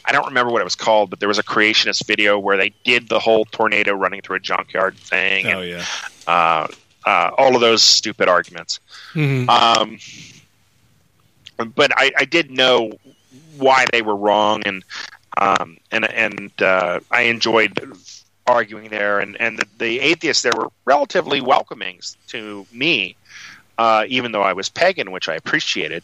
I 0.04 0.12
don't 0.12 0.26
remember 0.26 0.50
what 0.52 0.60
it 0.60 0.64
was 0.64 0.74
called, 0.74 1.10
but 1.10 1.20
there 1.20 1.28
was 1.28 1.38
a 1.38 1.42
creationist 1.42 2.06
video 2.06 2.38
where 2.38 2.56
they 2.56 2.72
did 2.84 3.08
the 3.08 3.18
whole 3.18 3.44
tornado 3.44 3.92
running 3.92 4.22
through 4.22 4.36
a 4.36 4.40
junkyard 4.40 4.96
thing. 4.96 5.46
Oh 5.46 5.60
and, 5.60 5.68
yeah. 5.68 5.84
uh, 6.26 6.66
uh, 7.04 7.30
all 7.36 7.54
of 7.54 7.60
those 7.60 7.82
stupid 7.82 8.28
arguments. 8.28 8.80
Mhm. 9.12 9.48
Um, 9.48 9.98
but 11.74 11.90
I, 11.96 12.10
I 12.18 12.24
did 12.24 12.50
know 12.50 12.92
why 13.58 13.84
they 13.92 14.02
were 14.02 14.16
wrong, 14.16 14.62
and 14.64 14.84
um, 15.38 15.76
and 15.92 16.04
and 16.10 16.52
uh, 16.62 17.00
I 17.10 17.22
enjoyed 17.22 17.78
arguing 18.46 18.88
there. 18.88 19.20
And 19.20 19.36
and 19.40 19.58
the, 19.58 19.66
the 19.78 20.00
atheists 20.00 20.42
there 20.42 20.52
were 20.56 20.70
relatively 20.84 21.40
welcoming 21.40 22.00
to 22.28 22.66
me. 22.72 23.16
uh, 23.78 24.04
even 24.08 24.32
though 24.32 24.42
I 24.42 24.52
was 24.54 24.68
pagan, 24.68 25.10
which 25.10 25.28
I 25.28 25.34
appreciated. 25.34 26.02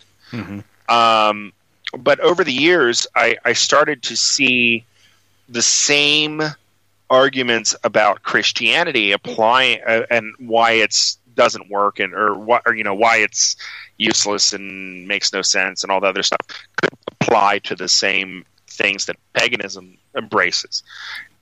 Um, 0.89 1.53
but 1.99 2.21
over 2.21 2.45
the 2.45 2.53
years, 2.53 3.07
I, 3.15 3.37
I 3.45 3.53
started 3.53 4.03
to 4.05 4.17
see 4.17 4.85
the 5.49 5.63
same 5.63 6.43
arguments 7.11 7.77
about 7.85 8.23
Christianity 8.23 9.13
apply 9.13 9.83
uh, 9.87 10.07
and 10.11 10.35
why 10.39 10.73
it's 10.73 11.19
doesn't 11.35 11.71
work 11.71 11.99
and 11.99 12.13
or 12.13 12.35
what 12.35 12.63
or 12.67 12.75
you 12.75 12.85
know 12.85 12.95
why 12.95 13.17
it's 13.19 13.57
useless 13.97 14.53
and 14.53 15.09
makes 15.09 15.33
no 15.33 15.41
sense 15.41 15.83
and 15.83 15.91
all 15.91 16.01
the 16.01 16.07
other 16.07 16.23
stuff 16.23 16.41
could 16.81 16.91
apply 17.21 17.59
to 17.59 17.75
the 17.75 17.89
same 17.89 18.45
things 18.67 19.07
that 19.07 19.17
paganism 19.35 19.97
embraces. 20.17 20.83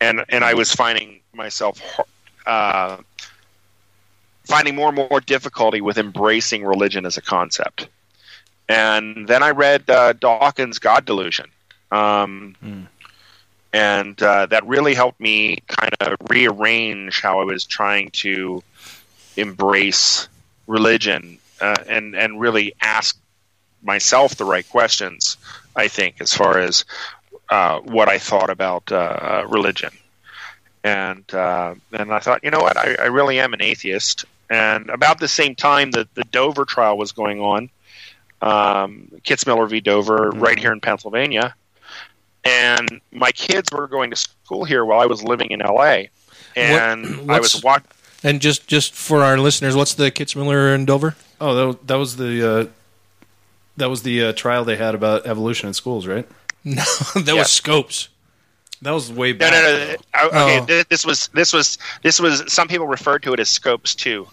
And 0.00 0.24
and 0.28 0.44
I 0.44 0.54
was 0.54 0.72
finding 0.72 1.20
myself 1.32 1.80
uh, 2.46 2.98
finding 4.44 4.74
more 4.74 4.88
and 4.88 4.96
more 4.96 5.20
difficulty 5.20 5.80
with 5.80 5.98
embracing 5.98 6.64
religion 6.64 7.06
as 7.06 7.16
a 7.16 7.22
concept 7.22 7.88
and 8.70 9.28
then 9.28 9.42
I 9.42 9.50
read 9.50 9.88
uh, 9.90 10.12
Dawkins' 10.14 10.78
God 10.78 11.04
Delusion 11.04 11.50
um, 11.90 12.54
and 13.72 14.20
uh, 14.22 14.46
that 14.46 14.66
really 14.66 14.94
helped 14.94 15.20
me 15.20 15.58
kind 15.68 15.94
of 16.00 16.16
rearrange 16.28 17.20
how 17.20 17.40
I 17.40 17.44
was 17.44 17.64
trying 17.64 18.10
to 18.10 18.62
embrace 19.36 20.28
religion 20.66 21.38
uh, 21.60 21.76
and 21.88 22.16
and 22.16 22.40
really 22.40 22.74
ask 22.80 23.18
myself 23.82 24.36
the 24.36 24.44
right 24.44 24.68
questions. 24.68 25.36
I 25.76 25.88
think 25.88 26.16
as 26.20 26.34
far 26.34 26.58
as 26.58 26.84
uh, 27.48 27.80
what 27.80 28.08
I 28.08 28.18
thought 28.18 28.50
about 28.50 28.90
uh, 28.90 29.46
religion, 29.48 29.90
and 30.82 31.24
uh, 31.32 31.74
and 31.92 32.12
I 32.12 32.18
thought, 32.18 32.42
you 32.42 32.50
know 32.50 32.60
what, 32.60 32.76
I, 32.76 32.96
I 32.96 33.06
really 33.06 33.38
am 33.38 33.52
an 33.54 33.62
atheist. 33.62 34.24
And 34.48 34.90
about 34.90 35.20
the 35.20 35.28
same 35.28 35.54
time 35.54 35.92
that 35.92 36.12
the 36.16 36.24
Dover 36.24 36.64
trial 36.64 36.98
was 36.98 37.12
going 37.12 37.40
on, 37.40 37.70
um, 38.42 39.08
Kitzmiller 39.22 39.68
v. 39.68 39.80
Dover, 39.80 40.30
right 40.30 40.58
here 40.58 40.72
in 40.72 40.80
Pennsylvania, 40.80 41.54
and 42.44 43.00
my 43.12 43.30
kids 43.32 43.70
were 43.72 43.86
going 43.86 44.10
to 44.10 44.16
school 44.16 44.64
here 44.64 44.84
while 44.84 45.00
I 45.00 45.06
was 45.06 45.22
living 45.22 45.50
in 45.50 45.60
L.A. 45.62 46.10
And 46.56 47.30
I 47.30 47.38
was 47.40 47.62
watching. 47.62 47.86
And 48.22 48.40
just 48.40 48.66
just 48.66 48.92
for 48.94 49.22
our 49.22 49.38
listeners, 49.38 49.74
what's 49.76 49.94
the 49.94 50.10
Kitzmiller 50.10 50.74
and 50.74 50.86
Dover? 50.86 51.16
Oh, 51.40 51.54
that, 51.54 51.66
was- 51.66 51.76
that 51.86 51.94
was 51.96 52.16
the 52.16 52.50
uh, 52.50 52.66
that 53.76 53.88
was 53.88 54.02
the 54.02 54.24
uh, 54.24 54.32
trial 54.32 54.64
they 54.64 54.76
had 54.76 54.94
about 54.94 55.26
evolution 55.26 55.68
in 55.68 55.74
schools, 55.74 56.06
right? 56.06 56.28
No, 56.64 56.82
that 57.14 57.34
was 57.34 57.50
Scopes. 57.50 58.10
That 58.82 58.90
was 58.90 59.10
way 59.10 59.32
back. 59.32 59.52
no, 59.52 59.60
no. 59.62 59.96
I- 60.12 60.26
Okay, 60.26 60.58
Oh. 60.80 60.84
this 60.90 61.06
was 61.06 61.28
this 61.28 61.52
was 61.54 61.78
this 62.02 62.20
was. 62.20 62.42
Some 62.52 62.68
people 62.68 62.86
referred 62.86 63.22
to 63.22 63.32
it 63.32 63.40
as 63.40 63.48
Scopes 63.48 63.94
too, 63.94 64.26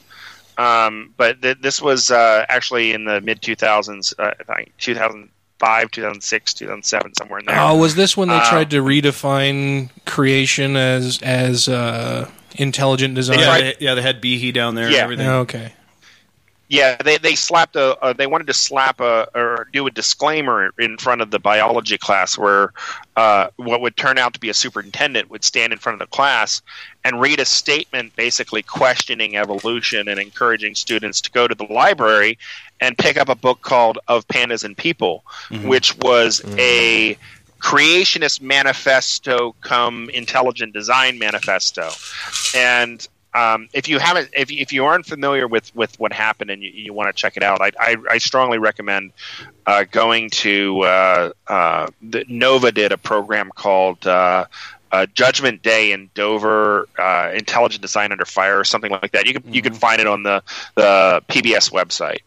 um, 0.57 1.13
but 1.17 1.41
th- 1.41 1.57
this 1.61 1.81
was 1.81 2.11
uh, 2.11 2.45
actually 2.49 2.93
in 2.93 3.05
the 3.05 3.21
mid 3.21 3.41
two 3.41 3.55
thousands, 3.55 4.13
uh, 4.17 4.31
I 4.39 4.55
think 4.55 4.73
two 4.77 4.95
thousand 4.95 5.29
five, 5.59 5.89
two 5.91 6.01
thousand 6.01 6.21
six, 6.21 6.53
two 6.53 6.67
thousand 6.67 6.83
seven, 6.83 7.13
somewhere 7.15 7.39
in 7.39 7.45
there. 7.45 7.59
Oh, 7.59 7.75
was 7.77 7.95
this 7.95 8.15
when 8.17 8.29
they 8.29 8.35
Uh, 8.35 8.49
tried 8.49 8.69
to 8.71 8.81
redefine 8.83 9.89
creation 10.05 10.75
as 10.75 11.19
as 11.21 11.67
uh, 11.67 12.29
intelligent 12.55 13.15
design? 13.15 13.39
Yeah, 13.39 13.57
they, 13.57 13.75
yeah, 13.79 13.93
they 13.95 14.01
had 14.01 14.21
Behe 14.21 14.53
down 14.53 14.75
there 14.75 14.85
and 14.85 14.95
Yeah. 14.95 15.03
everything. 15.03 15.27
Okay. 15.27 15.73
Yeah, 16.69 16.97
they 16.97 17.17
they 17.17 17.35
slapped 17.35 17.77
a 17.77 17.97
uh, 17.99 18.11
they 18.11 18.27
wanted 18.27 18.47
to 18.47 18.53
slap 18.53 18.99
a 18.99 19.29
or 19.33 19.67
do 19.71 19.87
a 19.87 19.91
disclaimer 19.91 20.71
in 20.77 20.97
front 20.97 21.21
of 21.21 21.31
the 21.31 21.39
biology 21.39 21.97
class 21.97 22.37
where 22.37 22.73
uh, 23.15 23.47
what 23.55 23.79
would 23.79 23.95
turn 23.95 24.17
out 24.17 24.33
to 24.33 24.39
be 24.39 24.49
a 24.49 24.53
superintendent 24.53 25.29
would 25.29 25.45
stand 25.45 25.71
in 25.71 25.79
front 25.79 26.01
of 26.01 26.09
the 26.09 26.13
class 26.13 26.61
and 27.05 27.21
read 27.21 27.39
a 27.39 27.45
statement 27.45 28.13
basically 28.17 28.61
questioning 28.61 29.37
evolution 29.37 30.09
and 30.09 30.19
encouraging 30.19 30.75
students 30.75 31.21
to 31.21 31.31
go 31.31 31.47
to 31.47 31.55
the 31.55 31.63
library 31.65 32.37
and 32.81 32.97
pick 32.97 33.15
up 33.15 33.29
a 33.29 33.35
book 33.35 33.61
called 33.61 33.99
Of 34.09 34.27
Pandas 34.27 34.65
and 34.65 34.77
People, 34.77 35.23
which 35.63 35.97
was 35.97 36.41
a 36.57 37.17
creationist 37.59 38.41
manifesto 38.41 39.55
come 39.61 40.09
intelligent 40.09 40.73
design 40.73 41.17
manifesto. 41.17 41.89
And 42.55 43.07
um, 43.33 43.67
if 43.73 43.87
you 43.87 43.99
haven't 43.99 44.29
if, 44.33 44.51
if 44.51 44.71
you 44.73 44.85
aren't 44.85 45.05
familiar 45.05 45.47
with, 45.47 45.73
with 45.75 45.99
what 45.99 46.13
happened 46.13 46.49
and 46.49 46.61
you, 46.63 46.69
you 46.69 46.93
want 46.93 47.13
to 47.15 47.19
check 47.19 47.37
it 47.37 47.43
out 47.43 47.61
I, 47.61 47.71
I, 47.79 47.95
I 48.11 48.17
strongly 48.17 48.57
recommend 48.57 49.11
uh, 49.65 49.85
going 49.91 50.29
to 50.31 50.81
uh, 50.81 51.31
uh, 51.47 51.87
the, 52.01 52.25
Nova 52.27 52.71
did 52.71 52.91
a 52.91 52.97
program 52.97 53.51
called 53.53 54.05
uh, 54.07 54.45
uh, 54.91 55.05
Judgment 55.13 55.61
Day 55.63 55.91
in 55.91 56.09
Dover 56.15 56.87
uh, 56.97 57.31
Intelligent 57.33 57.81
Design 57.81 58.11
Under 58.11 58.25
Fire 58.25 58.59
or 58.59 58.63
something 58.63 58.91
like 58.91 59.11
that 59.11 59.25
you 59.25 59.33
can 59.33 59.53
you 59.53 59.61
can 59.61 59.73
find 59.73 59.99
it 60.01 60.07
on 60.07 60.23
the 60.23 60.41
the 60.75 61.21
PBS 61.27 61.71
website 61.71 62.19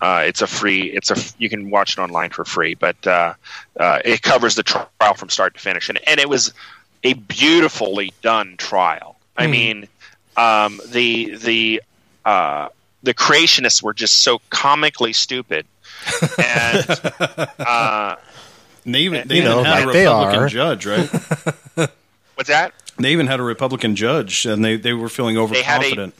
uh, 0.00 0.24
it's 0.26 0.42
a 0.42 0.46
free. 0.46 0.82
It's 0.82 1.10
a. 1.10 1.16
You 1.38 1.48
can 1.48 1.70
watch 1.70 1.96
it 1.96 2.00
online 2.00 2.30
for 2.30 2.44
free, 2.44 2.74
but 2.74 3.06
uh, 3.06 3.34
uh, 3.78 4.00
it 4.04 4.22
covers 4.22 4.54
the 4.54 4.62
trial 4.62 5.14
from 5.16 5.28
start 5.30 5.54
to 5.54 5.60
finish, 5.60 5.88
and 5.88 5.98
and 6.06 6.20
it 6.20 6.28
was 6.28 6.52
a 7.02 7.14
beautifully 7.14 8.12
done 8.22 8.56
trial. 8.58 9.16
I 9.36 9.46
Hmm. 9.46 9.50
mean, 9.50 9.88
um, 10.36 10.80
the 10.88 11.36
the 11.36 11.82
uh, 12.24 12.68
the 13.02 13.14
creationists 13.14 13.82
were 13.82 13.94
just 13.94 14.22
so 14.22 14.40
comically 14.50 15.12
stupid, 15.12 15.66
and 16.38 16.86
uh, 17.58 18.16
they 18.84 19.00
even, 19.00 19.26
they 19.28 19.38
even 19.38 19.50
know, 19.50 19.62
had 19.62 19.82
a 19.82 19.86
like 19.86 19.92
they 19.92 20.06
Republican 20.06 20.48
judge, 20.48 20.86
right? 20.86 21.08
what's 22.34 22.48
that? 22.48 22.72
they 22.98 23.12
even 23.12 23.26
had 23.26 23.40
a 23.40 23.42
Republican 23.42 23.96
judge, 23.96 24.46
and 24.46 24.64
they, 24.64 24.76
they 24.76 24.92
were 24.92 25.08
feeling 25.08 25.36
had 25.36 25.42
a- 25.42 25.44
overconfident. 25.44 26.14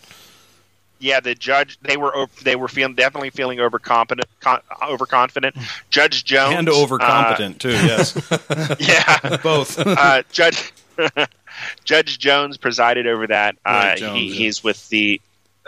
Yeah, 0.99 1.21
the 1.21 1.35
judge. 1.35 1.79
They 1.83 1.99
were 1.99 2.27
they 2.43 2.57
were 2.57 2.69
feeling 2.69 2.95
definitely 2.95 3.29
feeling 3.31 3.61
overconfident. 3.61 4.27
Con, 4.41 4.61
overconfident. 4.83 5.55
Judge 5.91 6.25
Jones 6.25 6.55
and 6.57 6.69
overcompetent 6.69 7.59
too. 7.59 7.69
Yes, 7.69 8.33
uh, 8.33 8.77
yeah, 8.81 9.37
both. 9.43 9.79
uh, 9.79 10.23
Judge 10.33 10.73
Judge 11.87 12.19
Jones 12.19 12.59
presided 12.59 13.07
over 13.07 13.27
that. 13.29 13.57
Uh, 13.65 13.97
Jones, 13.97 14.19
he, 14.19 14.27
yeah. 14.27 14.35
He's 14.35 14.63
with 14.63 14.89
the 14.91 15.21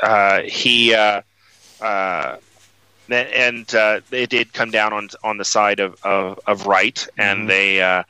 uh, 0.02 0.42
he 0.42 0.94
uh, 0.94 1.22
uh, 1.80 2.36
and 3.08 3.74
uh, 3.74 4.00
they 4.10 4.26
did 4.26 4.52
come 4.52 4.70
down 4.70 4.92
on 4.92 5.08
on 5.24 5.38
the 5.38 5.44
side 5.44 5.80
of 5.80 5.96
of, 6.04 6.38
of 6.46 6.66
right, 6.66 6.94
Mm-hmm. 6.94 7.20
and 7.20 7.48
they. 7.48 7.80
Uh, 7.80 8.02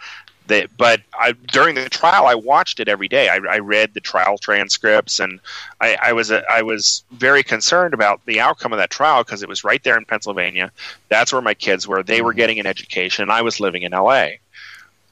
they, 0.47 0.67
but 0.79 1.03
I, 1.13 1.33
during 1.33 1.75
the 1.75 1.91
trial, 1.91 2.27
I 2.27 2.35
watched 2.35 2.81
it 2.81 2.89
every 2.89 3.07
day. 3.07 3.29
I, 3.29 3.37
I 3.37 3.59
read 3.59 3.93
the 3.93 4.01
trial 4.01 4.39
transcripts, 4.39 5.21
and 5.21 5.41
I, 5.79 5.99
I 6.03 6.13
was 6.15 6.33
I 6.33 6.63
was 6.63 7.05
very 7.11 7.43
concerned 7.43 7.93
about 7.93 8.25
the 8.25 8.41
outcome 8.41 8.73
of 8.73 8.79
that 8.79 8.89
trial 8.89 9.23
because 9.23 9.43
it 9.43 9.49
was 9.51 9.63
right 9.63 9.85
there 9.85 9.99
in 9.99 10.07
Pennsylvania. 10.07 10.73
That's 11.11 11.35
where 11.35 11.43
my 11.43 11.53
kids 11.53 11.87
were. 11.87 12.03
They 12.03 12.23
were 12.23 12.33
getting 12.33 12.59
an 12.59 12.67
education, 12.67 13.25
and 13.25 13.31
I 13.31 13.43
was 13.43 13.61
living 13.61 13.83
in 13.83 13.93
L.A. 13.93 14.41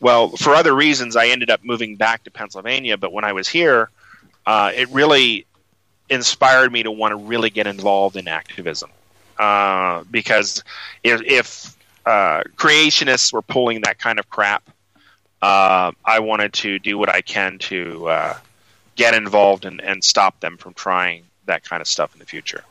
Well, 0.01 0.31
for 0.31 0.55
other 0.55 0.75
reasons, 0.75 1.17
I 1.17 1.29
ended 1.29 1.51
up 1.51 1.65
moving 1.65 1.97
back 1.97 2.25
to 2.25 2.31
Pennsylvania. 2.31 2.97
But 2.97 3.13
when 3.13 3.25
I 3.25 3.33
was 3.33 3.49
here, 3.49 3.91
uh, 4.45 4.73
it 4.75 4.89
really 4.91 5.47
inspired 6.09 6.71
me 6.71 6.83
to 6.83 6.91
want 6.91 7.13
to 7.13 7.17
really 7.17 7.51
get 7.51 7.67
involved 7.67 8.17
in 8.17 8.29
activism. 8.29 8.91
Uh, 9.39 10.05
because 10.11 10.63
if, 11.03 11.21
if 11.23 11.77
uh, 12.07 12.43
creationists 12.57 13.33
were 13.33 13.43
pulling 13.43 13.83
that 13.83 13.99
kind 13.99 14.19
of 14.19 14.29
crap, 14.31 14.69
uh, 15.43 15.93
I 16.05 16.21
wanted 16.21 16.53
to 16.55 16.79
do 16.79 16.97
what 16.97 17.09
I 17.09 17.21
can 17.21 17.59
to 17.59 18.09
uh, 18.09 18.39
get 18.95 19.15
involved 19.15 19.65
and, 19.65 19.81
and 19.81 20.03
stop 20.03 20.41
them 20.41 20.57
from 20.57 20.75
trying 20.75 21.25
that 21.47 21.65
kind 21.65 21.81
of 21.81 21.89
stuff 21.89 22.15
in 22.15 22.19
the 22.19 22.27
future. 22.27 22.65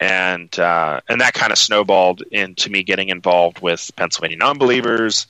And 0.00 0.56
uh, 0.58 1.00
and 1.08 1.20
that 1.20 1.32
kind 1.34 1.52
of 1.52 1.58
snowballed 1.58 2.22
into 2.32 2.70
me 2.70 2.82
getting 2.82 3.08
involved 3.08 3.60
with 3.60 3.90
Pennsylvania 3.94 4.36
Nonbelievers. 4.36 5.26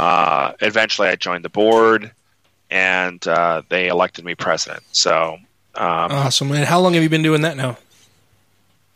Uh, 0.00 0.52
eventually, 0.60 1.08
I 1.08 1.16
joined 1.16 1.44
the 1.44 1.50
board, 1.50 2.10
and 2.70 3.26
uh, 3.28 3.60
they 3.68 3.88
elected 3.88 4.24
me 4.24 4.34
president. 4.34 4.82
So, 4.92 5.34
um, 5.74 6.10
Awesome. 6.10 6.50
And 6.52 6.64
how 6.64 6.80
long 6.80 6.94
have 6.94 7.02
you 7.02 7.10
been 7.10 7.22
doing 7.22 7.42
that 7.42 7.56
now? 7.56 7.76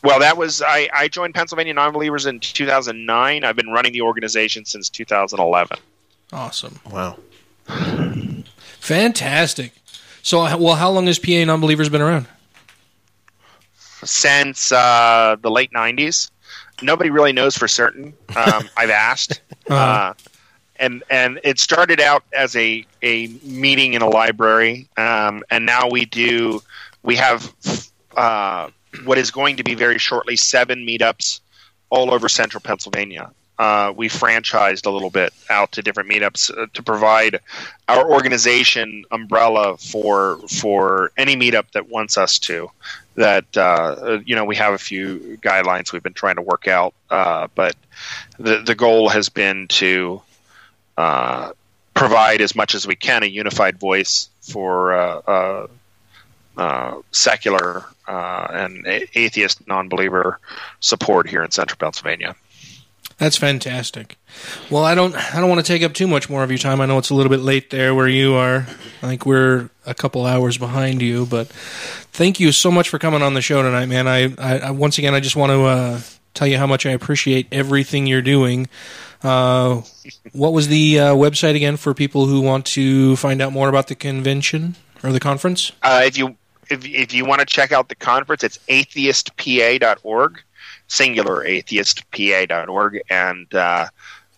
well, 0.02 0.18
that 0.20 0.36
was 0.36 0.62
I, 0.62 0.88
I 0.94 1.08
joined 1.08 1.34
Pennsylvania 1.34 1.74
Nonbelievers 1.74 2.26
in 2.26 2.40
2009. 2.40 3.44
I've 3.44 3.56
been 3.56 3.68
running 3.68 3.92
the 3.92 4.00
organization 4.00 4.64
since 4.64 4.88
2011. 4.88 5.78
Awesome. 6.32 6.80
Wow. 6.90 7.18
Fantastic. 8.80 9.72
So, 10.22 10.38
well, 10.56 10.74
how 10.76 10.90
long 10.90 11.06
has 11.06 11.18
PA 11.18 11.44
Nonbelievers 11.44 11.90
been 11.90 12.02
around? 12.02 12.26
since 14.04 14.72
uh, 14.72 15.36
the 15.40 15.50
late 15.50 15.72
'90s. 15.72 16.30
Nobody 16.82 17.08
really 17.10 17.32
knows 17.32 17.56
for 17.56 17.68
certain. 17.68 18.14
Um, 18.36 18.68
I've 18.76 18.90
asked, 18.90 19.40
uh, 19.70 20.12
and 20.76 21.02
and 21.10 21.40
it 21.44 21.58
started 21.58 22.00
out 22.00 22.24
as 22.36 22.56
a 22.56 22.84
a 23.02 23.28
meeting 23.42 23.94
in 23.94 24.02
a 24.02 24.08
library, 24.08 24.88
um, 24.96 25.42
and 25.50 25.64
now 25.66 25.88
we 25.88 26.04
do 26.04 26.62
we 27.02 27.16
have 27.16 27.52
uh, 28.16 28.68
what 29.04 29.18
is 29.18 29.30
going 29.30 29.56
to 29.56 29.64
be 29.64 29.74
very 29.74 29.98
shortly 29.98 30.36
seven 30.36 30.86
meetups 30.86 31.40
all 31.90 32.12
over 32.12 32.28
central 32.28 32.60
Pennsylvania. 32.60 33.30
uh, 33.58 33.92
we 33.94 34.08
franchised 34.08 34.86
a 34.86 34.90
little 34.90 35.10
bit 35.10 35.32
out 35.48 35.70
to 35.72 35.82
different 35.82 36.10
meetups 36.10 36.56
uh, 36.56 36.66
to 36.74 36.82
provide 36.82 37.38
our 37.88 38.10
organization 38.10 39.04
umbrella 39.10 39.76
for 39.76 40.38
for 40.48 41.12
any 41.16 41.36
meetup 41.36 41.70
that 41.72 41.88
wants 41.88 42.18
us 42.18 42.38
to. 42.38 42.70
That 43.14 43.56
uh, 43.56 44.20
you 44.24 44.34
know 44.34 44.44
we 44.44 44.56
have 44.56 44.74
a 44.74 44.78
few 44.78 45.38
guidelines 45.40 45.92
we've 45.92 46.02
been 46.02 46.14
trying 46.14 46.36
to 46.36 46.42
work 46.42 46.66
out, 46.66 46.94
uh, 47.10 47.46
but 47.54 47.76
the 48.38 48.58
the 48.58 48.74
goal 48.74 49.08
has 49.08 49.28
been 49.28 49.68
to 49.68 50.20
uh, 50.96 51.52
provide 51.94 52.40
as 52.40 52.54
much 52.54 52.74
as 52.74 52.86
we 52.86 52.94
can 52.94 53.22
a 53.22 53.26
unified 53.26 53.78
voice 53.78 54.28
for 54.40 54.94
uh, 54.94 55.20
uh, 55.26 55.66
uh, 56.56 57.00
secular 57.10 57.84
and 58.06 58.86
atheist 58.86 59.66
non-believer 59.66 60.38
support 60.80 61.28
here 61.28 61.42
in 61.42 61.50
central 61.50 61.76
Pennsylvania. 61.78 62.36
That's 63.18 63.36
fantastic. 63.36 64.16
Well, 64.70 64.84
I 64.84 64.94
don't 64.94 65.14
I 65.14 65.40
don't 65.40 65.48
want 65.48 65.64
to 65.64 65.72
take 65.72 65.82
up 65.82 65.94
too 65.94 66.08
much 66.08 66.28
more 66.28 66.42
of 66.42 66.50
your 66.50 66.58
time. 66.58 66.80
I 66.80 66.86
know 66.86 66.98
it's 66.98 67.10
a 67.10 67.14
little 67.14 67.30
bit 67.30 67.40
late 67.40 67.70
there 67.70 67.94
where 67.94 68.08
you 68.08 68.34
are. 68.34 68.66
I 69.02 69.06
think 69.06 69.24
we're 69.24 69.70
a 69.86 69.94
couple 69.94 70.26
hours 70.26 70.58
behind 70.58 71.00
you, 71.00 71.24
but 71.26 71.46
thank 72.12 72.40
you 72.40 72.50
so 72.50 72.72
much 72.72 72.88
for 72.88 72.98
coming 72.98 73.22
on 73.22 73.34
the 73.34 73.42
show 73.42 73.62
tonight, 73.62 73.86
man. 73.86 74.08
I, 74.08 74.34
I 74.36 74.70
once 74.72 74.98
again 74.98 75.14
I 75.14 75.20
just 75.20 75.36
want 75.36 75.50
to 75.50 75.62
uh, 75.62 76.00
tell 76.34 76.48
you 76.48 76.58
how 76.58 76.66
much 76.66 76.86
I 76.86 76.90
appreciate 76.90 77.46
everything 77.52 78.06
you're 78.06 78.22
doing. 78.22 78.68
Uh, 79.24 79.80
what 80.32 80.52
was 80.52 80.68
the 80.68 81.00
uh, 81.00 81.14
website 81.14 81.56
again 81.56 81.76
for 81.76 81.94
people 81.94 82.26
who 82.26 82.40
want 82.40 82.66
to 82.66 83.16
find 83.16 83.40
out 83.40 83.52
more 83.52 83.68
about 83.68 83.88
the 83.88 83.94
convention 83.94 84.76
or 85.02 85.12
the 85.12 85.20
conference? 85.20 85.72
Uh, 85.82 86.02
if 86.04 86.18
you 86.18 86.36
if, 86.70 86.84
if 86.84 87.14
you 87.14 87.24
want 87.24 87.40
to 87.40 87.46
check 87.46 87.72
out 87.72 87.88
the 87.88 87.94
conference, 87.94 88.44
it's 88.44 88.58
atheistpa.org, 88.68 90.42
singular 90.88 91.44
atheistpa.org, 91.44 93.00
and 93.08 93.54
uh, 93.54 93.86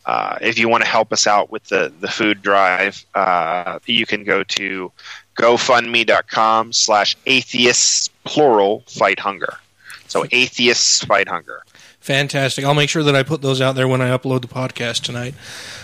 uh, 0.06 0.38
if 0.40 0.58
you 0.58 0.68
want 0.68 0.84
to 0.84 0.88
help 0.88 1.12
us 1.12 1.26
out 1.26 1.50
with 1.50 1.64
the 1.64 1.92
the 2.00 2.08
food 2.08 2.40
drive, 2.42 3.04
uh, 3.14 3.80
you 3.86 4.06
can 4.06 4.22
go 4.22 4.44
to 4.44 4.92
gofundme.com 5.36 6.72
slash 6.72 7.16
atheists 7.26 8.08
plural 8.24 8.84
fight 8.86 9.18
hunger. 9.18 9.54
So 10.06 10.24
atheists 10.30 11.04
fight 11.04 11.28
hunger. 11.28 11.62
Fantastic. 12.06 12.64
I'll 12.64 12.72
make 12.74 12.88
sure 12.88 13.02
that 13.02 13.16
I 13.16 13.24
put 13.24 13.42
those 13.42 13.60
out 13.60 13.74
there 13.74 13.88
when 13.88 14.00
I 14.00 14.16
upload 14.16 14.42
the 14.42 14.46
podcast 14.46 15.02
tonight. 15.02 15.34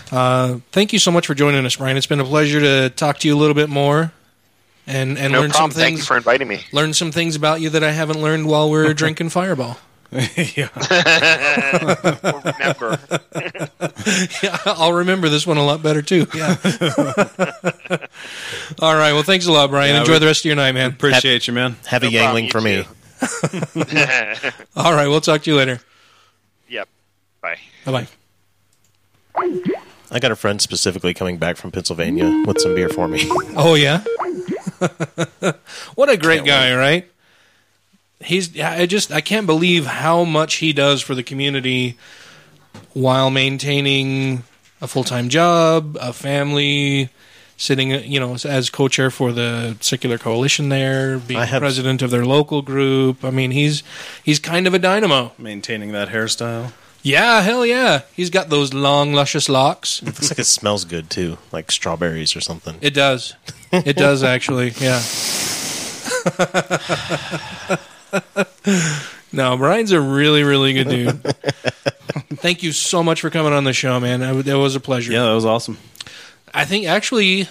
Uh, 0.09 0.59
thank 0.71 0.93
you 0.93 0.99
so 0.99 1.11
much 1.11 1.27
for 1.27 1.35
joining 1.35 1.65
us, 1.65 1.75
Brian. 1.75 1.97
It's 1.97 2.07
been 2.07 2.21
a 2.21 2.23
pleasure 2.23 2.61
to 2.61 2.89
talk 2.91 3.17
to 3.19 3.27
you 3.27 3.35
a 3.35 3.39
little 3.39 3.53
bit 3.53 3.67
more 3.67 4.13
and 4.87 5.17
and 5.17 5.33
no 5.33 5.41
learn 5.41 5.49
problem. 5.51 5.71
some 5.71 5.81
things. 5.81 5.89
Thank 5.89 5.97
you 5.97 6.03
for 6.05 6.15
inviting 6.15 6.47
me. 6.47 6.61
learn 6.71 6.93
some 6.93 7.11
things 7.11 7.35
about 7.35 7.59
you 7.59 7.69
that 7.71 7.83
I 7.83 7.91
haven't 7.91 8.21
learned 8.21 8.47
while 8.47 8.69
we're 8.69 8.93
drinking 8.93 9.31
Fireball. 9.31 9.77
yeah. 10.13 10.69
remember. 12.23 12.99
yeah, 14.43 14.57
I'll 14.65 14.93
remember 14.93 15.27
this 15.27 15.45
one 15.45 15.57
a 15.57 15.65
lot 15.65 15.83
better 15.83 16.01
too. 16.01 16.25
Yeah. 16.33 16.55
All 18.79 18.95
right. 18.95 19.11
Well, 19.11 19.23
thanks 19.23 19.45
a 19.47 19.51
lot, 19.51 19.71
Brian. 19.71 19.93
Yeah, 19.93 19.99
Enjoy 20.01 20.13
we- 20.13 20.19
the 20.19 20.27
rest 20.27 20.39
of 20.41 20.45
your 20.45 20.55
night, 20.55 20.71
man. 20.71 20.91
Appreciate 20.91 21.47
you, 21.47 21.53
man. 21.53 21.75
Have 21.87 22.03
a 22.03 22.09
No 22.09 22.17
problem, 22.17 22.45
Yangling 22.45 22.45
you 22.45 22.51
for 22.51 22.61
me. 22.61 22.85
All 24.77 24.93
right. 24.93 25.09
We'll 25.09 25.19
talk 25.19 25.41
to 25.43 25.51
you 25.51 25.57
later. 25.57 25.81
Yep. 27.43 27.57
Bye. 27.85 27.91
Bye 27.91 28.07
bye. 29.35 29.67
I 30.11 30.19
got 30.19 30.31
a 30.31 30.35
friend 30.35 30.61
specifically 30.61 31.13
coming 31.13 31.37
back 31.37 31.57
from 31.57 31.71
Pennsylvania 31.71 32.43
with 32.45 32.59
some 32.61 32.75
beer 32.75 32.89
for 32.89 33.07
me. 33.07 33.29
Oh 33.55 33.75
yeah. 33.75 34.03
what 35.95 36.09
a 36.09 36.17
great 36.17 36.43
guy, 36.45 36.75
right? 36.75 37.09
He's 38.21 38.59
I 38.59 38.85
just 38.85 39.11
I 39.11 39.21
can't 39.21 39.45
believe 39.45 39.85
how 39.85 40.23
much 40.23 40.55
he 40.55 40.73
does 40.73 41.01
for 41.01 41.15
the 41.15 41.23
community 41.23 41.97
while 42.93 43.29
maintaining 43.29 44.43
a 44.81 44.87
full-time 44.87 45.29
job, 45.29 45.97
a 46.01 46.11
family, 46.13 47.09
sitting 47.57 47.91
you 47.91 48.19
know 48.19 48.35
as 48.45 48.69
co-chair 48.69 49.09
for 49.11 49.31
the 49.31 49.77
secular 49.81 50.17
coalition 50.17 50.69
there, 50.69 51.19
being 51.19 51.39
have- 51.41 51.59
president 51.61 52.01
of 52.01 52.11
their 52.11 52.25
local 52.25 52.61
group. 52.61 53.23
I 53.23 53.29
mean, 53.29 53.51
he's 53.51 53.83
he's 54.23 54.39
kind 54.39 54.67
of 54.67 54.73
a 54.73 54.79
dynamo. 54.79 55.31
Maintaining 55.37 55.91
that 55.91 56.09
hairstyle. 56.09 56.71
Yeah, 57.03 57.41
hell 57.41 57.65
yeah. 57.65 58.01
He's 58.15 58.29
got 58.29 58.49
those 58.49 58.73
long 58.73 59.13
luscious 59.13 59.49
locks. 59.49 60.01
It 60.01 60.05
looks 60.05 60.31
like 60.31 60.39
it 60.39 60.45
smells 60.45 60.85
good 60.85 61.09
too, 61.09 61.37
like 61.51 61.69
strawberries 61.69 62.35
or 62.35 62.41
something. 62.41 62.77
It 62.81 62.93
does. 62.93 63.35
It 63.71 63.97
does 63.97 64.23
actually. 64.23 64.69
Yeah. 64.79 65.01
no, 69.33 69.57
Brian's 69.57 69.91
a 69.91 69.99
really, 69.99 70.43
really 70.43 70.73
good 70.73 70.89
dude. 70.89 71.21
Thank 72.37 72.63
you 72.63 72.71
so 72.71 73.03
much 73.03 73.21
for 73.21 73.29
coming 73.29 73.51
on 73.51 73.65
the 73.65 73.73
show, 73.73 73.99
man. 73.99 74.21
That 74.21 74.45
that 74.45 74.57
was 74.57 74.75
a 74.75 74.79
pleasure. 74.79 75.11
Yeah, 75.11 75.23
that 75.23 75.33
was 75.33 75.45
awesome. 75.45 75.77
I 76.53 76.65
think 76.65 76.85
actually 76.85 77.47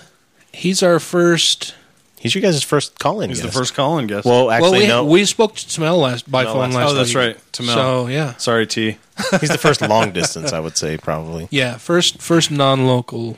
he's 0.52 0.82
our 0.82 0.98
first. 0.98 1.74
He's 2.22 2.34
your 2.36 2.42
guys' 2.42 2.62
first 2.62 2.98
call-in 3.00 3.30
He's 3.30 3.40
guest. 3.40 3.52
the 3.52 3.58
first 3.58 3.74
call-in 3.74 4.06
guest. 4.06 4.24
Well, 4.24 4.48
actually, 4.50 4.70
well, 4.70 4.80
we, 4.80 4.86
no. 4.86 5.04
we 5.04 5.24
spoke 5.24 5.56
to 5.56 5.66
Tamel 5.66 6.00
last 6.00 6.30
by 6.30 6.44
No, 6.44 6.52
phone 6.52 6.60
last- 6.70 6.74
last. 6.76 6.90
oh, 6.90 6.94
that's 6.94 7.08
week. 7.10 7.16
right. 7.16 7.36
Tamel. 7.52 7.74
So 7.74 8.06
yeah, 8.06 8.36
Sorry, 8.36 8.66
T. 8.66 8.96
He's 9.40 9.50
the 9.50 9.58
first 9.58 9.80
long 9.88 10.12
distance, 10.12 10.52
I 10.52 10.60
would 10.60 10.76
say, 10.76 10.96
probably. 10.98 11.48
yeah, 11.50 11.76
first 11.78 12.22
first 12.22 12.50
non-local 12.52 13.36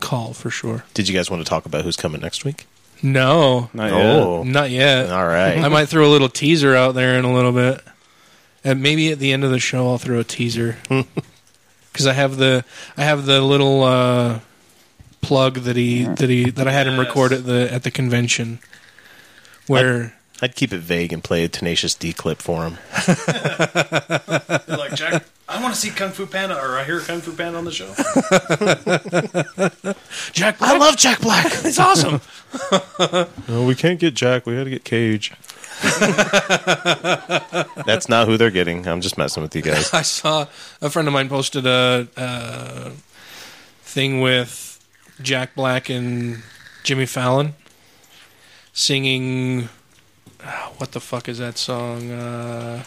call 0.00 0.32
for 0.32 0.50
sure. 0.50 0.84
Did 0.94 1.08
you 1.08 1.14
guys 1.14 1.30
want 1.30 1.44
to 1.44 1.48
talk 1.48 1.66
about 1.66 1.84
who's 1.84 1.96
coming 1.96 2.20
next 2.20 2.44
week? 2.44 2.66
No, 3.02 3.68
Not 3.74 3.90
yet. 3.90 4.00
Oh, 4.16 4.42
not 4.44 4.70
yet. 4.70 5.10
all 5.10 5.26
right. 5.26 5.58
I 5.58 5.68
might 5.68 5.86
throw 5.88 6.06
a 6.06 6.10
little 6.10 6.28
teaser 6.28 6.74
out 6.76 6.94
there 6.94 7.14
in 7.18 7.24
a 7.24 7.34
little 7.34 7.50
bit, 7.52 7.80
and 8.64 8.80
maybe 8.82 9.10
at 9.10 9.18
the 9.18 9.32
end 9.32 9.42
of 9.44 9.50
the 9.50 9.58
show 9.58 9.88
I'll 9.88 9.98
throw 9.98 10.20
a 10.20 10.24
teaser 10.24 10.78
because 11.92 12.06
I 12.06 12.12
have 12.12 12.36
the 12.36 12.64
I 12.96 13.02
have 13.04 13.26
the 13.26 13.40
little 13.42 13.82
uh, 13.82 14.38
plug 15.22 15.60
that 15.60 15.76
he 15.76 16.04
that 16.04 16.28
he 16.28 16.50
that 16.50 16.68
I 16.68 16.72
had 16.72 16.86
him 16.86 16.96
Yes. 16.98 17.06
record 17.06 17.32
at 17.32 17.46
the 17.46 17.72
at 17.72 17.84
the 17.84 17.90
convention 17.90 18.58
where 19.66 20.14
I'd 20.42 20.54
keep 20.56 20.72
it 20.72 20.80
vague 20.80 21.12
and 21.12 21.22
play 21.24 21.44
a 21.44 21.48
Tenacious 21.48 21.94
D 21.94 22.12
clip 22.12 22.42
for 22.42 22.64
him. 22.64 22.78
Like 24.68 24.94
Jack. 24.94 25.24
I 25.48 25.60
want 25.62 25.74
to 25.74 25.80
see 25.80 25.90
Kung 25.90 26.10
Fu 26.10 26.24
Panda, 26.26 26.56
or 26.58 26.76
I 26.78 26.84
hear 26.84 27.00
Kung 27.00 27.20
Fu 27.20 27.32
Panda 27.32 27.58
on 27.58 27.64
the 27.66 27.72
show. 27.72 27.88
Jack 30.32 30.58
Black. 30.58 30.70
I 30.70 30.78
love 30.78 30.96
Jack 30.96 31.20
Black. 31.20 31.46
it's 31.64 31.78
awesome. 31.78 32.20
No, 33.48 33.64
we 33.64 33.74
can't 33.74 33.98
get 34.00 34.14
Jack. 34.14 34.46
We 34.46 34.56
got 34.56 34.64
to 34.64 34.70
get 34.70 34.84
Cage. 34.84 35.32
That's 37.86 38.08
not 38.08 38.26
who 38.28 38.36
they're 38.38 38.50
getting. 38.50 38.86
I'm 38.88 39.00
just 39.02 39.18
messing 39.18 39.42
with 39.42 39.54
you 39.54 39.60
guys. 39.62 39.92
I 39.92 40.02
saw 40.02 40.46
a 40.80 40.88
friend 40.88 41.06
of 41.06 41.12
mine 41.14 41.28
posted 41.28 41.66
a, 41.66 42.08
uh 42.16 42.90
thing 43.82 44.20
with 44.22 44.71
Jack 45.20 45.54
Black 45.54 45.88
and 45.88 46.42
Jimmy 46.84 47.06
Fallon 47.06 47.54
singing. 48.72 49.68
ah, 50.44 50.72
What 50.78 50.92
the 50.92 51.00
fuck 51.00 51.28
is 51.28 51.38
that 51.38 51.58
song? 51.58 52.10
Uh, 52.10 52.84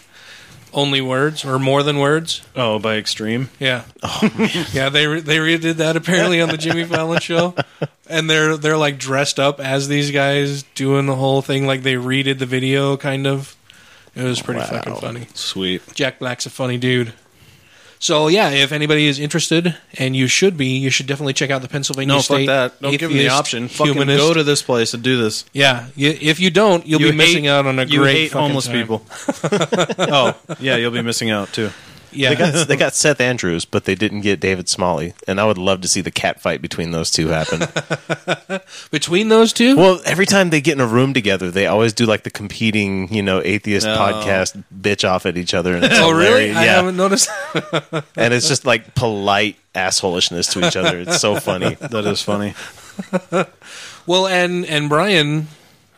Only 0.73 0.99
words 1.01 1.45
or 1.45 1.57
more 1.59 1.83
than 1.83 1.99
words? 1.99 2.41
Oh, 2.55 2.79
by 2.79 2.97
Extreme. 2.97 3.49
Yeah. 3.59 3.83
yeah, 4.73 4.89
they 4.89 5.07
re- 5.07 5.21
they 5.21 5.37
redid 5.37 5.75
that 5.75 5.95
apparently 5.95 6.41
on 6.41 6.49
the 6.49 6.57
Jimmy 6.57 6.83
Fallon 6.83 7.21
show, 7.21 7.55
and 8.09 8.29
they're 8.29 8.57
they're 8.57 8.75
like 8.77 8.97
dressed 8.97 9.39
up 9.39 9.59
as 9.61 9.87
these 9.87 10.11
guys 10.11 10.63
doing 10.75 11.05
the 11.05 11.15
whole 11.15 11.41
thing, 11.41 11.65
like 11.65 11.83
they 11.83 11.93
redid 11.93 12.39
the 12.39 12.45
video, 12.45 12.97
kind 12.97 13.25
of. 13.25 13.55
It 14.15 14.23
was 14.23 14.41
pretty 14.41 14.61
Wow. 14.61 14.67
fucking 14.67 14.95
funny. 14.95 15.27
Sweet. 15.33 15.81
Jack 15.93 16.19
Black's 16.19 16.45
a 16.45 16.49
funny 16.49 16.77
dude. 16.77 17.13
So 17.99 18.27
yeah, 18.27 18.49
if 18.51 18.71
anybody 18.71 19.07
is 19.07 19.19
interested, 19.19 19.75
and 19.97 20.15
you 20.15 20.27
should 20.27 20.57
be, 20.57 20.67
you 20.77 20.89
should 20.89 21.07
definitely 21.07 21.33
check 21.33 21.49
out 21.49 21.61
the 21.61 21.67
Pennsylvania 21.67 22.15
No, 22.15 22.21
State. 22.21 22.45
fuck 22.47 22.71
that. 22.73 22.81
Don't 22.81 22.91
give 22.91 23.01
them 23.01 23.11
the 23.13 23.19
Atheist 23.19 23.35
option. 23.35 23.67
Fucking 23.67 23.93
Humanist. 23.93 24.17
go 24.19 24.33
to 24.33 24.43
this 24.43 24.61
place 24.61 24.93
and 24.93 25.01
do 25.01 25.17
this. 25.21 25.45
Yeah, 25.53 25.85
y- 25.97 26.17
if 26.21 26.39
you 26.39 26.49
don't, 26.51 26.85
you'll 26.85 27.01
You 27.01 27.11
be 27.11 27.17
missing 27.17 27.47
out 27.47 27.65
on 27.65 27.79
a 27.79 27.85
you 27.85 27.99
great 27.99 28.15
hate 28.15 28.31
fucking 28.31 28.47
homeless 28.47 28.65
time. 28.67 28.75
people. 28.75 29.05
oh, 30.11 30.37
yeah, 30.59 30.75
you'll 30.75 30.91
be 30.91 31.01
missing 31.01 31.29
out 31.31 31.51
too. 31.53 31.69
Yeah, 32.15 32.29
They 32.29 32.35
got 32.35 32.67
they 32.67 32.75
got 32.77 32.93
Seth 32.95 33.19
Andrews, 33.21 33.65
but 33.65 33.85
they 33.85 33.95
didn't 33.95 34.21
get 34.21 34.39
David 34.39 34.67
Smalley, 34.69 35.13
and 35.27 35.39
I 35.39 35.45
would 35.45 35.57
love 35.57 35.81
to 35.81 35.87
see 35.87 36.01
the 36.01 36.11
cat 36.11 36.41
fight 36.41 36.61
between 36.61 36.91
those 36.91 37.11
two 37.11 37.27
happen. 37.27 37.61
between 38.91 39.29
those 39.29 39.53
two. 39.53 39.75
well, 39.75 39.99
every 40.05 40.25
time 40.25 40.49
they 40.49 40.61
get 40.61 40.73
in 40.73 40.81
a 40.81 40.87
room 40.87 41.13
together, 41.13 41.51
they 41.51 41.67
always 41.67 41.93
do 41.93 42.05
like 42.05 42.23
the 42.23 42.29
competing, 42.31 43.13
you 43.13 43.21
know, 43.21 43.41
atheist 43.43 43.85
No. 43.85 43.95
podcast 43.97 44.63
bitch 44.75 45.07
off 45.07 45.25
at 45.25 45.37
each 45.37 45.53
other. 45.53 45.75
And 45.75 45.83
it's 45.85 45.99
oh 45.99 46.11
really? 46.11 46.47
Yeah. 46.47 46.59
I 46.59 46.63
haven't 46.65 46.97
noticed. 46.97 47.29
and 48.15 48.33
it's 48.33 48.47
just 48.47 48.65
like 48.65 48.95
polite 48.95 49.57
assholishness 49.73 50.51
to 50.53 50.65
each 50.67 50.75
other. 50.77 50.99
It's 50.99 51.19
so 51.19 51.39
funny. 51.39 51.75
That 51.75 52.05
is 52.05 52.21
funny. 52.21 52.53
well, 54.05 54.27
and 54.27 54.65
and 54.65 54.89
Brian 54.89 55.47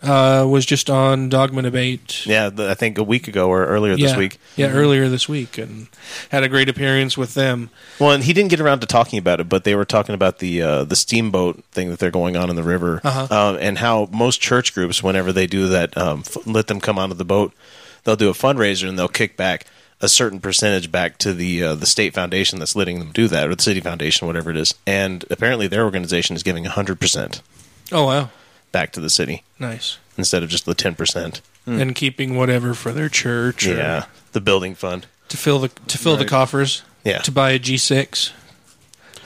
uh, 0.04 0.46
was 0.48 0.66
just 0.66 0.90
on 0.90 1.30
Dogma 1.30 1.62
Debate. 1.64 2.26
Yeah, 2.26 2.50
the, 2.50 2.70
I 2.70 2.74
think 2.74 2.98
a 2.98 3.04
week 3.04 3.28
ago 3.28 3.50
or 3.50 3.66
earlier 3.66 3.96
this 3.96 4.12
yeah, 4.12 4.18
week. 4.18 4.38
Yeah, 4.56 4.68
earlier 4.72 5.10
this 5.10 5.28
week, 5.28 5.58
and 5.58 5.88
had 6.30 6.44
a 6.44 6.50
great 6.50 6.70
appearance 6.70 7.18
with 7.18 7.34
them. 7.34 7.70
Well, 8.00 8.12
and 8.12 8.24
he 8.24 8.34
didn't 8.34 8.50
get 8.50 8.60
around 8.60 8.80
to 8.82 8.88
talking 8.88 9.20
about 9.20 9.40
it, 9.40 9.50
but 9.50 9.64
they 9.64 9.76
were 9.76 9.86
talking 9.86 10.16
about 10.16 10.40
the 10.40 10.62
uh, 10.62 10.84
the 10.84 10.96
steamboat 10.96 11.64
thing 11.72 11.90
that 11.90 12.00
they're 12.00 12.12
going 12.12 12.36
on 12.38 12.50
in 12.50 12.56
the 12.56 12.64
river, 12.64 13.02
Uh-huh. 13.04 13.28
um, 13.50 13.58
and 13.60 13.78
how 13.80 14.08
most 14.12 14.42
church 14.42 14.74
groups, 14.74 15.02
whenever 15.02 15.32
they 15.32 15.48
do 15.48 15.68
that, 15.70 15.98
um, 15.98 16.24
f- 16.26 16.46
let 16.46 16.68
them 16.68 16.80
come 16.80 17.00
onto 17.00 17.16
the 17.16 17.26
boat, 17.26 17.54
they'll 18.04 18.16
do 18.16 18.30
a 18.30 18.34
fundraiser 18.34 18.88
and 18.88 18.98
they'll 18.98 19.08
kick 19.08 19.36
back 19.38 19.66
a 20.00 20.08
certain 20.08 20.40
percentage 20.40 20.92
back 20.92 21.18
to 21.18 21.34
the 21.34 21.64
uh, 21.64 21.74
the 21.76 21.88
state 21.88 22.14
foundation 22.14 22.60
that's 22.60 22.76
letting 22.76 23.00
them 23.00 23.12
do 23.12 23.28
that, 23.28 23.50
or 23.50 23.56
the 23.56 23.64
city 23.64 23.80
foundation, 23.82 24.28
whatever 24.28 24.52
it 24.52 24.58
is. 24.58 24.76
And 24.86 25.26
apparently, 25.32 25.68
their 25.68 25.84
organization 25.84 26.36
is 26.36 26.44
giving 26.44 26.66
hundred 26.66 27.00
percent 27.00 27.42
Oh 27.92 28.06
wow, 28.06 28.30
back 28.78 28.92
to 28.92 29.00
the 29.00 29.10
city 29.10 29.42
nice. 29.58 29.98
instead 30.20 30.44
of 30.44 30.50
just 30.50 30.66
the 30.66 30.76
ten 30.76 30.94
percent. 30.94 31.42
And 31.66 31.96
keeping 31.96 32.36
whatever 32.38 32.74
for 32.76 32.92
their 32.94 33.10
church. 33.10 33.66
or 33.68 33.76
Yeah, 33.76 34.06
the 34.34 34.40
building 34.40 34.76
fund. 34.76 35.08
To 35.30 35.38
fill 35.38 35.58
the 35.60 35.70
to 35.88 35.98
fill 35.98 36.16
the 36.16 36.20
Right. 36.20 36.30
coffers. 36.30 36.84
Yeah. 37.04 37.18
To 37.20 37.32
buy 37.32 37.52
a 37.52 37.60
G 37.60 37.78
six. 37.78 38.34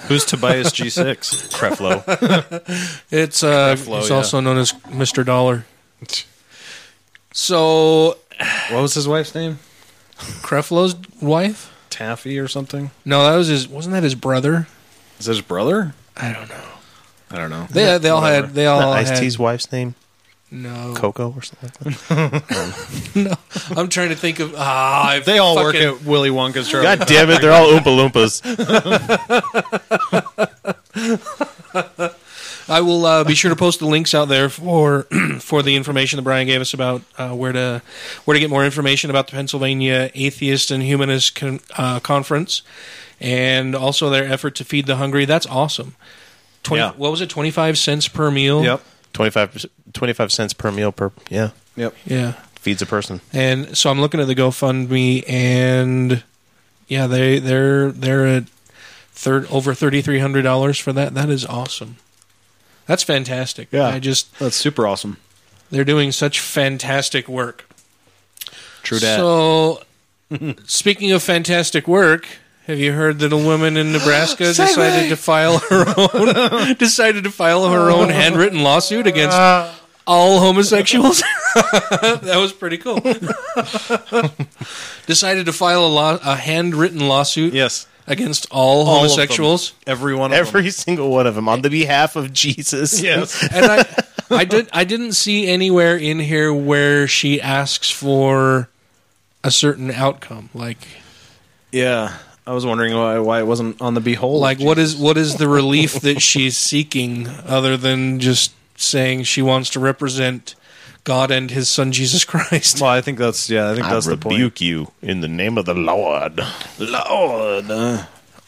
Who's 0.07 0.25
Tobias 0.25 0.71
G6? 0.71 1.51
Creflo. 1.57 2.01
It's 3.11 3.43
uh, 3.43 3.75
Creflo, 3.75 3.99
it's 3.99 4.09
yeah. 4.09 4.15
also 4.15 4.39
known 4.39 4.57
as 4.57 4.71
Mr. 4.89 5.23
Dollar. 5.25 5.65
So, 7.33 8.17
What 8.71 8.81
was 8.81 8.93
his 8.95 9.07
wife's 9.07 9.35
name? 9.35 9.59
Creflo's 10.17 10.95
wife? 11.21 11.71
Taffy 11.89 12.39
or 12.39 12.47
something? 12.47 12.89
No, 13.05 13.29
that 13.29 13.35
was 13.37 13.47
his. 13.47 13.67
Wasn't 13.67 13.93
that 13.93 14.03
his 14.03 14.15
brother? 14.15 14.67
Is 15.19 15.25
that 15.25 15.33
his 15.33 15.41
brother? 15.41 15.93
I 16.17 16.31
don't 16.33 16.49
know. 16.49 16.63
I 17.31 17.37
don't 17.37 17.49
know. 17.49 17.67
They 17.71 17.97
they 17.97 18.09
all 18.09 18.21
Whatever. 18.21 18.47
had 18.47 18.55
they 18.55 18.65
all 18.65 18.91
Ice 18.93 19.09
had 19.09 19.19
T's 19.19 19.39
wife's 19.39 19.71
name, 19.71 19.95
no. 20.51 20.93
Coco 20.97 21.33
or 21.35 21.41
something. 21.41 21.71
Like 21.85 22.07
that. 22.07 23.11
no, 23.15 23.77
I'm 23.77 23.87
trying 23.89 24.09
to 24.09 24.15
think 24.15 24.39
of 24.39 24.53
ah. 24.57 25.09
I 25.09 25.19
They 25.19 25.37
all 25.37 25.55
work 25.55 25.75
fucking- 25.75 25.87
at 25.89 26.03
Willy 26.03 26.29
Wonka's 26.29 26.67
truck. 26.69 26.83
God 26.83 27.07
damn 27.07 27.29
it, 27.29 27.41
they're 27.41 27.51
all 27.53 27.67
Oompa 27.71 28.11
Loompas. 28.11 28.41
I 32.69 32.79
will 32.81 33.05
uh, 33.05 33.23
be 33.25 33.35
sure 33.35 33.49
to 33.49 33.55
post 33.55 33.79
the 33.79 33.85
links 33.85 34.13
out 34.13 34.25
there 34.29 34.47
for 34.49 35.03
for 35.39 35.61
the 35.61 35.75
information 35.75 36.17
that 36.17 36.23
Brian 36.23 36.47
gave 36.47 36.61
us 36.61 36.73
about 36.73 37.01
uh, 37.17 37.29
where 37.31 37.51
to 37.51 37.81
where 38.25 38.33
to 38.33 38.39
get 38.39 38.49
more 38.49 38.63
information 38.63 39.09
about 39.09 39.27
the 39.27 39.31
Pennsylvania 39.33 40.09
Atheist 40.13 40.71
and 40.71 40.81
Humanist 40.83 41.35
con- 41.35 41.59
uh, 41.77 41.99
Conference, 41.99 42.61
and 43.19 43.75
also 43.75 44.09
their 44.09 44.23
effort 44.25 44.55
to 44.55 44.63
feed 44.63 44.85
the 44.85 44.95
hungry. 44.97 45.25
That's 45.25 45.47
awesome. 45.47 45.95
Twenty. 46.63 46.81
Yeah. 46.83 46.91
What 46.91 47.11
was 47.11 47.21
it? 47.21 47.29
Twenty 47.29 47.51
five 47.51 47.77
cents 47.77 48.07
per 48.07 48.29
meal. 48.31 48.63
Yep. 48.63 48.81
25, 49.13 49.65
25 49.93 50.31
cents 50.31 50.53
per 50.53 50.71
meal 50.71 50.91
per 50.93 51.11
yeah 51.29 51.49
Yep. 51.75 51.93
Yeah. 52.05 52.31
feeds 52.55 52.81
a 52.81 52.85
person. 52.85 53.19
And 53.33 53.75
so 53.77 53.89
I'm 53.89 53.99
looking 53.99 54.21
at 54.21 54.27
the 54.27 54.35
GoFundMe, 54.35 55.25
and 55.29 56.23
yeah, 56.87 57.07
they 57.07 57.39
they're 57.39 57.91
they're 57.91 58.25
at 58.27 58.43
third 59.11 59.47
over 59.51 59.73
thirty 59.73 60.01
three 60.01 60.19
hundred 60.19 60.43
dollars 60.43 60.77
for 60.79 60.93
that. 60.93 61.13
That 61.13 61.29
is 61.29 61.45
awesome. 61.45 61.97
That's 62.85 63.03
fantastic. 63.03 63.67
Yeah. 63.71 63.87
I 63.87 63.99
just 63.99 64.37
That's 64.39 64.55
super 64.55 64.87
awesome. 64.87 65.17
they're 65.71 65.83
doing 65.85 66.11
such 66.11 66.39
fantastic 66.39 67.27
work. 67.27 67.67
True 68.83 68.99
dat. 68.99 69.17
So, 69.17 69.83
speaking 70.65 71.11
of 71.11 71.21
fantastic 71.21 71.87
work, 71.87 72.25
have 72.71 72.79
you 72.79 72.93
heard 72.93 73.19
that 73.19 73.33
a 73.33 73.37
woman 73.37 73.75
in 73.77 73.91
Nebraska 73.91 74.43
decided 74.53 75.09
to 75.09 75.15
file 75.17 75.59
her 75.59 75.85
own 75.97 76.75
decided 76.75 77.25
to 77.25 77.31
file 77.31 77.69
her 77.69 77.89
own 77.91 78.09
handwritten 78.09 78.63
lawsuit 78.63 79.07
against 79.07 79.37
uh. 79.37 79.71
all 80.07 80.39
homosexuals? 80.39 81.21
that 81.55 82.37
was 82.37 82.53
pretty 82.53 82.77
cool. 82.77 82.99
decided 85.05 85.45
to 85.47 85.53
file 85.53 85.85
a, 85.85 85.87
law, 85.87 86.17
a 86.23 86.35
handwritten 86.35 87.07
lawsuit 87.07 87.53
yes. 87.53 87.87
against 88.07 88.47
all 88.51 88.61
All 88.61 88.81
of 88.81 88.85
them. 88.87 88.95
homosexuals. 89.09 89.73
Every 89.85 90.15
one 90.15 90.31
of 90.31 90.37
Every 90.37 90.63
them. 90.63 90.71
single 90.71 91.09
one 91.11 91.27
of 91.27 91.35
them 91.35 91.49
on 91.49 91.61
the 91.61 91.69
behalf 91.69 92.15
of 92.15 92.31
Jesus. 92.33 93.01
Yes. 93.01 93.41
and 93.53 93.65
I, 93.65 93.85
I 94.29 94.45
did. 94.45 94.69
I 94.71 94.85
didn't 94.85 95.11
see 95.13 95.47
anywhere 95.47 95.97
in 95.97 96.19
here 96.19 96.53
where 96.53 97.07
she 97.07 97.41
asks 97.41 97.91
for 97.91 98.69
a 99.43 99.51
certain 99.51 99.91
outcome. 99.91 100.49
Like, 100.53 100.87
Yeah. 101.71 102.13
I 102.51 102.53
was 102.53 102.65
wondering 102.65 102.93
why 102.93 103.17
why 103.19 103.39
it 103.39 103.47
wasn't 103.47 103.81
on 103.81 103.93
the 103.93 104.01
behold. 104.01 104.41
like 104.41 104.59
what 104.59 104.77
is 104.77 104.93
what 104.97 105.17
is 105.17 105.37
the 105.37 105.47
relief 105.47 105.93
that 106.01 106.21
she's 106.21 106.57
seeking 106.57 107.29
other 107.45 107.77
than 107.77 108.19
just 108.19 108.51
saying 108.75 109.23
she 109.23 109.41
wants 109.41 109.69
to 109.69 109.79
represent 109.79 110.55
God 111.05 111.31
and 111.31 111.49
His 111.49 111.69
Son 111.69 111.93
Jesus 111.93 112.25
Christ? 112.25 112.81
Well, 112.81 112.89
I 112.89 112.99
think 112.99 113.19
that's 113.19 113.49
yeah. 113.49 113.71
I 113.71 113.73
think 113.73 113.85
I 113.85 113.93
that's 113.93 114.05
the 114.05 114.17
point. 114.17 114.33
rebuke 114.33 114.59
you 114.59 114.91
in 115.01 115.21
the 115.21 115.29
name 115.29 115.57
of 115.57 115.63
the 115.63 115.73
Lord. 115.73 116.41
Lord. 116.77 117.71
uh, 117.71 118.03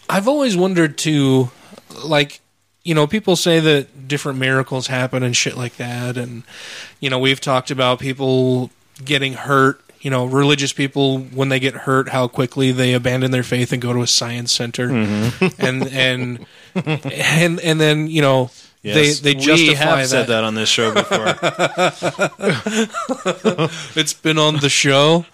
I've 0.10 0.28
always 0.28 0.58
wondered 0.58 0.98
too, 0.98 1.52
like, 2.04 2.42
you 2.84 2.94
know, 2.94 3.08
people 3.08 3.38
say 3.38 3.62
that 3.62 4.10
different 4.10 4.38
miracles 4.38 4.88
happen 4.88 5.24
and 5.24 5.34
shit 5.34 5.56
like 5.56 5.78
that, 5.78 6.18
and 6.18 6.44
you 7.00 7.10
know, 7.10 7.20
we've 7.20 7.40
talked 7.40 7.72
about 7.72 8.00
people 8.00 8.70
getting 9.06 9.32
hurt. 9.32 9.80
You 10.04 10.12
know, 10.12 10.26
religious 10.26 10.74
people 10.74 11.20
when 11.20 11.50
they 11.50 11.60
get 11.60 11.74
hurt, 11.74 12.10
how 12.10 12.28
quickly 12.28 12.72
they 12.72 12.94
abandon 12.94 13.32
their 13.32 13.42
faith 13.42 13.74
and 13.74 13.82
go 13.82 13.94
to 13.94 14.02
a 14.02 14.08
science 14.08 14.52
center, 14.52 14.90
mm-hmm. 14.90 15.66
and 15.66 15.88
and 15.88 16.46
and 16.76 17.60
and 17.60 17.82
then 17.82 18.08
you 18.08 18.22
know 18.22 18.52
Yes. 18.84 19.22
they 19.22 19.34
they 19.34 19.40
we 19.40 19.46
justify 19.46 20.00
have 20.00 20.10
said 20.10 20.28
that 20.28 20.44
on 20.44 20.56
this 20.56 20.68
show 20.68 20.94
before. 20.94 21.26
it's 23.96 24.12
been 24.12 24.38
on 24.38 24.58
the 24.58 24.70
show 24.70 25.26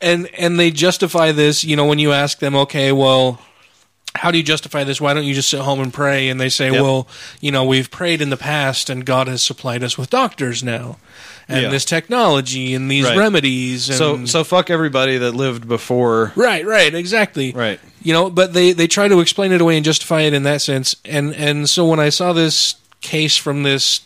and 0.00 0.28
and 0.34 0.58
they 0.58 0.72
justify 0.72 1.30
this 1.30 1.62
you 1.62 1.76
know 1.76 1.86
when 1.86 2.00
you 2.00 2.10
ask 2.10 2.40
them 2.40 2.56
okay 2.56 2.90
well 2.90 3.40
how 4.16 4.30
do 4.30 4.38
you 4.38 4.44
justify 4.44 4.84
this 4.84 5.00
why 5.00 5.14
don't 5.14 5.24
you 5.24 5.34
just 5.34 5.48
sit 5.50 5.60
home 5.60 5.80
and 5.80 5.92
pray 5.92 6.28
and 6.28 6.40
they 6.40 6.48
say 6.48 6.70
Yep. 6.70 6.82
well 6.82 7.08
you 7.40 7.50
know 7.50 7.64
we've 7.64 7.90
prayed 7.90 8.20
in 8.20 8.30
the 8.30 8.36
past 8.36 8.90
and 8.90 9.04
god 9.06 9.28
has 9.28 9.42
supplied 9.42 9.82
us 9.84 9.96
with 9.98 10.10
doctors 10.10 10.62
now 10.62 10.98
and 11.48 11.62
Yeah. 11.62 11.68
this 11.70 11.84
technology 11.84 12.74
and 12.74 12.90
these 12.90 13.04
Right. 13.04 13.16
remedies 13.16 13.88
and 13.88 13.98
so 13.98 14.24
so 14.26 14.44
fuck 14.44 14.70
everybody 14.70 15.18
that 15.18 15.32
lived 15.32 15.68
before. 15.68 16.32
right 16.36 16.64
right 16.66 16.94
exactly 16.94 17.52
Right. 17.52 17.78
you 18.02 18.12
know 18.12 18.30
but 18.30 18.52
they 18.52 18.72
they 18.72 18.86
try 18.86 19.08
to 19.08 19.20
explain 19.20 19.52
it 19.52 19.60
away 19.60 19.76
and 19.76 19.84
justify 19.84 20.22
it 20.22 20.34
in 20.34 20.42
that 20.44 20.60
sense 20.62 20.96
and 21.04 21.34
and 21.34 21.68
so 21.70 21.86
when 21.86 22.00
i 22.00 22.08
saw 22.08 22.32
this 22.32 22.76
case 23.00 23.36
from 23.36 23.62
this 23.62 24.00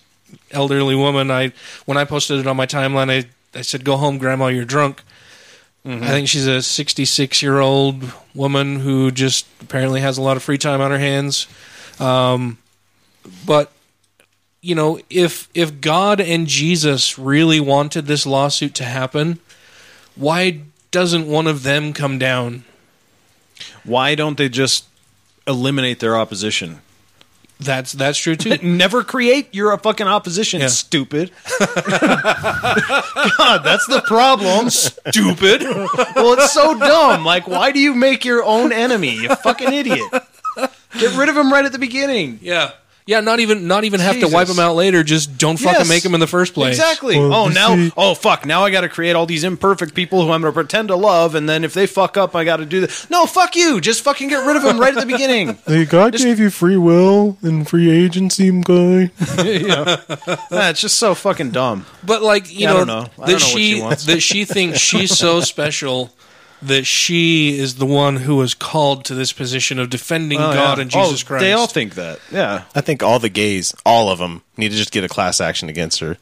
elderly 0.51 0.95
woman 0.95 1.31
i 1.31 1.53
when 1.87 1.97
i 1.97 2.05
posted 2.05 2.39
it 2.39 2.47
on 2.47 2.57
my 2.57 2.67
timeline 2.67 3.11
i 3.11 3.25
i 3.59 3.63
said 3.63 3.85
go 3.85 3.97
home 3.97 4.19
grandma 4.19 4.47
you're 4.47 4.65
drunk 4.65 5.03
Mm-hmm. 5.85 6.05
i 6.05 6.09
think 6.09 6.29
she's 6.29 6.47
a 6.47 6.61
66 6.61 7.43
year 7.43 7.59
old 7.59 8.13
woman 8.35 8.81
who 8.81 9.11
just 9.11 9.47
apparently 9.63 10.01
has 10.01 10.19
a 10.19 10.23
lot 10.23 10.37
of 10.37 10.43
free 10.43 10.59
time 10.59 10.81
on 10.81 10.91
her 10.91 10.99
hands 10.99 11.47
um 11.99 12.59
but 13.47 13.73
you 14.61 14.75
know 14.75 15.01
if 15.09 15.49
if 15.55 15.81
god 15.81 16.21
and 16.21 16.47
jesus 16.47 17.19
really 17.19 17.61
wanted 17.61 18.07
this 18.07 18.27
lawsuit 18.27 18.75
to 18.75 18.85
happen 18.85 19.39
why 20.17 20.61
doesn't 20.91 21.27
one 21.27 21.47
of 21.47 21.63
them 21.63 21.93
come 21.93 22.19
down 22.19 22.65
Why 23.85 24.15
don't 24.15 24.37
they 24.37 24.49
just 24.49 24.87
eliminate 25.47 26.01
their 26.01 26.17
opposition? 26.17 26.81
That's 27.61 27.93
that's 27.93 28.19
true 28.19 28.37
too. 28.37 28.57
Never 28.63 29.05
create 29.05 29.55
your 29.55 29.77
fucking 29.79 30.07
opposition, 30.07 30.61
Yeah. 30.63 30.69
stupid. 30.69 31.31
God, 31.61 33.59
that's 33.65 33.87
the 33.87 34.03
problem. 34.07 34.71
Stupid. 34.71 35.63
well, 35.63 36.33
it's 36.35 36.53
so 36.53 36.79
dumb. 36.79 37.25
Like, 37.25 37.47
why 37.47 37.71
do 37.73 37.79
you 37.79 37.95
make 37.95 38.25
your 38.25 38.43
own 38.45 38.73
enemy? 38.73 39.15
You 39.15 39.35
fucking 39.37 39.73
idiot. 39.73 40.01
Get 40.99 41.17
rid 41.17 41.29
of 41.29 41.37
him 41.37 41.53
right 41.53 41.65
at 41.65 41.73
the 41.73 41.79
beginning. 41.79 42.39
Yeah. 42.43 42.73
Yeah, 43.11 43.19
not 43.19 43.41
even 43.41 43.67
not 43.67 43.83
even 43.83 43.99
have 43.99 44.21
to 44.21 44.29
wipe 44.29 44.47
them 44.47 44.61
out 44.61 44.77
later. 44.77 45.03
Just 45.03 45.37
don't 45.37 45.57
fucking 45.57 45.81
Yes. 45.81 45.89
make 45.89 46.05
them 46.05 46.15
in 46.15 46.21
the 46.21 46.29
first 46.29 46.55
place. 46.55 46.77
Exactly. 46.79 47.17
oh, 47.19 47.49
now, 47.49 47.91
oh 47.97 48.15
fuck! 48.15 48.47
Now 48.47 48.63
I 48.63 48.71
got 48.71 48.83
to 48.83 48.89
create 48.89 49.17
all 49.17 49.27
these 49.27 49.43
imperfect 49.43 49.95
people 49.95 50.23
who 50.25 50.31
I'm 50.31 50.43
going 50.43 50.53
to 50.53 50.55
pretend 50.55 50.89
to 50.89 50.95
love, 50.97 51.35
and 51.35 51.49
then 51.49 51.65
if 51.65 51.75
they 51.75 51.87
fuck 51.89 52.17
up, 52.17 52.37
I 52.37 52.45
got 52.45 52.59
to 52.59 52.65
do 52.67 52.81
this. 52.81 53.11
No, 53.11 53.27
fuck 53.27 53.57
you! 53.57 53.81
Just 53.81 54.05
fucking 54.05 54.29
get 54.29 54.47
rid 54.47 54.55
of 54.57 54.63
them 54.63 54.79
right 54.79 54.97
at 54.97 55.01
the 55.01 55.07
beginning. 55.13 55.59
Hey, 55.67 55.85
God 55.87 56.13
gave 56.15 56.39
you 56.39 56.51
free 56.51 56.77
will 56.77 57.37
and 57.43 57.69
free 57.69 57.91
agency, 57.91 58.51
guy. 58.63 59.11
yeah, 59.45 59.97
it's 60.71 60.81
just 60.81 60.97
so 60.97 61.15
fucking 61.17 61.51
dumb. 61.51 61.87
But 62.05 62.23
like 62.23 62.49
you 62.53 62.61
Yeah, 62.61 62.71
I 62.71 62.73
know, 62.73 62.79
don't 62.79 62.87
know. 62.87 62.95
I 62.95 63.03
that 63.03 63.09
don't 63.17 63.27
know 63.27 63.33
what 63.33 63.41
she, 63.43 63.75
she 63.75 63.81
wants. 63.83 64.07
that 64.07 64.21
she 64.23 64.45
thinks 64.45 64.79
she's 64.79 65.17
so 65.19 65.41
special 65.55 66.11
that 66.63 66.85
she 66.87 67.59
is 67.59 67.77
the 67.77 67.87
one 67.87 68.17
who 68.17 68.37
was 68.37 68.53
called 68.55 69.05
to 69.07 69.15
this 69.15 69.33
position 69.33 69.79
of 69.79 69.89
defending 69.89 70.39
Oh, 70.39 70.53
God 70.53 70.77
yeah. 70.79 70.83
and 70.83 70.95
oh, 70.95 71.03
Jesus 71.05 71.23
Oh, 71.23 71.27
Christ. 71.27 71.41
They 71.43 71.53
all 71.53 71.67
think 71.67 71.95
that. 71.95 72.19
Yeah. 72.31 72.65
I 72.75 72.81
think 72.83 73.03
all 73.03 73.19
the 73.19 73.29
gays, 73.31 73.75
all 73.87 74.11
of 74.11 74.19
them, 74.19 74.43
need 74.59 74.71
to 74.71 74.77
just 74.77 74.93
get 74.93 75.03
a 75.03 75.09
class 75.09 75.41
action 75.41 75.71
against 75.71 76.01
her 76.01 76.17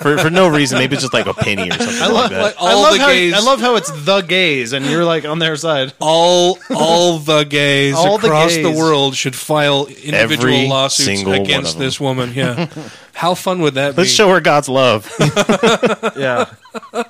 for 0.00 0.16
for 0.18 0.30
no 0.30 0.46
reason. 0.46 0.78
Maybe 0.78 0.94
it's 0.94 1.02
just 1.02 1.12
like 1.12 1.26
a 1.26 1.34
penny 1.34 1.68
or 1.70 1.72
something 1.72 2.02
I 2.02 2.06
like 2.06 2.14
love, 2.14 2.30
that. 2.30 2.42
like, 2.42 2.54
I 2.62 2.72
all 2.72 2.82
love 2.82 2.92
the 2.94 3.00
how, 3.00 3.08
gays- 3.08 3.34
I 3.34 3.40
love 3.40 3.60
how 3.60 3.74
it's 3.74 4.04
the 4.04 4.20
gays, 4.20 4.72
and 4.72 4.86
you're 4.86 5.04
like 5.04 5.24
on 5.24 5.40
their 5.40 5.56
side. 5.56 5.92
all 6.00 6.56
all 6.72 7.18
the 7.18 7.42
gays 7.42 7.94
All 7.96 8.16
the 8.18 8.28
across 8.28 8.54
the 8.54 8.62
gays. 8.62 8.78
world 8.78 9.16
should 9.16 9.34
file 9.34 9.86
individual 9.86 10.54
Every 10.54 10.68
lawsuits 10.68 11.22
against 11.22 11.80
this 11.80 11.98
woman. 11.98 12.32
Yeah, 12.32 12.68
how 13.12 13.34
fun 13.34 13.60
would 13.62 13.74
that 13.74 13.96
be? 13.96 14.02
Let's 14.02 14.12
show 14.12 14.28
her 14.30 14.40
God's 14.40 14.68
love. 14.68 15.10
Yeah. 16.16 16.46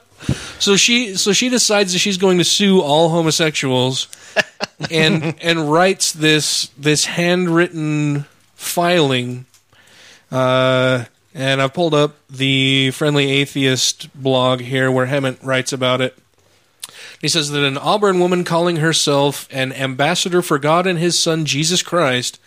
So 0.61 0.77
she 0.77 1.17
so 1.17 1.33
she 1.33 1.49
decides 1.49 1.93
that 1.95 1.99
she's 1.99 2.19
going 2.19 2.39
to 2.39 2.45
sue 2.45 2.83
all 2.83 3.09
homosexuals 3.09 4.09
and 4.91 5.35
and 5.43 5.73
writes 5.73 6.13
this 6.13 6.71
this 6.79 7.07
handwritten 7.07 8.27
filing 8.55 9.47
uh 10.31 11.05
and 11.35 11.63
I've 11.63 11.73
pulled 11.73 11.95
up 11.95 12.17
the 12.29 12.91
friendly 12.91 13.31
atheist 13.31 14.13
blog 14.15 14.61
here 14.61 14.91
where 14.91 15.07
Hemant 15.07 15.39
writes 15.43 15.73
about 15.73 16.01
it. 16.01 16.19
He 17.21 17.29
says 17.29 17.51
that 17.51 17.65
an 17.65 17.79
Auburn 17.79 18.19
woman 18.19 18.45
calling 18.45 18.77
herself 18.77 19.49
an 19.51 19.73
ambassador 19.73 20.43
for 20.43 20.59
God 20.59 20.87
and 20.87 20.99
his 20.99 21.19
son 21.19 21.47
Jesus 21.47 21.83
Christ 21.83 22.39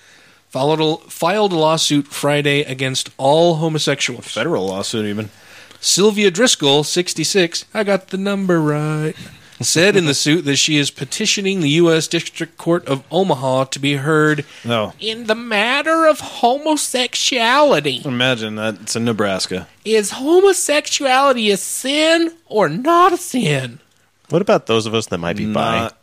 followed 0.49 0.80
a, 0.80 1.10
filed 1.10 1.52
a 1.52 1.56
lawsuit 1.56 2.06
Friday 2.06 2.61
against 2.61 3.10
all 3.18 3.56
homosexuals. 3.56 4.27
Federal 4.27 4.68
lawsuit, 4.68 5.07
even. 5.07 5.31
Sylvia 5.88 6.31
Driscoll, 6.31 6.85
66, 6.85 7.65
I 7.73 7.84
got 7.84 8.07
the 8.07 8.18
number 8.18 8.61
right, 8.61 9.14
said 9.60 9.97
in 9.97 10.05
the 10.05 10.14
suit 10.14 10.45
that 10.45 10.55
she 10.55 10.77
is 10.77 10.89
petitioning 10.89 11.60
the 11.60 11.69
U.S. 11.72 12.07
District 12.07 12.57
Court 12.57 12.85
of 12.88 13.03
Omaha 13.11 13.65
to 13.65 13.80
be 13.80 13.95
heard 13.95 14.45
No. 14.64 14.93
in 15.01 15.26
the 15.27 15.35
matter 15.35 16.05
of 16.05 16.22
homosexuality. 16.22 18.01
Imagine 18.05 18.55
that. 18.55 18.76
It's 18.81 18.95
in 18.95 19.03
Nebraska. 19.03 19.68
Is 19.84 20.11
homosexuality 20.11 21.51
a 21.51 21.57
sin 21.57 22.34
or 22.47 22.69
not 22.69 23.11
a 23.11 23.18
sin? 23.18 23.80
What 24.30 24.41
about 24.41 24.68
those 24.68 24.85
of 24.85 24.93
us 24.95 25.07
that 25.07 25.18
might 25.18 25.35
be 25.35 25.51
bi? 25.51 25.80
Not- 25.80 25.97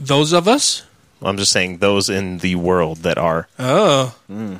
Those 0.00 0.32
of 0.32 0.48
us? 0.48 0.82
I'm 1.22 1.36
just 1.36 1.52
saying 1.52 1.78
those 1.78 2.10
in 2.10 2.38
the 2.38 2.56
world 2.56 2.98
that 2.98 3.18
are 3.18 3.46
Oh. 3.56 4.16
Hmm. 4.26 4.56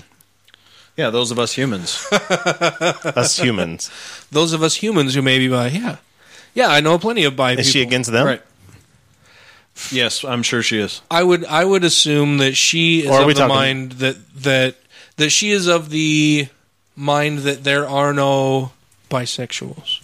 Yeah, 0.96 1.10
those 1.10 1.30
of 1.30 1.38
us 1.38 1.52
humans. 1.54 2.06
us 2.12 3.38
humans. 3.38 3.90
Those 4.30 4.52
of 4.52 4.62
us 4.62 4.74
humans 4.76 5.14
who 5.14 5.22
may 5.22 5.38
be 5.38 5.48
bi, 5.48 5.68
yeah. 5.68 5.96
Yeah, 6.54 6.68
I 6.68 6.80
know 6.80 6.98
plenty 6.98 7.24
of 7.24 7.34
bi 7.34 7.52
Is 7.54 7.70
she 7.70 7.80
against 7.80 8.12
them? 8.12 8.26
Right. 8.26 8.42
Yes, 9.90 10.22
I'm 10.22 10.42
sure 10.42 10.62
she 10.62 10.78
is. 10.78 11.00
I 11.10 11.22
would 11.22 11.44
I 11.46 11.64
would 11.64 11.82
assume 11.82 12.38
that 12.38 12.54
she 12.56 13.00
is 13.04 13.10
Or 13.10 13.14
are 13.14 13.20
of 13.22 13.26
we 13.26 13.32
the 13.32 13.40
talking- 13.40 13.56
mind 13.56 13.92
that 13.92 14.16
that 14.42 14.76
that 15.16 15.30
she 15.30 15.50
is 15.50 15.66
of 15.66 15.88
the 15.90 16.48
mind 16.94 17.38
that 17.40 17.64
there 17.64 17.88
are 17.88 18.12
no 18.12 18.72
bisexuals. 19.10 20.00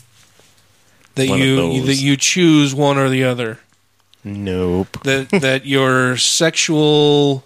That 1.17 1.29
One 1.29 1.41
of 1.41 1.47
you 1.47 1.57
those. 1.57 1.87
that 1.87 1.95
you 1.97 2.17
choose 2.17 2.75
one 2.75 2.97
or 2.97 3.11
the 3.11 3.25
other. 3.25 3.59
Nope. 4.25 5.03
That 5.03 5.29
that 5.31 5.67
your 5.67 6.17
sexual 6.17 7.45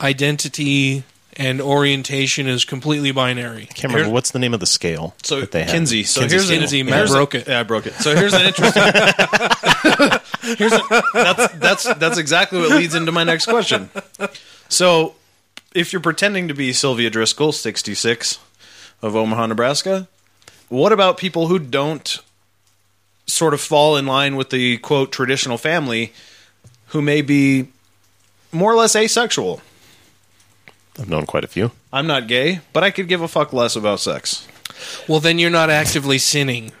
identity 0.00 1.02
and 1.38 1.60
orientation 1.60 2.48
is 2.48 2.64
completely 2.64 3.12
binary. 3.12 3.62
I 3.62 3.66
can't 3.72 3.92
remember 3.94 4.12
what's 4.12 4.32
the 4.32 4.40
name 4.40 4.52
of 4.52 4.60
the 4.60 4.66
scale 4.66 5.14
So 5.22 5.40
that 5.40 5.52
they 5.52 5.62
have. 5.62 5.70
Kinsey. 5.70 6.02
So 6.02 6.20
Kinsey 6.20 6.34
here's 6.34 6.46
scale. 6.46 6.58
Kinsey, 6.58 6.82
Matt 6.82 6.94
here's 6.94 7.10
broke 7.12 7.34
it. 7.36 7.46
Yeah, 7.48 7.60
I 7.60 7.62
broke 7.62 7.86
it. 7.86 7.94
So 7.94 8.14
here's 8.16 8.34
an 8.34 8.42
interesting. 8.42 8.82
here's 10.56 10.72
a, 10.72 11.02
that's 11.14 11.52
that's 11.54 11.94
that's 11.94 12.18
exactly 12.18 12.58
what 12.58 12.70
leads 12.70 12.94
into 12.94 13.12
my 13.12 13.24
next 13.24 13.46
question. 13.46 13.88
So, 14.68 15.14
if 15.74 15.92
you're 15.92 16.02
pretending 16.02 16.48
to 16.48 16.54
be 16.54 16.74
Sylvia 16.74 17.08
Driscoll, 17.08 17.52
66, 17.52 18.38
of 19.00 19.14
Omaha, 19.16 19.46
Nebraska, 19.46 20.08
what 20.68 20.92
about 20.92 21.16
people 21.16 21.46
who 21.46 21.58
don't 21.58 22.18
sort 23.26 23.54
of 23.54 23.60
fall 23.60 23.96
in 23.96 24.06
line 24.06 24.36
with 24.36 24.50
the 24.50 24.78
quote 24.78 25.12
traditional 25.12 25.56
family, 25.58 26.12
who 26.88 27.00
may 27.00 27.22
be 27.22 27.68
more 28.52 28.72
or 28.72 28.76
less 28.76 28.96
asexual? 28.96 29.60
I've 30.98 31.08
known 31.08 31.26
quite 31.26 31.44
a 31.44 31.48
few. 31.48 31.70
I'm 31.92 32.06
not 32.06 32.26
gay, 32.26 32.60
but 32.72 32.82
I 32.84 32.90
could 32.90 33.08
give 33.08 33.20
a 33.22 33.28
fuck 33.28 33.52
less 33.52 33.76
about 33.76 34.00
sex. 34.00 34.46
Well, 35.08 35.20
then 35.20 35.38
you're 35.38 35.50
not 35.50 35.70
actively 35.70 36.18
sinning 36.18 36.72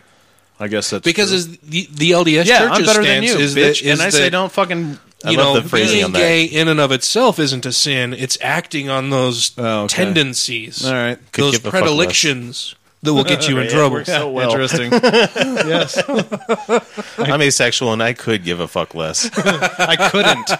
I 0.60 0.66
guess 0.68 0.90
that's 0.90 1.04
because 1.04 1.28
true. 1.30 1.36
as 1.36 1.58
the, 1.58 1.88
the 1.92 2.10
LDS 2.12 2.46
yeah, 2.46 2.58
church's 2.58 2.78
I'm 2.78 2.84
better 2.84 3.04
than 3.04 3.22
you, 3.22 3.36
is 3.38 3.52
bitch. 3.54 3.80
that, 3.80 3.82
is 3.86 3.92
and 3.92 4.02
I 4.02 4.10
say 4.10 4.28
don't 4.30 4.50
fucking. 4.50 4.98
I 5.24 5.30
you 5.30 5.36
love 5.38 5.54
know, 5.56 5.60
the 5.60 5.68
phrasing 5.68 5.94
being 5.94 6.04
on 6.04 6.12
that. 6.12 6.18
gay 6.18 6.44
in 6.44 6.68
and 6.68 6.78
of 6.78 6.92
itself 6.92 7.38
isn't 7.40 7.66
a 7.66 7.72
sin. 7.72 8.12
It's 8.12 8.38
acting 8.40 8.88
on 8.88 9.10
those 9.10 9.52
Oh, 9.58 9.82
okay. 9.84 9.94
tendencies, 9.96 10.84
All 10.84 10.92
right. 10.92 11.18
Could 11.32 11.44
those 11.44 11.52
give 11.58 11.62
a 11.66 11.70
fuck 11.70 11.74
less. 11.74 11.82
predilections 11.82 12.74
that 13.02 13.14
will 13.14 13.24
get 13.24 13.48
you 13.48 13.56
in 13.58 13.62
Right, 13.66 13.70
trouble. 13.70 13.96
works 13.96 14.08
so 14.08 14.30
well. 14.30 14.50
Interesting. 14.50 14.90
yes, 14.92 16.02
I'm 17.18 17.40
asexual 17.42 17.92
and 17.92 18.02
I 18.02 18.12
could 18.12 18.44
give 18.44 18.60
a 18.60 18.68
fuck 18.68 18.94
less. 18.94 19.30
I 19.38 20.08
couldn't. 20.10 20.50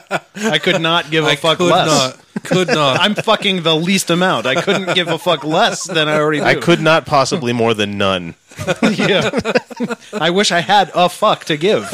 I 0.52 0.58
could 0.58 0.80
not 0.80 1.10
give 1.10 1.24
a 1.24 1.28
I 1.28 1.36
fuck 1.36 1.58
could 1.58 1.70
less. 1.70 1.86
not. 1.88 2.44
Could 2.44 2.68
not. 2.68 3.00
I'm 3.00 3.14
fucking 3.16 3.62
the 3.64 3.74
least 3.74 4.10
amount. 4.10 4.46
I 4.46 4.60
couldn't 4.62 4.94
give 4.94 5.08
a 5.08 5.18
fuck 5.18 5.42
less 5.42 5.84
than 5.84 6.08
I 6.08 6.16
already 6.18 6.38
do. 6.38 6.44
I 6.44 6.54
could 6.54 6.80
not 6.80 7.04
possibly 7.06 7.52
more 7.52 7.74
than 7.74 7.98
none. 7.98 8.34
yeah. 8.92 9.30
I 10.12 10.30
wish 10.30 10.52
I 10.52 10.60
had 10.60 10.90
a 10.94 11.08
fuck 11.08 11.44
to 11.46 11.56
give. 11.56 11.88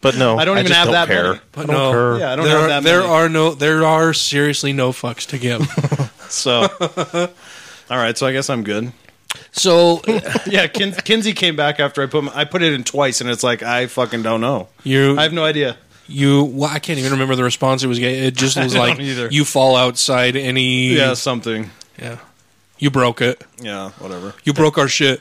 But 0.00 0.18
no, 0.18 0.36
I 0.38 0.44
don't 0.44 0.58
even 0.58 0.66
just 0.68 0.78
have 0.78 0.86
don't 0.88 0.92
that 0.92 1.08
care. 1.08 1.24
many. 1.28 1.40
But 1.52 1.60
I 1.62 1.66
don't 1.66 1.76
no, 1.76 1.92
care. 1.92 2.18
Yeah, 2.18 2.32
I 2.32 2.36
don't 2.36 2.44
there 2.44 2.54
have 2.58 2.64
are, 2.64 2.68
that 2.68 2.82
there 2.84 3.00
many. 3.00 3.12
are 3.12 3.28
no, 3.30 3.54
there 3.54 3.84
are 3.84 4.12
seriously 4.12 4.72
no 4.74 4.92
fucks 4.92 5.26
to 5.28 5.38
give. 5.38 5.66
So, 6.30 6.68
all 7.90 7.98
right. 7.98 8.16
So 8.16 8.26
I 8.26 8.32
guess 8.32 8.48
I'm 8.50 8.64
good. 8.64 8.92
so 9.52 10.00
Yeah, 10.46 10.66
Kin- 10.68 10.92
Kinsey 10.92 11.32
came 11.32 11.56
back 11.56 11.80
after 11.80 12.02
I 12.02 12.06
put 12.06 12.24
my, 12.24 12.32
I 12.34 12.44
put 12.44 12.62
it 12.62 12.72
in 12.72 12.84
twice, 12.84 13.20
and 13.20 13.28
it's 13.30 13.42
like 13.42 13.62
I 13.62 13.86
fucking 13.86 14.22
don't 14.22 14.40
know. 14.40 14.68
you, 14.84 15.18
I 15.18 15.22
have 15.22 15.32
no 15.32 15.44
idea. 15.44 15.76
you, 16.06 16.44
well, 16.44 16.70
I 16.70 16.78
can't 16.78 16.98
even 16.98 17.12
remember 17.12 17.34
the 17.36 17.44
response. 17.44 17.82
It 17.82 17.88
was 17.88 17.98
gay. 17.98 18.26
It 18.26 18.36
just 18.36 18.56
was 18.62 18.74
like 18.76 18.98
either. 19.00 19.28
you 19.30 19.44
fall 19.44 19.76
outside 19.76 20.36
any. 20.36 20.94
Yeah, 20.94 21.14
something. 21.14 21.70
yeah. 21.98 22.18
You 22.78 22.90
broke 22.90 23.20
it. 23.22 23.42
Yeah, 23.60 23.90
whatever. 23.98 24.34
You 24.44 24.52
broke 24.52 24.78
our 24.78 24.88
shit. 24.88 25.20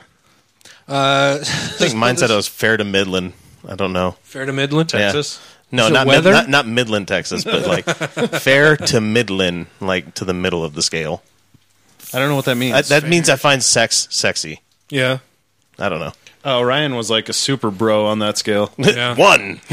Uh, 0.87 1.37
I 1.41 1.43
think 1.45 1.95
mine 1.95 2.17
said 2.17 2.29
I 2.31 2.35
was 2.35 2.47
fair 2.47 2.75
to 2.77 2.83
Midland. 2.83 3.33
I 3.67 3.75
don't 3.75 3.93
know. 3.93 4.17
fair 4.23 4.45
to 4.45 4.51
Midland. 4.51 4.91
Yeah. 4.91 4.99
Texas. 5.11 5.39
No, 5.71 5.85
Is 5.85 5.91
not, 5.91 6.05
mid, 6.07 6.23
not 6.25 6.49
not 6.49 6.67
Midland, 6.67 7.07
Texas, 7.07 7.43
but 7.45 7.65
like 7.65 7.85
fair 8.41 8.75
to 8.77 8.99
Midland, 9.01 9.67
like 9.79 10.13
to 10.15 10.25
the 10.25 10.33
middle 10.33 10.63
of 10.63 10.73
the 10.75 10.81
scale. 10.83 11.23
I 12.13 12.19
don't 12.19 12.29
know 12.29 12.35
what 12.35 12.45
that 12.45 12.55
means. 12.55 12.73
That, 12.89 13.01
that 13.01 13.09
means 13.09 13.29
I 13.29 13.35
find 13.35 13.63
sex 13.63 14.07
sexy. 14.11 14.61
Yeah. 14.89 15.19
I 15.79 15.89
don't 15.89 15.99
know. 15.99 16.11
oh, 16.45 16.61
Ryan 16.61 16.95
was 16.95 17.09
like 17.09 17.29
a 17.29 17.33
super 17.33 17.71
bro 17.71 18.05
on 18.05 18.19
that 18.19 18.37
scale. 18.37 18.71
Yeah. 18.77 19.15
One. 19.15 19.59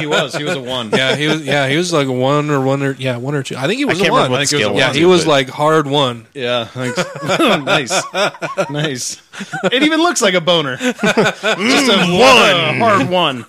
he 0.00 0.06
was. 0.06 0.34
He 0.34 0.42
was 0.44 0.54
a 0.54 0.60
one. 0.60 0.90
Yeah, 0.90 1.14
he 1.16 1.26
was. 1.26 1.44
Yeah, 1.44 1.68
he 1.68 1.76
was 1.76 1.92
like 1.92 2.06
a 2.06 2.12
one 2.12 2.48
or 2.48 2.60
one 2.64 2.82
or 2.82 2.92
yeah, 2.92 3.18
one 3.18 3.34
or 3.34 3.42
two. 3.42 3.56
I 3.56 3.66
think 3.66 3.76
he 3.78 3.84
was 3.84 3.98
can't 3.98 4.08
a 4.08 4.12
one. 4.12 4.20
remember 4.22 4.32
what 4.32 4.40
I 4.40 4.44
think 4.46 4.52
it 4.52 4.56
was 4.56 4.62
scale 4.64 4.74
a 4.76 4.78
yeah, 4.78 4.86
one, 4.88 4.96
he 4.96 5.04
was 5.04 5.24
but- 5.24 5.30
like 5.30 5.48
hard 5.50 5.86
one. 5.86 6.26
Yeah, 6.32 6.64
thanks. 6.64 7.04
nice, 7.38 8.70
nice. 8.70 9.22
It 9.70 9.82
even 9.82 10.00
looks 10.00 10.22
like 10.22 10.32
a 10.34 10.40
boner. 10.40 10.78
Mm, 10.78 11.68
Just 11.68 11.90
a 11.90 12.18
one, 12.18 12.78
hard 12.78 13.10
one, 13.10 13.44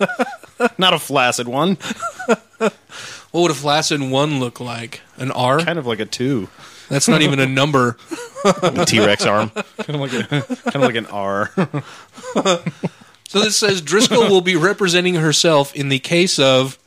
not 0.76 0.92
a 0.92 0.98
flaccid 0.98 1.48
one. 1.48 1.78
What 2.58 2.72
would 3.42 3.50
a 3.50 3.54
flaccid 3.54 4.00
one 4.02 4.40
look 4.40 4.60
like? 4.60 5.00
An 5.16 5.30
R? 5.30 5.60
Kind 5.60 5.78
of 5.78 5.86
like 5.86 6.00
a 6.00 6.06
two, 6.06 6.48
That's 6.88 7.08
not 7.08 7.22
even 7.22 7.40
a 7.40 7.46
number. 7.46 7.96
the 8.42 8.84
T 8.86 9.00
Rex 9.00 9.24
arm. 9.26 9.50
kind 9.50 9.90
of 9.90 10.00
like 10.00 10.12
a, 10.12 10.26
kind 10.70 10.76
of 10.76 10.82
like 10.82 10.94
an 10.94 11.06
R. 11.06 11.50
So 13.28 13.40
this 13.40 13.56
says 13.56 13.82
Driscoll 13.82 14.28
will 14.28 14.40
be 14.40 14.54
representing 14.56 15.16
herself 15.16 15.74
in 15.74 15.88
the 15.88 15.98
case 15.98 16.38
of, 16.38 16.78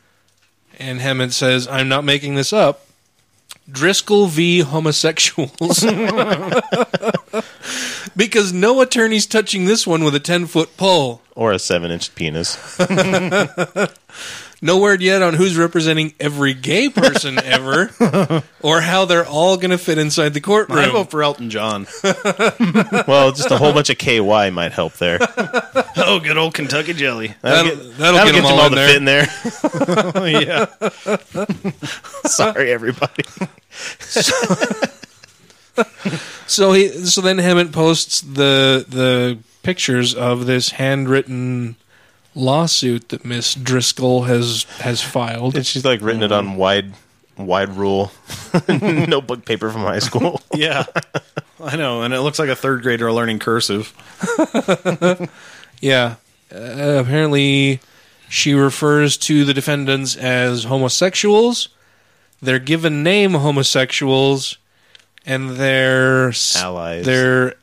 and 0.78 1.02
Hammond 1.02 1.34
says, 1.34 1.68
I'm 1.68 1.90
not 1.90 2.06
making 2.06 2.36
this 2.36 2.54
up, 2.54 2.86
Driscoll 3.70 4.28
v. 4.28 4.60
homosexuals. 4.62 5.84
because 8.16 8.54
no 8.54 8.80
attorney's 8.82 9.26
touching 9.26 9.66
this 9.66 9.86
one 9.86 10.04
with 10.04 10.16
a 10.16 10.20
10 10.20 10.46
foot 10.48 10.78
pole. 10.78 11.22
Or 11.36 11.52
a 11.52 11.60
seven 11.60 11.92
inch 11.92 12.16
penis. 12.16 12.56
No 14.62 14.78
word 14.80 15.02
yet 15.02 15.22
on 15.22 15.36
who's 15.36 15.56
representing 15.58 16.14
every 16.20 16.54
gay 16.54 16.90
person 16.90 17.38
ever, 17.44 17.90
or 18.62 18.82
how 18.82 19.06
they're 19.06 19.26
all 19.26 19.56
going 19.56 19.72
to 19.72 19.78
fit 19.78 19.98
inside 19.98 20.34
the 20.34 20.42
courtroom. 20.42 20.80
I 20.80 20.90
vote 20.90 21.12
for 21.12 21.24
Elton 21.24 21.50
John. 21.50 21.88
Well, 23.08 23.32
just 23.32 23.50
a 23.52 23.58
whole 23.58 23.72
bunch 23.74 23.90
of 23.90 23.98
KY 23.98 24.50
might 24.52 24.72
help 24.74 24.94
there. 24.94 25.20
Oh, 26.02 26.20
good 26.22 26.38
old 26.38 26.54
Kentucky 26.54 26.94
jelly. 26.94 27.36
That'll, 27.42 27.76
get- 27.76 27.98
that'll 27.98 28.26
get 28.26 28.36
them 28.36 28.46
all, 28.46 28.66
in 28.68 28.72
to 28.72 28.76
there. 28.76 28.88
fit 28.88 28.98
in 28.98 29.06
there. 29.06 30.42
yeah, 30.42 30.66
Sorry, 32.26 32.72
everybody. 32.72 33.24
So 36.48 36.72
he, 36.74 36.88
so 36.90 37.22
then 37.22 37.38
Hammett 37.38 37.72
posts 37.72 38.22
the 38.22 38.86
the 38.88 39.38
pictures 39.64 40.16
of 40.16 40.46
this 40.46 40.72
handwritten 40.72 41.76
lawsuit 42.36 43.10
that 43.10 43.26
Miss 43.26 43.56
Driscoll 43.56 44.24
has 44.24 44.64
has 44.80 45.02
filed. 45.02 45.56
And 45.56 45.66
she's 45.66 45.86
like 45.86 46.02
written 46.02 46.24
it 46.24 46.32
on 46.32 46.56
wide, 46.56 46.94
wide 47.38 47.70
rule 47.70 48.12
notebook 48.68 49.46
paper 49.46 49.70
from 49.72 49.82
high 49.82 50.00
school. 50.00 50.42
yeah. 50.54 50.86
I 51.62 51.76
know, 51.76 52.04
and 52.04 52.14
it 52.14 52.22
looks 52.22 52.40
like 52.40 52.50
a 52.50 52.56
third 52.56 52.82
grader 52.84 53.12
learning 53.12 53.40
cursive. 53.40 53.94
Yeah. 55.82 56.16
Uh, 56.54 57.00
apparently, 57.00 57.80
she 58.28 58.54
refers 58.54 59.16
to 59.18 59.46
the 59.46 59.54
defendants 59.54 60.16
as 60.18 60.66
homosexuals. 60.66 61.70
Their 62.42 62.60
given 62.60 63.02
name 63.04 63.34
homosexuals, 63.34 64.58
and 65.26 65.52
their 65.52 66.30
s- 66.30 66.56
Allies. 66.58 67.06
Their 67.06 67.54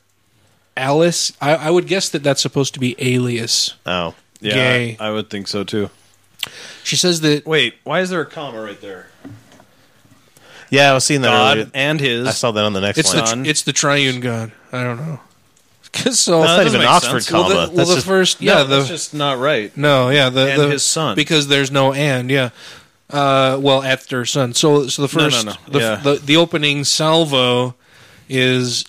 Alice. 0.76 1.32
I, 1.40 1.54
I 1.56 1.70
would 1.70 1.86
guess 1.86 2.08
that 2.10 2.22
that's 2.22 2.40
supposed 2.40 2.72
to 2.74 2.80
be 2.80 2.94
alias. 2.98 3.74
Oh, 3.84 4.14
Yeah, 4.40 4.54
Gay. 4.54 4.96
I, 5.00 5.08
I 5.08 5.10
would 5.10 5.30
think 5.30 5.48
so 5.48 5.64
too. 5.64 5.90
She 6.84 6.96
says 6.96 7.20
that 7.22 7.46
Wait, 7.46 7.74
why 7.84 8.00
is 8.00 8.10
there 8.10 8.20
a 8.20 8.26
comma 8.26 8.60
right 8.62 8.80
there? 8.80 9.06
yeah, 10.70 10.90
I 10.90 10.94
was 10.94 11.04
seeing 11.04 11.22
that 11.22 11.28
God 11.28 11.56
earlier. 11.58 11.70
and 11.74 12.00
his. 12.00 12.26
I 12.28 12.30
saw 12.32 12.50
that 12.52 12.64
on 12.64 12.72
the 12.72 12.80
next 12.80 12.98
it's 12.98 13.08
one. 13.14 13.16
the 13.18 13.26
Son. 13.26 13.46
it's 13.46 13.62
the 13.62 13.72
triune 13.72 14.20
god. 14.20 14.52
I 14.72 14.82
don't 14.82 14.98
know. 14.98 15.20
so 16.12 16.40
No, 16.42 16.42
that 16.42 16.46
not 16.46 16.56
doesn't 16.64 16.66
even 16.68 16.80
make 16.80 16.88
Oxford 16.88 17.20
sense. 17.22 17.32
well, 17.32 17.42
comma. 17.44 17.54
the, 17.54 17.58
well, 17.58 17.76
That's 17.76 17.88
the 17.88 17.94
just- 17.96 18.06
first, 18.06 18.40
Yeah, 18.42 18.58
yeah, 18.58 18.62
the 18.64 18.76
that's 18.76 18.88
just 18.88 19.14
not 19.14 19.38
right. 19.38 19.74
no, 19.76 20.10
yeah, 20.10 20.28
the, 20.28 20.50
And 20.52 20.60
the 20.62 20.68
his 20.70 20.84
son. 20.84 21.14
because 21.16 21.48
there's 21.48 21.70
no 21.70 21.92
and, 21.92 22.30
yeah. 22.30 22.50
Uh, 23.08 23.56
well, 23.60 23.82
after 23.84 24.24
son. 24.26 24.52
So, 24.52 24.88
so 24.88 25.06
the 25.06 25.16
No, 25.16 25.24
no, 25.24 25.30
first, 25.30 25.46
no, 25.46 25.52
The, 25.68 25.78
yeah. 25.78 25.96
the 25.96 26.14
the 26.16 26.36
opening 26.36 26.82
salvo 26.84 27.74
is 28.28 28.84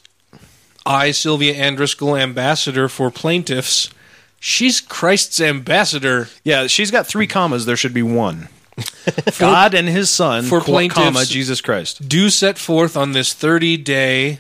I, 0.86 1.12
Sylvia 1.12 1.54
Ann 1.54 1.76
Driscoll, 1.76 2.16
ambassador 2.18 2.90
for 2.90 3.12
plaintiffs. 3.12 3.90
She's 4.40 4.80
Christ's 4.80 5.42
ambassador. 5.42 6.30
Yeah, 6.44 6.68
she's 6.68 6.92
got 6.92 7.08
three 7.08 7.28
commas. 7.28 7.66
There 7.66 7.76
should 7.78 7.94
be 7.94 8.04
one. 8.04 8.50
God 9.40 9.74
and 9.74 9.88
His 9.88 10.10
Son, 10.12 10.44
for 10.46 10.62
plaintiffs- 10.62 10.96
comma 11.04 11.26
Jesus 11.26 11.62
Christ. 11.62 12.08
do 12.08 12.30
set 12.30 12.58
forth 12.60 12.96
on 12.96 13.14
this 13.14 13.34
30 13.34 13.78
day 13.78 14.40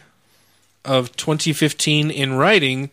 of 0.85 1.15
2015 1.15 2.11
in 2.11 2.33
writing 2.35 2.91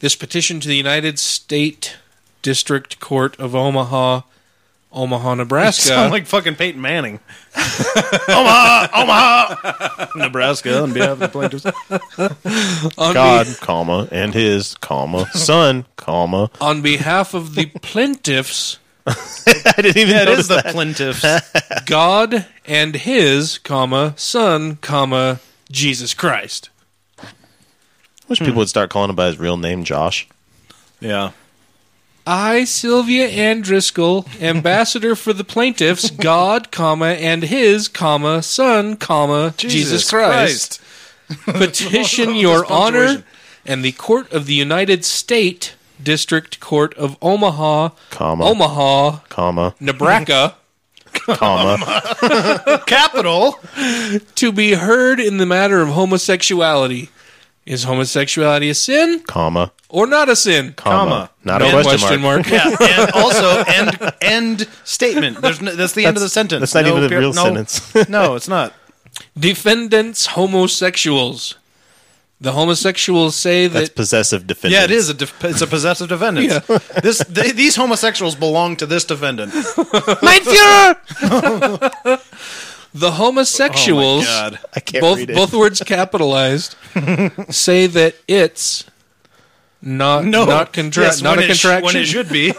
this 0.00 0.14
petition 0.14 0.60
to 0.60 0.68
the 0.68 0.76
United 0.76 1.18
State 1.18 1.96
District 2.42 3.00
Court 3.00 3.38
of 3.40 3.54
Omaha, 3.56 4.20
Omaha, 4.94 5.34
Nebraska. 5.34 5.82
Sound 5.88 6.12
like 6.12 6.26
fucking 6.26 6.54
Peyton 6.54 6.80
Manning. 6.80 7.18
Omaha, 8.28 8.88
Omaha, 8.94 10.06
Nebraska, 10.16 10.82
on 10.82 10.92
behalf 10.92 11.10
of 11.10 11.18
the 11.18 11.28
plaintiffs. 11.28 11.66
on, 12.96 13.12
God, 13.14 13.46
be- 13.46 13.54
comma, 13.54 14.08
and 14.12 14.32
his, 14.34 14.74
comma, 14.76 15.26
son, 15.32 15.84
comma. 15.96 16.50
on 16.60 16.80
behalf 16.80 17.34
of 17.34 17.54
the 17.56 17.66
plaintiffs, 17.82 18.78
I 19.06 19.14
didn't 19.76 19.96
even 19.96 20.14
Yeah, 20.14 20.22
it 20.22 20.26
notice 20.26 20.38
is 20.40 20.48
the 20.48 20.54
that. 20.62 20.72
plaintiffs. 20.72 21.84
God 21.86 22.46
and 22.66 22.94
his, 22.94 23.58
comma, 23.58 24.14
son, 24.16 24.76
comma, 24.76 25.40
Jesus 25.70 26.14
Christ. 26.14 26.70
I 27.20 27.26
wish 28.28 28.38
people 28.38 28.54
would 28.54 28.68
start 28.68 28.90
calling 28.90 29.10
him 29.10 29.16
by 29.16 29.26
his 29.26 29.38
real 29.38 29.56
name, 29.56 29.84
Josh. 29.84 30.26
Yeah. 31.00 31.32
I, 32.26 32.64
Sylvia 32.64 33.28
Ann 33.28 33.60
Driscoll, 33.60 34.26
ambassador 34.40 35.14
for 35.14 35.32
the 35.32 35.44
plaintiffs, 35.44 36.10
God, 36.10 36.70
comma, 36.70 37.08
and 37.08 37.42
his, 37.42 37.88
comma, 37.88 38.42
son, 38.42 38.96
comma, 38.96 39.52
Jesus, 39.56 40.08
Christ. 40.08 40.80
petition 41.44 42.34
your 42.34 42.70
honor 42.70 43.24
and 43.66 43.84
the 43.84 43.92
court 43.92 44.30
of 44.32 44.46
the 44.46 44.54
United 44.54 45.04
State 45.04 45.74
District 46.02 46.60
Court 46.60 46.94
of 46.94 47.16
Omaha, 47.22 47.90
Comma. 48.10 48.44
Omaha, 48.44 49.18
Comma, 49.28 49.74
Nebraska, 49.80 50.56
comma, 51.12 52.82
Capital. 52.86 53.58
to 54.34 54.52
be 54.52 54.74
heard 54.74 55.20
in 55.20 55.38
the 55.38 55.46
matter 55.46 55.80
of 55.80 55.88
homosexuality. 55.88 57.10
Is 57.64 57.84
homosexuality 57.84 58.68
a 58.68 58.74
sin 58.74 59.20
comma, 59.20 59.72
or 59.94 60.06
not 60.06 60.28
a 60.28 60.36
sin? 60.36 60.72
comma. 60.76 60.98
Comma. 60.98 61.30
Not 61.44 61.60
No 61.60 61.78
a 61.78 61.82
question, 61.82 62.20
mark. 62.20 62.46
Yeah, 62.50 62.76
and 62.80 63.10
also 63.12 63.62
end 63.66 64.12
end 64.20 64.68
statement. 64.84 65.40
There's 65.40 65.60
no, 65.60 65.74
that's 65.74 65.92
the 65.94 66.04
end 66.06 66.16
of 66.16 66.22
the 66.22 66.28
sentence. 66.28 66.60
that's 66.60 66.74
not 66.74 66.84
No 66.84 66.90
even 66.96 67.04
a 67.04 67.08
per- 67.08 67.18
real 67.20 67.32
no, 67.32 67.44
sentence. 67.44 68.08
no, 68.08 68.34
it's 68.34 68.48
not. 68.48 68.72
Defendants 69.38 70.26
homosexuals. 70.26 71.56
The 72.40 72.52
homosexuals 72.52 73.36
say 73.36 73.68
That's 73.68 73.88
that 73.88 73.94
possessive 73.96 74.46
defendant. 74.46 74.78
Yeah, 74.80 74.84
it 74.84 74.90
is. 74.90 75.08
A 75.08 75.14
def- 75.14 75.44
it's 75.44 75.62
a 75.62 75.66
possessive 75.66 76.08
defendant. 76.08 76.50
This 77.02 77.18
th- 77.24 77.54
these 77.54 77.76
homosexuals 77.76 78.34
belong 78.34 78.76
to 78.76 78.86
this 78.86 79.04
defendant. 79.04 79.54
Mein 79.54 80.42
Führer! 80.42 80.98
the 82.92 83.12
homosexuals, 83.12 84.26
Oh 84.28 84.42
my 84.42 84.50
God. 84.50 84.58
I 84.74 84.80
can't 84.80 85.00
both 85.02 85.18
read 85.18 85.30
it. 85.30 85.36
both 85.36 85.52
words 85.54 85.80
capitalized, 85.86 86.74
say 87.50 87.86
that 87.86 88.14
it's 88.28 88.84
not 89.84 90.24
No, 90.24 90.44
not 90.46 90.72
contra- 90.72 91.04
yes, 91.04 91.20
not 91.22 91.38
a 91.38 91.42
it 91.42 91.54
sh- 91.56 91.62
contraction, 91.62 91.84
when 91.84 91.96
it 91.96 92.06
should 92.06 92.28
be. 92.30 92.52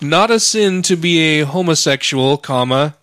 not 0.06 0.30
a 0.30 0.40
sin 0.40 0.82
to 0.82 0.96
be 0.96 1.40
a 1.40 1.46
homosexual, 1.46 2.36
comma, 2.36 2.96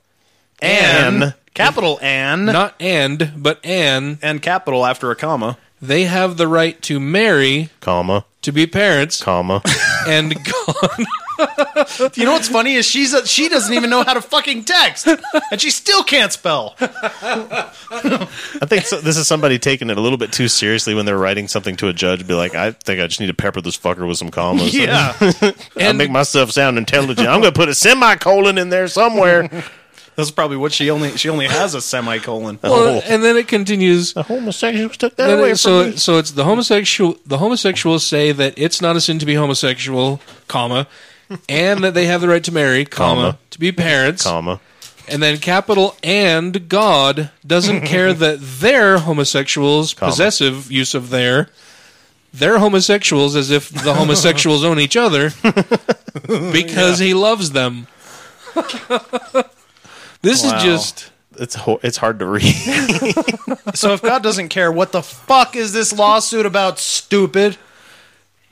and 0.62 1.34
capital 1.54 2.00
and 2.02 2.46
not 2.46 2.76
and 2.80 3.32
but 3.38 3.64
an. 3.66 4.20
and 4.22 4.42
capital 4.42 4.86
after 4.86 5.10
a 5.12 5.16
comma. 5.16 5.58
They 5.82 6.04
have 6.06 6.38
the 6.38 6.48
right 6.48 6.82
to 6.84 7.00
marry, 7.00 7.70
comma, 7.82 8.26
to 8.44 8.52
be 8.52 8.66
parents, 8.68 9.22
comma. 9.22 9.62
and 10.08 10.34
God. 10.36 11.06
You 12.16 12.26
know 12.26 12.34
what's 12.34 12.48
funny 12.48 12.76
is 12.76 12.86
she's 12.86 13.14
a, 13.14 13.26
she 13.28 13.50
doesn't 13.50 13.74
even 13.74 13.90
know 13.90 14.04
how 14.04 14.14
to 14.14 14.22
fucking 14.22 14.64
text, 14.66 15.08
and 15.52 15.60
she 15.62 15.70
still 15.70 16.04
can't 16.04 16.32
spell. 16.32 16.76
I 16.80 18.66
think 18.66 18.86
so, 18.86 19.00
this 19.02 19.18
is 19.18 19.28
somebody 19.28 19.60
taking 19.60 19.90
it 19.90 19.98
a 19.98 20.02
little 20.02 20.18
bit 20.18 20.32
too 20.32 20.48
seriously 20.48 20.94
when 20.94 21.06
they're 21.06 21.18
writing 21.18 21.48
something 21.48 21.76
to 21.78 21.88
a 21.88 21.94
judge. 21.94 22.26
Be 22.28 22.34
like, 22.34 22.56
I 22.56 22.72
think 22.72 23.02
I 23.02 23.08
just 23.08 23.20
need 23.20 23.28
to 23.28 23.34
pepper 23.34 23.62
this 23.62 23.78
fucker 23.78 24.08
with 24.08 24.18
some 24.18 24.30
commas. 24.32 24.74
Yeah, 24.74 25.14
I 25.20 25.54
And- 25.78 25.98
make 25.98 26.12
myself 26.12 26.52
sound 26.52 26.78
intelligent. 26.78 27.28
I'm 27.28 27.42
going 27.42 27.54
to 27.54 27.60
put 27.60 27.70
a 27.70 27.76
semicolon 27.76 28.58
in 28.58 28.70
there 28.70 28.88
somewhere. 28.88 29.50
that's 30.16 30.32
probably 30.32 30.58
what 30.58 30.72
she 30.72 30.90
only 30.90 31.18
she 31.18 31.30
only 31.30 31.48
has 31.48 31.74
a 31.74 31.82
semicolon. 31.82 32.60
Well, 32.62 33.02
and 33.06 33.24
then 33.24 33.36
it 33.38 33.48
continues. 33.48 34.14
The 34.14 34.24
homosexuals 34.24 34.98
took 34.98 35.16
that 35.18 35.30
away 35.38 35.48
it- 35.52 35.52
from 35.52 35.58
so 35.58 35.86
me. 35.86 35.98
so 35.98 36.18
it's 36.18 36.32
the 36.32 36.44
homosexual 36.44 37.18
the 37.26 37.38
homosexuals 37.40 38.06
say 38.06 38.32
that 38.32 38.54
it's 38.58 38.82
not 38.82 38.96
a 38.96 39.02
sin 39.02 39.20
to 39.20 39.26
be 39.26 39.36
homosexual, 39.36 40.22
comma, 40.48 40.88
and 41.50 41.84
that 41.84 41.94
they 41.94 42.06
have 42.06 42.22
the 42.22 42.28
right 42.28 42.44
to 42.44 42.52
marry, 42.52 42.86
comma, 42.86 43.22
Comma. 43.22 43.40
to 43.52 43.60
be 43.60 43.72
parents, 43.72 44.24
Comma. 44.24 44.60
and 45.08 45.22
then 45.24 45.38
capital 45.38 45.96
and 46.04 46.68
God 46.70 47.32
doesn't 47.46 47.82
care 47.86 48.14
that 48.14 48.38
they're 48.42 49.00
homosexuals, 49.00 49.94
Comma. 49.94 50.12
possessive 50.12 50.72
use 50.72 50.94
of 50.94 51.10
their 51.10 51.50
they're 52.36 52.58
homosexuals 52.58 53.36
as 53.36 53.52
if 53.52 53.70
the 53.70 53.94
homosexuals 53.94 54.64
own 54.64 54.80
each 54.80 54.98
other 54.98 55.30
because 56.52 56.98
he 56.98 57.14
loves 57.14 57.52
them. 57.52 57.86
this 60.22 60.44
Wow. 60.44 60.56
is 60.58 60.64
just 60.64 61.12
It's 61.38 61.56
ho- 61.56 61.80
it's 61.84 61.98
hard 61.98 62.20
to 62.20 62.26
read. 62.26 62.56
So 63.76 63.94
if 63.94 64.02
God 64.04 64.22
doesn't 64.22 64.50
care, 64.50 64.72
what 64.72 64.92
the 64.92 65.02
fuck 65.02 65.56
is 65.56 65.74
this 65.74 65.92
lawsuit 65.94 66.46
about? 66.46 66.78
Stupid. 66.78 67.58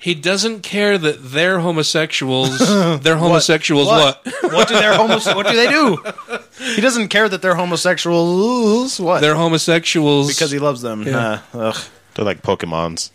He 0.02 0.16
doesn't 0.16 0.62
care 0.64 0.98
that 0.98 1.18
they're 1.32 1.60
homosexuals. 1.60 2.58
They're 3.04 3.18
homosexuals. 3.18 3.88
What? 3.88 4.26
What 4.44 4.68
do 4.68 4.74
their 4.74 4.96
homos- 4.96 5.28
What 5.28 5.46
do 5.48 5.56
they 5.56 5.70
do? 5.70 6.04
He 6.76 6.82
doesn't 6.82 7.08
care 7.10 7.28
that 7.28 7.42
they're 7.42 7.56
homosexuals. 7.56 9.00
What? 9.00 9.22
They're 9.22 9.36
homosexuals 9.36 10.28
because 10.28 10.52
he 10.52 10.60
loves 10.60 10.82
them. 10.82 11.04
Yeah. 11.04 11.42
Nah, 11.54 11.70
ugh. 11.70 11.78
They're 12.14 12.26
like 12.26 12.42
Pokemons. 12.44 13.10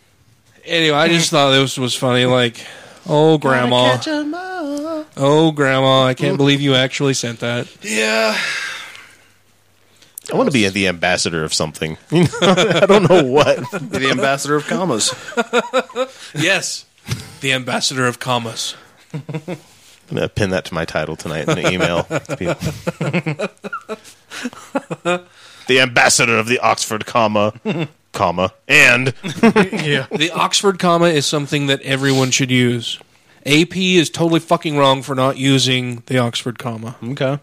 Anyway, 0.65 0.97
I 0.97 1.07
just 1.07 1.29
thought 1.29 1.51
this 1.51 1.77
was 1.77 1.95
funny. 1.95 2.25
Like, 2.25 2.65
oh 3.07 3.37
grandma, 3.37 3.97
oh 5.15 5.51
grandma, 5.53 6.05
I 6.05 6.13
can't 6.13 6.35
believe 6.35 6.59
you 6.59 6.75
actually 6.75 7.13
sent 7.13 7.39
that. 7.39 7.67
Yeah. 7.81 8.37
I 10.31 10.35
want 10.35 10.47
to 10.49 10.53
be 10.53 10.67
the 10.67 10.87
ambassador 10.87 11.43
of 11.43 11.53
something. 11.53 11.97
I 12.11 12.85
don't 12.87 13.09
know 13.09 13.23
what. 13.23 13.57
The 13.71 14.09
ambassador 14.11 14.55
of 14.55 14.65
commas. 14.67 15.13
Yes, 16.35 16.85
the 17.41 17.53
ambassador 17.53 18.05
of 18.05 18.19
commas. 18.19 18.75
I'm 19.13 19.21
going 20.09 20.21
to 20.21 20.29
pin 20.29 20.49
that 20.51 20.65
to 20.65 20.73
my 20.73 20.85
title 20.85 21.15
tonight 21.15 21.47
in 21.47 21.57
an 21.57 21.73
email. 21.73 22.03
to 22.03 22.37
people. 22.37 23.49
the 25.67 25.79
ambassador 25.79 26.37
of 26.37 26.47
the 26.47 26.59
Oxford 26.59 27.05
comma, 27.05 27.53
comma, 28.11 28.53
and 28.67 29.13
yeah. 29.23 30.07
The 30.11 30.31
Oxford 30.33 30.79
comma 30.79 31.07
is 31.07 31.25
something 31.25 31.67
that 31.67 31.81
everyone 31.81 32.31
should 32.31 32.51
use. 32.51 32.99
AP 33.45 33.77
is 33.77 34.09
totally 34.09 34.41
fucking 34.41 34.77
wrong 34.77 35.01
for 35.01 35.15
not 35.15 35.37
using 35.37 36.03
the 36.07 36.17
Oxford 36.17 36.59
comma. 36.59 36.97
Okay. 37.03 37.39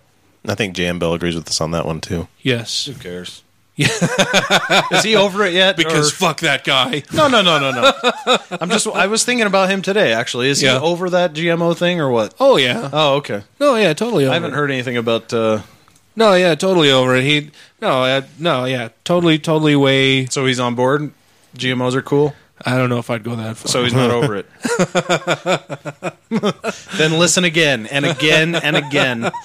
I 0.47 0.55
think 0.55 0.75
Jan 0.77 0.99
Bell 0.99 1.15
agrees 1.15 1.35
with 1.35 1.49
us 1.49 1.61
on 1.61 1.71
that 1.73 1.87
one 1.87 2.01
too. 2.01 2.29
Yes, 2.43 2.87
Who 2.87 2.95
cares? 2.95 3.43
Yeah. 3.77 3.89
Is 4.93 5.03
he 5.03 5.17
over 5.17 5.45
it 5.45 5.53
yet? 5.53 5.77
because 5.77 6.13
or- 6.13 6.15
fuck 6.15 6.41
that 6.41 6.63
guy. 6.63 7.03
no, 7.13 7.27
no, 7.27 7.43
no, 7.43 7.59
no, 7.59 7.71
no. 7.73 7.93
I'm 8.61 8.71
just. 8.71 8.87
I 8.87 9.07
was 9.09 9.25
thinking 9.25 9.47
about 9.49 9.69
him 9.69 9.83
today. 9.83 10.13
Actually, 10.13 10.49
is 10.49 10.63
Yeah. 10.63 10.79
he 10.79 10.85
over 10.87 11.11
that 11.11 11.33
GMO 11.35 11.77
thing 11.77 12.01
or 12.01 12.09
what? 12.11 12.35
Oh 12.39 12.57
yeah. 12.57 12.89
Oh, 12.93 13.15
okay. 13.17 13.43
No, 13.59 13.75
yeah, 13.75 13.93
totally. 13.93 14.25
Over 14.27 14.31
it. 14.31 14.31
I 14.31 14.35
haven't 14.35 14.53
it. 14.53 14.57
heard 14.57 14.71
anything 14.71 14.97
about. 14.97 15.33
Uh, 15.35 15.63
No, 16.15 16.35
yeah, 16.35 16.55
totally 16.55 16.93
over 16.93 17.17
it. 17.17 17.25
He 17.25 17.51
no, 17.81 18.05
uh, 18.05 18.23
no, 18.39 18.65
yeah, 18.65 18.91
totally, 19.03 19.39
totally 19.41 19.75
way. 19.75 20.27
so 20.27 20.47
he's 20.47 20.61
on 20.61 20.77
board. 20.77 21.11
GMOs 21.57 21.95
are 21.95 22.03
cool. 22.03 22.33
I 22.67 22.77
don't 22.79 22.89
know 22.89 22.99
if 22.99 23.11
I'd 23.11 23.23
go 23.23 23.37
that 23.37 23.57
far. 23.59 23.69
So 23.69 23.85
he's 23.85 23.93
not 23.93 24.11
over 24.11 24.37
it. 24.37 24.47
then 26.97 27.19
listen 27.19 27.45
again 27.45 27.87
and 27.87 28.07
again 28.07 28.55
and 28.55 28.77
again. 28.77 29.31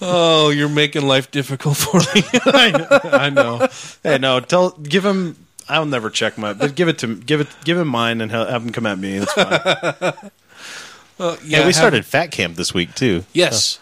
oh, 0.00 0.50
you're 0.54 0.68
making 0.68 1.06
life 1.06 1.30
difficult 1.30 1.76
for 1.76 1.98
me. 2.14 2.22
I 2.46 2.70
know. 2.70 2.88
I 3.10 3.30
know. 3.30 3.68
Hey, 4.02 4.18
no. 4.18 4.40
Tell. 4.40 4.70
Give 4.70 5.04
him. 5.04 5.36
I'll 5.68 5.86
never 5.86 6.10
check 6.10 6.38
my. 6.38 6.52
But 6.52 6.74
give 6.74 6.88
it 6.88 6.98
to. 7.00 7.14
Give 7.16 7.40
it. 7.40 7.48
Give 7.64 7.76
him 7.78 7.88
mine 7.88 8.20
and 8.20 8.30
have 8.30 8.62
him 8.62 8.72
come 8.72 8.86
at 8.86 8.98
me. 8.98 9.18
That's 9.18 9.32
fine. 9.32 10.30
Uh, 11.18 11.36
Yeah, 11.44 11.60
we 11.60 11.64
have- 11.66 11.74
started 11.74 12.04
Fat 12.04 12.30
Camp 12.30 12.56
this 12.56 12.74
week 12.74 12.94
too. 12.94 13.24
Yes. 13.32 13.80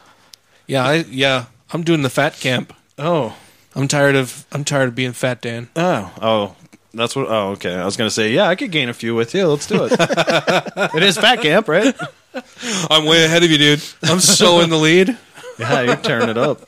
Yeah, 0.66 0.84
I, 0.86 0.94
yeah. 1.08 1.46
I'm 1.72 1.82
doing 1.82 2.02
the 2.02 2.10
fat 2.10 2.34
camp. 2.34 2.72
Oh. 2.96 3.36
I'm 3.76 3.88
tired 3.88 4.14
of 4.16 4.46
I'm 4.52 4.64
tired 4.64 4.88
of 4.88 4.94
being 4.94 5.12
fat, 5.12 5.40
Dan. 5.42 5.68
Oh, 5.76 6.12
oh, 6.22 6.56
that's 6.92 7.16
what. 7.16 7.26
Oh, 7.28 7.50
okay. 7.52 7.74
I 7.74 7.84
was 7.84 7.96
gonna 7.96 8.10
say, 8.10 8.32
yeah, 8.32 8.48
I 8.48 8.54
could 8.54 8.70
gain 8.70 8.88
a 8.88 8.94
few 8.94 9.14
with 9.14 9.34
you. 9.34 9.46
Let's 9.48 9.66
do 9.66 9.84
it. 9.84 9.92
it 9.98 11.02
is 11.02 11.16
fat 11.18 11.40
camp, 11.40 11.68
right? 11.68 11.94
I'm 12.90 13.04
way 13.04 13.24
ahead 13.24 13.42
of 13.42 13.50
you, 13.50 13.58
dude. 13.58 13.82
I'm 14.02 14.20
so 14.20 14.60
in 14.60 14.70
the 14.70 14.76
lead. 14.78 15.16
Yeah, 15.58 15.82
you're 15.82 15.96
tearing 15.96 16.28
it 16.28 16.38
up. 16.38 16.60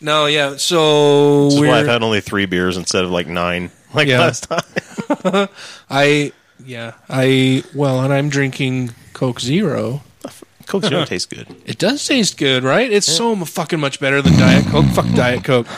No, 0.00 0.26
yeah. 0.26 0.56
So 0.56 1.46
This 1.46 1.54
is 1.54 1.60
why 1.60 1.80
I've 1.80 1.86
had 1.86 2.02
only 2.02 2.20
three 2.20 2.46
beers 2.46 2.76
instead 2.76 3.04
of 3.04 3.10
like 3.10 3.26
nine, 3.26 3.70
like 3.94 4.06
Yeah. 4.08 4.20
last 4.20 4.48
time. 4.48 5.48
I 5.90 6.32
yeah 6.64 6.92
I 7.08 7.64
well, 7.74 8.00
and 8.02 8.12
I'm 8.12 8.28
drinking 8.28 8.90
Coke 9.12 9.40
Zero. 9.40 10.02
Coke 10.68 10.84
Zero 10.84 11.04
tastes 11.06 11.26
good. 11.26 11.46
It 11.66 11.78
does 11.78 12.06
taste 12.06 12.36
good, 12.38 12.62
right? 12.62 12.90
It's 12.90 13.06
so 13.06 13.34
fucking 13.36 13.80
much 13.80 13.98
better 14.00 14.22
than 14.22 14.34
Diet 14.38 14.66
Coke. 14.66 14.86
Fuck 14.86 15.06
Diet 15.14 15.42
Coke. 15.44 15.66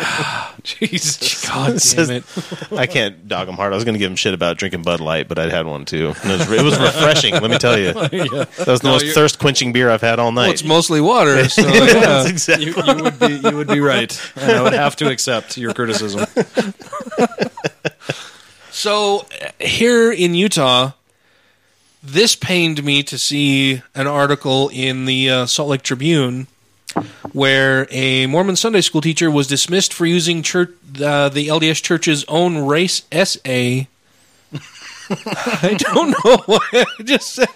Jesus. 0.64 1.46
God 1.46 1.78
damn 1.78 2.10
it. 2.10 2.24
I 2.72 2.86
can't 2.86 3.26
dog 3.28 3.48
him 3.48 3.54
hard. 3.56 3.72
I 3.72 3.76
was 3.76 3.84
going 3.84 3.94
to 3.94 3.98
give 3.98 4.10
him 4.10 4.16
shit 4.16 4.34
about 4.34 4.56
drinking 4.58 4.82
Bud 4.82 5.00
Light, 5.00 5.28
but 5.28 5.38
I'd 5.38 5.50
had 5.50 5.66
one 5.66 5.84
too. 5.84 6.14
And 6.22 6.32
it, 6.32 6.38
was, 6.38 6.50
it 6.52 6.62
was 6.62 6.78
refreshing. 6.78 7.34
let 7.34 7.50
me 7.50 7.58
tell 7.58 7.78
you, 7.78 7.92
that 7.94 8.64
was 8.66 8.80
the 8.80 8.88
No, 8.88 8.92
most 8.92 9.02
you're- 9.04 9.14
thirst 9.14 9.38
quenching 9.38 9.72
beer 9.72 9.90
I've 9.90 10.00
had 10.00 10.18
all 10.18 10.32
night. 10.32 10.42
Well, 10.44 10.52
it's 10.52 10.64
mostly 10.64 11.00
water. 11.00 11.48
So, 11.48 11.62
Yeah, 11.62 11.84
yeah. 11.84 12.00
that's 12.00 12.30
exactly. 12.30 12.66
You, 12.66 12.74
you 12.76 13.02
would 13.04 13.18
be 13.18 13.48
you 13.48 13.56
would 13.56 13.68
be 13.68 13.80
right, 13.80 14.32
and 14.36 14.52
I 14.52 14.62
would 14.62 14.72
have 14.72 14.96
to 14.96 15.08
accept 15.08 15.56
your 15.56 15.72
criticism. 15.74 16.26
So 18.70 19.26
uh, 19.42 19.50
here 19.64 20.12
in 20.12 20.34
Utah, 20.34 20.92
this 22.02 22.34
pained 22.36 22.82
me 22.84 23.02
to 23.04 23.18
see 23.18 23.82
an 23.94 24.06
article 24.06 24.70
in 24.72 25.04
the 25.04 25.30
uh, 25.30 25.46
Salt 25.46 25.68
Lake 25.68 25.82
Tribune 25.82 26.46
where 27.32 27.86
a 27.90 28.26
Mormon 28.26 28.56
Sunday 28.56 28.80
school 28.80 29.00
teacher 29.00 29.30
was 29.30 29.46
dismissed 29.46 29.92
for 29.92 30.06
using 30.06 30.42
church, 30.42 30.70
uh, 31.02 31.28
the 31.28 31.48
LDS 31.48 31.82
Church's 31.82 32.24
own 32.26 32.58
race 32.66 33.02
essay. 33.12 33.88
I 34.52 35.76
don't 35.78 36.10
know 36.10 36.36
why 36.46 36.60
I 36.72 37.02
just 37.02 37.34
said. 37.34 37.48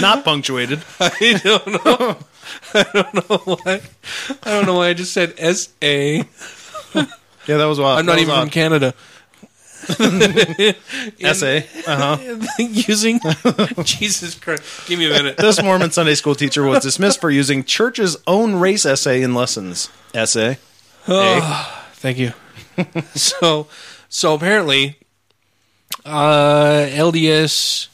Not 0.00 0.24
punctuated. 0.24 0.84
I 1.00 1.40
don't 1.42 1.84
know. 1.84 2.16
I 2.74 2.84
don't 2.92 3.30
know 3.30 3.36
why. 3.38 3.80
I 4.42 4.50
don't 4.50 4.66
know 4.66 4.74
why 4.74 4.88
I 4.88 4.94
just 4.94 5.12
said 5.12 5.34
S 5.38 5.70
A. 5.82 6.24
Yeah, 7.46 7.56
that 7.56 7.64
was 7.64 7.80
wild. 7.80 7.98
I'm 7.98 8.06
not 8.06 8.18
even 8.18 8.34
from. 8.34 8.50
Canada. 8.50 8.94
Essay. 11.20 11.66
Uh-huh. 11.86 12.16
using 12.58 13.20
Jesus 13.84 14.34
Christ. 14.34 14.86
Give 14.86 14.98
me 14.98 15.06
a 15.06 15.10
minute. 15.10 15.36
This 15.36 15.62
Mormon 15.62 15.90
Sunday 15.90 16.14
school 16.14 16.34
teacher 16.34 16.62
was 16.62 16.82
dismissed 16.82 17.20
for 17.20 17.30
using 17.30 17.64
church's 17.64 18.16
own 18.26 18.56
race 18.56 18.86
essay 18.86 19.22
in 19.22 19.34
lessons. 19.34 19.90
Essay. 20.14 20.58
Oh, 21.08 21.84
thank 21.94 22.18
you. 22.18 22.32
so, 23.14 23.66
so 24.08 24.34
apparently, 24.34 24.98
uh, 26.04 26.86
LDS. 26.90 27.88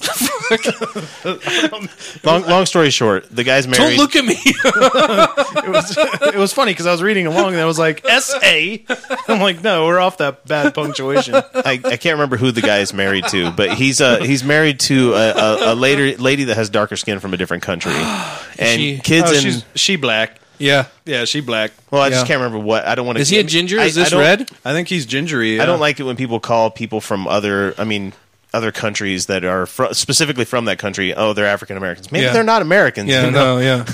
long, 2.24 2.42
long 2.42 2.66
story 2.66 2.90
short, 2.90 3.28
the 3.34 3.44
guy's 3.44 3.66
married. 3.66 3.78
Don't 3.78 3.96
look 3.96 4.16
at 4.16 4.24
me. 4.24 4.34
it 4.44 5.68
was 5.70 5.96
it 6.34 6.36
was 6.36 6.52
funny 6.52 6.72
because 6.72 6.86
I 6.86 6.92
was 6.92 7.02
reading 7.02 7.26
along 7.26 7.52
and 7.52 7.60
I 7.60 7.64
was 7.66 7.78
like 7.78 8.04
S 8.04 8.34
A. 8.42 8.84
I'm 9.28 9.40
like, 9.40 9.62
no, 9.62 9.86
we're 9.86 9.98
off 10.00 10.18
that 10.18 10.46
bad 10.46 10.74
punctuation. 10.74 11.34
I, 11.34 11.80
I 11.84 11.96
can't 11.96 12.14
remember 12.14 12.36
who 12.36 12.50
the 12.52 12.62
guy 12.62 12.78
is 12.78 12.92
married 12.92 13.26
to, 13.28 13.50
but 13.50 13.74
he's 13.74 14.00
uh 14.00 14.20
he's 14.22 14.44
married 14.44 14.80
to 14.80 15.14
a, 15.14 15.30
a, 15.32 15.72
a 15.72 15.74
later 15.74 16.16
lady 16.20 16.44
that 16.44 16.56
has 16.56 16.70
darker 16.70 16.96
skin 16.96 17.20
from 17.20 17.34
a 17.34 17.36
different 17.36 17.62
country, 17.62 17.92
and 18.58 18.80
she- 18.80 18.98
kids 18.98 19.30
Oh, 19.30 19.34
in. 19.34 19.40
she's 19.40 19.64
she 19.74 19.96
black. 19.96 20.38
yeah. 20.58 20.86
Yeah, 21.04 21.24
she 21.24 21.40
black. 21.40 21.72
well, 21.90 22.02
I 22.02 22.10
just 22.10 22.24
yeah. 22.24 22.28
can't 22.28 22.40
remember 22.42 22.64
what. 22.64 22.86
I 22.86 22.94
don't 22.94 23.06
want 23.06 23.16
to. 23.16 23.22
Is 23.22 23.28
he 23.28 23.38
a 23.38 23.44
ginger? 23.44 23.80
I- 23.80 23.84
Is 23.84 23.94
this 23.94 24.10
don't- 24.10 24.20
red? 24.20 24.50
I 24.64 24.72
think 24.72 24.88
he's 24.88 25.06
gingery. 25.06 25.54
I 25.54 25.62
yeah. 25.62 25.66
don't 25.66 25.80
like 25.80 26.00
it 26.00 26.04
when 26.04 26.16
people 26.16 26.40
call 26.40 26.70
people 26.70 27.00
from 27.00 27.26
other. 27.26 27.74
I 27.78 27.84
mean. 27.84 28.12
Other 28.52 28.72
countries 28.72 29.26
that 29.26 29.44
are 29.44 29.64
fr- 29.66 29.92
specifically 29.92 30.44
from 30.44 30.64
that 30.64 30.78
country, 30.78 31.14
oh, 31.14 31.32
they're 31.34 31.46
African 31.46 31.76
Americans. 31.76 32.10
Maybe 32.10 32.24
Yeah. 32.24 32.32
they're 32.32 32.42
not 32.42 32.62
Americans. 32.62 33.08
Yeah, 33.08 33.26
you 33.26 33.30
know? 33.30 33.58
no, 33.58 33.58
yeah. 33.60 33.84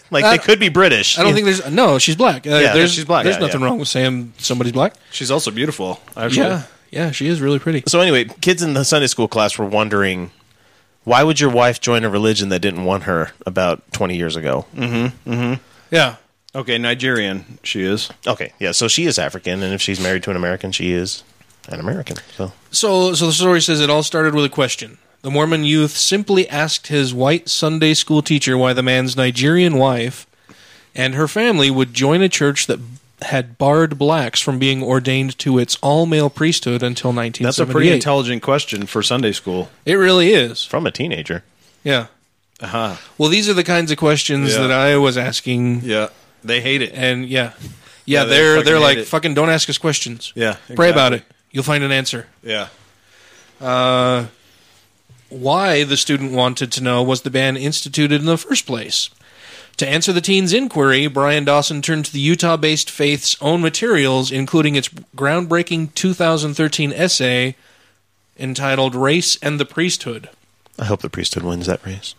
like 0.10 0.24
I- 0.24 0.36
they 0.36 0.38
could 0.38 0.60
be 0.60 0.68
British. 0.68 1.18
I 1.18 1.22
don't 1.22 1.32
think 1.32 1.46
there's 1.46 1.66
no. 1.70 1.98
She's 1.98 2.16
black. 2.16 2.46
Uh, 2.46 2.50
Yeah, 2.58 2.74
there's, 2.74 2.92
she's 2.92 3.04
black. 3.06 3.24
There's 3.24 3.36
Yeah, 3.36 3.40
nothing 3.46 3.60
yeah. 3.62 3.66
wrong 3.66 3.78
with 3.78 3.88
saying 3.88 4.34
somebody's 4.38 4.74
black. 4.74 4.94
She's 5.12 5.30
also 5.30 5.50
beautiful. 5.50 5.98
Actually. 6.16 6.46
Yeah, 6.48 6.62
yeah, 6.90 7.10
she 7.10 7.26
is 7.26 7.40
really 7.40 7.58
pretty. 7.58 7.84
So 7.88 8.00
anyway, 8.00 8.24
kids 8.42 8.62
in 8.62 8.74
the 8.74 8.84
Sunday 8.84 9.06
school 9.06 9.28
class 9.28 9.56
were 9.56 9.64
wondering, 9.66 10.30
why 11.04 11.22
would 11.22 11.40
your 11.40 11.50
wife 11.50 11.80
join 11.80 12.04
a 12.04 12.10
religion 12.10 12.50
that 12.50 12.60
didn't 12.60 12.84
want 12.84 13.04
her 13.04 13.30
about 13.46 13.92
20 13.92 14.16
years 14.16 14.36
ago? 14.36 14.66
Mm-hmm. 14.76 15.32
Mm-hmm. 15.32 15.62
Yeah, 15.90 16.16
Okay, 16.54 16.76
Nigerian. 16.76 17.58
She 17.62 17.82
is. 17.82 18.10
Okay, 18.26 18.52
yeah, 18.60 18.72
so 18.72 18.86
she 18.86 19.06
is 19.06 19.18
African, 19.18 19.62
and 19.62 19.72
if 19.72 19.80
she's 19.80 19.98
married 19.98 20.22
to 20.24 20.30
an 20.30 20.36
American, 20.36 20.70
she 20.70 20.92
is 20.92 21.24
an 21.68 21.80
American. 21.80 22.16
So 22.36 22.52
So, 22.70 23.14
so 23.14 23.26
the 23.26 23.32
story 23.32 23.60
says 23.60 23.80
it 23.80 23.90
all 23.90 24.02
started 24.02 24.34
with 24.34 24.44
a 24.44 24.48
question. 24.48 24.98
The 25.22 25.30
Mormon 25.30 25.64
youth 25.64 25.92
simply 25.96 26.48
asked 26.48 26.88
his 26.88 27.14
white 27.14 27.48
Sunday 27.48 27.94
school 27.94 28.22
teacher 28.22 28.58
why 28.58 28.72
the 28.72 28.82
man's 28.82 29.16
Nigerian 29.16 29.76
wife 29.78 30.26
and 30.94 31.14
her 31.14 31.28
family 31.28 31.70
would 31.70 31.94
join 31.94 32.22
a 32.22 32.28
church 32.28 32.66
that 32.66 32.80
had 33.22 33.56
barred 33.56 33.96
blacks 33.98 34.40
from 34.40 34.58
being 34.58 34.82
ordained 34.82 35.38
to 35.38 35.58
its 35.60 35.76
all 35.80 36.06
male 36.06 36.28
priesthood 36.28 36.82
until 36.82 37.10
1978. 37.12 37.44
That's 37.44 37.58
a 37.60 37.66
pretty 37.72 37.92
intelligent 37.92 38.42
question 38.42 38.86
for 38.86 39.00
Sunday 39.00 39.30
school. 39.30 39.70
It 39.86 39.94
really 39.94 40.32
is. 40.32 40.64
from 40.64 40.86
a 40.86 40.90
teenager. 40.90 41.44
Yeah. 41.84 42.06
Uh 42.60 42.66
huh. 42.66 42.96
Well, 43.18 43.28
these 43.28 43.48
are 43.48 43.54
the 43.54 43.62
kinds 43.64 43.92
of 43.92 43.98
questions 43.98 44.52
Yeah. 44.54 44.62
that 44.62 44.72
I 44.72 44.96
was 44.96 45.16
asking, 45.16 45.82
Yeah, 45.84 46.08
they 46.42 46.60
hate 46.60 46.82
it. 46.82 46.92
and 46.94 47.28
yeah, 47.28 47.52
yeah, 47.60 47.68
Yeah, 48.04 48.24
they 48.24 48.30
they're 48.36 48.62
they're 48.64 48.80
like, 48.80 48.98
it. 48.98 49.04
fucking, 49.06 49.34
don't 49.34 49.50
ask 49.50 49.70
us 49.70 49.78
questions. 49.78 50.32
Yeah, 50.34 50.56
Pray 50.74 50.90
about 50.90 51.12
it. 51.12 51.22
Exactly. 51.52 51.56
You'll 51.56 51.64
find 51.64 51.84
an 51.84 51.92
answer. 51.92 52.26
Yeah. 52.42 52.68
Uh, 53.60 54.26
why 55.28 55.84
the 55.84 55.96
student 55.96 56.32
wanted 56.32 56.72
to 56.72 56.82
know 56.82 57.02
was 57.02 57.22
the 57.22 57.30
ban 57.30 57.56
instituted 57.56 58.20
in 58.20 58.26
the 58.26 58.38
first 58.38 58.66
place. 58.66 59.10
To 59.78 59.88
answer 59.88 60.12
the 60.12 60.20
teen's 60.20 60.52
inquiry, 60.52 61.06
Brian 61.06 61.44
Dawson 61.44 61.80
turned 61.80 62.04
to 62.04 62.12
the 62.12 62.20
Utah 62.20 62.56
based 62.56 62.90
faith's 62.90 63.36
own 63.40 63.62
materials, 63.62 64.30
including 64.30 64.76
its 64.76 64.88
groundbreaking 65.16 65.94
2013 65.94 66.92
essay 66.92 67.56
entitled 68.38 68.94
Race 68.94 69.36
and 69.42 69.58
the 69.58 69.64
Priesthood. 69.64 70.28
I 70.78 70.86
hope 70.86 71.02
the 71.02 71.10
priesthood 71.10 71.42
wins 71.42 71.66
that 71.66 71.84
race. 71.84 72.14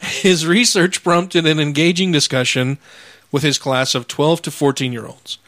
His 0.00 0.46
research 0.46 1.04
prompted 1.04 1.46
an 1.46 1.60
engaging 1.60 2.10
discussion 2.10 2.78
with 3.30 3.42
his 3.42 3.58
class 3.58 3.94
of 3.94 4.08
12 4.08 4.42
to 4.42 4.50
14 4.50 4.92
year 4.92 5.06
olds. 5.06 5.38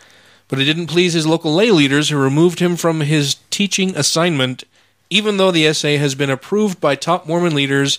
But 0.53 0.61
it 0.61 0.65
didn't 0.65 0.89
please 0.89 1.15
his 1.15 1.27
local 1.27 1.55
lay 1.55 1.71
leaders 1.71 2.11
who 2.11 2.19
removed 2.19 2.59
him 2.59 2.77
from 2.77 3.01
his 3.01 3.37
teaching 3.49 3.97
assignment, 3.97 4.65
even 5.09 5.39
though 5.39 5.51
the 5.51 5.67
essay 5.67 5.97
has 5.97 6.15
been 6.15 6.29
approved 6.29 6.79
by 6.79 6.95
top 6.95 7.27
Mormon 7.27 7.55
leaders 7.55 7.99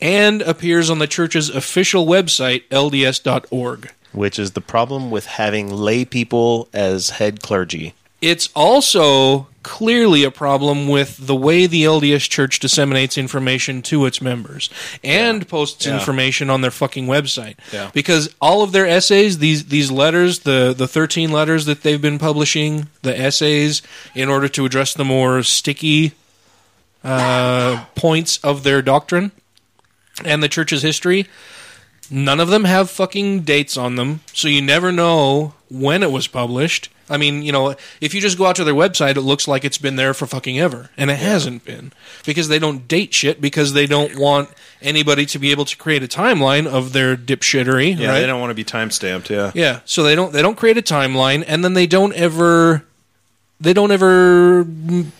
and 0.00 0.40
appears 0.42 0.90
on 0.90 1.00
the 1.00 1.08
church's 1.08 1.48
official 1.48 2.06
website, 2.06 2.62
lds.org. 2.68 3.90
Which 4.12 4.38
is 4.38 4.52
the 4.52 4.60
problem 4.60 5.10
with 5.10 5.26
having 5.26 5.72
lay 5.74 6.04
people 6.04 6.68
as 6.72 7.10
head 7.10 7.42
clergy. 7.42 7.94
It's 8.20 8.48
also 8.56 9.46
clearly 9.62 10.24
a 10.24 10.30
problem 10.30 10.88
with 10.88 11.18
the 11.26 11.36
way 11.36 11.66
the 11.66 11.84
LDS 11.84 12.28
Church 12.28 12.58
disseminates 12.58 13.16
information 13.18 13.80
to 13.82 14.06
its 14.06 14.20
members 14.20 14.70
and 15.04 15.46
posts 15.46 15.86
Yeah. 15.86 15.94
information 15.94 16.48
on 16.50 16.60
their 16.62 16.70
fucking 16.72 17.06
website. 17.06 17.56
Yeah. 17.72 17.90
Because 17.92 18.34
all 18.40 18.62
of 18.62 18.72
their 18.72 18.86
essays, 18.86 19.38
these 19.38 19.66
these 19.66 19.90
letters, 19.90 20.40
the 20.40 20.74
the 20.76 20.88
13 20.88 21.30
letters 21.30 21.66
that 21.66 21.82
they've 21.82 22.00
been 22.00 22.18
publishing, 22.18 22.88
the 23.02 23.16
essays 23.16 23.82
in 24.14 24.28
order 24.28 24.48
to 24.48 24.64
address 24.64 24.94
the 24.94 25.04
more 25.04 25.42
sticky 25.44 26.12
uh, 27.04 27.84
points 27.94 28.38
of 28.38 28.64
their 28.64 28.82
doctrine 28.82 29.30
and 30.24 30.42
the 30.42 30.48
church's 30.48 30.82
history, 30.82 31.26
none 32.10 32.40
of 32.40 32.48
them 32.48 32.64
have 32.64 32.90
fucking 32.90 33.42
dates 33.42 33.76
on 33.76 33.94
them, 33.94 34.20
so 34.32 34.48
you 34.48 34.60
never 34.60 34.90
know 34.90 35.54
when 35.70 36.02
it 36.02 36.10
was 36.10 36.26
published. 36.26 36.88
I 37.10 37.16
mean, 37.16 37.42
you 37.42 37.52
know, 37.52 37.74
if 38.00 38.14
you 38.14 38.20
just 38.20 38.38
go 38.38 38.46
out 38.46 38.56
to 38.56 38.64
their 38.64 38.74
website, 38.74 39.16
it 39.16 39.22
looks 39.22 39.48
like 39.48 39.64
it's 39.64 39.78
been 39.78 39.96
there 39.96 40.14
for 40.14 40.26
fucking 40.26 40.58
ever, 40.58 40.90
and 40.96 41.10
it 41.10 41.18
hasn't 41.18 41.64
been 41.64 41.92
because 42.24 42.48
they 42.48 42.58
don't 42.58 42.86
date 42.88 43.14
shit 43.14 43.40
because 43.40 43.72
they 43.72 43.86
don't 43.86 44.18
want 44.18 44.50
anybody 44.82 45.26
to 45.26 45.38
be 45.38 45.50
able 45.50 45.64
to 45.64 45.76
create 45.76 46.02
a 46.02 46.08
timeline 46.08 46.66
of 46.66 46.92
their 46.92 47.16
dipshittery. 47.16 47.98
Yeah, 47.98 48.08
right? 48.08 48.20
they 48.20 48.26
don't 48.26 48.40
want 48.40 48.50
to 48.50 48.54
be 48.54 48.64
time 48.64 48.90
stamped. 48.90 49.30
Yeah. 49.30 49.52
Yeah, 49.54 49.80
so 49.84 50.02
they 50.02 50.14
don't 50.14 50.32
they 50.32 50.42
don't 50.42 50.56
create 50.56 50.78
a 50.78 50.82
timeline, 50.82 51.44
and 51.46 51.64
then 51.64 51.74
they 51.74 51.86
don't 51.86 52.12
ever 52.14 52.84
they 53.60 53.72
don't 53.72 53.90
ever 53.90 54.66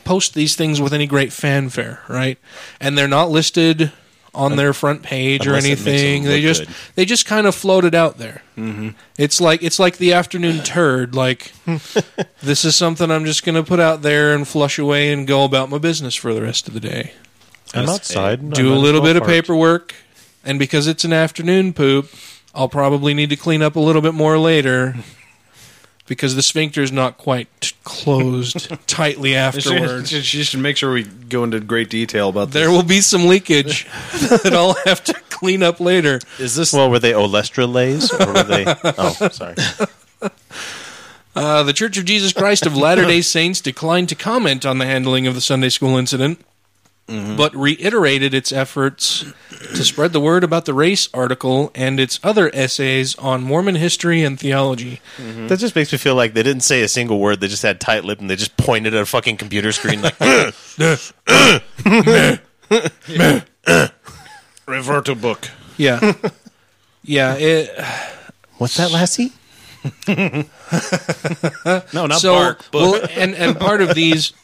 post 0.05 0.35
these 0.35 0.55
things 0.55 0.81
with 0.81 0.93
any 0.93 1.06
great 1.06 1.32
fanfare, 1.32 2.02
right? 2.09 2.39
And 2.81 2.97
they're 2.97 3.09
not 3.09 3.31
listed 3.31 3.93
on 4.35 4.57
their 4.57 4.73
front 4.73 5.03
page 5.03 5.47
or 5.47 5.51
Unless 5.51 5.65
it 5.65 5.69
anything. 5.71 6.25
They 6.25 6.41
just 6.43 6.67
good. 6.67 6.75
they 6.95 7.05
just 7.05 7.27
kind 7.27 7.47
of 7.47 7.55
floated 7.55 7.95
out 7.95 8.19
there. 8.19 8.43
Mm-hmm. 8.57 8.91
It's 9.19 9.41
like 9.41 9.63
it's 9.63 9.79
like 9.79 9.99
the 9.99 10.13
afternoon 10.13 10.63
turd. 10.63 11.15
Like 11.15 11.53
this 12.43 12.65
is 12.65 12.77
something 12.77 13.11
I'm 13.11 13.25
just 13.25 13.45
going 13.45 13.55
to 13.57 13.63
put 13.63 13.81
out 13.81 14.03
there 14.03 14.35
and 14.35 14.47
flush 14.47 14.79
away 14.79 15.13
and 15.13 15.27
go 15.27 15.45
about 15.45 15.71
my 15.71 15.79
business 15.79 16.15
for 16.15 16.35
the 16.35 16.43
rest 16.43 16.69
of 16.69 16.75
the 16.75 16.81
day. 16.81 17.13
I'm 17.75 17.87
That's 17.87 18.11
outside. 18.11 18.41
a- 18.41 18.51
Do 18.51 18.71
I'm 18.73 18.79
a 18.79 18.81
little 18.81 19.01
bit 19.03 19.17
of 19.17 19.25
paperwork, 19.25 19.95
and 20.45 20.59
because 20.59 20.87
it's 20.87 21.05
an 21.05 21.13
afternoon 21.13 21.73
poop, 21.73 22.11
I'll 22.55 22.69
probably 22.69 23.13
need 23.15 23.31
to 23.31 23.37
clean 23.37 23.61
up 23.63 23.77
a 23.77 23.81
little 23.81 24.03
bit 24.03 24.15
more 24.15 24.39
later 24.39 24.95
because 26.09 26.35
the 26.35 26.43
sphincter 26.43 26.82
is 26.82 26.90
not 26.90 27.18
quite 27.18 27.72
closed 27.85 28.68
tightly 28.86 29.36
afterwards. 29.36 30.12
You 30.12 30.22
should, 30.22 30.47
should 30.47 30.60
make 30.60 30.76
sure 30.76 30.93
we 30.93 31.05
go 31.05 31.44
into 31.44 31.60
great 31.60 31.90
detail 31.90 32.30
about 32.30 32.51
There 32.51 32.66
this. 32.66 32.76
will 32.76 32.82
be 32.82 33.01
some 33.01 33.26
leakage 33.26 33.85
that 34.43 34.52
I'll 34.52 34.74
have 34.85 35.05
to 35.05 35.14
clean 35.30 35.62
up 35.62 35.78
later. 35.80 36.18
Is 36.39 36.56
this 36.56 36.72
Well, 36.72 36.90
were 36.90 36.98
they 36.98 37.12
olestra 37.12 37.72
lays, 37.72 38.12
or 38.12 38.26
were 38.26 38.43
they? 38.43 38.64
Oh, 38.98 39.28
sorry. 39.30 39.55
Uh, 41.36 41.62
the 41.62 41.72
Church 41.72 41.97
of 41.97 42.05
Jesus 42.05 42.32
Christ 42.32 42.66
of 42.66 42.76
Latter 42.76 43.05
day 43.05 43.20
Saints 43.20 43.60
declined 43.60 44.09
to 44.09 44.16
comment 44.16 44.66
on 44.66 44.78
the 44.78 44.86
handling 44.86 45.26
of 45.28 45.35
the 45.36 45.40
Sunday 45.40 45.68
school 45.68 45.97
incident, 45.97 46.44
Mm-hmm. 47.09 47.36
but 47.36 47.56
reiterated 47.56 48.35
its 48.35 48.52
efforts 48.52 49.24
to 49.48 49.82
spread 49.82 50.12
the 50.12 50.20
word 50.20 50.44
about 50.44 50.66
the 50.66 50.74
race 50.74 51.09
article 51.14 51.70
and 51.74 51.98
its 51.98 52.20
other 52.22 52.51
essays 52.52 53.14
on 53.16 53.43
Mormon 53.43 53.76
history 53.76 54.22
and 54.22 54.39
theology. 54.39 55.01
Mm-hmm. 55.16 55.47
That 55.47 55.59
just 55.59 55.74
makes 55.74 55.90
me 55.90 55.97
feel 55.97 56.14
like 56.14 56.35
they 56.35 56.43
didn't 56.43 56.64
say 56.64 56.82
a 56.82 56.89
single 56.89 57.18
word. 57.18 57.40
They 57.40 57.48
just 57.48 57.62
had 57.62 57.80
tight 57.80 58.05
lip 58.05 58.20
and 58.20 58.28
they 58.28 58.36
just 58.36 58.59
pointed 58.59 58.93
at 58.93 59.01
a 59.01 59.06
fucking 59.06 59.39
computer 59.39 59.72
screen 59.72 60.02
like. 60.02 60.20
Refer 64.66 65.01
to 65.02 65.14
book. 65.14 65.48
Yeah. 65.78 66.12
Yeah. 67.02 67.36
It, 67.36 67.85
What's 68.59 68.76
that, 68.76 68.90
Lassie? 68.90 69.32
No, 71.94 72.05
not 72.06 72.20
so, 72.20 72.35
bark. 72.35 72.70
Book. 72.70 73.01
well, 73.01 73.09
and, 73.16 73.35
and 73.35 73.59
part 73.59 73.80
of 73.80 73.94
these, 73.94 74.35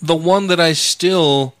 the 0.00 0.14
one 0.14 0.46
that 0.46 0.60
I 0.60 0.74
still 0.74 1.54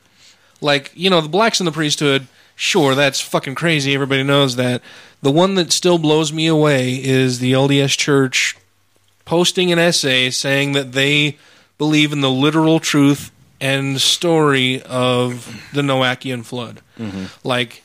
like, 0.62 0.90
you 0.94 1.10
know, 1.10 1.20
the 1.20 1.28
blacks 1.28 1.60
in 1.60 1.66
the 1.66 1.72
priesthood, 1.72 2.26
sure, 2.56 2.94
that's 2.94 3.20
fucking 3.20 3.54
crazy. 3.54 3.94
Everybody 3.94 4.22
knows 4.22 4.56
that. 4.56 4.82
The 5.22 5.30
one 5.30 5.54
that 5.56 5.72
still 5.72 5.98
blows 5.98 6.32
me 6.32 6.46
away 6.46 6.94
is 7.02 7.38
the 7.38 7.52
LDS 7.52 7.96
Church 7.98 8.56
posting 9.24 9.70
an 9.72 9.78
essay 9.78 10.30
saying 10.30 10.72
that 10.72 10.92
they 10.92 11.38
believe 11.78 12.12
in 12.12 12.20
the 12.20 12.30
literal 12.30 12.80
truth 12.80 13.30
and 13.60 14.00
story 14.00 14.82
of 14.82 15.62
the 15.72 15.82
Noachian 15.82 16.44
flood. 16.44 16.80
Like, 17.44 17.82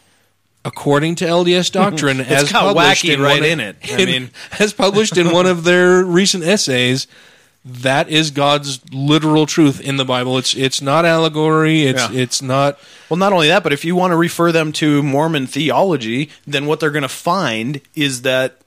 according 0.66 1.16
to 1.16 1.26
LDS 1.26 1.72
doctrine, 1.72 2.18
Mm-hmm. 2.22 2.32
As 2.34 2.52
published 2.52 3.04
wacky 3.06 3.14
in 3.14 3.22
right 3.22 3.42
one, 3.42 3.50
in 3.50 3.60
it. 3.60 3.76
I 3.92 4.06
mean- 4.06 4.32
as 4.60 4.74
published 4.74 5.18
in 5.18 5.32
one 5.32 5.46
of 5.46 5.64
their 5.64 6.04
recent 6.04 6.44
essays, 6.44 7.08
that 7.66 8.10
is 8.10 8.32
God's 8.32 8.80
literal 8.94 9.46
truth 9.46 9.80
in 9.82 9.98
the 9.98 10.06
Bible. 10.06 10.38
It's 10.38 10.56
it's 10.56 10.82
not 10.82 11.06
allegory. 11.06 11.84
It's 11.84 12.10
Yeah. 12.10 12.20
it's 12.22 12.42
not. 12.42 12.80
Well, 13.10 13.18
not 13.18 13.34
only 13.34 13.48
that, 13.50 13.64
but 13.64 13.74
if 13.74 13.84
you 13.86 13.96
want 13.96 14.12
to 14.12 14.16
refer 14.18 14.52
them 14.52 14.72
to 14.74 15.04
Mormon 15.04 15.48
theology, 15.48 16.30
then 16.46 16.66
what 16.66 16.80
they're 16.80 16.92
going 16.92 17.02
to 17.04 17.10
find 17.10 17.82
is 17.96 18.22
that 18.24 18.62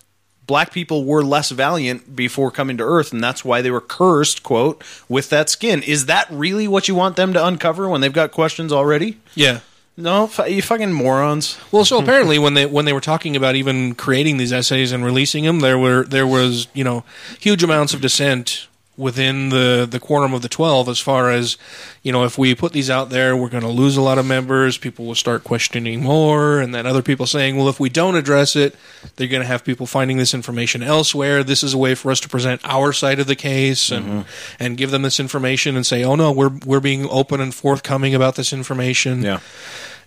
black 0.47 0.73
people 0.73 1.05
were 1.05 1.23
less 1.23 1.51
valiant 1.51 2.17
before 2.17 2.51
coming 2.51 2.77
to 2.77 2.83
Earth, 2.85 3.12
and 3.12 3.23
that's 3.23 3.45
why 3.45 3.62
they 3.62 3.71
were 3.71 3.81
cursed, 3.81 4.43
quote, 4.43 4.83
with 5.09 5.31
that 5.31 5.49
skin. 5.49 5.83
Is 5.83 6.07
that 6.07 6.27
really 6.31 6.67
what 6.67 6.89
you 6.89 6.95
want 6.95 7.17
them 7.17 7.33
to 7.35 7.47
uncover 7.47 7.89
when 7.89 8.01
they've 8.01 8.12
got 8.12 8.33
questions 8.33 8.73
already? 8.73 9.19
Yeah. 9.35 9.61
No, 9.97 10.31
you 10.49 10.62
fucking 10.62 10.93
morons. 10.93 11.59
Well, 11.71 11.85
so 11.85 11.99
apparently 12.01 12.39
when 12.39 12.55
they 12.55 12.65
when 12.65 12.87
they 12.87 12.93
were 12.95 13.03
talking 13.03 13.37
about 13.37 13.55
even 13.55 13.95
creating 13.95 14.39
these 14.39 14.53
essays 14.53 14.93
and 14.93 15.05
releasing 15.05 15.45
them, 15.45 15.61
there 15.61 15.79
were 15.79 16.05
there 16.05 16.27
was 16.27 16.69
you 16.73 16.85
know 16.85 17.05
huge 17.39 17.62
amounts 17.62 17.93
of 17.93 18.01
dissent 18.01 18.67
within 19.01 19.48
the 19.48 19.89
the 19.90 19.98
quorum 19.98 20.32
of 20.35 20.43
the 20.43 20.48
12 20.48 20.89
as 20.89 21.01
far 21.01 21.31
as 21.31 21.56
you 22.02 22.12
know 22.12 22.24
if 22.24 22.39
we 22.39 22.55
put 22.55 22.72
these 22.72 22.90
out 22.90 23.10
there 23.10 23.36
we're 23.36 23.48
going 23.48 23.62
to 23.62 23.68
lose 23.68 23.97
a 23.97 24.02
lot 24.02 24.18
of 24.18 24.27
members 24.27 24.78
people 24.78 25.06
will 25.06 25.14
start 25.14 25.43
questioning 25.43 26.02
more 26.02 26.60
and 26.60 26.74
then 26.74 26.86
other 26.86 27.02
people 27.02 27.27
saying 27.27 27.56
well 27.56 27.68
if 27.68 27.81
we 27.81 27.89
don't 27.89 28.14
address 28.14 28.55
it 28.55 28.77
they're 29.16 29.28
going 29.28 29.43
to 29.43 29.48
have 29.48 29.64
people 29.64 29.86
finding 29.86 30.16
this 30.18 30.35
information 30.35 30.82
elsewhere. 30.82 31.43
This 31.43 31.62
is 31.62 31.74
a 31.74 31.78
way 31.78 31.94
for 31.94 32.10
us 32.10 32.20
to 32.20 32.28
present 32.28 32.60
our 32.64 32.93
side 32.93 33.18
of 33.18 33.27
the 33.27 33.36
case 33.36 33.90
and 33.90 34.06
mm-hmm. 34.06 34.62
and 34.62 34.77
give 34.77 34.90
them 34.90 35.02
this 35.02 35.20
information 35.20 35.77
and 35.77 35.86
say 35.86 36.05
oh 36.05 36.14
no 36.14 36.32
we're 36.32 36.52
we're 36.64 36.81
being 36.81 37.09
open 37.09 37.40
and 37.40 37.55
forthcoming 37.55 38.14
about 38.14 38.36
this 38.36 38.52
information. 38.52 39.22
Yeah. 39.22 39.40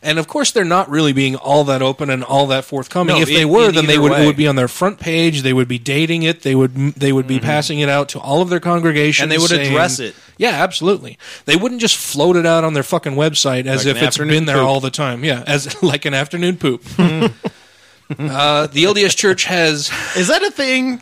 And 0.03 0.19
of 0.19 0.27
course, 0.27 0.51
they're 0.51 0.63
not 0.65 0.89
really 0.89 1.13
being 1.13 1.35
all 1.35 1.63
that 1.65 1.81
open 1.81 2.09
and 2.09 2.23
all 2.23 2.47
that 2.47 2.65
forthcoming. 2.65 3.15
No, 3.15 3.21
if 3.21 3.27
they 3.27 3.41
in- 3.41 3.49
were, 3.49 3.69
in 3.69 3.75
then 3.75 3.85
they 3.87 3.97
would 3.97 4.11
way. 4.11 4.23
it 4.23 4.25
would 4.27 4.35
be 4.37 4.47
on 4.47 4.55
their 4.55 4.67
front 4.67 4.99
page. 4.99 5.41
They 5.41 5.53
would 5.53 5.67
be 5.67 5.79
dating 5.79 6.23
it. 6.23 6.41
They 6.41 6.55
would 6.55 6.75
they 6.95 7.11
would 7.13 7.27
be 7.27 7.39
passing 7.39 7.79
it 7.79 7.89
out 7.89 8.09
to 8.09 8.19
all 8.19 8.41
of 8.41 8.49
their 8.49 8.59
congregations, 8.59 9.23
And 9.23 9.31
they 9.31 9.37
would 9.37 9.49
saying- 9.49 9.71
address 9.71 9.99
it. 9.99 10.15
Yeah, 10.37 10.49
absolutely. 10.63 11.17
They 11.45 11.55
wouldn't 11.55 11.79
just 11.79 11.95
float 11.95 12.35
it 12.35 12.45
out 12.45 12.63
on 12.63 12.73
their 12.73 12.83
fucking 12.83 13.13
website 13.13 13.65
as 13.67 13.85
Like 13.85 13.95
if 13.95 14.01
it's 14.03 14.17
been 14.17 14.45
there 14.45 14.57
poop. 14.57 14.65
all 14.67 14.79
the 14.79 14.89
time. 14.91 15.23
Yeah, 15.23 15.43
as 15.47 15.81
like 15.83 16.05
an 16.05 16.13
afternoon 16.13 16.57
poop. 16.57 16.83
uh, 16.99 18.67
the 18.67 18.83
LDS 18.83 19.15
Church 19.15 19.45
has 19.45 19.91
Is 20.15 20.27
that 20.27 20.43
a 20.43 20.51
thing? 20.51 21.01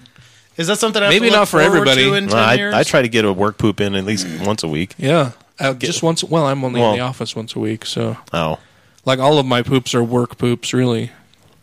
Is 0.57 0.67
that 0.67 0.77
something 0.79 1.01
I 1.01 1.05
have 1.05 1.13
Maybe 1.13 1.27
to 1.27 1.31
look 1.31 1.39
not 1.41 1.47
for 1.47 1.59
everybody. 1.61 2.07
in 2.07 2.25
10 2.25 2.27
Well, 2.27 2.37
I, 2.37 2.53
years? 2.55 2.73
I 2.73 2.83
try 2.83 3.01
to 3.01 3.07
get 3.09 3.25
a 3.25 3.31
work 3.33 3.57
poop 3.57 3.79
in 3.81 3.95
at 3.95 4.03
least 4.03 4.27
once 4.45 4.63
a 4.63 4.67
week. 4.67 4.93
yeah. 4.97 5.31
Uh, 5.59 5.73
just 5.75 6.01
once. 6.01 6.23
Well, 6.23 6.47
I'm 6.47 6.63
only 6.63 6.81
in 6.81 6.93
the 6.93 7.01
office 7.01 7.35
once 7.35 7.55
a 7.55 7.59
week, 7.59 7.85
so 7.85 8.17
Oh, 8.33 8.57
like 9.05 9.19
all 9.19 9.39
of 9.39 9.45
my 9.45 9.61
poops 9.61 9.93
are 9.95 10.03
work 10.03 10.37
poops, 10.37 10.73
really, 10.73 11.11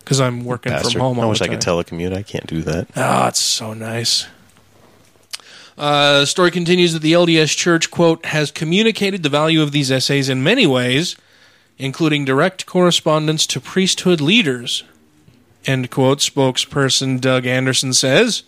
because 0.01 0.21
I'm 0.21 0.45
working 0.45 0.73
bastard! 0.73 0.93
from 0.93 1.01
home. 1.01 1.19
All 1.19 1.25
I 1.25 1.29
wish 1.29 1.39
the 1.39 1.47
I 1.47 1.49
could 1.49 1.61
telecommute. 1.61 2.15
I 2.15 2.23
can't 2.23 2.47
do 2.47 2.63
that. 2.63 2.89
Ah, 2.97 3.29
it's 3.29 3.41
so 3.41 3.75
nice. 3.75 4.27
Uh, 5.77 6.25
story 6.25 6.51
continues 6.51 6.93
that 6.93 7.03
the 7.03 7.13
LDS 7.13 7.57
Church, 7.57 7.91
quote, 7.91 8.25
has 8.27 8.51
communicated 8.51 9.23
the 9.23 9.29
value 9.29 9.63
of 9.63 9.71
these 9.71 9.93
essays 9.93 10.29
in 10.29 10.43
many 10.43 10.67
ways, 10.67 11.15
including 11.79 12.25
direct 12.25 12.67
correspondence 12.67 13.47
to 13.47 13.61
priesthood 13.61 14.21
leaders. 14.21 14.83
End 15.67 15.91
quote. 15.91 16.19
Spokesperson 16.19 17.21
Doug 17.21 17.47
Andersen 17.47 17.93
says. 17.93 18.43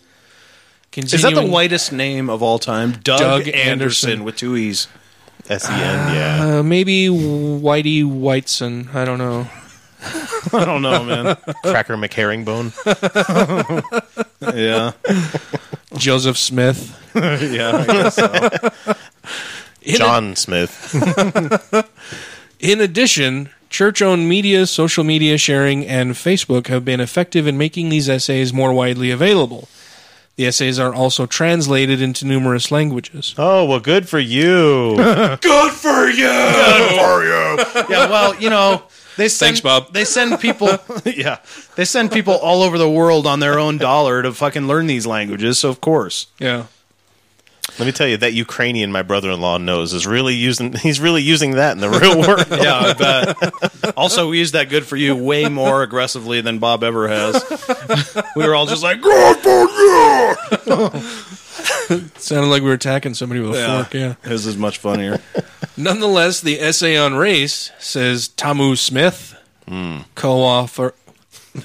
Is 0.97 1.23
that 1.23 1.35
the 1.35 1.47
whitest 1.47 1.93
name 1.93 2.29
of 2.29 2.43
all 2.43 2.59
time? 2.59 2.93
Doug, 2.93 3.21
Doug 3.21 3.49
Andersen. 3.49 4.11
Andersen. 4.11 4.25
with 4.25 4.37
two 4.37 4.57
E's. 4.57 4.89
S 5.51 5.69
E 5.69 5.73
N. 5.73 6.15
Yeah. 6.15 6.59
Uh, 6.59 6.63
maybe 6.63 7.09
Whitey 7.09 8.05
Whiteson. 8.05 8.89
I 8.95 9.05
don't 9.05 9.19
know. 9.19 9.49
I 10.53 10.65
don't 10.65 10.81
know, 10.81 11.05
man. 11.05 11.37
Cracker 11.65 11.97
McHerringbone. 11.97 12.73
yeah. 14.55 14.93
Joseph 15.99 16.39
Smith. 16.39 16.97
yeah, 17.15 17.77
I 17.77 17.85
guess 17.85 18.15
so. 18.15 18.95
In 19.83 19.97
John 19.97 20.37
Smith. 20.37 20.95
In 22.61 22.81
addition, 22.81 23.51
church 23.71 24.01
owned 24.01 24.29
media, 24.29 24.67
social 24.67 25.03
media 25.03 25.37
sharing, 25.37 25.85
and 25.85 26.13
Facebook 26.13 26.69
have 26.69 26.85
been 26.85 27.01
effective 27.01 27.47
in 27.47 27.59
making 27.59 27.89
these 27.89 28.09
essays 28.09 28.53
more 28.53 28.73
widely 28.73 29.11
available. 29.11 29.69
The 30.41 30.47
essays 30.47 30.79
are 30.79 30.95
also 30.95 31.27
translated 31.27 32.01
into 32.01 32.25
numerous 32.27 32.71
languages. 32.71 33.35
Oh 33.37 33.67
well, 33.67 33.79
good 33.79 34.09
for 34.09 34.19
you. 34.19 34.97
Good 35.43 35.73
for 35.73 36.09
you. 36.09 36.25
Good 36.25 36.99
for 36.99 37.23
you. 37.25 37.85
Yeah, 37.95 38.09
well, 38.09 38.35
you 38.37 38.49
know, 38.49 38.83
they 39.19 39.29
send, 39.29 39.49
Thanks, 39.49 39.61
Bob. 39.61 39.93
They 39.93 40.07
send 40.07 40.41
people, 40.41 40.79
yeah, 41.05 41.41
they 41.77 41.85
send 41.85 42.11
people 42.11 42.33
all 42.39 42.63
over 42.63 42.79
the 42.79 42.89
world 42.89 43.27
on 43.27 43.41
their 43.41 43.59
own 43.59 43.77
dollar 43.77 44.23
to 44.23 44.33
fucking 44.33 44.67
learn 44.67 44.87
these 44.87 45.07
languages. 45.07 45.59
So 45.59 45.69
of 45.69 45.83
course, 45.83 46.29
Yeah. 46.39 46.65
Let 47.79 47.87
me 47.87 47.93
tell 47.93 48.07
you, 48.07 48.17
that 48.19 48.33
Ukrainian 48.35 48.93
my 48.93 49.03
brother-in-law 49.03 49.59
knows 49.59 49.93
is 49.93 50.07
really 50.07 50.35
using. 50.35 50.73
He's 50.77 51.01
really 51.01 51.23
using 51.23 51.53
that 51.53 51.73
in 51.73 51.79
the 51.81 51.89
real 51.89 52.19
world. 52.21 52.47
yeah, 52.51 52.77
I 52.79 52.93
bet. 52.93 53.97
Also, 53.97 54.29
we 54.31 54.39
use 54.39 54.53
that 54.53 54.69
good 54.69 54.87
for 54.87 54.97
you 54.97 55.15
way 55.17 55.49
more 55.49 55.83
aggressively 55.83 56.41
than 56.41 56.59
Bob 56.59 56.85
ever 56.85 57.09
has. 57.09 57.43
We 58.37 58.47
were 58.47 58.55
all 58.55 58.67
just 58.67 58.83
like, 58.83 59.01
good 59.01 59.37
for 59.39 59.51
you. 59.51 61.01
Sounded 62.17 62.49
like 62.49 62.63
we 62.63 62.69
were 62.69 62.75
attacking 62.75 63.15
somebody 63.15 63.41
with 63.41 63.55
a 63.57 63.59
Yeah. 63.59 63.83
fork, 63.83 63.95
yeah. 63.95 64.15
This 64.23 64.47
is 64.47 64.57
much 64.57 64.79
funnier. 64.79 65.21
Nonetheless, 65.77 66.41
the 66.41 66.61
essay 66.61 66.97
on 66.97 67.15
race, 67.15 67.71
says 67.79 68.29
Tamu 68.29 68.77
Smith, 68.77 69.35
hmm. 69.69 69.99
co 70.15 70.39
author. 70.39 70.95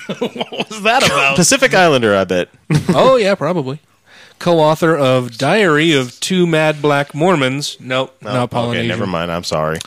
what 0.07 0.69
was 0.69 0.81
that 0.83 1.05
about? 1.05 1.35
Pacific 1.35 1.73
Islander, 1.73 2.15
I 2.15 2.23
bet. 2.25 2.49
oh, 2.89 3.15
yeah, 3.17 3.35
probably. 3.35 3.79
Co 4.45 4.59
author 4.59 4.95
of 4.95 5.39
Diary 5.39 5.93
of 5.93 6.19
Two 6.19 6.45
Mad 6.45 6.79
Black 6.79 7.15
Mormons. 7.15 7.77
Nope, 7.79 8.15
No, 8.21 8.31
not 8.31 8.51
Polynesian. 8.51 8.91
okay, 8.91 8.99
never 8.99 9.07
mind. 9.07 9.31
I'm 9.31 9.43
sorry. 9.43 9.79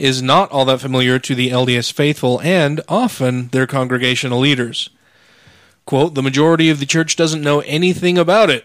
is 0.00 0.20
not 0.20 0.50
all 0.50 0.64
that 0.64 0.80
familiar 0.80 1.20
to 1.20 1.32
the 1.36 1.50
LDS 1.50 1.92
faithful 1.92 2.40
and 2.40 2.80
often 2.88 3.50
their 3.50 3.68
congregational 3.68 4.40
leaders. 4.40 4.90
Quote, 5.86 6.16
the 6.16 6.24
majority 6.24 6.68
of 6.70 6.80
the 6.80 6.86
church 6.86 7.14
doesn't 7.14 7.40
know 7.40 7.60
anything 7.60 8.18
about 8.18 8.50
it. 8.50 8.64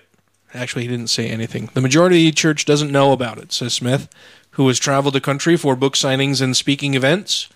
Actually, 0.51 0.81
he 0.81 0.87
didn't 0.87 1.11
say 1.11 1.29
anything. 1.29 1.69
The 1.75 1.81
majority 1.81 2.27
of 2.27 2.33
the 2.33 2.41
church 2.41 2.65
doesn't 2.65 2.91
know 2.91 3.11
about 3.11 3.37
it, 3.37 3.53
says 3.53 3.75
Smith, 3.75 4.09
who 4.53 4.67
has 4.67 4.79
traveled 4.79 5.13
the 5.13 5.21
country 5.21 5.55
for 5.55 5.75
book 5.75 5.93
signings 5.93 6.41
and 6.41 6.57
speaking 6.57 6.95
events. 6.95 7.49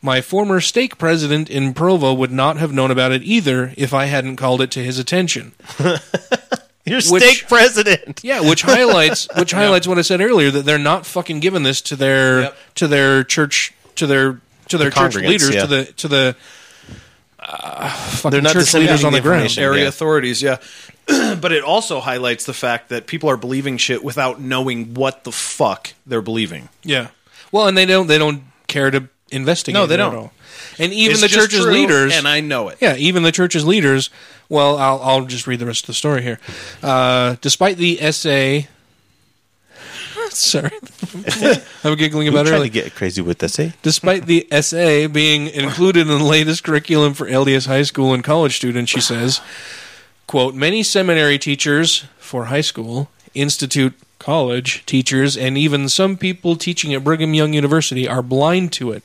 My 0.00 0.20
former 0.20 0.60
stake 0.60 0.96
president 0.96 1.50
in 1.50 1.74
Provo 1.74 2.14
would 2.14 2.30
not 2.30 2.58
have 2.58 2.72
known 2.72 2.92
about 2.92 3.10
it 3.10 3.24
either 3.24 3.74
if 3.76 3.92
I 3.92 4.04
hadn't 4.04 4.36
called 4.36 4.60
it 4.60 4.70
to 4.70 4.84
his 4.84 5.00
attention. 5.00 5.54
Your 6.84 6.96
Which- 6.96 7.22
stake 7.22 7.48
president. 7.48 8.20
Yeah, 8.24 8.40
which 8.40 8.62
highlights 8.62 9.28
which 9.36 9.52
highlights 9.52 9.86
what 9.86 9.98
I 9.98 10.02
said 10.02 10.20
earlier 10.20 10.50
that 10.50 10.64
they're 10.64 10.78
not 10.78 11.06
fucking 11.06 11.40
giving 11.40 11.62
this 11.62 11.80
to 11.82 11.96
their 11.96 12.40
Yep. 12.42 12.56
to 12.76 12.88
their 12.88 13.24
church 13.24 13.72
to 13.96 14.06
their 14.06 14.40
to 14.68 14.78
their 14.78 14.90
The 14.90 14.96
church 14.96 15.14
leaders 15.16 15.54
yeah. 15.54 15.60
to 15.62 15.66
the 15.66 15.84
to 15.84 16.08
the 16.08 16.36
uh, 17.38 17.88
fucking 17.90 18.30
They're 18.30 18.42
not 18.42 18.52
church 18.52 18.74
leaders 18.74 19.04
on 19.04 19.12
the 19.12 19.18
the 19.18 19.22
ground. 19.22 19.56
area 19.58 19.82
Yeah. 19.82 19.88
authorities, 19.88 20.42
yeah. 20.42 20.58
but 21.40 21.52
it 21.52 21.64
also 21.64 22.00
highlights 22.00 22.44
the 22.46 22.54
fact 22.54 22.88
that 22.90 23.06
people 23.06 23.28
are 23.28 23.36
believing 23.36 23.76
shit 23.78 24.04
without 24.04 24.40
knowing 24.40 24.94
what 24.94 25.24
the 25.24 25.32
fuck 25.32 25.92
they're 26.06 26.22
believing. 26.22 26.68
Yeah. 26.84 27.08
Well, 27.50 27.66
and 27.66 27.76
they 27.76 27.86
don't 27.86 28.06
they 28.06 28.18
don't 28.18 28.44
care 28.68 28.90
to 28.90 29.08
investigate. 29.32 29.74
No, 29.74 29.86
they 29.86 29.96
don't. 29.96 30.14
all. 30.14 30.32
And 30.78 30.92
even 30.92 31.12
It's 31.12 31.20
the 31.22 31.28
church's 31.28 31.62
true, 31.62 31.72
leaders, 31.72 32.14
and 32.16 32.26
I 32.26 32.40
know 32.40 32.68
it. 32.68 32.78
Yeah, 32.80 32.96
even 32.96 33.22
the 33.22 33.32
church's 33.32 33.64
leaders. 33.66 34.10
Well, 34.48 34.76
I'll 34.78 35.00
I'll 35.02 35.24
just 35.24 35.46
read 35.46 35.58
the 35.58 35.66
rest 35.66 35.82
of 35.84 35.86
the 35.88 35.94
story 35.94 36.22
here. 36.22 36.38
Uh, 36.82 37.36
despite 37.40 37.76
the 37.76 38.00
essay. 38.02 38.68
Sorry, 40.30 40.70
I'm 41.84 41.96
giggling 41.96 42.28
about 42.28 42.46
it. 42.46 42.50
tried 42.50 42.56
earlier. 42.58 42.70
to 42.70 42.80
get 42.82 42.94
crazy 42.94 43.20
with 43.20 43.38
this, 43.38 43.58
eh? 43.58 43.72
Despite 43.82 44.26
the 44.26 44.46
essay 44.50 45.06
being 45.06 45.48
included 45.48 46.02
in 46.02 46.08
the 46.08 46.24
latest 46.24 46.64
curriculum 46.64 47.12
for 47.12 47.26
LDS 47.26 47.66
high 47.66 47.82
school 47.82 48.14
and 48.14 48.24
college 48.24 48.56
students, 48.56 48.90
she 48.90 49.00
says, 49.00 49.40
quote, 50.26 50.54
many 50.54 50.82
seminary 50.82 51.38
teachers 51.38 52.06
for 52.18 52.46
high 52.46 52.62
school, 52.62 53.10
institute 53.34 53.92
college 54.18 54.86
teachers, 54.86 55.36
and 55.36 55.58
even 55.58 55.88
some 55.88 56.16
people 56.16 56.56
teaching 56.56 56.94
at 56.94 57.04
Brigham 57.04 57.34
Young 57.34 57.52
University 57.52 58.08
are 58.08 58.22
blind 58.22 58.72
to 58.74 58.90
it, 58.92 59.02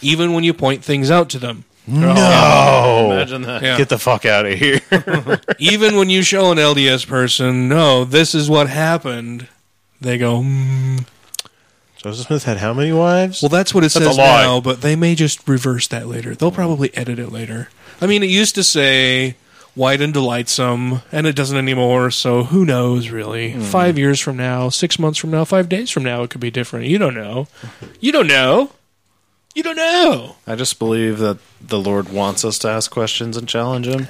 even 0.00 0.32
when 0.32 0.44
you 0.44 0.54
point 0.54 0.84
things 0.84 1.10
out 1.10 1.30
to 1.30 1.38
them. 1.38 1.64
No. 1.86 3.10
Imagine 3.12 3.42
that. 3.42 3.62
Yeah. 3.62 3.76
Get 3.76 3.88
the 3.88 3.98
fuck 3.98 4.24
out 4.24 4.44
of 4.46 4.58
here. 4.58 4.80
even 5.58 5.96
when 5.96 6.10
you 6.10 6.22
show 6.22 6.50
an 6.50 6.58
LDS 6.58 7.06
person, 7.06 7.68
no, 7.68 8.04
this 8.04 8.34
is 8.34 8.50
what 8.50 8.68
happened, 8.68 9.48
they 10.00 10.18
go, 10.18 10.40
mm. 10.40 11.06
Joseph 11.96 12.26
Smith 12.26 12.44
had 12.44 12.58
how 12.58 12.72
many 12.72 12.92
wives? 12.92 13.42
Well, 13.42 13.48
that's 13.48 13.72
what 13.74 13.84
it 13.84 13.92
That's 13.92 14.06
says 14.06 14.16
now, 14.16 14.60
but 14.60 14.80
they 14.80 14.96
may 14.96 15.14
just 15.14 15.46
reverse 15.48 15.88
that 15.88 16.06
later. 16.06 16.34
They'll 16.34 16.52
probably 16.52 16.94
edit 16.96 17.18
it 17.18 17.30
later. 17.30 17.68
I 18.00 18.06
mean, 18.06 18.22
it 18.22 18.30
used 18.30 18.54
to 18.56 18.62
say 18.62 19.36
white 19.74 20.00
and 20.00 20.12
delightsome, 20.12 21.02
and 21.12 21.26
it 21.26 21.36
doesn't 21.36 21.56
anymore, 21.56 22.10
so 22.10 22.44
who 22.44 22.64
knows, 22.64 23.10
really? 23.10 23.52
Hmm. 23.52 23.60
Five 23.60 23.98
years 23.98 24.20
from 24.20 24.36
now, 24.36 24.68
six 24.68 24.98
months 24.98 25.18
from 25.18 25.30
now, 25.30 25.44
five 25.44 25.68
days 25.68 25.90
from 25.90 26.02
now, 26.02 26.22
it 26.22 26.30
could 26.30 26.40
be 26.40 26.50
different. 26.50 26.86
You 26.86 26.98
don't 26.98 27.14
know. 27.14 27.48
You 28.00 28.12
don't 28.12 28.26
know. 28.26 28.70
You 29.56 29.62
don't 29.62 29.76
know. 29.76 30.36
I 30.46 30.54
just 30.54 30.78
believe 30.78 31.18
that 31.20 31.38
the 31.62 31.78
Lord 31.78 32.10
wants 32.10 32.44
us 32.44 32.58
to 32.58 32.68
ask 32.68 32.90
questions 32.90 33.38
and 33.38 33.48
challenge 33.48 33.86
Him, 33.86 34.06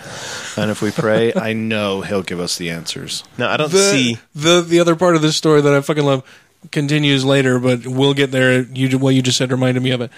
and 0.56 0.72
if 0.72 0.82
we 0.82 0.90
pray, 0.90 1.32
I 1.36 1.52
know 1.52 2.00
He'll 2.00 2.24
give 2.24 2.40
us 2.40 2.58
the 2.58 2.68
answers. 2.68 3.22
No, 3.38 3.46
I 3.48 3.56
don't 3.56 3.70
the, 3.70 3.78
see. 3.78 4.18
the 4.34 4.60
the 4.60 4.80
other 4.80 4.96
part 4.96 5.14
of 5.14 5.22
this 5.22 5.36
story 5.36 5.60
that 5.60 5.72
I 5.72 5.80
fucking 5.82 6.04
love 6.04 6.24
continues 6.72 7.24
later, 7.24 7.60
but 7.60 7.86
we'll 7.86 8.12
get 8.12 8.32
there. 8.32 8.62
You 8.62 8.98
what 8.98 9.14
you 9.14 9.22
just 9.22 9.38
said 9.38 9.52
reminded 9.52 9.84
me 9.84 9.92
of 9.92 10.00
it. 10.00 10.10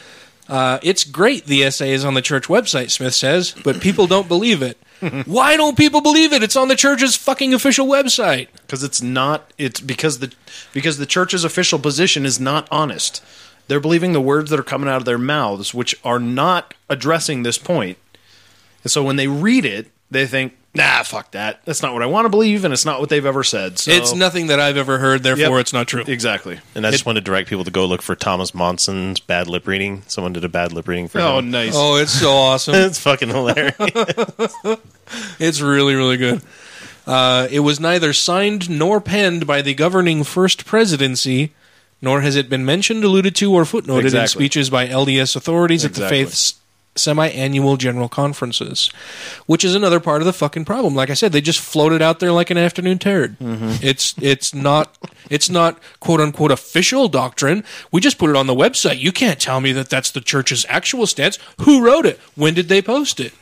Uh, 0.49 0.79
it's 0.83 1.05
great. 1.05 1.45
The 1.45 1.63
essay 1.63 1.93
is 1.93 2.07
on 2.07 2.15
the 2.15 2.23
church 2.23 2.45
website. 2.45 2.91
Smith 2.91 3.15
says, 3.15 3.55
but 3.65 3.83
people 3.83 4.07
don't 4.07 4.29
believe 4.29 4.63
it. 4.63 4.79
Why 5.27 5.59
don't 5.59 5.77
people 5.77 6.01
believe 6.01 6.33
it? 6.33 6.43
It's 6.43 6.57
on 6.57 6.69
the 6.69 6.75
church's 6.75 7.17
fucking 7.17 7.53
official 7.53 7.87
website. 7.87 8.49
because 8.63 8.83
it's 8.83 9.03
not 9.03 9.53
it's 9.59 9.79
because 9.79 10.21
the 10.21 10.33
because 10.73 10.97
the 10.97 11.05
church's 11.05 11.45
official 11.45 11.79
position 11.79 12.25
is 12.25 12.41
not 12.41 12.67
honest 12.71 13.23
they're 13.69 13.81
believing 13.81 14.13
the 14.13 14.21
words 14.21 14.51
that 14.51 14.59
are 14.59 14.65
coming 14.65 14.89
out 14.89 14.97
of 14.97 15.05
their 15.05 15.19
mouths 15.19 15.73
which 15.73 15.95
are 16.05 16.19
not 16.19 16.75
addressing 16.89 17.43
this 17.45 17.59
point. 17.59 17.97
point 17.97 17.99
and 18.85 18.91
so 18.91 19.03
when 19.05 19.17
they 19.17 19.29
read 19.29 19.65
it 19.65 19.91
they 20.11 20.27
think 20.27 20.55
nah 20.75 21.03
fuck 21.03 21.31
that 21.33 21.61
that's 21.65 21.83
not 21.83 21.93
what 21.93 22.03
i 22.03 22.07
want 22.07 22.25
to 22.25 22.29
believe 22.29 22.65
and 22.65 22.73
it's 22.73 22.85
not 22.85 23.01
what 23.01 23.09
they've 23.09 23.27
ever 23.27 23.43
said 23.43 23.79
so 23.79 23.91
It's 23.91 24.15
nothing 24.15 24.47
that 24.49 24.61
I've 24.61 24.77
ever 24.77 24.99
heard. 24.99 25.23
Therefore, 25.23 25.57
Yep. 25.57 25.61
it's 25.61 25.73
not 25.73 25.87
true. 25.89 26.05
exactly 26.07 26.61
And 26.75 26.87
I 26.87 26.91
just 26.91 27.05
want 27.07 27.17
to 27.17 27.21
direct 27.23 27.49
people 27.49 27.65
to 27.65 27.71
go 27.71 27.85
look 27.87 28.03
for 28.03 28.15
Thomas 28.15 28.55
Monson's 28.55 29.19
bad 29.21 29.49
lip 29.49 29.67
reading. 29.67 30.03
Someone 30.07 30.33
did 30.33 30.45
a 30.45 30.49
bad 30.49 30.73
lip 30.73 30.87
reading 30.89 31.09
for 31.09 31.19
him. 31.19 31.25
oh 31.27 31.39
him. 31.39 31.51
nice 31.51 31.73
Oh, 31.75 31.97
it's 31.97 32.13
so 32.13 32.31
awesome. 32.31 32.75
it's 32.77 32.99
fucking 33.01 33.29
hilarious. 33.29 33.75
It's 35.39 35.61
really, 35.61 35.95
really 35.95 36.17
good. 36.19 36.43
Uh, 37.07 37.49
it 37.51 37.61
was 37.61 37.81
neither 37.81 38.13
signed 38.13 38.69
nor 38.69 39.01
penned 39.01 39.47
by 39.47 39.63
the 39.63 39.73
governing 39.75 40.23
First 40.25 40.67
Presidency, 40.67 41.55
nor 42.01 42.21
has 42.21 42.37
it 42.37 42.49
been 42.49 42.65
mentioned, 42.65 43.05
alluded 43.05 43.35
to, 43.37 43.53
or 43.53 43.65
footnoted 43.65 44.19
in 44.19 44.29
speeches 44.29 44.71
by 44.71 44.87
LDS 44.87 45.37
authorities 45.37 45.85
at 45.85 45.95
the 45.95 46.09
faith's 46.09 46.55
semi-annual 46.99 47.77
general 47.77 48.09
conferences, 48.09 48.91
which 49.47 49.65
is 49.65 49.75
another 49.75 50.01
part 50.01 50.21
of 50.21 50.27
the 50.27 50.33
fucking 50.33 50.65
problem. 50.65 50.95
Like 50.95 51.11
I 51.11 51.15
said, 51.15 51.33
they 51.33 51.41
just 51.41 51.61
floated 51.61 52.03
out 52.03 52.21
there 52.21 52.33
like 52.33 52.51
an 52.51 52.59
afternoon 52.59 52.99
turd. 52.99 53.39
Mm-hmm. 53.39 53.77
It's 53.83 54.15
it's 54.21 54.53
not 54.53 54.97
it's 55.31 55.49
not 55.49 55.81
quote 56.01 56.21
unquote 56.21 56.51
official 56.51 57.09
doctrine. 57.09 57.65
We 57.93 58.01
just 58.01 58.19
put 58.19 58.31
it 58.31 58.37
on 58.37 58.47
the 58.47 58.55
website. 58.55 58.99
You 58.99 59.13
can't 59.13 59.41
tell 59.41 59.61
me 59.61 59.73
that 59.73 59.89
that's 59.89 60.11
the 60.11 60.21
church's 60.21 60.67
actual 60.69 61.07
stance. 61.07 61.39
Who 61.63 61.85
wrote 61.85 62.07
it? 62.07 62.19
When 62.35 62.55
did 62.55 62.69
they 62.69 62.83
post 62.83 63.21
it? 63.21 63.33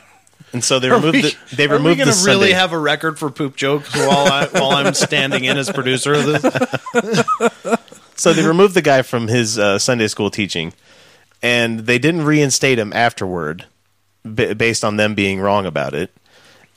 And 0.53 0.63
so 0.63 0.79
they 0.79 0.91
removed 0.91 1.23
the, 1.23 1.37
they 1.57 1.67
removed. 1.67 1.81
are 1.81 1.85
we 1.85 1.91
removed 1.91 2.23
gonna 2.23 2.25
really 2.25 2.53
have 2.53 2.73
a 2.73 2.79
record 2.79 3.19
for 3.19 3.31
poop 3.31 3.57
jokes 3.57 3.95
while 3.95 4.33
I, 4.33 4.47
while 4.47 4.71
I'm 4.71 4.95
standing 4.95 5.45
in 5.45 5.59
as 5.59 5.71
producer 5.71 6.15
of 6.15 6.25
this? 6.25 7.25
so 8.17 8.33
they 8.33 8.47
removed 8.47 8.75
the 8.75 8.83
guy 8.83 9.03
from 9.03 9.29
his 9.29 9.59
uh, 9.59 9.79
Sunday 9.79 10.09
school 10.09 10.31
teaching, 10.31 10.73
and 11.43 11.81
they 11.81 11.99
didn't 11.99 12.25
reinstate 12.25 12.79
him 12.79 12.93
afterward, 12.93 13.67
b- 14.23 14.55
based 14.55 14.85
on 14.85 14.97
them 14.97 15.15
being 15.15 15.41
wrong 15.41 15.67
about 15.67 15.95
it. 15.95 16.11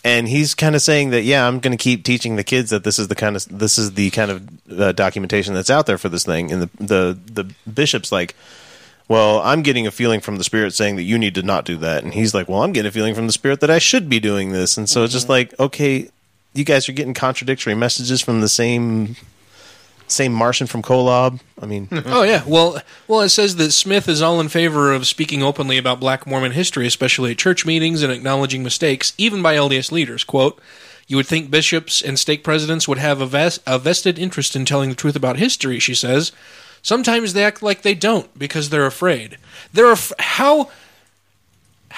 And 0.03 0.30
he's 0.30 0.56
kind 0.56 0.76
of 0.76 0.82
saying 0.82 1.10
that, 1.10 1.24
yeah, 1.24 1.45
I'm 1.45 1.60
going 1.60 1.78
to 1.78 1.84
keep 1.84 2.06
teaching 2.06 2.38
the 2.38 2.44
kids 2.44 2.70
that 2.70 2.86
this 2.86 2.99
is 2.99 3.10
the 3.10 3.16
kind 3.16 3.36
of 3.36 3.45
this 3.49 3.78
is 3.78 3.94
the 3.94 4.10
kind 4.11 4.32
of 4.32 4.80
uh, 4.80 4.91
documentation 4.94 5.53
that's 5.53 5.70
out 5.70 5.88
there 5.88 5.98
for 5.98 6.07
this 6.07 6.24
thing. 6.24 6.52
And 6.52 6.61
the 6.61 6.70
the 6.78 7.20
the 7.44 7.53
bishop's 7.70 8.11
like, 8.11 8.36
well, 9.10 9.41
I'm 9.41 9.61
getting 9.61 9.88
a 9.88 9.91
feeling 9.91 10.22
from 10.22 10.38
the 10.38 10.44
spirit 10.44 10.74
saying 10.74 10.95
that 10.95 11.03
you 11.03 11.18
need 11.18 11.36
to 11.36 11.41
not 11.41 11.66
do 11.66 11.76
that, 11.78 12.03
and 12.03 12.14
he's 12.14 12.34
like, 12.34 12.48
well, 12.48 12.64
I'm 12.64 12.72
getting 12.72 12.88
a 12.88 12.94
feeling 12.94 13.16
from 13.16 13.28
the 13.28 13.34
spirit 13.34 13.60
that 13.60 13.70
I 13.70 13.80
should 13.80 14.07
be 14.07 14.20
doing 14.22 14.52
this. 14.52 14.78
And 14.78 14.88
so 14.88 15.03
it's 15.03 15.14
just 15.14 15.28
like, 15.28 15.60
okay, 15.60 16.10
you 16.53 16.64
guys 16.64 16.88
are 16.88 16.94
getting 16.94 17.14
contradictory 17.14 17.76
messages 17.76 18.22
from 18.22 18.40
the 18.40 18.49
same 18.49 19.16
same 20.11 20.34
Martian 20.34 20.68
from 20.68 20.81
Kolob. 20.81 21.40
I 21.61 21.65
mean, 21.65 21.88
Oh 22.06 22.23
yeah. 22.23 22.44
Well, 22.45 22.81
well, 23.07 23.22
it 23.22 23.30
says 23.30 23.56
that 23.57 23.72
Smith 23.72 24.07
is 24.07 24.22
all 24.22 24.40
in 24.40 24.49
favor 24.49 24.91
of 24.94 25.07
speaking 25.07 25.44
openly 25.44 25.77
about 25.77 25.99
Black 25.99 26.26
Mormon 26.26 26.52
history, 26.53 26.88
especially 26.88 27.31
at 27.31 27.38
church 27.38 27.65
meetings 27.65 28.02
and 28.03 28.11
acknowledging 28.11 28.64
mistakes, 28.64 29.14
even 29.18 29.41
by 29.41 29.56
LDS 29.56 29.91
leaders. 29.91 30.23
"Quote: 30.23 30.60
You 31.07 31.18
would 31.18 31.27
think 31.27 31.52
bishops 31.52 32.02
and 32.02 32.18
stake 32.18 32.44
presidents 32.44 32.88
would 32.88 32.98
have 32.98 33.22
a, 33.22 33.26
ves- 33.26 33.60
a 33.68 33.77
vested 33.80 34.18
interest 34.19 34.56
in 34.56 34.65
telling 34.65 34.90
the 34.90 34.95
truth 34.95 35.15
about 35.15 35.38
history," 35.38 35.80
she 35.80 35.94
says. 35.95 36.31
Sometimes 36.81 37.34
they 37.34 37.44
act 37.44 37.61
like 37.61 37.81
they 37.81 37.94
don't 37.94 38.38
because 38.40 38.69
they're 38.69 38.86
afraid. 38.86 39.38
They're 39.73 39.91
af- 39.91 40.14
how 40.18 40.69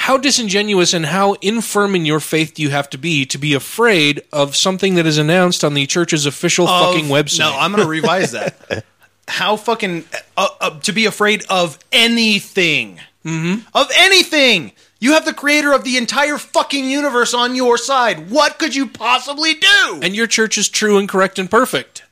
how 0.02 0.18
disingenuous 0.18 0.96
and 0.96 1.06
how 1.06 1.34
infirm 1.42 1.94
in 1.94 2.06
your 2.08 2.20
faith 2.20 2.56
do 2.56 2.64
you 2.64 2.72
have 2.72 2.90
to 2.90 2.98
be 2.98 3.24
to 3.24 3.38
be 3.38 3.54
afraid 3.54 4.20
of 4.34 4.56
something 4.56 4.96
that 4.96 5.06
is 5.06 5.20
announced 5.20 5.64
on 5.64 5.76
the 5.76 5.86
church's 5.86 6.26
official 6.26 6.68
Of- 6.68 6.96
fucking 6.96 7.06
website? 7.06 7.40
No, 7.40 7.56
I'm 7.56 7.72
going 7.72 7.84
to 7.84 7.90
revise 7.90 8.32
that. 8.32 8.84
How 9.28 9.56
fucking 9.56 10.06
uh, 10.36 10.48
uh, 10.60 10.80
to 10.80 10.92
be 10.92 11.06
afraid 11.06 11.46
of 11.52 11.78
anything? 11.92 13.00
Mm-hmm. 13.24 13.68
Of 13.76 13.92
anything. 13.96 14.72
You 15.00 15.14
have 15.14 15.26
the 15.26 15.36
creator 15.36 15.72
of 15.72 15.84
the 15.84 15.98
entire 15.98 16.40
fucking 16.40 16.86
universe 16.90 17.36
on 17.36 17.56
your 17.56 17.78
side. 17.78 18.32
What 18.32 18.58
could 18.58 18.76
you 18.76 18.88
possibly 18.88 19.54
do? 19.54 20.00
and 20.02 20.16
your 20.16 20.26
church 20.26 20.58
is 20.58 20.68
true 20.68 20.98
and 20.98 21.08
correct 21.08 21.38
and 21.38 21.50
perfect. 21.50 22.04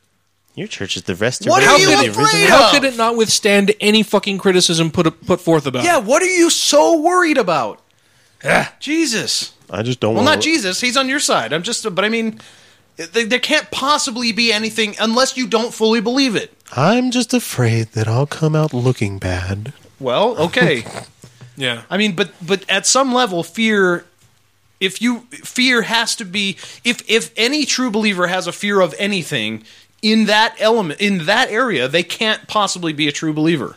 Your 0.56 0.68
church 0.68 0.98
is 0.98 1.04
the 1.04 1.16
rest. 1.16 1.46
What 1.48 1.64
are 1.64 1.78
you 1.80 2.10
afraid 2.12 2.50
How 2.50 2.66
of? 2.66 2.72
could 2.72 2.84
it 2.84 2.98
not 2.98 3.16
withstand 3.16 3.74
any 3.80 4.04
fucking 4.04 4.38
criticism 4.40 4.92
put 4.92 5.26
put 5.26 5.40
forth 5.42 5.66
about 5.66 5.84
Yeah, 5.84 6.00
it? 6.00 6.04
what 6.06 6.22
are 6.22 6.26
you 6.26 6.50
so 6.50 7.00
worried 7.00 7.38
about? 7.38 7.82
Ah. 8.44 8.74
Jesus. 8.80 9.54
I 9.70 9.84
just 9.84 10.00
don't 10.00 10.16
Well, 10.16 10.24
want. 10.24 10.38
not 10.38 10.44
Jesus. 10.44 10.82
He's 10.82 10.98
on 10.98 11.08
your 11.10 11.20
side. 11.20 11.54
I'm 11.54 11.62
just, 11.64 11.84
but 11.94 12.04
I 12.04 12.10
mean, 12.10 12.40
th- 12.98 13.28
there 13.30 13.40
can't 13.40 13.70
possibly 13.70 14.32
be 14.32 14.52
anything 14.52 14.96
unless 15.00 15.38
you 15.38 15.46
don't 15.48 15.74
fully 15.74 16.02
believe 16.02 16.36
it. 16.36 16.52
I'm 16.76 17.12
just 17.12 17.34
afraid 17.34 17.92
that 17.94 18.08
I'll 18.08 18.26
come 18.26 18.56
out 18.56 18.74
looking 18.74 19.20
bad. 19.20 19.74
Well, 20.00 20.38
okay. 20.48 20.84
Yeah. 21.56 21.84
I 21.90 21.98
mean, 21.98 22.16
but 22.16 22.32
but 22.42 22.64
at 22.70 22.86
some 22.88 23.14
level, 23.14 23.44
fear. 23.44 24.06
If 24.80 25.02
you 25.02 25.28
fear 25.44 25.82
has 25.82 26.16
to 26.16 26.24
be 26.26 26.56
if 26.86 27.04
if 27.10 27.32
any 27.36 27.66
true 27.66 27.92
believer 27.92 28.28
has 28.28 28.48
a 28.48 28.54
fear 28.54 28.80
of 28.80 28.96
anything 28.98 29.66
in 30.02 30.26
that 30.26 30.56
element 30.60 31.00
in 31.02 31.26
that 31.26 31.50
area, 31.50 31.88
they 31.88 32.04
can't 32.04 32.48
possibly 32.48 32.94
be 32.94 33.08
a 33.08 33.12
true 33.12 33.34
believer. 33.34 33.76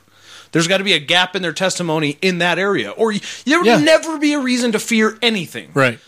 There's 0.53 0.69
got 0.69 0.79
to 0.79 0.85
be 0.85 0.93
a 0.93 0.99
gap 0.99 1.35
in 1.35 1.43
their 1.43 1.53
testimony 1.55 2.19
in 2.21 2.39
that 2.39 2.59
area, 2.59 2.91
or 2.91 3.15
there 3.47 3.59
would 3.59 3.67
Yeah. 3.67 3.79
never 3.81 4.19
be 4.19 4.35
a 4.35 4.39
reason 4.39 4.73
to 4.73 4.79
fear 4.79 5.17
anything. 5.23 5.71
Right. 5.75 5.99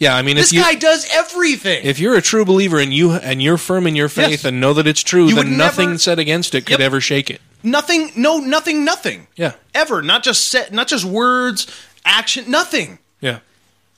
Yeah, 0.00 0.14
I 0.14 0.22
mean, 0.22 0.36
This 0.36 0.48
if 0.48 0.52
you 0.54 0.62
guy 0.62 0.74
does 0.74 1.06
everything. 1.12 1.84
if 1.84 1.98
you're 1.98 2.14
a 2.16 2.22
true 2.22 2.44
believer 2.44 2.78
and 2.78 2.92
you 2.94 3.12
and 3.12 3.42
you're 3.42 3.58
firm 3.58 3.86
in 3.86 3.96
your 3.96 4.08
faith 4.08 4.30
Yes. 4.30 4.44
and 4.44 4.60
know 4.60 4.72
that 4.74 4.86
it's 4.86 5.02
true, 5.02 5.28
You 5.28 5.34
then 5.36 5.56
nothing 5.56 5.88
never- 5.90 5.98
said 5.98 6.18
against 6.20 6.54
it 6.54 6.62
could 6.66 6.78
Yep. 6.78 6.86
ever 6.86 7.00
shake 7.00 7.30
it. 7.30 7.40
nothing, 7.64 8.12
no, 8.14 8.38
nothing, 8.38 8.84
nothing. 8.84 9.26
Yeah. 9.36 9.52
ever. 9.74 10.00
Not 10.02 10.22
just 10.22 10.48
set, 10.48 10.72
not 10.72 10.86
just 10.88 11.04
words, 11.04 11.66
action, 12.04 12.44
nothing. 12.48 12.98
Yeah. 13.20 13.38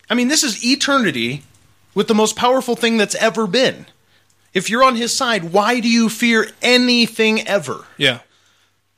I 0.08 0.14
mean, 0.14 0.28
this 0.28 0.42
is 0.42 0.64
eternity 0.64 1.42
with 1.94 2.08
the 2.08 2.14
most 2.14 2.34
powerful 2.36 2.76
thing 2.76 2.96
that's 2.96 3.14
ever 3.16 3.46
been. 3.46 3.84
If 4.52 4.68
you're 4.70 4.82
on 4.82 4.96
his 4.96 5.14
side, 5.16 5.52
why 5.52 5.80
do 5.80 5.88
you 5.88 6.08
fear 6.08 6.48
anything 6.60 7.46
ever? 7.46 7.84
Yeah. 7.96 8.20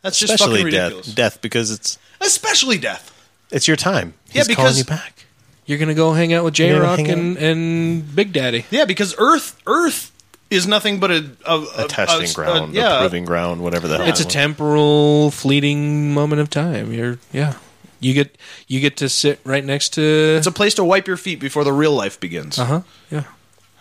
That's 0.03 0.19
just 0.19 0.33
Especially 0.35 0.61
fucking 0.61 0.73
death, 0.73 0.83
ridiculous. 0.93 1.15
death 1.15 1.41
because 1.43 1.71
it's 1.71 1.99
Especially 2.21 2.79
death. 2.79 3.13
it's 3.51 3.69
your 3.69 3.77
time. 3.77 4.15
Yeah, 4.33 4.45
He's 4.45 4.57
calling 4.57 4.71
because- 4.73 4.79
you 4.79 4.85
back. 4.85 5.27
You're 5.65 5.79
going 5.79 5.89
to 5.89 5.95
go 5.95 6.13
hang 6.13 6.33
out 6.33 6.43
with 6.45 6.55
J 6.55 6.71
gonna 6.71 6.81
Rock 6.83 6.99
hang 6.99 7.09
and, 7.11 7.37
and 7.37 8.17
Big 8.17 8.33
Daddy. 8.33 8.67
Yeah, 8.71 8.85
because 8.85 9.15
Earth 9.17 9.61
Earth 9.65 10.11
is 10.51 10.67
nothing 10.67 10.99
but 10.99 11.13
a 11.13 11.31
a, 11.47 11.65
A 11.85 11.89
testing 11.89 12.33
ground, 12.35 12.75
yeah, 12.75 12.97
a 12.97 13.01
proving 13.01 13.25
ground, 13.25 13.63
whatever 13.63 13.87
the 13.87 13.97
hell. 13.99 14.09
It's 14.09 14.21
a 14.21 14.25
temporal, 14.25 15.31
fleeting 15.31 16.13
moment 16.13 16.41
of 16.41 16.51
time. 16.51 16.93
You're 16.93 17.19
yeah. 17.33 17.55
You 18.01 18.13
get 18.13 18.37
you 18.67 18.81
get 18.81 18.97
to 18.99 19.09
sit 19.09 19.39
right 19.45 19.65
next 19.65 19.91
to. 19.91 20.03
It's 20.03 20.49
a 20.49 20.53
place 20.53 20.75
to 20.75 20.85
wipe 20.85 21.07
your 21.07 21.17
feet 21.17 21.39
before 21.39 21.63
the 21.63 21.73
real 21.73 21.93
life 21.95 22.19
begins. 22.19 22.59
Uh 22.59 22.65
huh. 22.65 22.81
Yeah. 23.09 23.25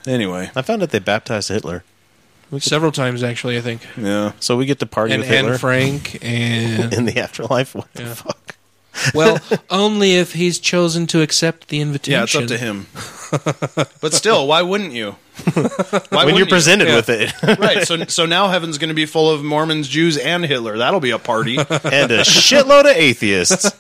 Anyway, 0.08 0.50
I 0.56 0.62
found 0.62 0.82
out 0.84 0.90
they 0.90 1.00
baptized 1.00 1.50
Hitler. 1.50 1.84
Several 2.60 2.92
times 2.92 3.24
actually, 3.24 3.58
I 3.58 3.62
think. 3.62 3.88
Yeah. 3.96 4.34
So 4.42 4.58
we 4.58 4.66
get 4.66 4.80
to 4.80 4.86
party 4.86 5.14
And 5.14 5.22
with 5.22 5.30
Hitler 5.30 5.52
Anne 5.54 5.58
Frank 5.58 6.18
and 6.22 6.94
in 6.98 7.06
the 7.06 7.18
afterlife. 7.20 7.74
What 7.76 7.94
the 7.94 8.04
Yeah. 8.04 8.14
fuck? 8.14 8.56
well, 9.14 9.40
only 9.70 10.16
if 10.16 10.34
he's 10.34 10.60
chosen 10.60 11.08
to 11.08 11.22
accept 11.22 11.70
the 11.70 11.80
invitation. 11.80 12.18
Yeah, 12.20 12.24
it's 12.24 12.36
up 12.36 12.48
to 12.48 12.58
him. 12.58 12.88
but 14.02 14.14
still, 14.14 14.48
why 14.48 14.62
wouldn't 14.64 14.92
you? 14.92 15.16
Why 15.46 15.70
When 16.10 16.26
wouldn't 16.26 16.38
you're 16.40 16.46
presented 16.48 16.90
Yeah. 16.90 16.96
with 16.98 17.10
it. 17.10 17.34
right. 17.58 17.88
So 17.88 18.04
so 18.06 18.26
now 18.26 18.50
heaven's 18.50 18.78
going 18.78 18.90
to 18.90 18.94
be 18.94 19.06
full 19.06 19.32
of 19.32 19.44
Mormons, 19.46 19.88
Jews, 19.88 20.18
and 20.18 20.44
Hitler. 20.46 20.78
That'll 20.78 21.00
be 21.00 21.12
a 21.12 21.20
party. 21.20 21.58
and 21.58 22.12
a 22.12 22.22
shitload 22.26 22.82
of 22.82 22.98
atheists. 22.98 23.72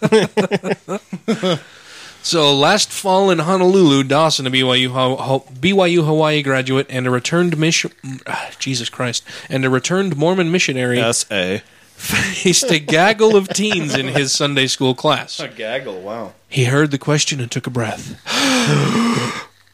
So 2.23 2.55
last 2.55 2.91
fall 2.91 3.31
in 3.31 3.39
Honolulu, 3.39 4.03
Dawson, 4.03 4.45
a 4.45 4.51
BYU 4.51 4.89
BYU 4.89 6.05
Hawaii 6.05 6.43
graduate 6.43 6.85
and 6.89 7.07
a 7.07 7.09
returned 7.09 7.57
mission, 7.57 7.91
uh, 8.27 8.51
Jesus 8.59 8.89
Christ, 8.89 9.23
and 9.49 9.65
a 9.65 9.69
returned 9.69 10.15
Mormon 10.15 10.51
missionary, 10.51 10.99
S.A. 10.99 11.63
faced 11.95 12.69
a 12.69 12.77
gaggle 12.77 13.35
of 13.35 13.47
teens 13.49 13.95
in 13.95 14.09
his 14.09 14.31
Sunday 14.31 14.67
school 14.67 14.93
class. 14.93 15.39
A 15.39 15.47
gaggle. 15.47 15.99
Wow. 15.99 16.33
He 16.47 16.65
heard 16.65 16.91
the 16.91 16.99
question 16.99 17.39
and 17.39 17.49
took 17.49 17.65
a 17.65 17.71
breath. 17.71 18.21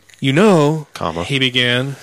you 0.22 0.32
know, 0.32 0.88
Comma. 0.94 1.26
he 1.26 1.40
began. 1.40 1.88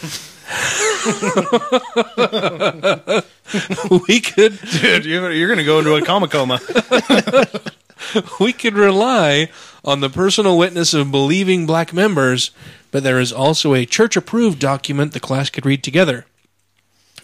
we 4.08 4.20
could, 4.20 4.60
Dude, 4.60 5.06
you're, 5.06 5.32
you're 5.32 5.48
going 5.48 5.58
to 5.58 5.64
go 5.64 5.78
into 5.78 5.94
a 5.94 6.02
coma 6.02 6.28
coma. 6.28 6.60
we 8.40 8.52
could 8.52 8.74
rely 8.74 9.48
on 9.84 10.00
the 10.00 10.10
personal 10.10 10.56
witness 10.56 10.94
of 10.94 11.10
believing 11.10 11.66
black 11.66 11.92
members, 11.92 12.50
but 12.90 13.02
there 13.02 13.20
is 13.20 13.32
also 13.32 13.74
a 13.74 13.84
church 13.86 14.16
approved 14.16 14.58
document 14.58 15.12
the 15.12 15.20
class 15.20 15.50
could 15.50 15.66
read 15.66 15.82
together. 15.82 16.26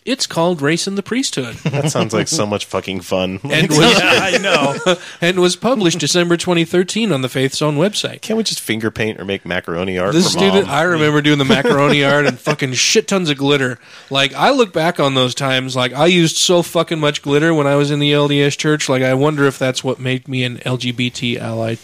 It's 0.06 0.26
called 0.26 0.62
Race 0.62 0.86
in 0.86 0.94
the 0.94 1.02
Priesthood. 1.02 1.56
That 1.70 1.90
sounds 1.90 2.12
like 2.12 2.26
so 2.26 2.46
much 2.46 2.64
fucking 2.64 3.02
fun. 3.02 3.38
and 3.44 3.68
was, 3.70 3.78
I 3.80 4.38
know. 4.38 4.96
and 5.20 5.38
was 5.40 5.56
published 5.56 5.98
December 5.98 6.36
2013 6.36 7.12
on 7.12 7.20
the 7.20 7.28
Faith's 7.28 7.62
own 7.62 7.76
website. 7.76 8.20
Can't 8.22 8.36
we 8.36 8.42
just 8.42 8.60
finger 8.60 8.90
paint 8.90 9.20
or 9.20 9.24
make 9.24 9.46
macaroni 9.46 9.98
art 9.98 10.12
This 10.12 10.24
for 10.24 10.38
student, 10.38 10.66
mom? 10.66 10.74
I 10.74 10.82
remember 10.82 11.22
doing 11.22 11.38
the 11.38 11.44
macaroni 11.44 12.02
art 12.02 12.26
and 12.26 12.38
fucking 12.38 12.72
shit 12.72 13.08
tons 13.08 13.30
of 13.30 13.36
glitter. 13.36 13.78
Like 14.10 14.34
I 14.34 14.50
look 14.50 14.72
back 14.72 14.98
on 14.98 15.14
those 15.14 15.34
times, 15.34 15.76
like 15.76 15.92
I 15.92 16.06
used 16.06 16.36
so 16.36 16.62
fucking 16.62 16.98
much 16.98 17.22
glitter 17.22 17.54
when 17.54 17.66
I 17.66 17.76
was 17.76 17.90
in 17.90 17.98
the 17.98 18.12
LDS 18.12 18.56
church. 18.58 18.88
Like 18.88 19.02
I 19.02 19.14
wonder 19.14 19.44
if 19.44 19.58
that's 19.58 19.84
what 19.84 20.00
made 20.00 20.26
me 20.28 20.44
an 20.44 20.58
LGBT 20.58 21.38
ally. 21.38 21.76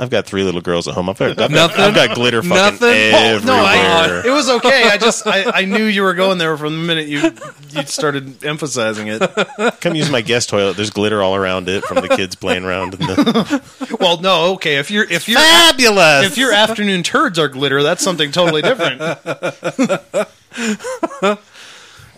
I've 0.00 0.08
got 0.08 0.24
three 0.24 0.44
little 0.44 0.62
girls 0.62 0.88
at 0.88 0.94
home. 0.94 1.10
I've 1.10 1.18
got, 1.18 1.30
I've 1.30 1.36
got, 1.36 1.50
Nothing? 1.50 1.80
I've 1.80 1.94
got 1.94 2.14
glitter 2.14 2.42
fucking 2.42 2.56
Nothing? 2.56 2.88
Everywhere. 2.88 3.56
no, 3.56 3.62
I, 3.62 4.22
it 4.24 4.30
was 4.30 4.48
okay. 4.48 4.84
I 4.84 4.96
just 4.96 5.26
I, 5.26 5.44
I 5.50 5.64
knew 5.66 5.84
you 5.84 6.02
were 6.02 6.14
going 6.14 6.38
there 6.38 6.56
from 6.56 6.80
the 6.80 6.86
minute 6.86 7.06
you 7.06 7.20
you 7.70 7.86
started 7.86 8.42
emphasizing 8.42 9.08
it. 9.08 9.20
Come 9.82 9.94
use 9.94 10.10
my 10.10 10.22
guest 10.22 10.48
toilet. 10.48 10.76
There's 10.76 10.88
glitter 10.88 11.22
all 11.22 11.36
around 11.36 11.68
it 11.68 11.84
from 11.84 11.96
the 11.96 12.08
kids 12.08 12.34
playing 12.34 12.64
around. 12.64 12.94
In 12.94 13.00
the... 13.00 13.62
Well, 14.00 14.22
no, 14.22 14.54
okay. 14.54 14.76
If 14.76 14.90
you're 14.90 15.04
if 15.04 15.28
you're 15.28 15.38
Fabulous! 15.38 16.24
if 16.24 16.38
your 16.38 16.52
afternoon 16.52 17.02
turds 17.02 17.38
are 17.38 17.48
glitter, 17.48 17.82
that's 17.82 18.02
something 18.02 18.32
totally 18.32 18.62
different. 18.62 19.00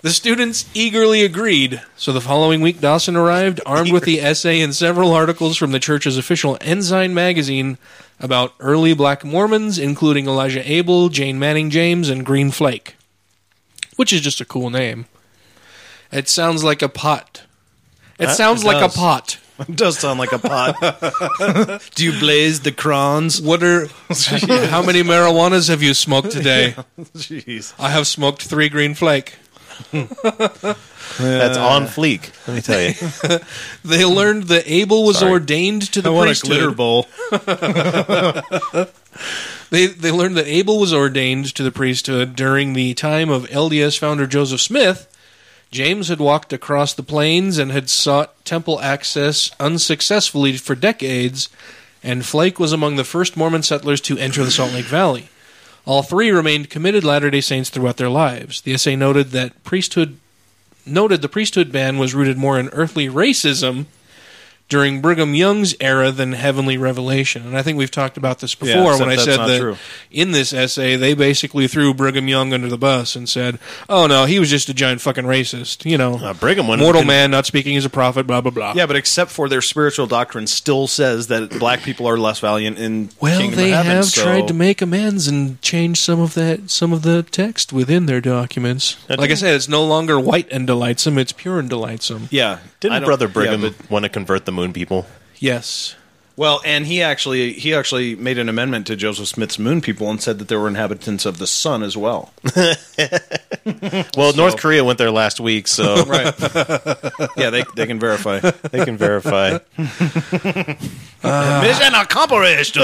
The 0.02 0.10
students 0.10 0.68
eagerly 0.74 1.24
agreed. 1.24 1.80
So 1.96 2.12
the 2.12 2.20
following 2.20 2.60
week, 2.60 2.80
Dawson 2.80 3.14
arrived 3.14 3.60
armed 3.64 3.92
with 3.92 4.02
the 4.02 4.20
essay 4.20 4.60
and 4.60 4.74
several 4.74 5.12
articles 5.12 5.56
from 5.56 5.70
the 5.70 5.78
church's 5.78 6.18
official 6.18 6.58
Ensign 6.60 7.14
magazine 7.14 7.78
about 8.18 8.52
early 8.58 8.94
black 8.94 9.24
Mormons, 9.24 9.78
including 9.78 10.26
Elijah 10.26 10.68
Abel, 10.68 11.08
Jane 11.08 11.38
Manning 11.38 11.70
James, 11.70 12.08
and 12.08 12.26
Green 12.26 12.50
Flake, 12.50 12.96
which 13.94 14.12
is 14.12 14.20
just 14.20 14.40
a 14.40 14.44
cool 14.44 14.70
name. 14.70 15.06
It 16.10 16.28
sounds 16.28 16.64
like 16.64 16.82
a 16.82 16.88
pot. 16.88 17.44
It 18.18 18.30
sounds 18.30 18.64
it 18.64 18.66
like 18.66 18.80
does. 18.80 18.96
a 18.96 18.98
pot. 18.98 19.38
It 19.68 19.76
does 19.76 19.98
sound 19.98 20.18
like 20.18 20.32
a 20.32 20.38
pot. 20.40 21.82
Do 21.94 22.04
you 22.04 22.18
blaze 22.18 22.60
the 22.60 22.72
crons? 22.72 23.40
What 23.40 23.62
are 23.62 23.86
how 24.66 24.82
many 24.82 25.04
marijuanas 25.04 25.68
have 25.68 25.82
you 25.82 25.94
smoked 25.94 26.32
today? 26.32 26.74
Jeez. 26.98 27.72
I 27.78 27.90
have 27.90 28.08
smoked 28.08 28.42
three 28.42 28.68
Green 28.68 28.94
Flake. 28.94 29.36
That's 31.18 31.58
on 31.58 31.86
fleek. 31.86 32.30
Let 32.46 32.54
me 32.54 32.60
tell 32.62 32.80
you. 32.80 33.38
They 33.84 34.04
learned 34.04 34.44
that 34.44 34.64
Abel 34.66 35.04
was 35.04 35.18
Sorry. 35.18 35.32
ordained 35.32 35.92
to 35.92 36.00
the 36.02 36.08
I 36.10 36.12
want 36.12 36.30
a 36.30 36.30
priesthood. 36.30 36.50
glitter 36.50 36.70
bowl. 36.70 37.06
They 39.70 39.86
they 39.86 40.10
learned 40.10 40.36
that 40.36 40.46
Abel 40.46 40.78
was 40.78 40.92
ordained 40.92 41.54
to 41.54 41.62
the 41.62 41.72
priesthood 41.72 42.36
during 42.36 42.72
the 42.74 42.94
time 42.94 43.30
of 43.30 43.44
LDS 43.48 43.98
founder 43.98 44.26
Joseph 44.26 44.60
Smith. 44.60 45.08
James 45.70 46.08
had 46.08 46.20
walked 46.20 46.52
across 46.52 46.92
the 46.92 47.02
plains 47.02 47.56
and 47.58 47.72
had 47.72 47.88
sought 47.88 48.44
temple 48.44 48.78
access 48.80 49.50
unsuccessfully 49.58 50.58
for 50.58 50.74
decades, 50.74 51.48
and 52.02 52.26
Flake 52.26 52.58
was 52.60 52.72
among 52.72 52.96
the 52.96 53.04
first 53.04 53.36
Mormon 53.36 53.62
settlers 53.62 54.00
to 54.02 54.18
enter 54.18 54.44
the 54.44 54.50
Salt 54.50 54.72
Lake 54.74 54.84
Valley. 54.84 55.30
All 55.84 56.02
three 56.02 56.30
remained 56.30 56.70
committed 56.70 57.04
Latter-day 57.04 57.40
Saints 57.40 57.70
throughout 57.70 57.96
their 57.96 58.09
lives. 58.09 58.60
The 58.60 58.74
essay 58.74 58.94
noted 58.96 59.30
that 59.30 59.64
priesthood 59.64 60.18
noted 60.86 61.22
the 61.22 61.28
priesthood 61.28 61.72
ban 61.72 61.98
was 61.98 62.14
rooted 62.14 62.36
more 62.36 62.59
in 62.59 62.68
earthly 62.70 63.09
racism 63.09 63.86
during 64.68 65.02
Brigham 65.02 65.34
Young's 65.34 65.74
era 65.80 66.10
than 66.10 66.32
heavenly 66.32 66.78
revelation. 66.78 67.44
And 67.47 67.59
I 67.59 67.62
think 67.62 67.76
we've 67.76 67.90
talked 67.90 68.16
about 68.16 68.39
this 68.39 68.55
before 68.55 68.93
except 68.93 69.01
when 69.01 69.10
I 69.10 69.16
said 69.22 69.39
that 69.40 69.59
true. 69.60 69.76
in 70.10 70.32
this 70.32 70.52
essay 70.55 70.97
they 70.97 71.12
basically 71.14 71.68
threw 71.68 71.93
Brigham 71.93 72.26
Young 72.26 72.55
under 72.55 72.68
the 72.68 72.78
bus 72.78 73.14
and 73.14 73.28
said, 73.28 73.59
"Oh 73.89 74.06
no, 74.06 74.24
he 74.24 74.39
was 74.39 74.48
just 74.48 74.68
a 74.70 74.74
giant 74.74 75.01
fucking 75.02 75.24
racist." 75.24 75.84
You 75.84 75.98
know, 75.98 76.14
Uh, 76.22 76.32
Brigham 76.32 76.68
went 76.68 76.80
mortal 76.80 77.05
man 77.05 77.30
not 77.30 77.44
speaking 77.44 77.76
as 77.76 77.84
a 77.84 77.90
prophet, 77.90 78.26
blah 78.26 78.40
blah 78.40 78.51
blah. 78.51 78.72
Yeah, 78.74 78.86
but 78.86 78.97
except 78.97 79.30
for 79.30 79.48
their 79.48 79.60
spiritual 79.60 80.06
doctrine, 80.06 80.47
still 80.47 80.86
says 80.86 81.26
that 81.26 81.59
black 81.59 81.82
people 81.82 82.09
are 82.09 82.16
less 82.18 82.39
valiant 82.39 82.78
in 82.78 83.10
Well, 83.20 83.39
Kingdom 83.39 83.59
they 83.59 83.72
of 83.72 83.76
Heaven. 83.84 83.93
have 83.97 84.05
so- 84.06 84.22
tried 84.22 84.48
to 84.48 84.55
make 84.55 84.80
amends 84.80 85.28
and 85.28 85.60
change 85.60 86.01
some 86.01 86.18
of 86.20 86.32
that 86.34 86.70
some 86.70 86.93
of 86.94 87.02
the 87.02 87.22
text 87.24 87.72
within 87.72 88.06
their 88.06 88.20
documents. 88.22 88.97
Now, 89.09 89.16
like 89.18 89.30
I 89.30 89.34
said, 89.34 89.55
it's 89.55 89.68
no 89.68 89.84
longer 89.84 90.18
white 90.18 90.48
and 90.51 90.66
delightsome; 90.66 91.18
it's 91.18 91.32
pure 91.32 91.59
and 91.59 91.68
delightsome. 91.68 92.28
Yeah, 92.30 92.59
Didn't 92.80 93.01
don't- 93.01 93.05
Brother 93.06 93.26
yeah, 93.26 93.32
Brigham 93.32 93.60
but- 93.60 93.90
want 93.90 94.05
to 94.05 94.09
convert 94.09 94.47
the 94.54 94.60
moon 94.60 94.72
people? 94.72 95.06
Yes. 95.38 95.96
well, 96.36 96.60
and 96.64 96.86
he 96.86 97.02
actually 97.02 97.52
he 97.54 97.74
actually 97.74 98.14
made 98.16 98.38
an 98.38 98.48
amendment 98.48 98.86
to 98.88 98.96
Joseph 98.96 99.28
Smith's 99.28 99.58
Moon 99.58 99.80
People 99.80 100.08
and 100.10 100.20
said 100.20 100.38
that 100.38 100.48
there 100.48 100.60
were 100.60 100.68
inhabitants 100.68 101.26
of 101.26 101.38
the 101.38 101.46
sun 101.46 101.82
as 101.82 101.96
well. 101.96 102.32
Well, 104.16 104.32
North 104.34 104.56
Korea 104.56 104.82
went 104.82 104.98
there 104.98 105.12
last 105.12 105.38
week, 105.38 105.68
so 105.68 106.04
right? 106.06 106.34
yeah, 107.36 107.50
they 107.50 107.62
they 107.76 107.86
can 107.86 108.00
verify. 108.00 108.40
they 108.40 108.84
can 108.84 108.96
verify. 108.96 109.58
Uh. 111.24 111.60
Mission 111.62 111.94
accomplished. 111.94 112.76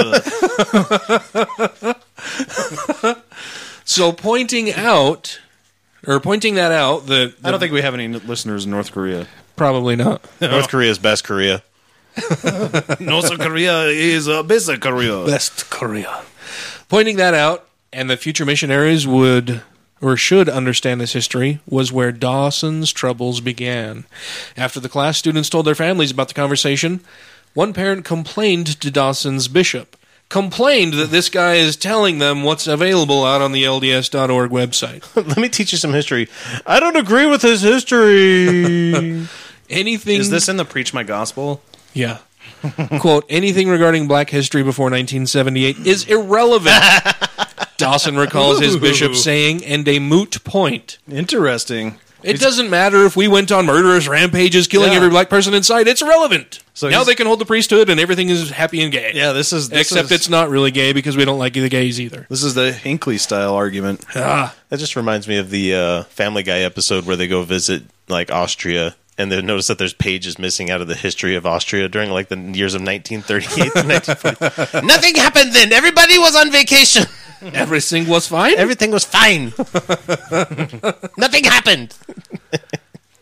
So 3.83 4.11
pointing 4.13 4.71
out, 4.73 5.39
or 6.07 6.19
pointing 6.21 6.55
that 6.55 6.71
out, 6.71 7.07
that 7.07 7.33
I 7.43 7.51
don't 7.51 7.59
think 7.59 7.73
we 7.73 7.81
have 7.81 7.93
any 7.93 8.07
listeners 8.07 8.63
in 8.63 8.71
North 8.71 8.91
Korea. 8.93 9.27
Probably 9.59 9.95
not. 9.95 10.25
North 10.41 10.69
Korea's 10.69 10.97
best 10.97 11.23
Korea. 11.23 11.61
North 12.99 13.37
Korea 13.37 13.83
is 13.83 14.27
a 14.27 14.41
best 14.41 14.81
Korea. 14.81 15.25
Best 15.25 15.69
Korea. 15.69 16.23
Pointing 16.87 17.17
that 17.17 17.33
out, 17.33 17.67
and 17.93 18.09
the 18.09 18.17
future 18.17 18.45
missionaries 18.45 19.05
would 19.05 19.61
or 20.01 20.15
should 20.15 20.47
understand 20.47 21.01
this 21.01 21.13
history, 21.13 21.59
was 21.67 21.91
where 21.91 22.11
Dawson's 22.11 22.93
troubles 22.93 23.41
began. 23.41 24.05
After 24.55 24.79
the 24.79 24.87
class, 24.87 25.17
students 25.17 25.49
told 25.49 25.65
their 25.65 25.75
families 25.75 26.11
about 26.11 26.29
the 26.29 26.33
conversation. 26.33 27.01
One 27.53 27.73
parent 27.73 28.05
complained 28.05 28.79
to 28.79 28.91
Dawson's 28.91 29.49
bishop. 29.49 29.97
Complained 30.29 30.93
that 30.93 31.09
this 31.09 31.27
guy 31.27 31.55
is 31.55 31.75
telling 31.75 32.19
them 32.19 32.43
what's 32.43 32.67
available 32.67 33.25
out 33.25 33.41
on 33.41 33.51
the 33.51 33.63
LDS.org 33.63 34.51
website. 34.51 35.03
Let 35.27 35.37
me 35.37 35.49
teach 35.49 35.71
you 35.73 35.77
some 35.77 35.91
history. 35.91 36.29
I 36.65 36.79
don't 36.79 36.95
agree 36.95 37.25
with 37.25 37.41
his 37.41 37.61
history. 37.61 39.27
Anything 39.69 40.19
Is 40.19 40.29
this 40.29 40.49
in 40.49 40.57
the 40.57 40.65
Preach 40.65 40.93
My 40.93 41.03
Gospel? 41.03 41.61
Yeah. 41.93 42.19
Quote, 42.99 43.25
anything 43.29 43.69
regarding 43.69 44.07
black 44.07 44.29
history 44.29 44.63
before 44.63 44.85
1978 44.85 45.85
is 45.85 46.05
irrelevant. 46.05 46.75
Dawson 47.77 48.17
recalls 48.17 48.59
his 48.59 48.75
bishop 48.77 49.15
saying, 49.15 49.63
and 49.63 49.87
a 49.87 49.99
moot 49.99 50.43
point. 50.43 50.97
Interesting. 51.09 51.97
It 52.21 52.37
doesn't 52.41 52.69
matter 52.69 53.05
if 53.05 53.15
we 53.15 53.29
went 53.29 53.49
on 53.49 53.65
murderous 53.65 54.09
rampages, 54.09 54.67
killing 54.67 54.91
Yeah. 54.91 54.97
every 54.97 55.09
black 55.09 55.29
person 55.29 55.53
in 55.53 55.63
sight. 55.63 55.87
It's 55.87 56.01
irrelevant. 56.01 56.59
So 56.73 56.89
now 56.89 56.97
he's- 56.97 57.07
they 57.07 57.15
can 57.15 57.27
hold 57.27 57.39
the 57.39 57.45
priesthood, 57.45 57.89
and 57.89 57.97
everything 57.97 58.27
is 58.27 58.49
happy 58.49 58.81
and 58.81 58.91
gay. 58.91 59.11
Yeah, 59.15 59.31
this 59.31 59.53
is 59.53 59.69
this 59.69 59.79
Except 59.89 60.05
is, 60.07 60.11
it's 60.11 60.29
not 60.29 60.49
really 60.49 60.71
gay 60.71 60.91
because 60.91 61.15
we 61.15 61.23
don't 61.23 61.39
like 61.39 61.53
the 61.53 61.69
gays 61.69 62.01
either. 62.01 62.25
this 62.29 62.43
is 62.43 62.55
the 62.55 62.73
Hinckley 62.73 63.17
style 63.17 63.53
argument. 63.55 64.03
Ah, 64.15 64.53
That 64.67 64.79
just 64.79 64.97
reminds 64.97 65.29
me 65.29 65.37
of 65.37 65.49
the 65.49 65.73
uh, 65.75 66.03
Family 66.05 66.43
Guy 66.43 66.59
episode 66.59 67.05
where 67.05 67.15
they 67.15 67.27
go 67.27 67.43
visit 67.43 67.83
like 68.09 68.29
Austria 68.31 68.95
and 69.19 69.29
they 69.29 69.41
notice 69.41 69.67
that 69.67 69.77
there's 69.77 69.93
pages 69.93 70.39
missing 70.39 70.71
out 70.71 70.79
of 70.79 70.87
the 70.87 70.95
history 70.95 71.35
of 71.35 71.45
Austria 71.45 71.89
during 71.89 72.09
like 72.09 72.29
the 72.29 72.37
years 72.37 72.73
of 72.73 72.81
1938 72.81 73.75
and 73.75 73.89
1940. 73.89 74.81
Nothing 74.87 75.15
happened 75.15 75.53
then. 75.53 75.73
Everybody 75.73 76.17
was 76.17 76.37
on 76.37 76.49
vacation. 76.51 77.03
everything 77.53 78.07
was 78.07 78.27
fine. 78.27 78.55
Everything 78.57 78.91
was 78.91 79.03
fine. 79.03 79.47
Nothing 81.17 81.43
happened. 81.43 81.97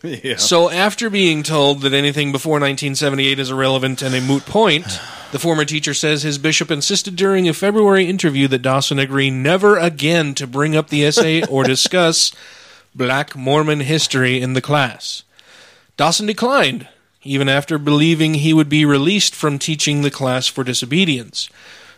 yeah. 0.02 0.36
So, 0.36 0.70
after 0.70 1.10
being 1.10 1.42
told 1.42 1.82
that 1.82 1.92
anything 1.92 2.30
before 2.30 2.54
1978 2.54 3.40
is 3.40 3.50
irrelevant 3.50 4.00
and 4.00 4.14
a 4.14 4.20
moot 4.20 4.46
point, 4.46 5.00
the 5.32 5.40
former 5.40 5.64
teacher 5.64 5.94
says 5.94 6.22
his 6.22 6.38
bishop 6.38 6.70
insisted 6.70 7.16
during 7.16 7.48
a 7.48 7.52
February 7.52 8.06
interview 8.06 8.46
that 8.48 8.62
Dawson 8.62 9.00
agree 9.00 9.30
never 9.30 9.76
again 9.76 10.34
to 10.34 10.46
bring 10.46 10.76
up 10.76 10.90
the 10.90 11.04
essay 11.04 11.44
or 11.44 11.64
discuss 11.64 12.32
black 12.94 13.34
Mormon 13.34 13.80
history 13.80 14.40
in 14.40 14.52
the 14.52 14.62
class. 14.62 15.24
Dawson 15.98 16.26
declined, 16.26 16.86
even 17.24 17.48
after 17.48 17.76
believing 17.76 18.34
he 18.34 18.54
would 18.54 18.68
be 18.68 18.84
released 18.84 19.34
from 19.34 19.58
teaching 19.58 20.02
the 20.02 20.12
class 20.12 20.46
for 20.46 20.62
disobedience. 20.62 21.50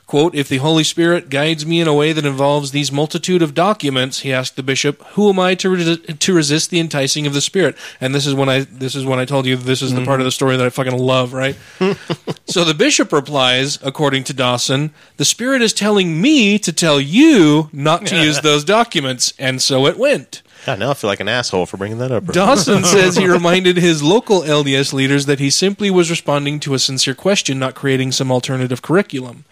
Quote, 0.06 0.34
if 0.34 0.48
the 0.48 0.56
Holy 0.56 0.84
Spirit 0.84 1.28
guides 1.28 1.66
me 1.66 1.82
in 1.82 1.86
a 1.86 1.94
way 1.94 2.14
that 2.14 2.24
involves 2.24 2.70
these 2.72 2.90
multitude 2.90 3.42
of 3.42 3.52
documents, 3.52 4.20
he 4.20 4.32
asked 4.32 4.56
the 4.56 4.62
bishop, 4.62 5.04
who 5.08 5.28
am 5.28 5.38
I 5.38 5.54
to, 5.56 5.96
to 5.98 6.34
resist 6.34 6.70
the 6.70 6.80
enticing 6.80 7.26
of 7.26 7.34
the 7.34 7.42
Spirit? 7.42 7.76
And 8.00 8.14
this 8.14 8.26
is 8.26 8.34
when 8.34 8.48
I 8.48 8.60
this 8.62 8.94
is 8.94 9.04
when 9.04 9.18
I 9.18 9.26
told 9.26 9.44
you 9.44 9.54
this 9.54 9.82
is 9.82 9.94
the 9.94 10.04
part 10.04 10.20
of 10.20 10.24
the 10.24 10.32
story 10.32 10.56
that 10.56 10.66
I 10.66 10.70
fucking 10.70 10.98
love, 10.98 11.34
right? 11.34 11.54
so 12.46 12.64
the 12.64 12.74
bishop 12.74 13.12
replies, 13.12 13.78
according 13.82 14.24
to 14.24 14.32
Dawson, 14.32 14.92
the 15.18 15.26
Spirit 15.26 15.60
is 15.60 15.74
telling 15.74 16.20
me 16.20 16.58
to 16.58 16.72
tell 16.72 17.00
you 17.00 17.68
not 17.70 18.06
to 18.06 18.16
use 18.16 18.40
those 18.40 18.64
documents, 18.64 19.34
and 19.38 19.60
so 19.60 19.86
it 19.86 19.98
went. 19.98 20.42
God, 20.66 20.78
now 20.78 20.90
I 20.90 20.94
feel 20.94 21.08
like 21.08 21.20
an 21.20 21.28
asshole 21.28 21.66
for 21.66 21.76
bringing 21.76 21.98
that 21.98 22.12
up. 22.12 22.26
Dawson 22.26 22.84
says 22.84 23.16
he 23.16 23.26
reminded 23.26 23.76
his 23.76 24.02
local 24.02 24.42
LDS 24.42 24.92
leaders 24.92 25.26
that 25.26 25.38
he 25.38 25.50
simply 25.50 25.90
was 25.90 26.10
responding 26.10 26.60
to 26.60 26.74
a 26.74 26.78
sincere 26.78 27.14
question, 27.14 27.58
not 27.58 27.74
creating 27.74 28.12
some 28.12 28.30
alternative 28.30 28.82
curriculum. 28.82 29.44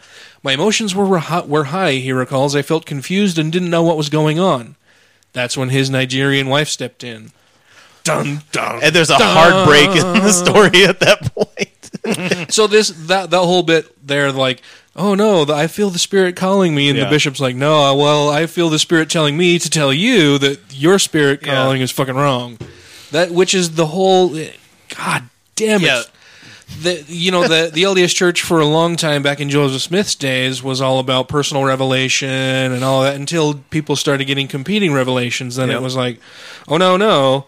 My 0.43 0.52
emotions 0.52 0.94
were, 0.94 1.06
were 1.06 1.64
high, 1.64 1.93
he 1.93 2.12
recalls. 2.12 2.55
I 2.55 2.62
felt 2.62 2.86
confused 2.86 3.39
and 3.39 3.51
didn't 3.51 3.70
know 3.70 3.82
what 3.82 3.97
was 3.97 4.09
going 4.09 4.39
on. 4.39 4.76
That's 5.32 5.56
when 5.56 5.70
his 5.70 5.90
Nigerian 5.90 6.48
wife 6.48 6.68
stepped 6.68 7.02
in. 7.02 7.32
Dun, 8.05 8.43
dun, 8.52 8.80
And 8.82 8.94
there's 8.94 9.10
a 9.10 9.18
dun. 9.18 9.36
heartbreak 9.36 9.90
in 9.90 10.22
the 10.22 10.32
story 10.32 10.85
at 10.85 11.01
that 11.01 11.35
point. 11.35 12.51
so 12.52 12.66
this 12.66 12.89
that 13.06 13.30
that 13.30 13.39
whole 13.39 13.62
bit 13.62 14.06
there, 14.06 14.32
like, 14.32 14.62
oh 14.98 15.14
no, 15.14 15.44
the, 15.46 15.54
I 15.54 15.66
feel 15.68 15.88
the 15.90 15.98
spirit 15.98 16.36
calling 16.36 16.74
me, 16.74 16.90
and 16.90 16.98
the 16.98 17.06
bishop's 17.06 17.40
like, 17.40 17.56
no, 17.56 17.94
well, 17.94 18.28
I 18.28 18.44
feel 18.46 18.68
the 18.68 18.78
spirit 18.78 19.08
telling 19.08 19.36
me 19.36 19.58
to 19.58 19.70
tell 19.70 19.92
you 19.92 20.36
that 20.38 20.58
your 20.74 20.98
spirit 20.98 21.40
Yeah. 21.42 21.54
calling 21.54 21.80
is 21.80 21.90
fucking 21.90 22.16
wrong. 22.16 22.58
That 23.12 23.30
which 23.30 23.54
is 23.54 23.76
the 23.76 23.86
whole. 23.86 24.28
God 24.96 25.22
damn 25.56 25.80
it. 25.80 25.86
Yeah. 25.86 26.02
The, 26.82 27.02
you 27.08 27.30
know 27.30 27.48
the 27.48 27.70
the 27.72 27.84
LDS 27.84 28.14
Church 28.14 28.42
for 28.42 28.60
a 28.60 28.66
long 28.66 28.96
time 28.96 29.22
back 29.22 29.40
in 29.40 29.48
Joseph 29.48 29.80
Smith's 29.80 30.14
days 30.14 30.62
was 30.62 30.82
all 30.82 30.98
about 30.98 31.26
personal 31.26 31.64
revelation 31.64 32.28
and 32.28 32.84
all 32.84 33.02
that 33.04 33.16
until 33.16 33.54
people 33.70 33.96
started 33.96 34.26
getting 34.26 34.48
competing 34.48 34.92
revelations. 34.92 35.56
Then 35.56 35.68
Yep. 35.70 35.78
it 35.78 35.82
was 35.82 35.96
like, 35.96 36.20
oh 36.68 36.76
no 36.76 36.98
no, 36.98 37.46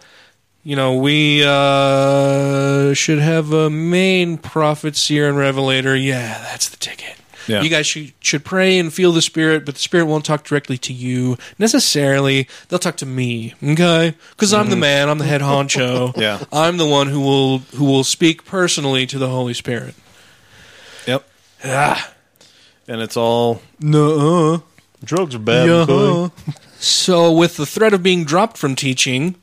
you 0.64 0.74
know 0.74 0.96
we 0.96 1.44
uh, 1.44 2.94
should 2.94 3.18
have 3.18 3.52
a 3.52 3.68
main 3.68 4.38
prophet, 4.38 4.96
seer, 4.96 5.28
and 5.28 5.36
revelator. 5.36 5.94
Yeah, 5.94 6.38
that's 6.38 6.70
the 6.70 6.78
ticket. 6.78 7.16
Yeah. 7.50 7.62
You 7.62 7.68
guys 7.68 7.86
should, 7.86 8.12
should 8.20 8.44
pray 8.44 8.78
and 8.78 8.92
feel 8.92 9.12
the 9.12 9.22
Spirit, 9.22 9.64
but 9.64 9.74
the 9.74 9.80
Spirit 9.80 10.06
won't 10.06 10.24
talk 10.24 10.44
directly 10.44 10.78
to 10.78 10.92
you 10.92 11.36
necessarily. 11.58 12.48
They'll 12.68 12.78
talk 12.78 12.96
to 12.98 13.06
me, 13.06 13.54
okay? 13.62 14.14
Because 14.30 14.54
I'm 14.54 14.70
the 14.70 14.76
man. 14.76 15.08
I'm 15.08 15.18
the 15.18 15.24
head 15.24 15.40
honcho. 15.40 16.12
Mm-hmm. 16.12 16.20
Yeah. 16.20 16.44
I'm 16.52 16.76
the 16.76 16.86
one 16.86 17.06
who 17.08 17.20
will 17.20 17.58
who 17.76 17.84
will 17.84 18.04
speak 18.04 18.44
personally 18.44 19.06
to 19.06 19.18
the 19.18 19.28
Holy 19.28 19.54
Spirit. 19.54 19.94
Yep. 21.06 21.24
Ah. 21.64 22.12
And 22.86 23.00
it's 23.00 23.16
all 23.16 23.62
no. 23.80 24.62
Drugs 25.02 25.34
are 25.34 25.38
bad. 25.38 25.66
Yeah. 25.66 26.28
So, 26.78 27.32
with 27.32 27.56
the 27.56 27.66
threat 27.66 27.94
of 27.94 28.02
being 28.02 28.24
dropped 28.24 28.58
from 28.58 28.74
teaching, 28.74 29.36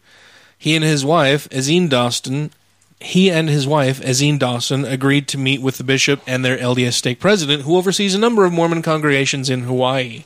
he 0.57 0.75
and 0.75 0.84
his 0.84 1.05
wife, 1.05 1.47
Azine 1.49 1.89
Dawson, 1.89 2.51
he 2.99 3.30
and 3.30 3.48
his 3.49 3.68
wife, 3.68 4.02
Azine 4.02 4.40
Dawson, 4.40 4.84
agreed 4.86 5.28
to 5.30 5.38
meet 5.38 5.61
with 5.61 5.78
the 5.78 5.84
bishop 5.84 6.22
and 6.26 6.44
their 6.44 6.57
LDS 6.57 6.94
stake 6.94 7.19
president, 7.19 7.64
who 7.64 7.78
oversees 7.78 8.15
a 8.15 8.19
number 8.19 8.44
of 8.45 8.52
Mormon 8.53 8.82
congregations 8.82 9.49
in 9.49 9.61
Hawaii. 9.64 10.24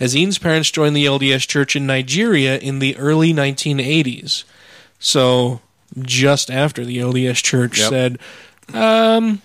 Azine's 0.00 0.38
parents 0.38 0.70
joined 0.70 0.94
the 0.96 1.06
LDS 1.06 1.46
Church 1.46 1.76
in 1.76 1.86
Nigeria 1.86 2.58
in 2.58 2.78
the 2.78 2.96
early 2.96 3.32
1980s. 3.32 4.44
So, 4.98 5.60
just 6.00 6.50
after 6.50 6.84
the 6.84 6.98
LDS 6.98 7.42
Church 7.42 7.78
Yep. 7.78 7.88
said, 7.90 8.18
um, 8.74 9.40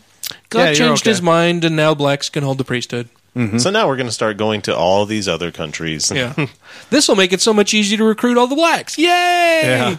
God 0.50 0.70
Yeah, 0.70 0.74
changed 0.74 1.04
okay. 1.04 1.12
his 1.12 1.22
mind, 1.22 1.64
and 1.64 1.76
now 1.76 1.94
blacks 1.94 2.30
can 2.30 2.44
hold 2.44 2.58
the 2.58 2.64
priesthood. 2.64 3.10
So 3.58 3.70
now 3.70 3.88
we're 3.88 3.96
going 3.96 4.08
to 4.10 4.12
start 4.14 4.36
going 4.36 4.62
to 4.64 4.76
all 4.76 5.06
these 5.06 5.30
other 5.30 5.50
countries. 5.50 6.12
Yeah. 6.12 6.34
this 6.90 7.08
will 7.08 7.16
make 7.16 7.32
it 7.32 7.40
so 7.40 7.54
much 7.54 7.74
easier 7.74 7.98
to 8.00 8.04
recruit 8.04 8.38
all 8.38 8.48
the 8.48 8.56
blacks. 8.56 8.98
Yay! 8.98 9.06
Yeah. 9.08 9.96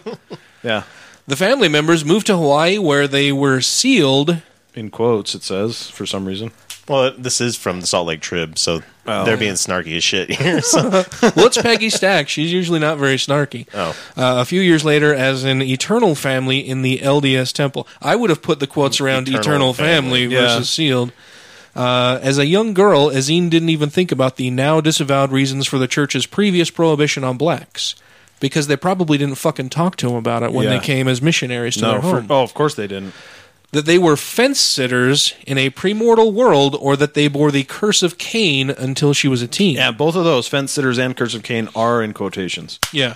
Yeah. 0.63 0.83
The 1.31 1.37
family 1.37 1.69
members 1.69 2.05
moved 2.05 2.27
to 2.27 2.37
Hawaii 2.37 2.77
where 2.77 3.07
they 3.07 3.31
were 3.31 3.61
sealed. 3.61 4.43
In 4.75 4.91
quotes, 4.91 5.33
it 5.37 5.45
says 5.45 5.89
for 5.89 6.05
some 6.05 6.25
reason. 6.25 6.51
Well, 6.89 7.13
this 7.17 7.41
is 7.41 7.57
from 7.57 7.81
the 7.81 7.87
Salt 7.87 8.09
Lake 8.09 8.21
Trib, 8.21 8.59
so 8.59 8.83
Oh. 9.07 9.25
they're 9.25 9.37
being 9.37 9.53
snarky 9.55 9.97
as 9.97 10.03
shit 10.03 10.29
here. 10.31 10.61
So. 10.61 10.89
well, 11.23 11.47
it's 11.47 11.63
Peggy 11.63 11.89
Stack. 11.89 12.29
She's 12.29 12.53
usually 12.53 12.81
not 12.81 12.99
very 12.99 13.15
snarky. 13.15 13.69
Oh. 13.73 13.91
Uh, 14.17 14.41
a 14.41 14.45
few 14.45 14.61
years 14.61 14.85
later, 14.85 15.15
as 15.15 15.45
an 15.45 15.63
eternal 15.63 16.17
family 16.17 16.59
in 16.59 16.83
the 16.83 16.99
LDS 16.99 17.53
temple, 17.53 17.87
I 18.03 18.17
would 18.17 18.31
have 18.31 18.43
put 18.43 18.59
the 18.59 18.67
quotes 18.67 19.01
around 19.01 19.29
eternal, 19.29 19.41
Eternal 19.41 19.73
family, 19.75 20.23
family. 20.23 20.35
versus 20.35 20.69
sealed. 20.69 21.13
Uh, 21.77 22.19
as 22.23 22.39
a 22.39 22.47
young 22.47 22.75
girl, 22.75 23.07
Azine 23.09 23.51
didn't 23.51 23.69
even 23.69 23.89
think 23.89 24.11
about 24.11 24.35
the 24.35 24.51
now 24.51 24.81
disavowed 24.81 25.31
reasons 25.31 25.69
for 25.69 25.79
the 25.79 25.87
church's 25.87 26.27
previous 26.27 26.71
prohibition 26.71 27.23
on 27.23 27.37
blacks. 27.37 27.95
Because 28.41 28.67
they 28.67 28.77
probably 28.77 29.19
didn't 29.19 29.37
fucking 29.37 29.69
talk 29.69 29.97
to 29.97 30.09
him 30.09 30.17
about 30.17 30.43
it 30.43 30.53
when 30.53 30.65
Yeah. 30.65 30.79
they 30.79 30.85
came 30.85 31.07
as 31.09 31.21
missionaries 31.23 31.75
to 31.75 31.81
their 31.83 31.95
No, 31.97 32.01
for, 32.01 32.07
home. 32.21 32.27
oh, 32.31 32.43
of 32.43 32.55
course 32.55 32.75
they 32.75 32.87
didn't. 32.87 33.13
that 33.73 33.87
they 33.87 33.99
were 33.99 34.17
fence 34.17 34.59
sitters 34.61 35.33
in 35.47 35.57
a 35.57 35.71
premortal 35.71 36.33
world, 36.33 36.75
or 36.81 36.97
that 36.97 37.15
they 37.15 37.29
bore 37.29 37.53
the 37.53 37.63
curse 37.63 38.03
of 38.03 38.19
Cain 38.19 38.69
until 38.71 39.13
she 39.13 39.29
was 39.29 39.43
a 39.43 39.47
teen. 39.47 39.77
Yeah, 39.77 39.93
both 39.93 40.17
of 40.17 40.25
those, 40.25 40.49
fence 40.49 40.73
sitters 40.73 40.99
and 40.99 41.17
curse 41.17 41.35
of 41.35 41.45
Cain, 41.45 41.69
are 41.77 42.03
in 42.03 42.13
quotations. 42.13 42.81
Yeah. 42.93 43.15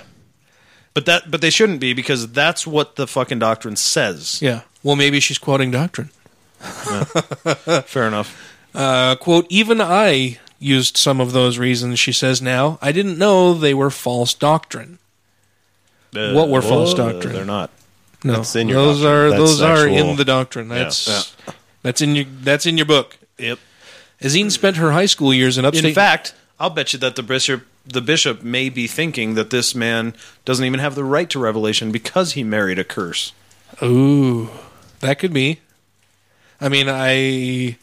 But 0.92 1.06
that, 1.06 1.28
but 1.28 1.40
they 1.40 1.50
shouldn't 1.50 1.80
be 1.80 1.92
because 1.92 2.28
that's 2.30 2.68
what 2.68 2.94
the 2.94 3.08
fucking 3.08 3.40
doctrine 3.40 3.74
says. 3.74 4.40
Yeah. 4.40 4.60
Well, 4.84 4.94
maybe 4.94 5.18
she's 5.18 5.38
quoting 5.38 5.72
doctrine. 5.72 6.10
Fair 6.60 8.06
enough. 8.06 8.40
Uh, 8.74 9.16
quote, 9.16 9.46
even 9.50 9.80
I 9.80 10.38
used 10.60 10.96
some 10.96 11.20
of 11.20 11.32
those 11.32 11.58
reasons, 11.58 11.98
she 11.98 12.12
says 12.12 12.40
now. 12.40 12.78
I 12.80 12.92
didn't 12.92 13.18
know 13.18 13.54
they 13.54 13.74
were 13.74 13.90
false 13.90 14.34
doctrine. 14.34 14.98
What 16.14 16.48
were 16.48 16.62
false 16.62 16.94
Uh, 16.94 17.10
doctrine? 17.12 17.32
They're 17.34 17.44
not. 17.44 17.70
No, 18.22 18.34
That's 18.36 18.56
in 18.56 18.68
your 18.68 18.80
those 18.82 19.02
doctrine. 19.02 19.12
are 19.14 19.30
That's 19.30 19.40
those 19.40 19.62
are 19.62 19.86
in 19.86 20.16
the 20.16 20.24
doctrine. 20.24 20.68
Yeah. 20.70 20.74
That's 20.84 21.36
that's 21.82 22.00
in 22.00 22.14
your 22.16 22.24
that's 22.40 22.64
in 22.66 22.78
your 22.78 22.86
book. 22.86 23.18
Yep. 23.38 23.58
Azine 24.22 24.50
spent 24.50 24.76
her 24.78 24.92
high 24.92 25.06
school 25.06 25.34
years 25.34 25.58
in 25.58 25.64
upstate. 25.66 25.84
In 25.84 25.94
fact, 25.94 26.34
I'll 26.58 26.70
bet 26.70 26.92
you 26.94 26.98
that 27.00 27.16
the 27.16 27.22
bishop, 27.22 27.66
the 27.84 28.00
bishop, 28.00 28.42
may 28.42 28.70
be 28.70 28.86
thinking 28.86 29.34
that 29.34 29.50
this 29.50 29.74
man 29.74 30.14
doesn't 30.46 30.64
even 30.64 30.80
have 30.80 30.94
the 30.94 31.04
right 31.04 31.28
to 31.30 31.38
revelation 31.38 31.92
because 31.92 32.32
he 32.32 32.42
married 32.44 32.78
a 32.78 32.84
curse. 32.84 33.32
Ooh, 33.82 34.48
that 35.00 35.18
could 35.18 35.32
be. 35.34 35.60
I 36.60 36.68
mean, 36.70 36.86
I 36.88 37.76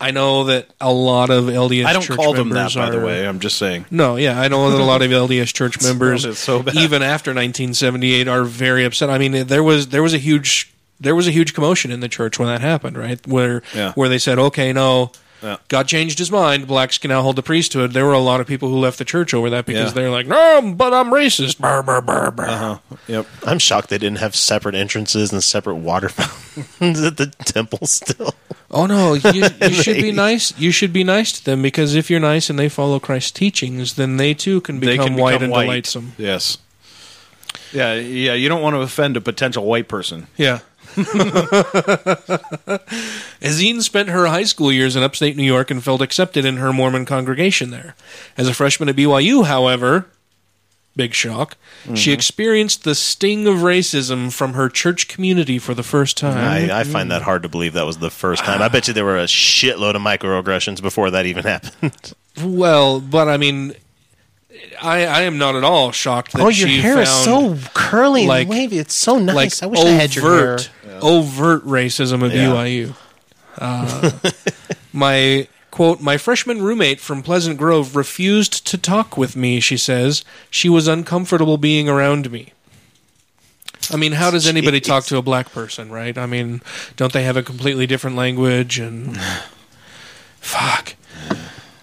I 0.00 0.10
know 0.12 0.44
that 0.44 0.68
a 0.80 0.92
lot 0.92 1.30
of 1.30 1.44
LDS. 1.46 1.84
I 1.84 1.92
don't 1.92 2.02
church 2.02 2.16
call 2.16 2.32
them 2.32 2.48
that, 2.50 2.54
members 2.54 2.74
by 2.76 2.90
the 2.90 3.00
way. 3.00 3.26
I'm 3.26 3.40
just 3.40 3.58
saying. 3.58 3.86
No, 3.90 4.16
yeah, 4.16 4.40
I 4.40 4.48
know 4.48 4.70
that 4.70 4.80
a 4.80 4.84
lot 4.84 5.02
of 5.02 5.10
LDS 5.10 5.52
church 5.52 5.82
members, 5.82 6.38
so 6.38 6.58
even 6.74 7.02
after 7.02 7.30
1978, 7.30 8.28
are 8.28 8.44
very 8.44 8.84
upset. 8.84 9.10
I 9.10 9.18
mean, 9.18 9.46
there 9.48 9.62
was 9.62 9.88
there 9.88 10.02
was 10.02 10.14
a 10.14 10.18
huge 10.18 10.72
there 11.00 11.14
was 11.14 11.26
a 11.26 11.30
huge 11.32 11.54
commotion 11.54 11.90
in 11.90 12.00
the 12.00 12.08
church 12.08 12.38
when 12.38 12.48
that 12.48 12.60
happened, 12.60 12.96
right? 12.96 13.24
Where 13.26 13.62
Yeah. 13.74 13.92
where 13.92 14.08
they 14.08 14.18
said, 14.18 14.38
okay, 14.38 14.72
no. 14.72 15.12
Yeah. 15.40 15.58
God 15.68 15.86
changed 15.86 16.18
his 16.18 16.32
mind. 16.32 16.66
Blacks 16.66 16.98
can 16.98 17.10
now 17.10 17.22
hold 17.22 17.36
the 17.36 17.44
priesthood. 17.44 17.92
There 17.92 18.04
were 18.04 18.12
a 18.12 18.18
lot 18.18 18.40
of 18.40 18.48
people 18.48 18.68
who 18.70 18.78
left 18.78 18.98
the 18.98 19.04
church 19.04 19.32
over 19.32 19.48
that 19.50 19.66
because 19.66 19.90
Yeah. 19.90 19.94
they're 19.94 20.10
like, 20.10 20.26
no, 20.26 20.74
but 20.76 20.92
I'm 20.92 21.10
racist. 21.10 21.60
Brr, 21.60 21.80
brr, 21.84 22.00
brr, 22.00 22.32
brr. 22.32 22.44
Uh-huh. 22.48 22.78
Yep. 23.06 23.26
I'm 23.46 23.60
shocked 23.60 23.88
they 23.90 23.98
didn't 23.98 24.18
have 24.18 24.34
separate 24.34 24.74
entrances 24.74 25.32
and 25.32 25.40
separate 25.44 25.76
water 25.76 26.08
fountains 26.08 27.00
at 27.02 27.18
the 27.18 27.26
temple 27.44 27.86
still. 27.86 28.34
Oh 28.70 28.86
no, 28.86 29.14
you, 29.14 29.44
you 29.62 29.70
should 29.82 29.96
be 29.96 30.12
nice. 30.12 30.58
You 30.58 30.70
should 30.70 30.92
be 30.92 31.04
nice 31.04 31.32
to 31.32 31.44
them 31.44 31.62
because 31.62 31.94
if 31.94 32.10
you're 32.10 32.20
nice 32.20 32.50
and 32.50 32.58
they 32.58 32.68
follow 32.68 33.00
Christ's 33.00 33.30
teachings, 33.30 33.94
then 33.94 34.18
they 34.18 34.34
too 34.34 34.60
can 34.60 34.78
become 34.78 35.06
can 35.08 35.16
white 35.16 35.32
become 35.32 35.44
and 35.44 35.52
white. 35.52 35.64
delightsome. 35.64 36.12
Yes. 36.18 36.58
Yeah, 37.72 37.94
yeah. 37.94 38.34
You 38.34 38.48
don't 38.48 38.62
want 38.62 38.74
to 38.74 38.80
offend 38.80 39.16
a 39.16 39.20
potential 39.20 39.64
white 39.64 39.88
person. 39.88 40.26
Yeah. 40.36 40.60
Azine 43.40 43.82
spent 43.82 44.08
her 44.08 44.26
high 44.26 44.44
school 44.44 44.72
years 44.72 44.96
in 44.96 45.02
upstate 45.02 45.36
New 45.36 45.44
York 45.44 45.70
and 45.70 45.82
felt 45.82 46.00
accepted 46.02 46.44
in 46.44 46.56
her 46.56 46.72
Mormon 46.72 47.04
congregation 47.04 47.70
there. 47.70 47.94
As 48.36 48.48
a 48.48 48.54
freshman 48.54 48.88
at 48.88 48.96
BYU, 48.96 49.44
however, 49.46 50.06
big 50.98 51.14
shock, 51.14 51.56
she 51.94 52.10
Mhm. 52.10 52.14
experienced 52.14 52.84
the 52.84 52.94
sting 52.94 53.46
of 53.46 53.60
racism 53.60 54.30
from 54.30 54.52
her 54.52 54.68
church 54.68 55.08
community 55.08 55.58
for 55.58 55.72
the 55.72 55.82
first 55.82 56.18
time. 56.18 56.36
I, 56.70 56.80
I 56.80 56.84
find 56.84 57.10
that 57.10 57.22
hard 57.22 57.42
to 57.44 57.48
believe 57.48 57.72
that 57.72 57.86
was 57.86 57.96
the 57.98 58.10
first 58.10 58.44
time. 58.44 58.60
I 58.60 58.68
bet 58.68 58.86
you 58.88 58.92
there 58.92 59.06
were 59.06 59.16
a 59.18 59.24
shitload 59.24 59.94
of 59.94 60.02
microaggressions 60.02 60.82
before 60.82 61.10
that 61.12 61.24
even 61.24 61.44
happened. 61.54 62.12
Well, 62.42 63.00
but 63.00 63.28
I 63.28 63.36
mean, 63.38 63.74
I, 64.82 65.06
I 65.06 65.20
am 65.22 65.38
not 65.38 65.54
at 65.56 65.64
all 65.64 65.92
shocked 65.92 66.32
that 66.32 66.42
Oh, 66.42 66.48
your 66.48 66.68
she 66.68 66.80
hair 66.80 67.00
is 67.00 67.08
so 67.08 67.56
curly 67.74 68.28
and 68.28 68.48
wavy. 68.48 68.78
It's 68.78 68.94
so 68.94 69.18
nice. 69.18 69.34
Like 69.34 69.62
I 69.62 69.66
wish 69.66 69.80
I 69.80 69.90
had 69.90 70.14
your 70.14 70.24
hair. 70.24 70.52
overt, 70.54 70.70
overt 71.00 71.64
racism 71.66 72.22
of 72.24 72.32
Yeah. 72.34 72.46
BYU. 72.48 72.94
Uh, 73.56 74.10
my 74.92 75.48
quote: 75.70 76.00
My 76.00 76.16
freshman 76.16 76.62
roommate 76.62 77.00
from 77.00 77.22
Pleasant 77.22 77.58
Grove 77.58 77.96
refused 77.96 78.66
to 78.66 78.78
talk 78.78 79.16
with 79.16 79.36
me. 79.36 79.60
She 79.60 79.76
says 79.76 80.24
she 80.50 80.68
was 80.68 80.88
uncomfortable 80.88 81.58
being 81.58 81.88
around 81.88 82.30
me. 82.30 82.52
I 83.90 83.96
mean, 83.96 84.12
how 84.12 84.30
does 84.30 84.46
anybody 84.46 84.80
talk 84.80 85.04
to 85.04 85.16
a 85.16 85.22
black 85.22 85.50
person, 85.52 85.90
right? 85.90 86.16
I 86.16 86.26
mean, 86.26 86.60
don't 86.96 87.12
they 87.12 87.22
have 87.22 87.36
a 87.36 87.42
completely 87.42 87.86
different 87.86 88.16
language 88.16 88.78
and 88.78 89.18
fuck. 90.40 90.94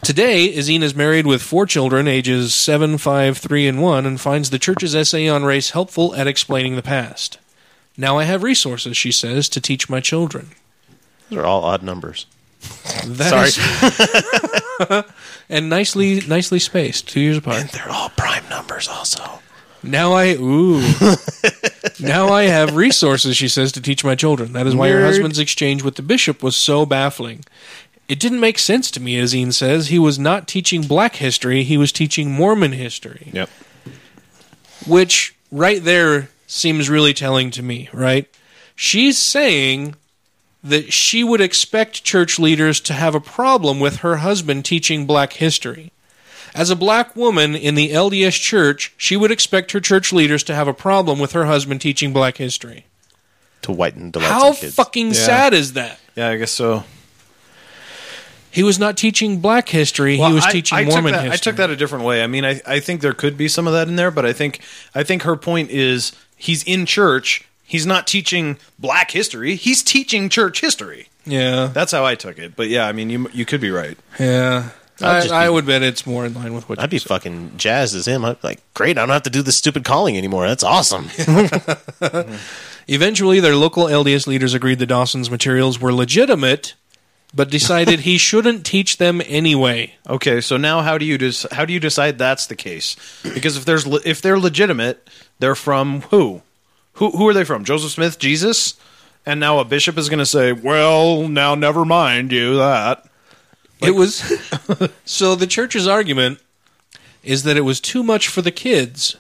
Today, 0.03 0.53
Azine 0.53 0.83
is 0.83 0.93
married 0.93 1.25
with 1.25 1.41
four 1.41 1.65
children, 1.65 2.07
ages 2.07 2.53
7, 2.53 2.99
5, 2.99 3.37
3, 3.39 3.67
and 3.67 3.81
1, 3.81 4.05
and 4.05 4.21
finds 4.21 4.51
the 4.51 4.59
church's 4.59 4.93
essay 4.93 5.27
on 5.27 5.45
race 5.45 5.71
helpful 5.71 6.13
at 6.13 6.27
explaining 6.27 6.75
the 6.75 6.83
past. 6.83 7.39
Now 7.97 8.19
I 8.19 8.25
have 8.25 8.43
resources, 8.43 8.95
she 8.95 9.11
says, 9.11 9.49
to 9.49 9.59
teach 9.59 9.89
my 9.89 10.01
children. 10.01 10.51
Those 11.29 11.39
are 11.39 11.45
all 11.45 11.63
odd 11.63 11.81
numbers. 11.81 12.27
Sorry. 13.15 15.03
and 15.49 15.69
nicely 15.69 16.21
nicely 16.27 16.59
spaced, 16.59 17.07
two 17.07 17.19
years 17.19 17.37
apart. 17.37 17.61
And 17.61 17.69
they're 17.69 17.89
all 17.89 18.09
prime 18.09 18.47
numbers 18.49 18.87
also. 18.87 19.39
Now 19.83 20.13
I 20.13 20.33
ooh. 20.33 20.81
now 21.99 22.29
I 22.29 22.43
have 22.43 22.75
resources, 22.75 23.37
she 23.37 23.47
says, 23.47 23.71
to 23.73 23.81
teach 23.81 24.03
my 24.03 24.15
children. 24.15 24.53
That 24.53 24.65
is 24.67 24.75
why 24.75 24.89
Nerd. 24.89 25.05
husband's 25.05 25.39
exchange 25.39 25.83
with 25.83 25.95
the 25.95 26.01
bishop 26.01 26.41
was 26.41 26.55
so 26.55 26.85
baffling. 26.85 27.43
It 28.07 28.19
didn't 28.19 28.39
make 28.39 28.59
sense 28.59 28.91
to 28.91 28.99
me, 28.99 29.15
Azine 29.17 29.53
says. 29.53 29.87
He 29.87 29.99
was 29.99 30.19
not 30.19 30.47
teaching 30.47 30.83
black 30.83 31.17
history, 31.17 31.63
he 31.63 31.77
was 31.77 31.91
teaching 31.91 32.31
Mormon 32.31 32.71
history. 32.71 33.31
Yep. 33.33 33.49
Which 34.87 35.35
right 35.51 35.83
there 35.83 36.29
seems 36.47 36.89
really 36.89 37.13
telling 37.13 37.51
to 37.51 37.63
me, 37.63 37.89
right? 37.93 38.27
She's 38.75 39.17
saying 39.17 39.95
that 40.65 40.91
she 40.91 41.23
would 41.23 41.41
expect 41.41 42.03
church 42.03 42.39
leaders 42.39 42.79
to 42.81 42.93
have 42.93 43.13
a 43.13 43.19
problem 43.21 43.79
with 43.79 43.97
her 43.97 44.17
husband 44.17 44.65
teaching 44.65 45.05
black 45.05 45.33
history. 45.33 45.91
As 46.55 46.69
a 46.69 46.75
black 46.75 47.15
woman 47.15 47.55
in 47.55 47.75
the 47.75 47.91
LDS 47.91 48.39
church, 48.41 48.93
she 48.97 49.15
would 49.15 49.29
expect 49.31 49.71
her 49.73 49.79
church 49.79 50.11
leaders 50.11 50.41
to 50.43 50.55
have 50.55 50.67
a 50.67 50.73
problem 50.73 51.19
with 51.19 51.33
her 51.33 51.45
husband 51.45 51.81
teaching 51.81 52.13
black 52.13 52.37
history. 52.37 52.85
To 53.63 53.71
whiten 53.71 54.09
delights 54.11 54.31
How 54.31 54.49
of 54.51 54.57
kids. 54.59 54.73
fucking 54.75 55.13
sad 55.13 55.53
is 55.53 55.73
that? 55.73 55.99
Yeah, 56.15 56.29
I 56.29 56.37
guess 56.37 56.51
so. 56.51 56.83
He 58.49 58.63
was 58.63 58.79
not 58.79 58.95
teaching 58.95 59.41
black 59.41 59.67
history, 59.69 60.17
Well, 60.17 60.29
he 60.29 60.33
was 60.35 60.45
I- 60.45 60.51
teaching 60.51 60.77
I 60.77 60.83
took 60.85 60.93
Mormon 60.93 61.11
that- 61.11 61.21
history. 61.25 61.33
I 61.33 61.37
took 61.37 61.55
that 61.57 61.69
a 61.69 61.75
different 61.75 62.05
way. 62.05 62.23
I 62.23 62.27
mean, 62.27 62.45
I, 62.45 62.61
I 62.65 62.79
think 62.79 63.01
there 63.01 63.13
could 63.13 63.37
be 63.37 63.47
some 63.49 63.67
of 63.67 63.73
that 63.73 63.87
in 63.87 63.97
there, 63.97 64.11
but 64.11 64.25
I 64.25 64.33
think 64.33 64.61
I 64.95 65.03
think 65.03 65.23
her 65.23 65.35
point 65.35 65.69
is 65.71 66.13
he's 66.37 66.63
in 66.63 66.85
church. 66.85 67.43
He's 67.65 67.85
not 67.85 68.05
teaching 68.07 68.57
black 68.79 69.11
history. 69.11 69.55
He's 69.55 69.81
teaching 69.83 70.29
church 70.29 70.61
history. 70.61 71.07
Yeah, 71.25 71.67
that's 71.73 71.91
how 71.91 72.05
I 72.05 72.15
took 72.15 72.37
it. 72.37 72.55
But 72.55 72.69
yeah, 72.69 72.87
I 72.87 72.91
mean, 72.91 73.09
you 73.09 73.29
you 73.33 73.45
could 73.45 73.61
be 73.61 73.71
right. 73.71 73.97
Yeah. 74.19 74.69
I'd 75.01 75.05
I, 75.17 75.21
just 75.21 75.33
I 75.33 75.47
be- 75.47 75.53
would 75.53 75.65
bet 75.65 75.83
it's 75.83 76.05
more 76.07 76.25
in 76.25 76.33
line 76.35 76.53
with 76.53 76.69
what 76.69 76.79
I'd 76.79 76.89
be 76.89 76.99
fucking 76.99 77.57
jazzed 77.57 77.95
as 77.95 78.07
him. 78.07 78.23
I'd 78.23 78.41
like, 78.43 78.61
great, 78.73 78.97
I 78.97 79.01
don't 79.01 79.09
have 79.09 79.23
to 79.23 79.29
do 79.29 79.41
this 79.41 79.57
stupid 79.57 79.83
calling 79.83 80.17
anymore. 80.17 80.47
That's 80.47 80.63
awesome. 80.63 81.09
Eventually, 82.87 83.39
their 83.39 83.55
local 83.55 83.85
LDS 83.85 84.27
leaders 84.27 84.53
agreed 84.53 84.79
that 84.79 84.85
Dawson's 84.85 85.29
materials 85.31 85.81
were 85.81 85.91
legitimate, 85.91 86.75
but 87.33 87.49
decided 87.49 88.01
he 88.01 88.17
shouldn't 88.19 88.65
teach 88.65 88.97
them 88.97 89.21
anyway. 89.25 89.95
Okay, 90.07 90.39
so 90.39 90.55
now 90.57 90.81
how 90.81 90.97
do 90.97 91.05
you 91.05 91.17
des- 91.17 91.47
how 91.51 91.65
do 91.65 91.73
you 91.73 91.79
decide 91.79 92.17
that's 92.17 92.47
the 92.47 92.55
case? 92.55 92.95
Because 93.23 93.57
if 93.57 93.65
there's 93.65 93.85
le- 93.87 94.01
if 94.05 94.21
they're 94.21 94.39
legitimate, 94.39 95.09
they're 95.39 95.55
from 95.55 96.01
who? 96.03 96.41
Who 96.95 97.11
who 97.11 97.27
are 97.27 97.33
they 97.33 97.43
from? 97.43 97.63
Joseph 97.65 97.91
Smith, 97.91 98.19
Jesus? 98.19 98.75
And 99.25 99.39
now 99.39 99.59
a 99.59 99.65
bishop 99.65 99.97
is 99.97 100.07
going 100.09 100.19
to 100.19 100.25
say, 100.25 100.51
"Well, 100.53 101.27
now 101.27 101.55
never 101.55 101.83
mind 101.85 102.31
you 102.31 102.57
that." 102.57 103.05
it 103.81 103.91
was 103.95 104.23
so 105.05 105.35
the 105.35 105.47
church's 105.47 105.87
argument 105.87 106.39
is 107.23 107.43
that 107.43 107.57
it 107.57 107.61
was 107.61 107.81
too 107.81 108.03
much 108.03 108.27
for 108.27 108.41
the 108.41 108.51
kids. 108.51 109.17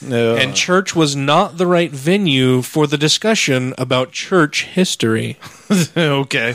And 0.00 0.54
church 0.54 0.94
was 0.94 1.14
not 1.16 1.58
the 1.58 1.66
right 1.66 1.90
venue 1.90 2.62
for 2.62 2.86
the 2.86 2.96
discussion 2.96 3.74
about 3.76 4.12
church 4.12 4.64
history. 4.64 5.36
okay. 5.96 6.54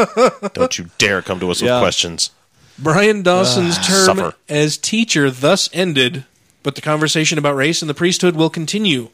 don't 0.54 0.78
you 0.78 0.86
dare 0.96 1.20
come 1.22 1.38
to 1.40 1.50
us 1.50 1.60
Yeah. 1.60 1.74
with 1.74 1.82
questions. 1.82 2.30
Brian 2.78 3.22
Dawson's 3.22 3.76
Ah, 3.78 3.82
term 3.82 4.04
suffer. 4.16 4.34
as 4.48 4.78
teacher 4.78 5.30
thus 5.30 5.68
ended, 5.74 6.24
but 6.62 6.74
the 6.76 6.80
conversation 6.80 7.36
about 7.38 7.54
race 7.56 7.82
and 7.82 7.88
the 7.90 7.94
priesthood 7.94 8.34
will 8.34 8.50
continue. 8.50 9.10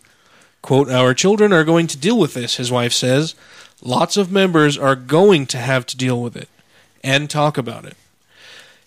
Quote, 0.65 0.89
Our 0.89 1.13
children 1.13 1.53
are 1.53 1.63
going 1.63 1.87
to 1.89 1.99
deal 1.99 2.19
with 2.19 2.33
this, 2.33 2.57
his 2.57 2.73
wife 2.73 2.95
says. 2.95 3.35
Lots 3.83 4.17
of 4.17 4.33
members 4.33 4.79
are 4.79 4.97
going 4.97 5.45
to 5.49 5.59
have 5.59 5.85
to 5.85 5.95
deal 5.95 6.23
with 6.23 6.35
it 6.35 6.49
and 7.03 7.29
talk 7.29 7.59
about 7.59 7.85
it. 7.85 7.99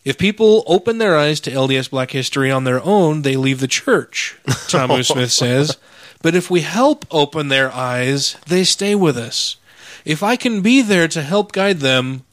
If 0.03 0.17
people 0.17 0.63
open 0.65 0.97
their 0.97 1.15
eyes 1.15 1.39
to 1.41 1.51
LDS 1.51 1.91
black 1.91 2.09
history 2.09 2.49
on 2.49 2.63
their 2.63 2.81
own, 2.83 3.21
they 3.21 3.35
leave 3.35 3.59
the 3.59 3.67
church, 3.67 4.39
Tamu 4.67 5.03
Smith 5.03 5.31
says. 5.31 5.77
But 6.23 6.33
if 6.33 6.49
we 6.49 6.61
help 6.61 7.05
open 7.11 7.49
their 7.49 7.71
eyes, 7.71 8.37
they 8.47 8.63
stay 8.63 8.95
with 8.95 9.15
us. 9.15 9.57
If 10.03 10.23
I 10.23 10.35
can 10.35 10.61
be 10.61 10.81
there 10.81 11.07
to 11.09 11.21
help 11.21 11.51
guide 11.51 11.81
them 11.81 12.23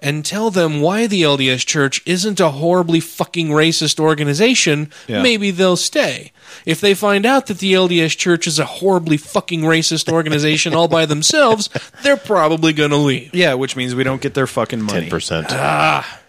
and 0.00 0.24
tell 0.24 0.50
them 0.50 0.80
why 0.80 1.06
the 1.06 1.22
LDS 1.22 1.64
Church 1.66 2.02
isn't 2.04 2.40
a 2.40 2.50
horribly 2.50 3.00
fucking 3.00 3.48
racist 3.48 3.98
organization, 3.98 4.90
Yeah. 5.06 5.22
maybe 5.22 5.50
they'll 5.50 5.76
stay. 5.76 6.32
If 6.66 6.80
they 6.80 6.94
find 6.94 7.24
out 7.24 7.46
that 7.46 7.58
the 7.58 7.72
LDS 7.72 8.16
Church 8.16 8.46
is 8.46 8.58
a 8.58 8.64
horribly 8.66 9.16
fucking 9.16 9.60
racist 9.62 10.12
organization 10.12 10.74
all 10.74 10.88
by 10.88 11.06
themselves, 11.06 11.70
they're 12.02 12.16
probably 12.16 12.72
going 12.72 12.90
to 12.90 12.96
leave. 12.96 13.34
Yeah, 13.34 13.54
which 13.54 13.76
means 13.76 13.94
we 13.94 14.04
don't 14.04 14.20
get 14.20 14.34
their 14.34 14.46
fucking 14.46 14.82
money. 14.82 15.08
10%. 15.08 15.46
Ah. 15.50 16.20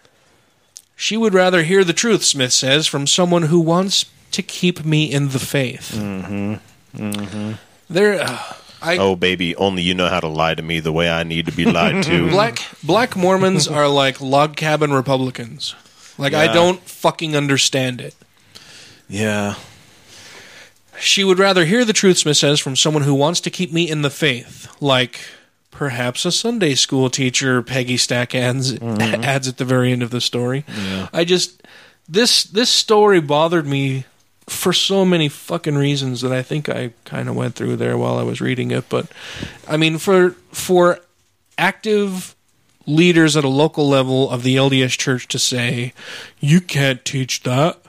She 0.95 1.17
would 1.17 1.33
rather 1.33 1.63
hear 1.63 1.83
the 1.83 1.91
truth, 1.93 2.23
Smith 2.23 2.53
says, 2.53 2.87
from 2.87 3.05
someone 3.07 3.43
who 3.43 3.59
wants 3.59 4.05
to 4.31 4.41
keep 4.41 4.85
me 4.85 5.11
in 5.11 5.29
the 5.29 5.39
faith. 5.39 5.91
Mm-hmm. 5.95 6.55
Mm-hmm. 6.97 7.51
There, 7.89 8.21
uh, 8.21 8.53
I, 8.85 8.97
oh, 8.97 9.15
baby, 9.15 9.55
only 9.55 9.81
you 9.81 9.93
know 9.93 10.07
how 10.07 10.19
to 10.19 10.27
lie 10.27 10.55
to 10.55 10.61
me 10.61 10.79
the 10.79 10.91
way 10.91 11.09
I 11.09 11.23
need 11.23 11.47
to 11.47 11.51
be 11.51 11.65
lied 11.65 12.03
to. 12.05 12.29
black 12.29 12.59
black 12.83 13.15
Mormons 13.15 13.67
are 13.67 13.87
like 13.87 14.21
log 14.21 14.55
cabin 14.55 14.93
Republicans. 14.93 15.75
Like 16.17 16.33
I 16.33 16.51
don't 16.51 16.79
fucking 16.81 17.35
understand 17.35 18.01
it. 18.01 18.15
Yeah. 19.07 19.55
She 20.97 21.23
would 21.23 21.39
rather 21.39 21.65
hear 21.65 21.83
the 21.83 21.93
truth, 21.93 22.19
Smith 22.19 22.37
says, 22.37 22.59
from 22.59 22.75
someone 22.75 23.03
who 23.03 23.13
wants 23.13 23.41
to 23.41 23.49
keep 23.49 23.73
me 23.73 23.89
in 23.89 24.01
the 24.01 24.09
faith, 24.09 24.73
like 24.79 25.19
perhaps 25.71 26.23
a 26.23 26.31
Sunday 26.31 26.73
school 26.73 27.09
teacher. 27.09 27.61
Peggy 27.61 27.97
Stack 27.97 28.33
adds, 28.33 28.73
mm-hmm. 28.73 29.01
adds 29.23 29.47
at 29.47 29.57
the 29.57 29.65
very 29.65 29.91
end 29.91 30.03
of 30.03 30.09
the 30.09 30.21
story. 30.21 30.63
Yeah. 30.67 31.09
I 31.11 31.25
just 31.25 31.63
this 32.07 32.43
this 32.43 32.69
story 32.69 33.19
bothered 33.19 33.65
me 33.65 34.05
for 34.47 34.73
so 34.73 35.03
many 35.05 35.27
fucking 35.27 35.75
reasons 35.75 36.21
that 36.21 36.31
I 36.31 36.41
think 36.43 36.69
I 36.69 36.91
kind 37.03 37.29
of 37.29 37.35
went 37.35 37.55
through 37.55 37.77
there 37.77 37.97
while 37.97 38.17
I 38.17 38.23
was 38.23 38.41
reading 38.41 38.71
it. 38.71 38.89
But 38.89 39.07
I 39.67 39.77
mean, 39.77 39.97
for 39.97 40.31
for 40.51 40.99
active 41.57 42.35
leaders 42.85 43.35
at 43.35 43.43
a 43.43 43.49
local 43.49 43.87
level 43.87 44.29
of 44.29 44.43
the 44.43 44.55
LDS 44.55 44.97
Church 44.97 45.27
to 45.29 45.39
say 45.39 45.93
you 46.39 46.61
can't 46.61 47.03
teach 47.03 47.43
that. 47.43 47.79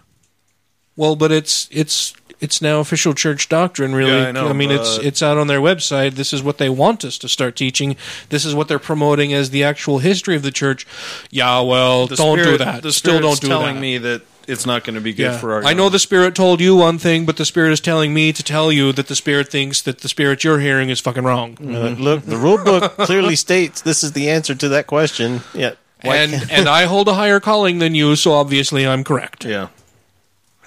Well, 0.96 1.16
but 1.16 1.30
it's 1.30 1.68
it's 1.70 2.14
it's 2.40 2.60
now 2.60 2.80
official 2.80 3.14
church 3.14 3.48
doctrine. 3.48 3.94
Really, 3.94 4.10
Yeah, 4.12 4.28
I 4.28 4.32
know, 4.32 4.48
I, 4.48 4.52
mean, 4.52 4.70
it's 4.70 4.98
it's 4.98 5.22
out 5.22 5.36
on 5.38 5.46
their 5.46 5.60
website. 5.60 6.12
This 6.12 6.32
is 6.32 6.42
what 6.42 6.58
they 6.58 6.68
want 6.68 7.04
us 7.04 7.18
to 7.18 7.28
start 7.28 7.56
teaching. 7.56 7.96
This 8.28 8.44
is 8.44 8.54
what 8.54 8.68
they're 8.68 8.78
promoting 8.78 9.32
as 9.32 9.50
the 9.50 9.62
actual 9.64 9.98
history 9.98 10.36
of 10.36 10.42
the 10.42 10.50
church. 10.50 10.86
Yeah, 11.30 11.60
well, 11.60 12.06
don't 12.06 12.38
do 12.38 12.58
that. 12.58 12.82
The 12.82 12.92
Still 12.92 13.20
don't 13.20 13.40
do 13.40 13.48
telling 13.48 13.76
that. 13.76 13.80
me 13.80 13.98
that 13.98 14.22
it's 14.46 14.64
not 14.66 14.84
going 14.84 14.94
to 14.94 15.00
be 15.00 15.12
good 15.12 15.32
Yeah. 15.32 15.38
for 15.38 15.52
our. 15.54 15.64
I 15.64 15.72
know 15.74 15.88
the 15.88 15.98
Spirit 15.98 16.34
told 16.34 16.60
you 16.60 16.76
one 16.76 16.98
thing, 16.98 17.26
but 17.26 17.36
the 17.36 17.44
Spirit 17.44 17.72
is 17.72 17.80
telling 17.80 18.12
me 18.14 18.32
to 18.32 18.42
tell 18.42 18.70
you 18.72 18.92
that 18.92 19.08
the 19.08 19.14
Spirit 19.16 19.48
thinks 19.48 19.82
that 19.82 19.98
the 20.00 20.08
Spirit 20.08 20.44
you're 20.44 20.60
hearing 20.60 20.88
is 20.90 21.00
fucking 21.00 21.24
wrong. 21.24 21.56
Uh, 21.60 21.90
look, 21.98 22.22
the 22.24 22.36
rule 22.36 22.62
book 22.62 22.96
clearly 22.98 23.36
states 23.46 23.80
this 23.82 24.02
is 24.02 24.12
the 24.12 24.30
answer 24.30 24.54
to 24.54 24.68
that 24.70 24.86
question. 24.86 25.40
Yeah. 25.54 25.74
And 26.02 26.32
and 26.50 26.68
I 26.68 26.84
hold 26.84 27.08
a 27.08 27.14
higher 27.14 27.40
calling 27.40 27.78
than 27.80 27.94
you, 27.94 28.14
so 28.16 28.32
obviously 28.32 28.86
I'm 28.86 29.02
correct. 29.02 29.44
Yeah. 29.44 29.68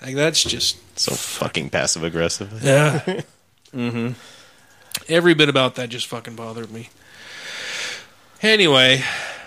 Like 0.01 0.15
that's 0.15 0.43
just 0.43 0.77
So 0.99 1.13
fucking 1.13 1.69
passive 1.69 2.03
aggressive. 2.03 2.61
yeah. 2.63 2.99
mm-hmm. 3.73 4.09
Every 5.07 5.33
bit 5.33 5.47
about 5.49 5.75
that 5.75 5.89
just 5.89 6.07
fucking 6.07 6.35
bothered 6.35 6.71
me. 6.71 6.89
Anyway, 8.41 9.01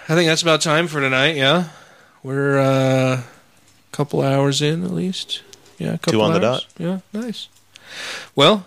I 0.08 0.14
think 0.14 0.28
that's 0.28 0.42
about 0.42 0.60
time 0.60 0.86
for 0.86 1.00
tonight. 1.00 1.36
Yeah, 1.36 1.68
we're 2.22 2.58
uh, 2.58 3.22
a 3.22 3.24
couple 3.92 4.22
hours 4.22 4.60
in 4.62 4.84
at 4.84 4.90
least. 4.90 5.42
Yeah, 5.78 5.94
a 5.94 5.98
couple 5.98 6.12
Two 6.12 6.22
on 6.22 6.32
the 6.32 6.40
dot. 6.40 6.66
Yeah, 6.78 7.00
nice. 7.12 7.48
Well, 8.34 8.64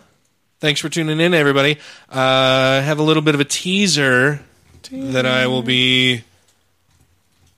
thanks 0.59 0.79
for 0.79 0.89
tuning 0.89 1.19
in, 1.19 1.33
everybody. 1.33 1.77
Uh, 2.09 2.79
I 2.79 2.81
have 2.81 2.99
a 2.99 3.03
little 3.03 3.23
bit 3.23 3.35
of 3.35 3.41
a 3.41 3.45
teaser 3.45 4.41
that 4.91 5.25
I 5.25 5.47
will 5.47 5.63
be 5.63 6.23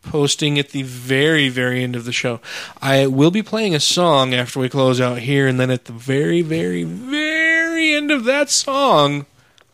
posting 0.03 0.57
at 0.57 0.69
the 0.69 0.83
very, 0.83 1.49
very 1.49 1.83
end 1.83 1.95
of 1.95 2.05
the 2.05 2.13
show. 2.13 2.39
I 2.81 3.07
will 3.07 3.31
be 3.31 3.43
playing 3.43 3.75
a 3.75 3.79
song 3.79 4.33
after 4.33 4.59
we 4.59 4.69
close 4.69 5.01
out 5.01 5.19
here, 5.19 5.47
and 5.47 5.59
then 5.59 5.69
at 5.69 5.85
the 5.85 5.93
very, 5.93 6.41
very, 6.41 6.83
very 6.83 7.93
end 7.93 8.11
of 8.11 8.23
that 8.23 8.49
song, 8.49 9.25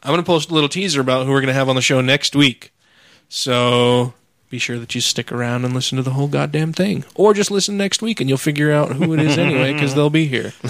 I'm 0.02 0.10
going 0.10 0.18
to 0.18 0.26
post 0.26 0.50
a 0.50 0.54
little 0.54 0.70
teaser 0.70 1.02
about 1.02 1.26
who 1.26 1.32
we're 1.32 1.42
going 1.42 1.48
to 1.48 1.54
have 1.54 1.70
on 1.70 1.76
the 1.76 1.82
show 1.82 2.02
next 2.02 2.36
week. 2.36 2.72
So 3.30 4.14
be 4.54 4.60
sure 4.60 4.78
that 4.78 4.94
you 4.94 5.02
stick 5.02 5.32
around 5.32 5.66
and 5.66 5.74
listen 5.74 5.96
to 5.96 6.04
the 6.04 6.12
whole 6.12 6.28
goddamn 6.28 6.74
thing. 6.74 7.04
Or 7.16 7.34
just 7.34 7.50
listen 7.50 7.76
next 7.76 8.04
week 8.04 8.22
and 8.22 8.30
you'll 8.30 8.38
figure 8.38 8.72
out 8.72 8.92
who 8.92 9.12
it 9.16 9.20
is 9.20 9.36
anyway, 9.36 9.74
because 9.74 9.96
they'll 9.96 10.12
be 10.12 10.28
here. 10.28 10.52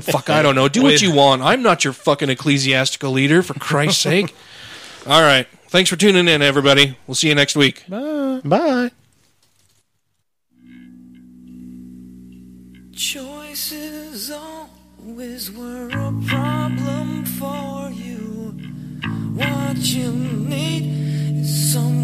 Fuck, 0.00 0.28
I 0.28 0.42
don't 0.42 0.56
know. 0.56 0.68
Do 0.68 0.82
what 0.82 0.88
Wait. 0.88 1.02
you 1.02 1.14
want. 1.14 1.40
I'm 1.40 1.62
not 1.62 1.84
your 1.84 1.92
fucking 1.92 2.30
ecclesiastical 2.30 3.12
leader, 3.12 3.44
for 3.44 3.54
Christ's 3.54 4.02
sake. 4.10 4.34
All 5.06 5.22
right. 5.22 5.46
Thanks 5.68 5.88
for 5.88 5.94
tuning 5.94 6.26
in, 6.26 6.42
everybody. 6.42 6.98
We'll 7.06 7.14
see 7.14 7.28
you 7.28 7.36
next 7.36 7.54
week. 7.54 7.84
Bye. 7.88 8.40
Bye. 8.44 8.90
Choices 12.92 14.32
always 14.32 15.48
were 15.52 15.90
a 15.90 16.12
problem 16.26 17.24
for 17.24 17.88
you. 17.92 18.58
What 19.36 19.76
you 19.76 20.10
need 20.10 20.86
is 20.96 21.01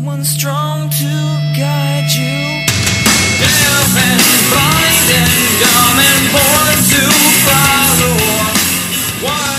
someone 0.09 0.25
strong 0.25 0.89
to 0.89 1.05
guide 1.55 2.09
you. 2.17 2.65
Deaf 3.41 3.93
and 4.09 4.21
blind 4.49 5.09
and 5.13 5.31
dumb 5.61 5.99
and 6.01 6.25
born 6.33 6.77
to 6.93 7.03
follow. 7.45 8.17
What 9.21 9.58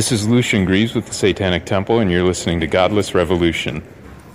This 0.00 0.12
is 0.12 0.26
Lucien 0.26 0.64
Greaves 0.64 0.94
with 0.94 1.04
the 1.08 1.12
Satanic 1.12 1.66
Temple, 1.66 1.98
and 1.98 2.10
you're 2.10 2.24
listening 2.24 2.60
to 2.60 2.66
Godless 2.66 3.14
Revolution. 3.14 3.82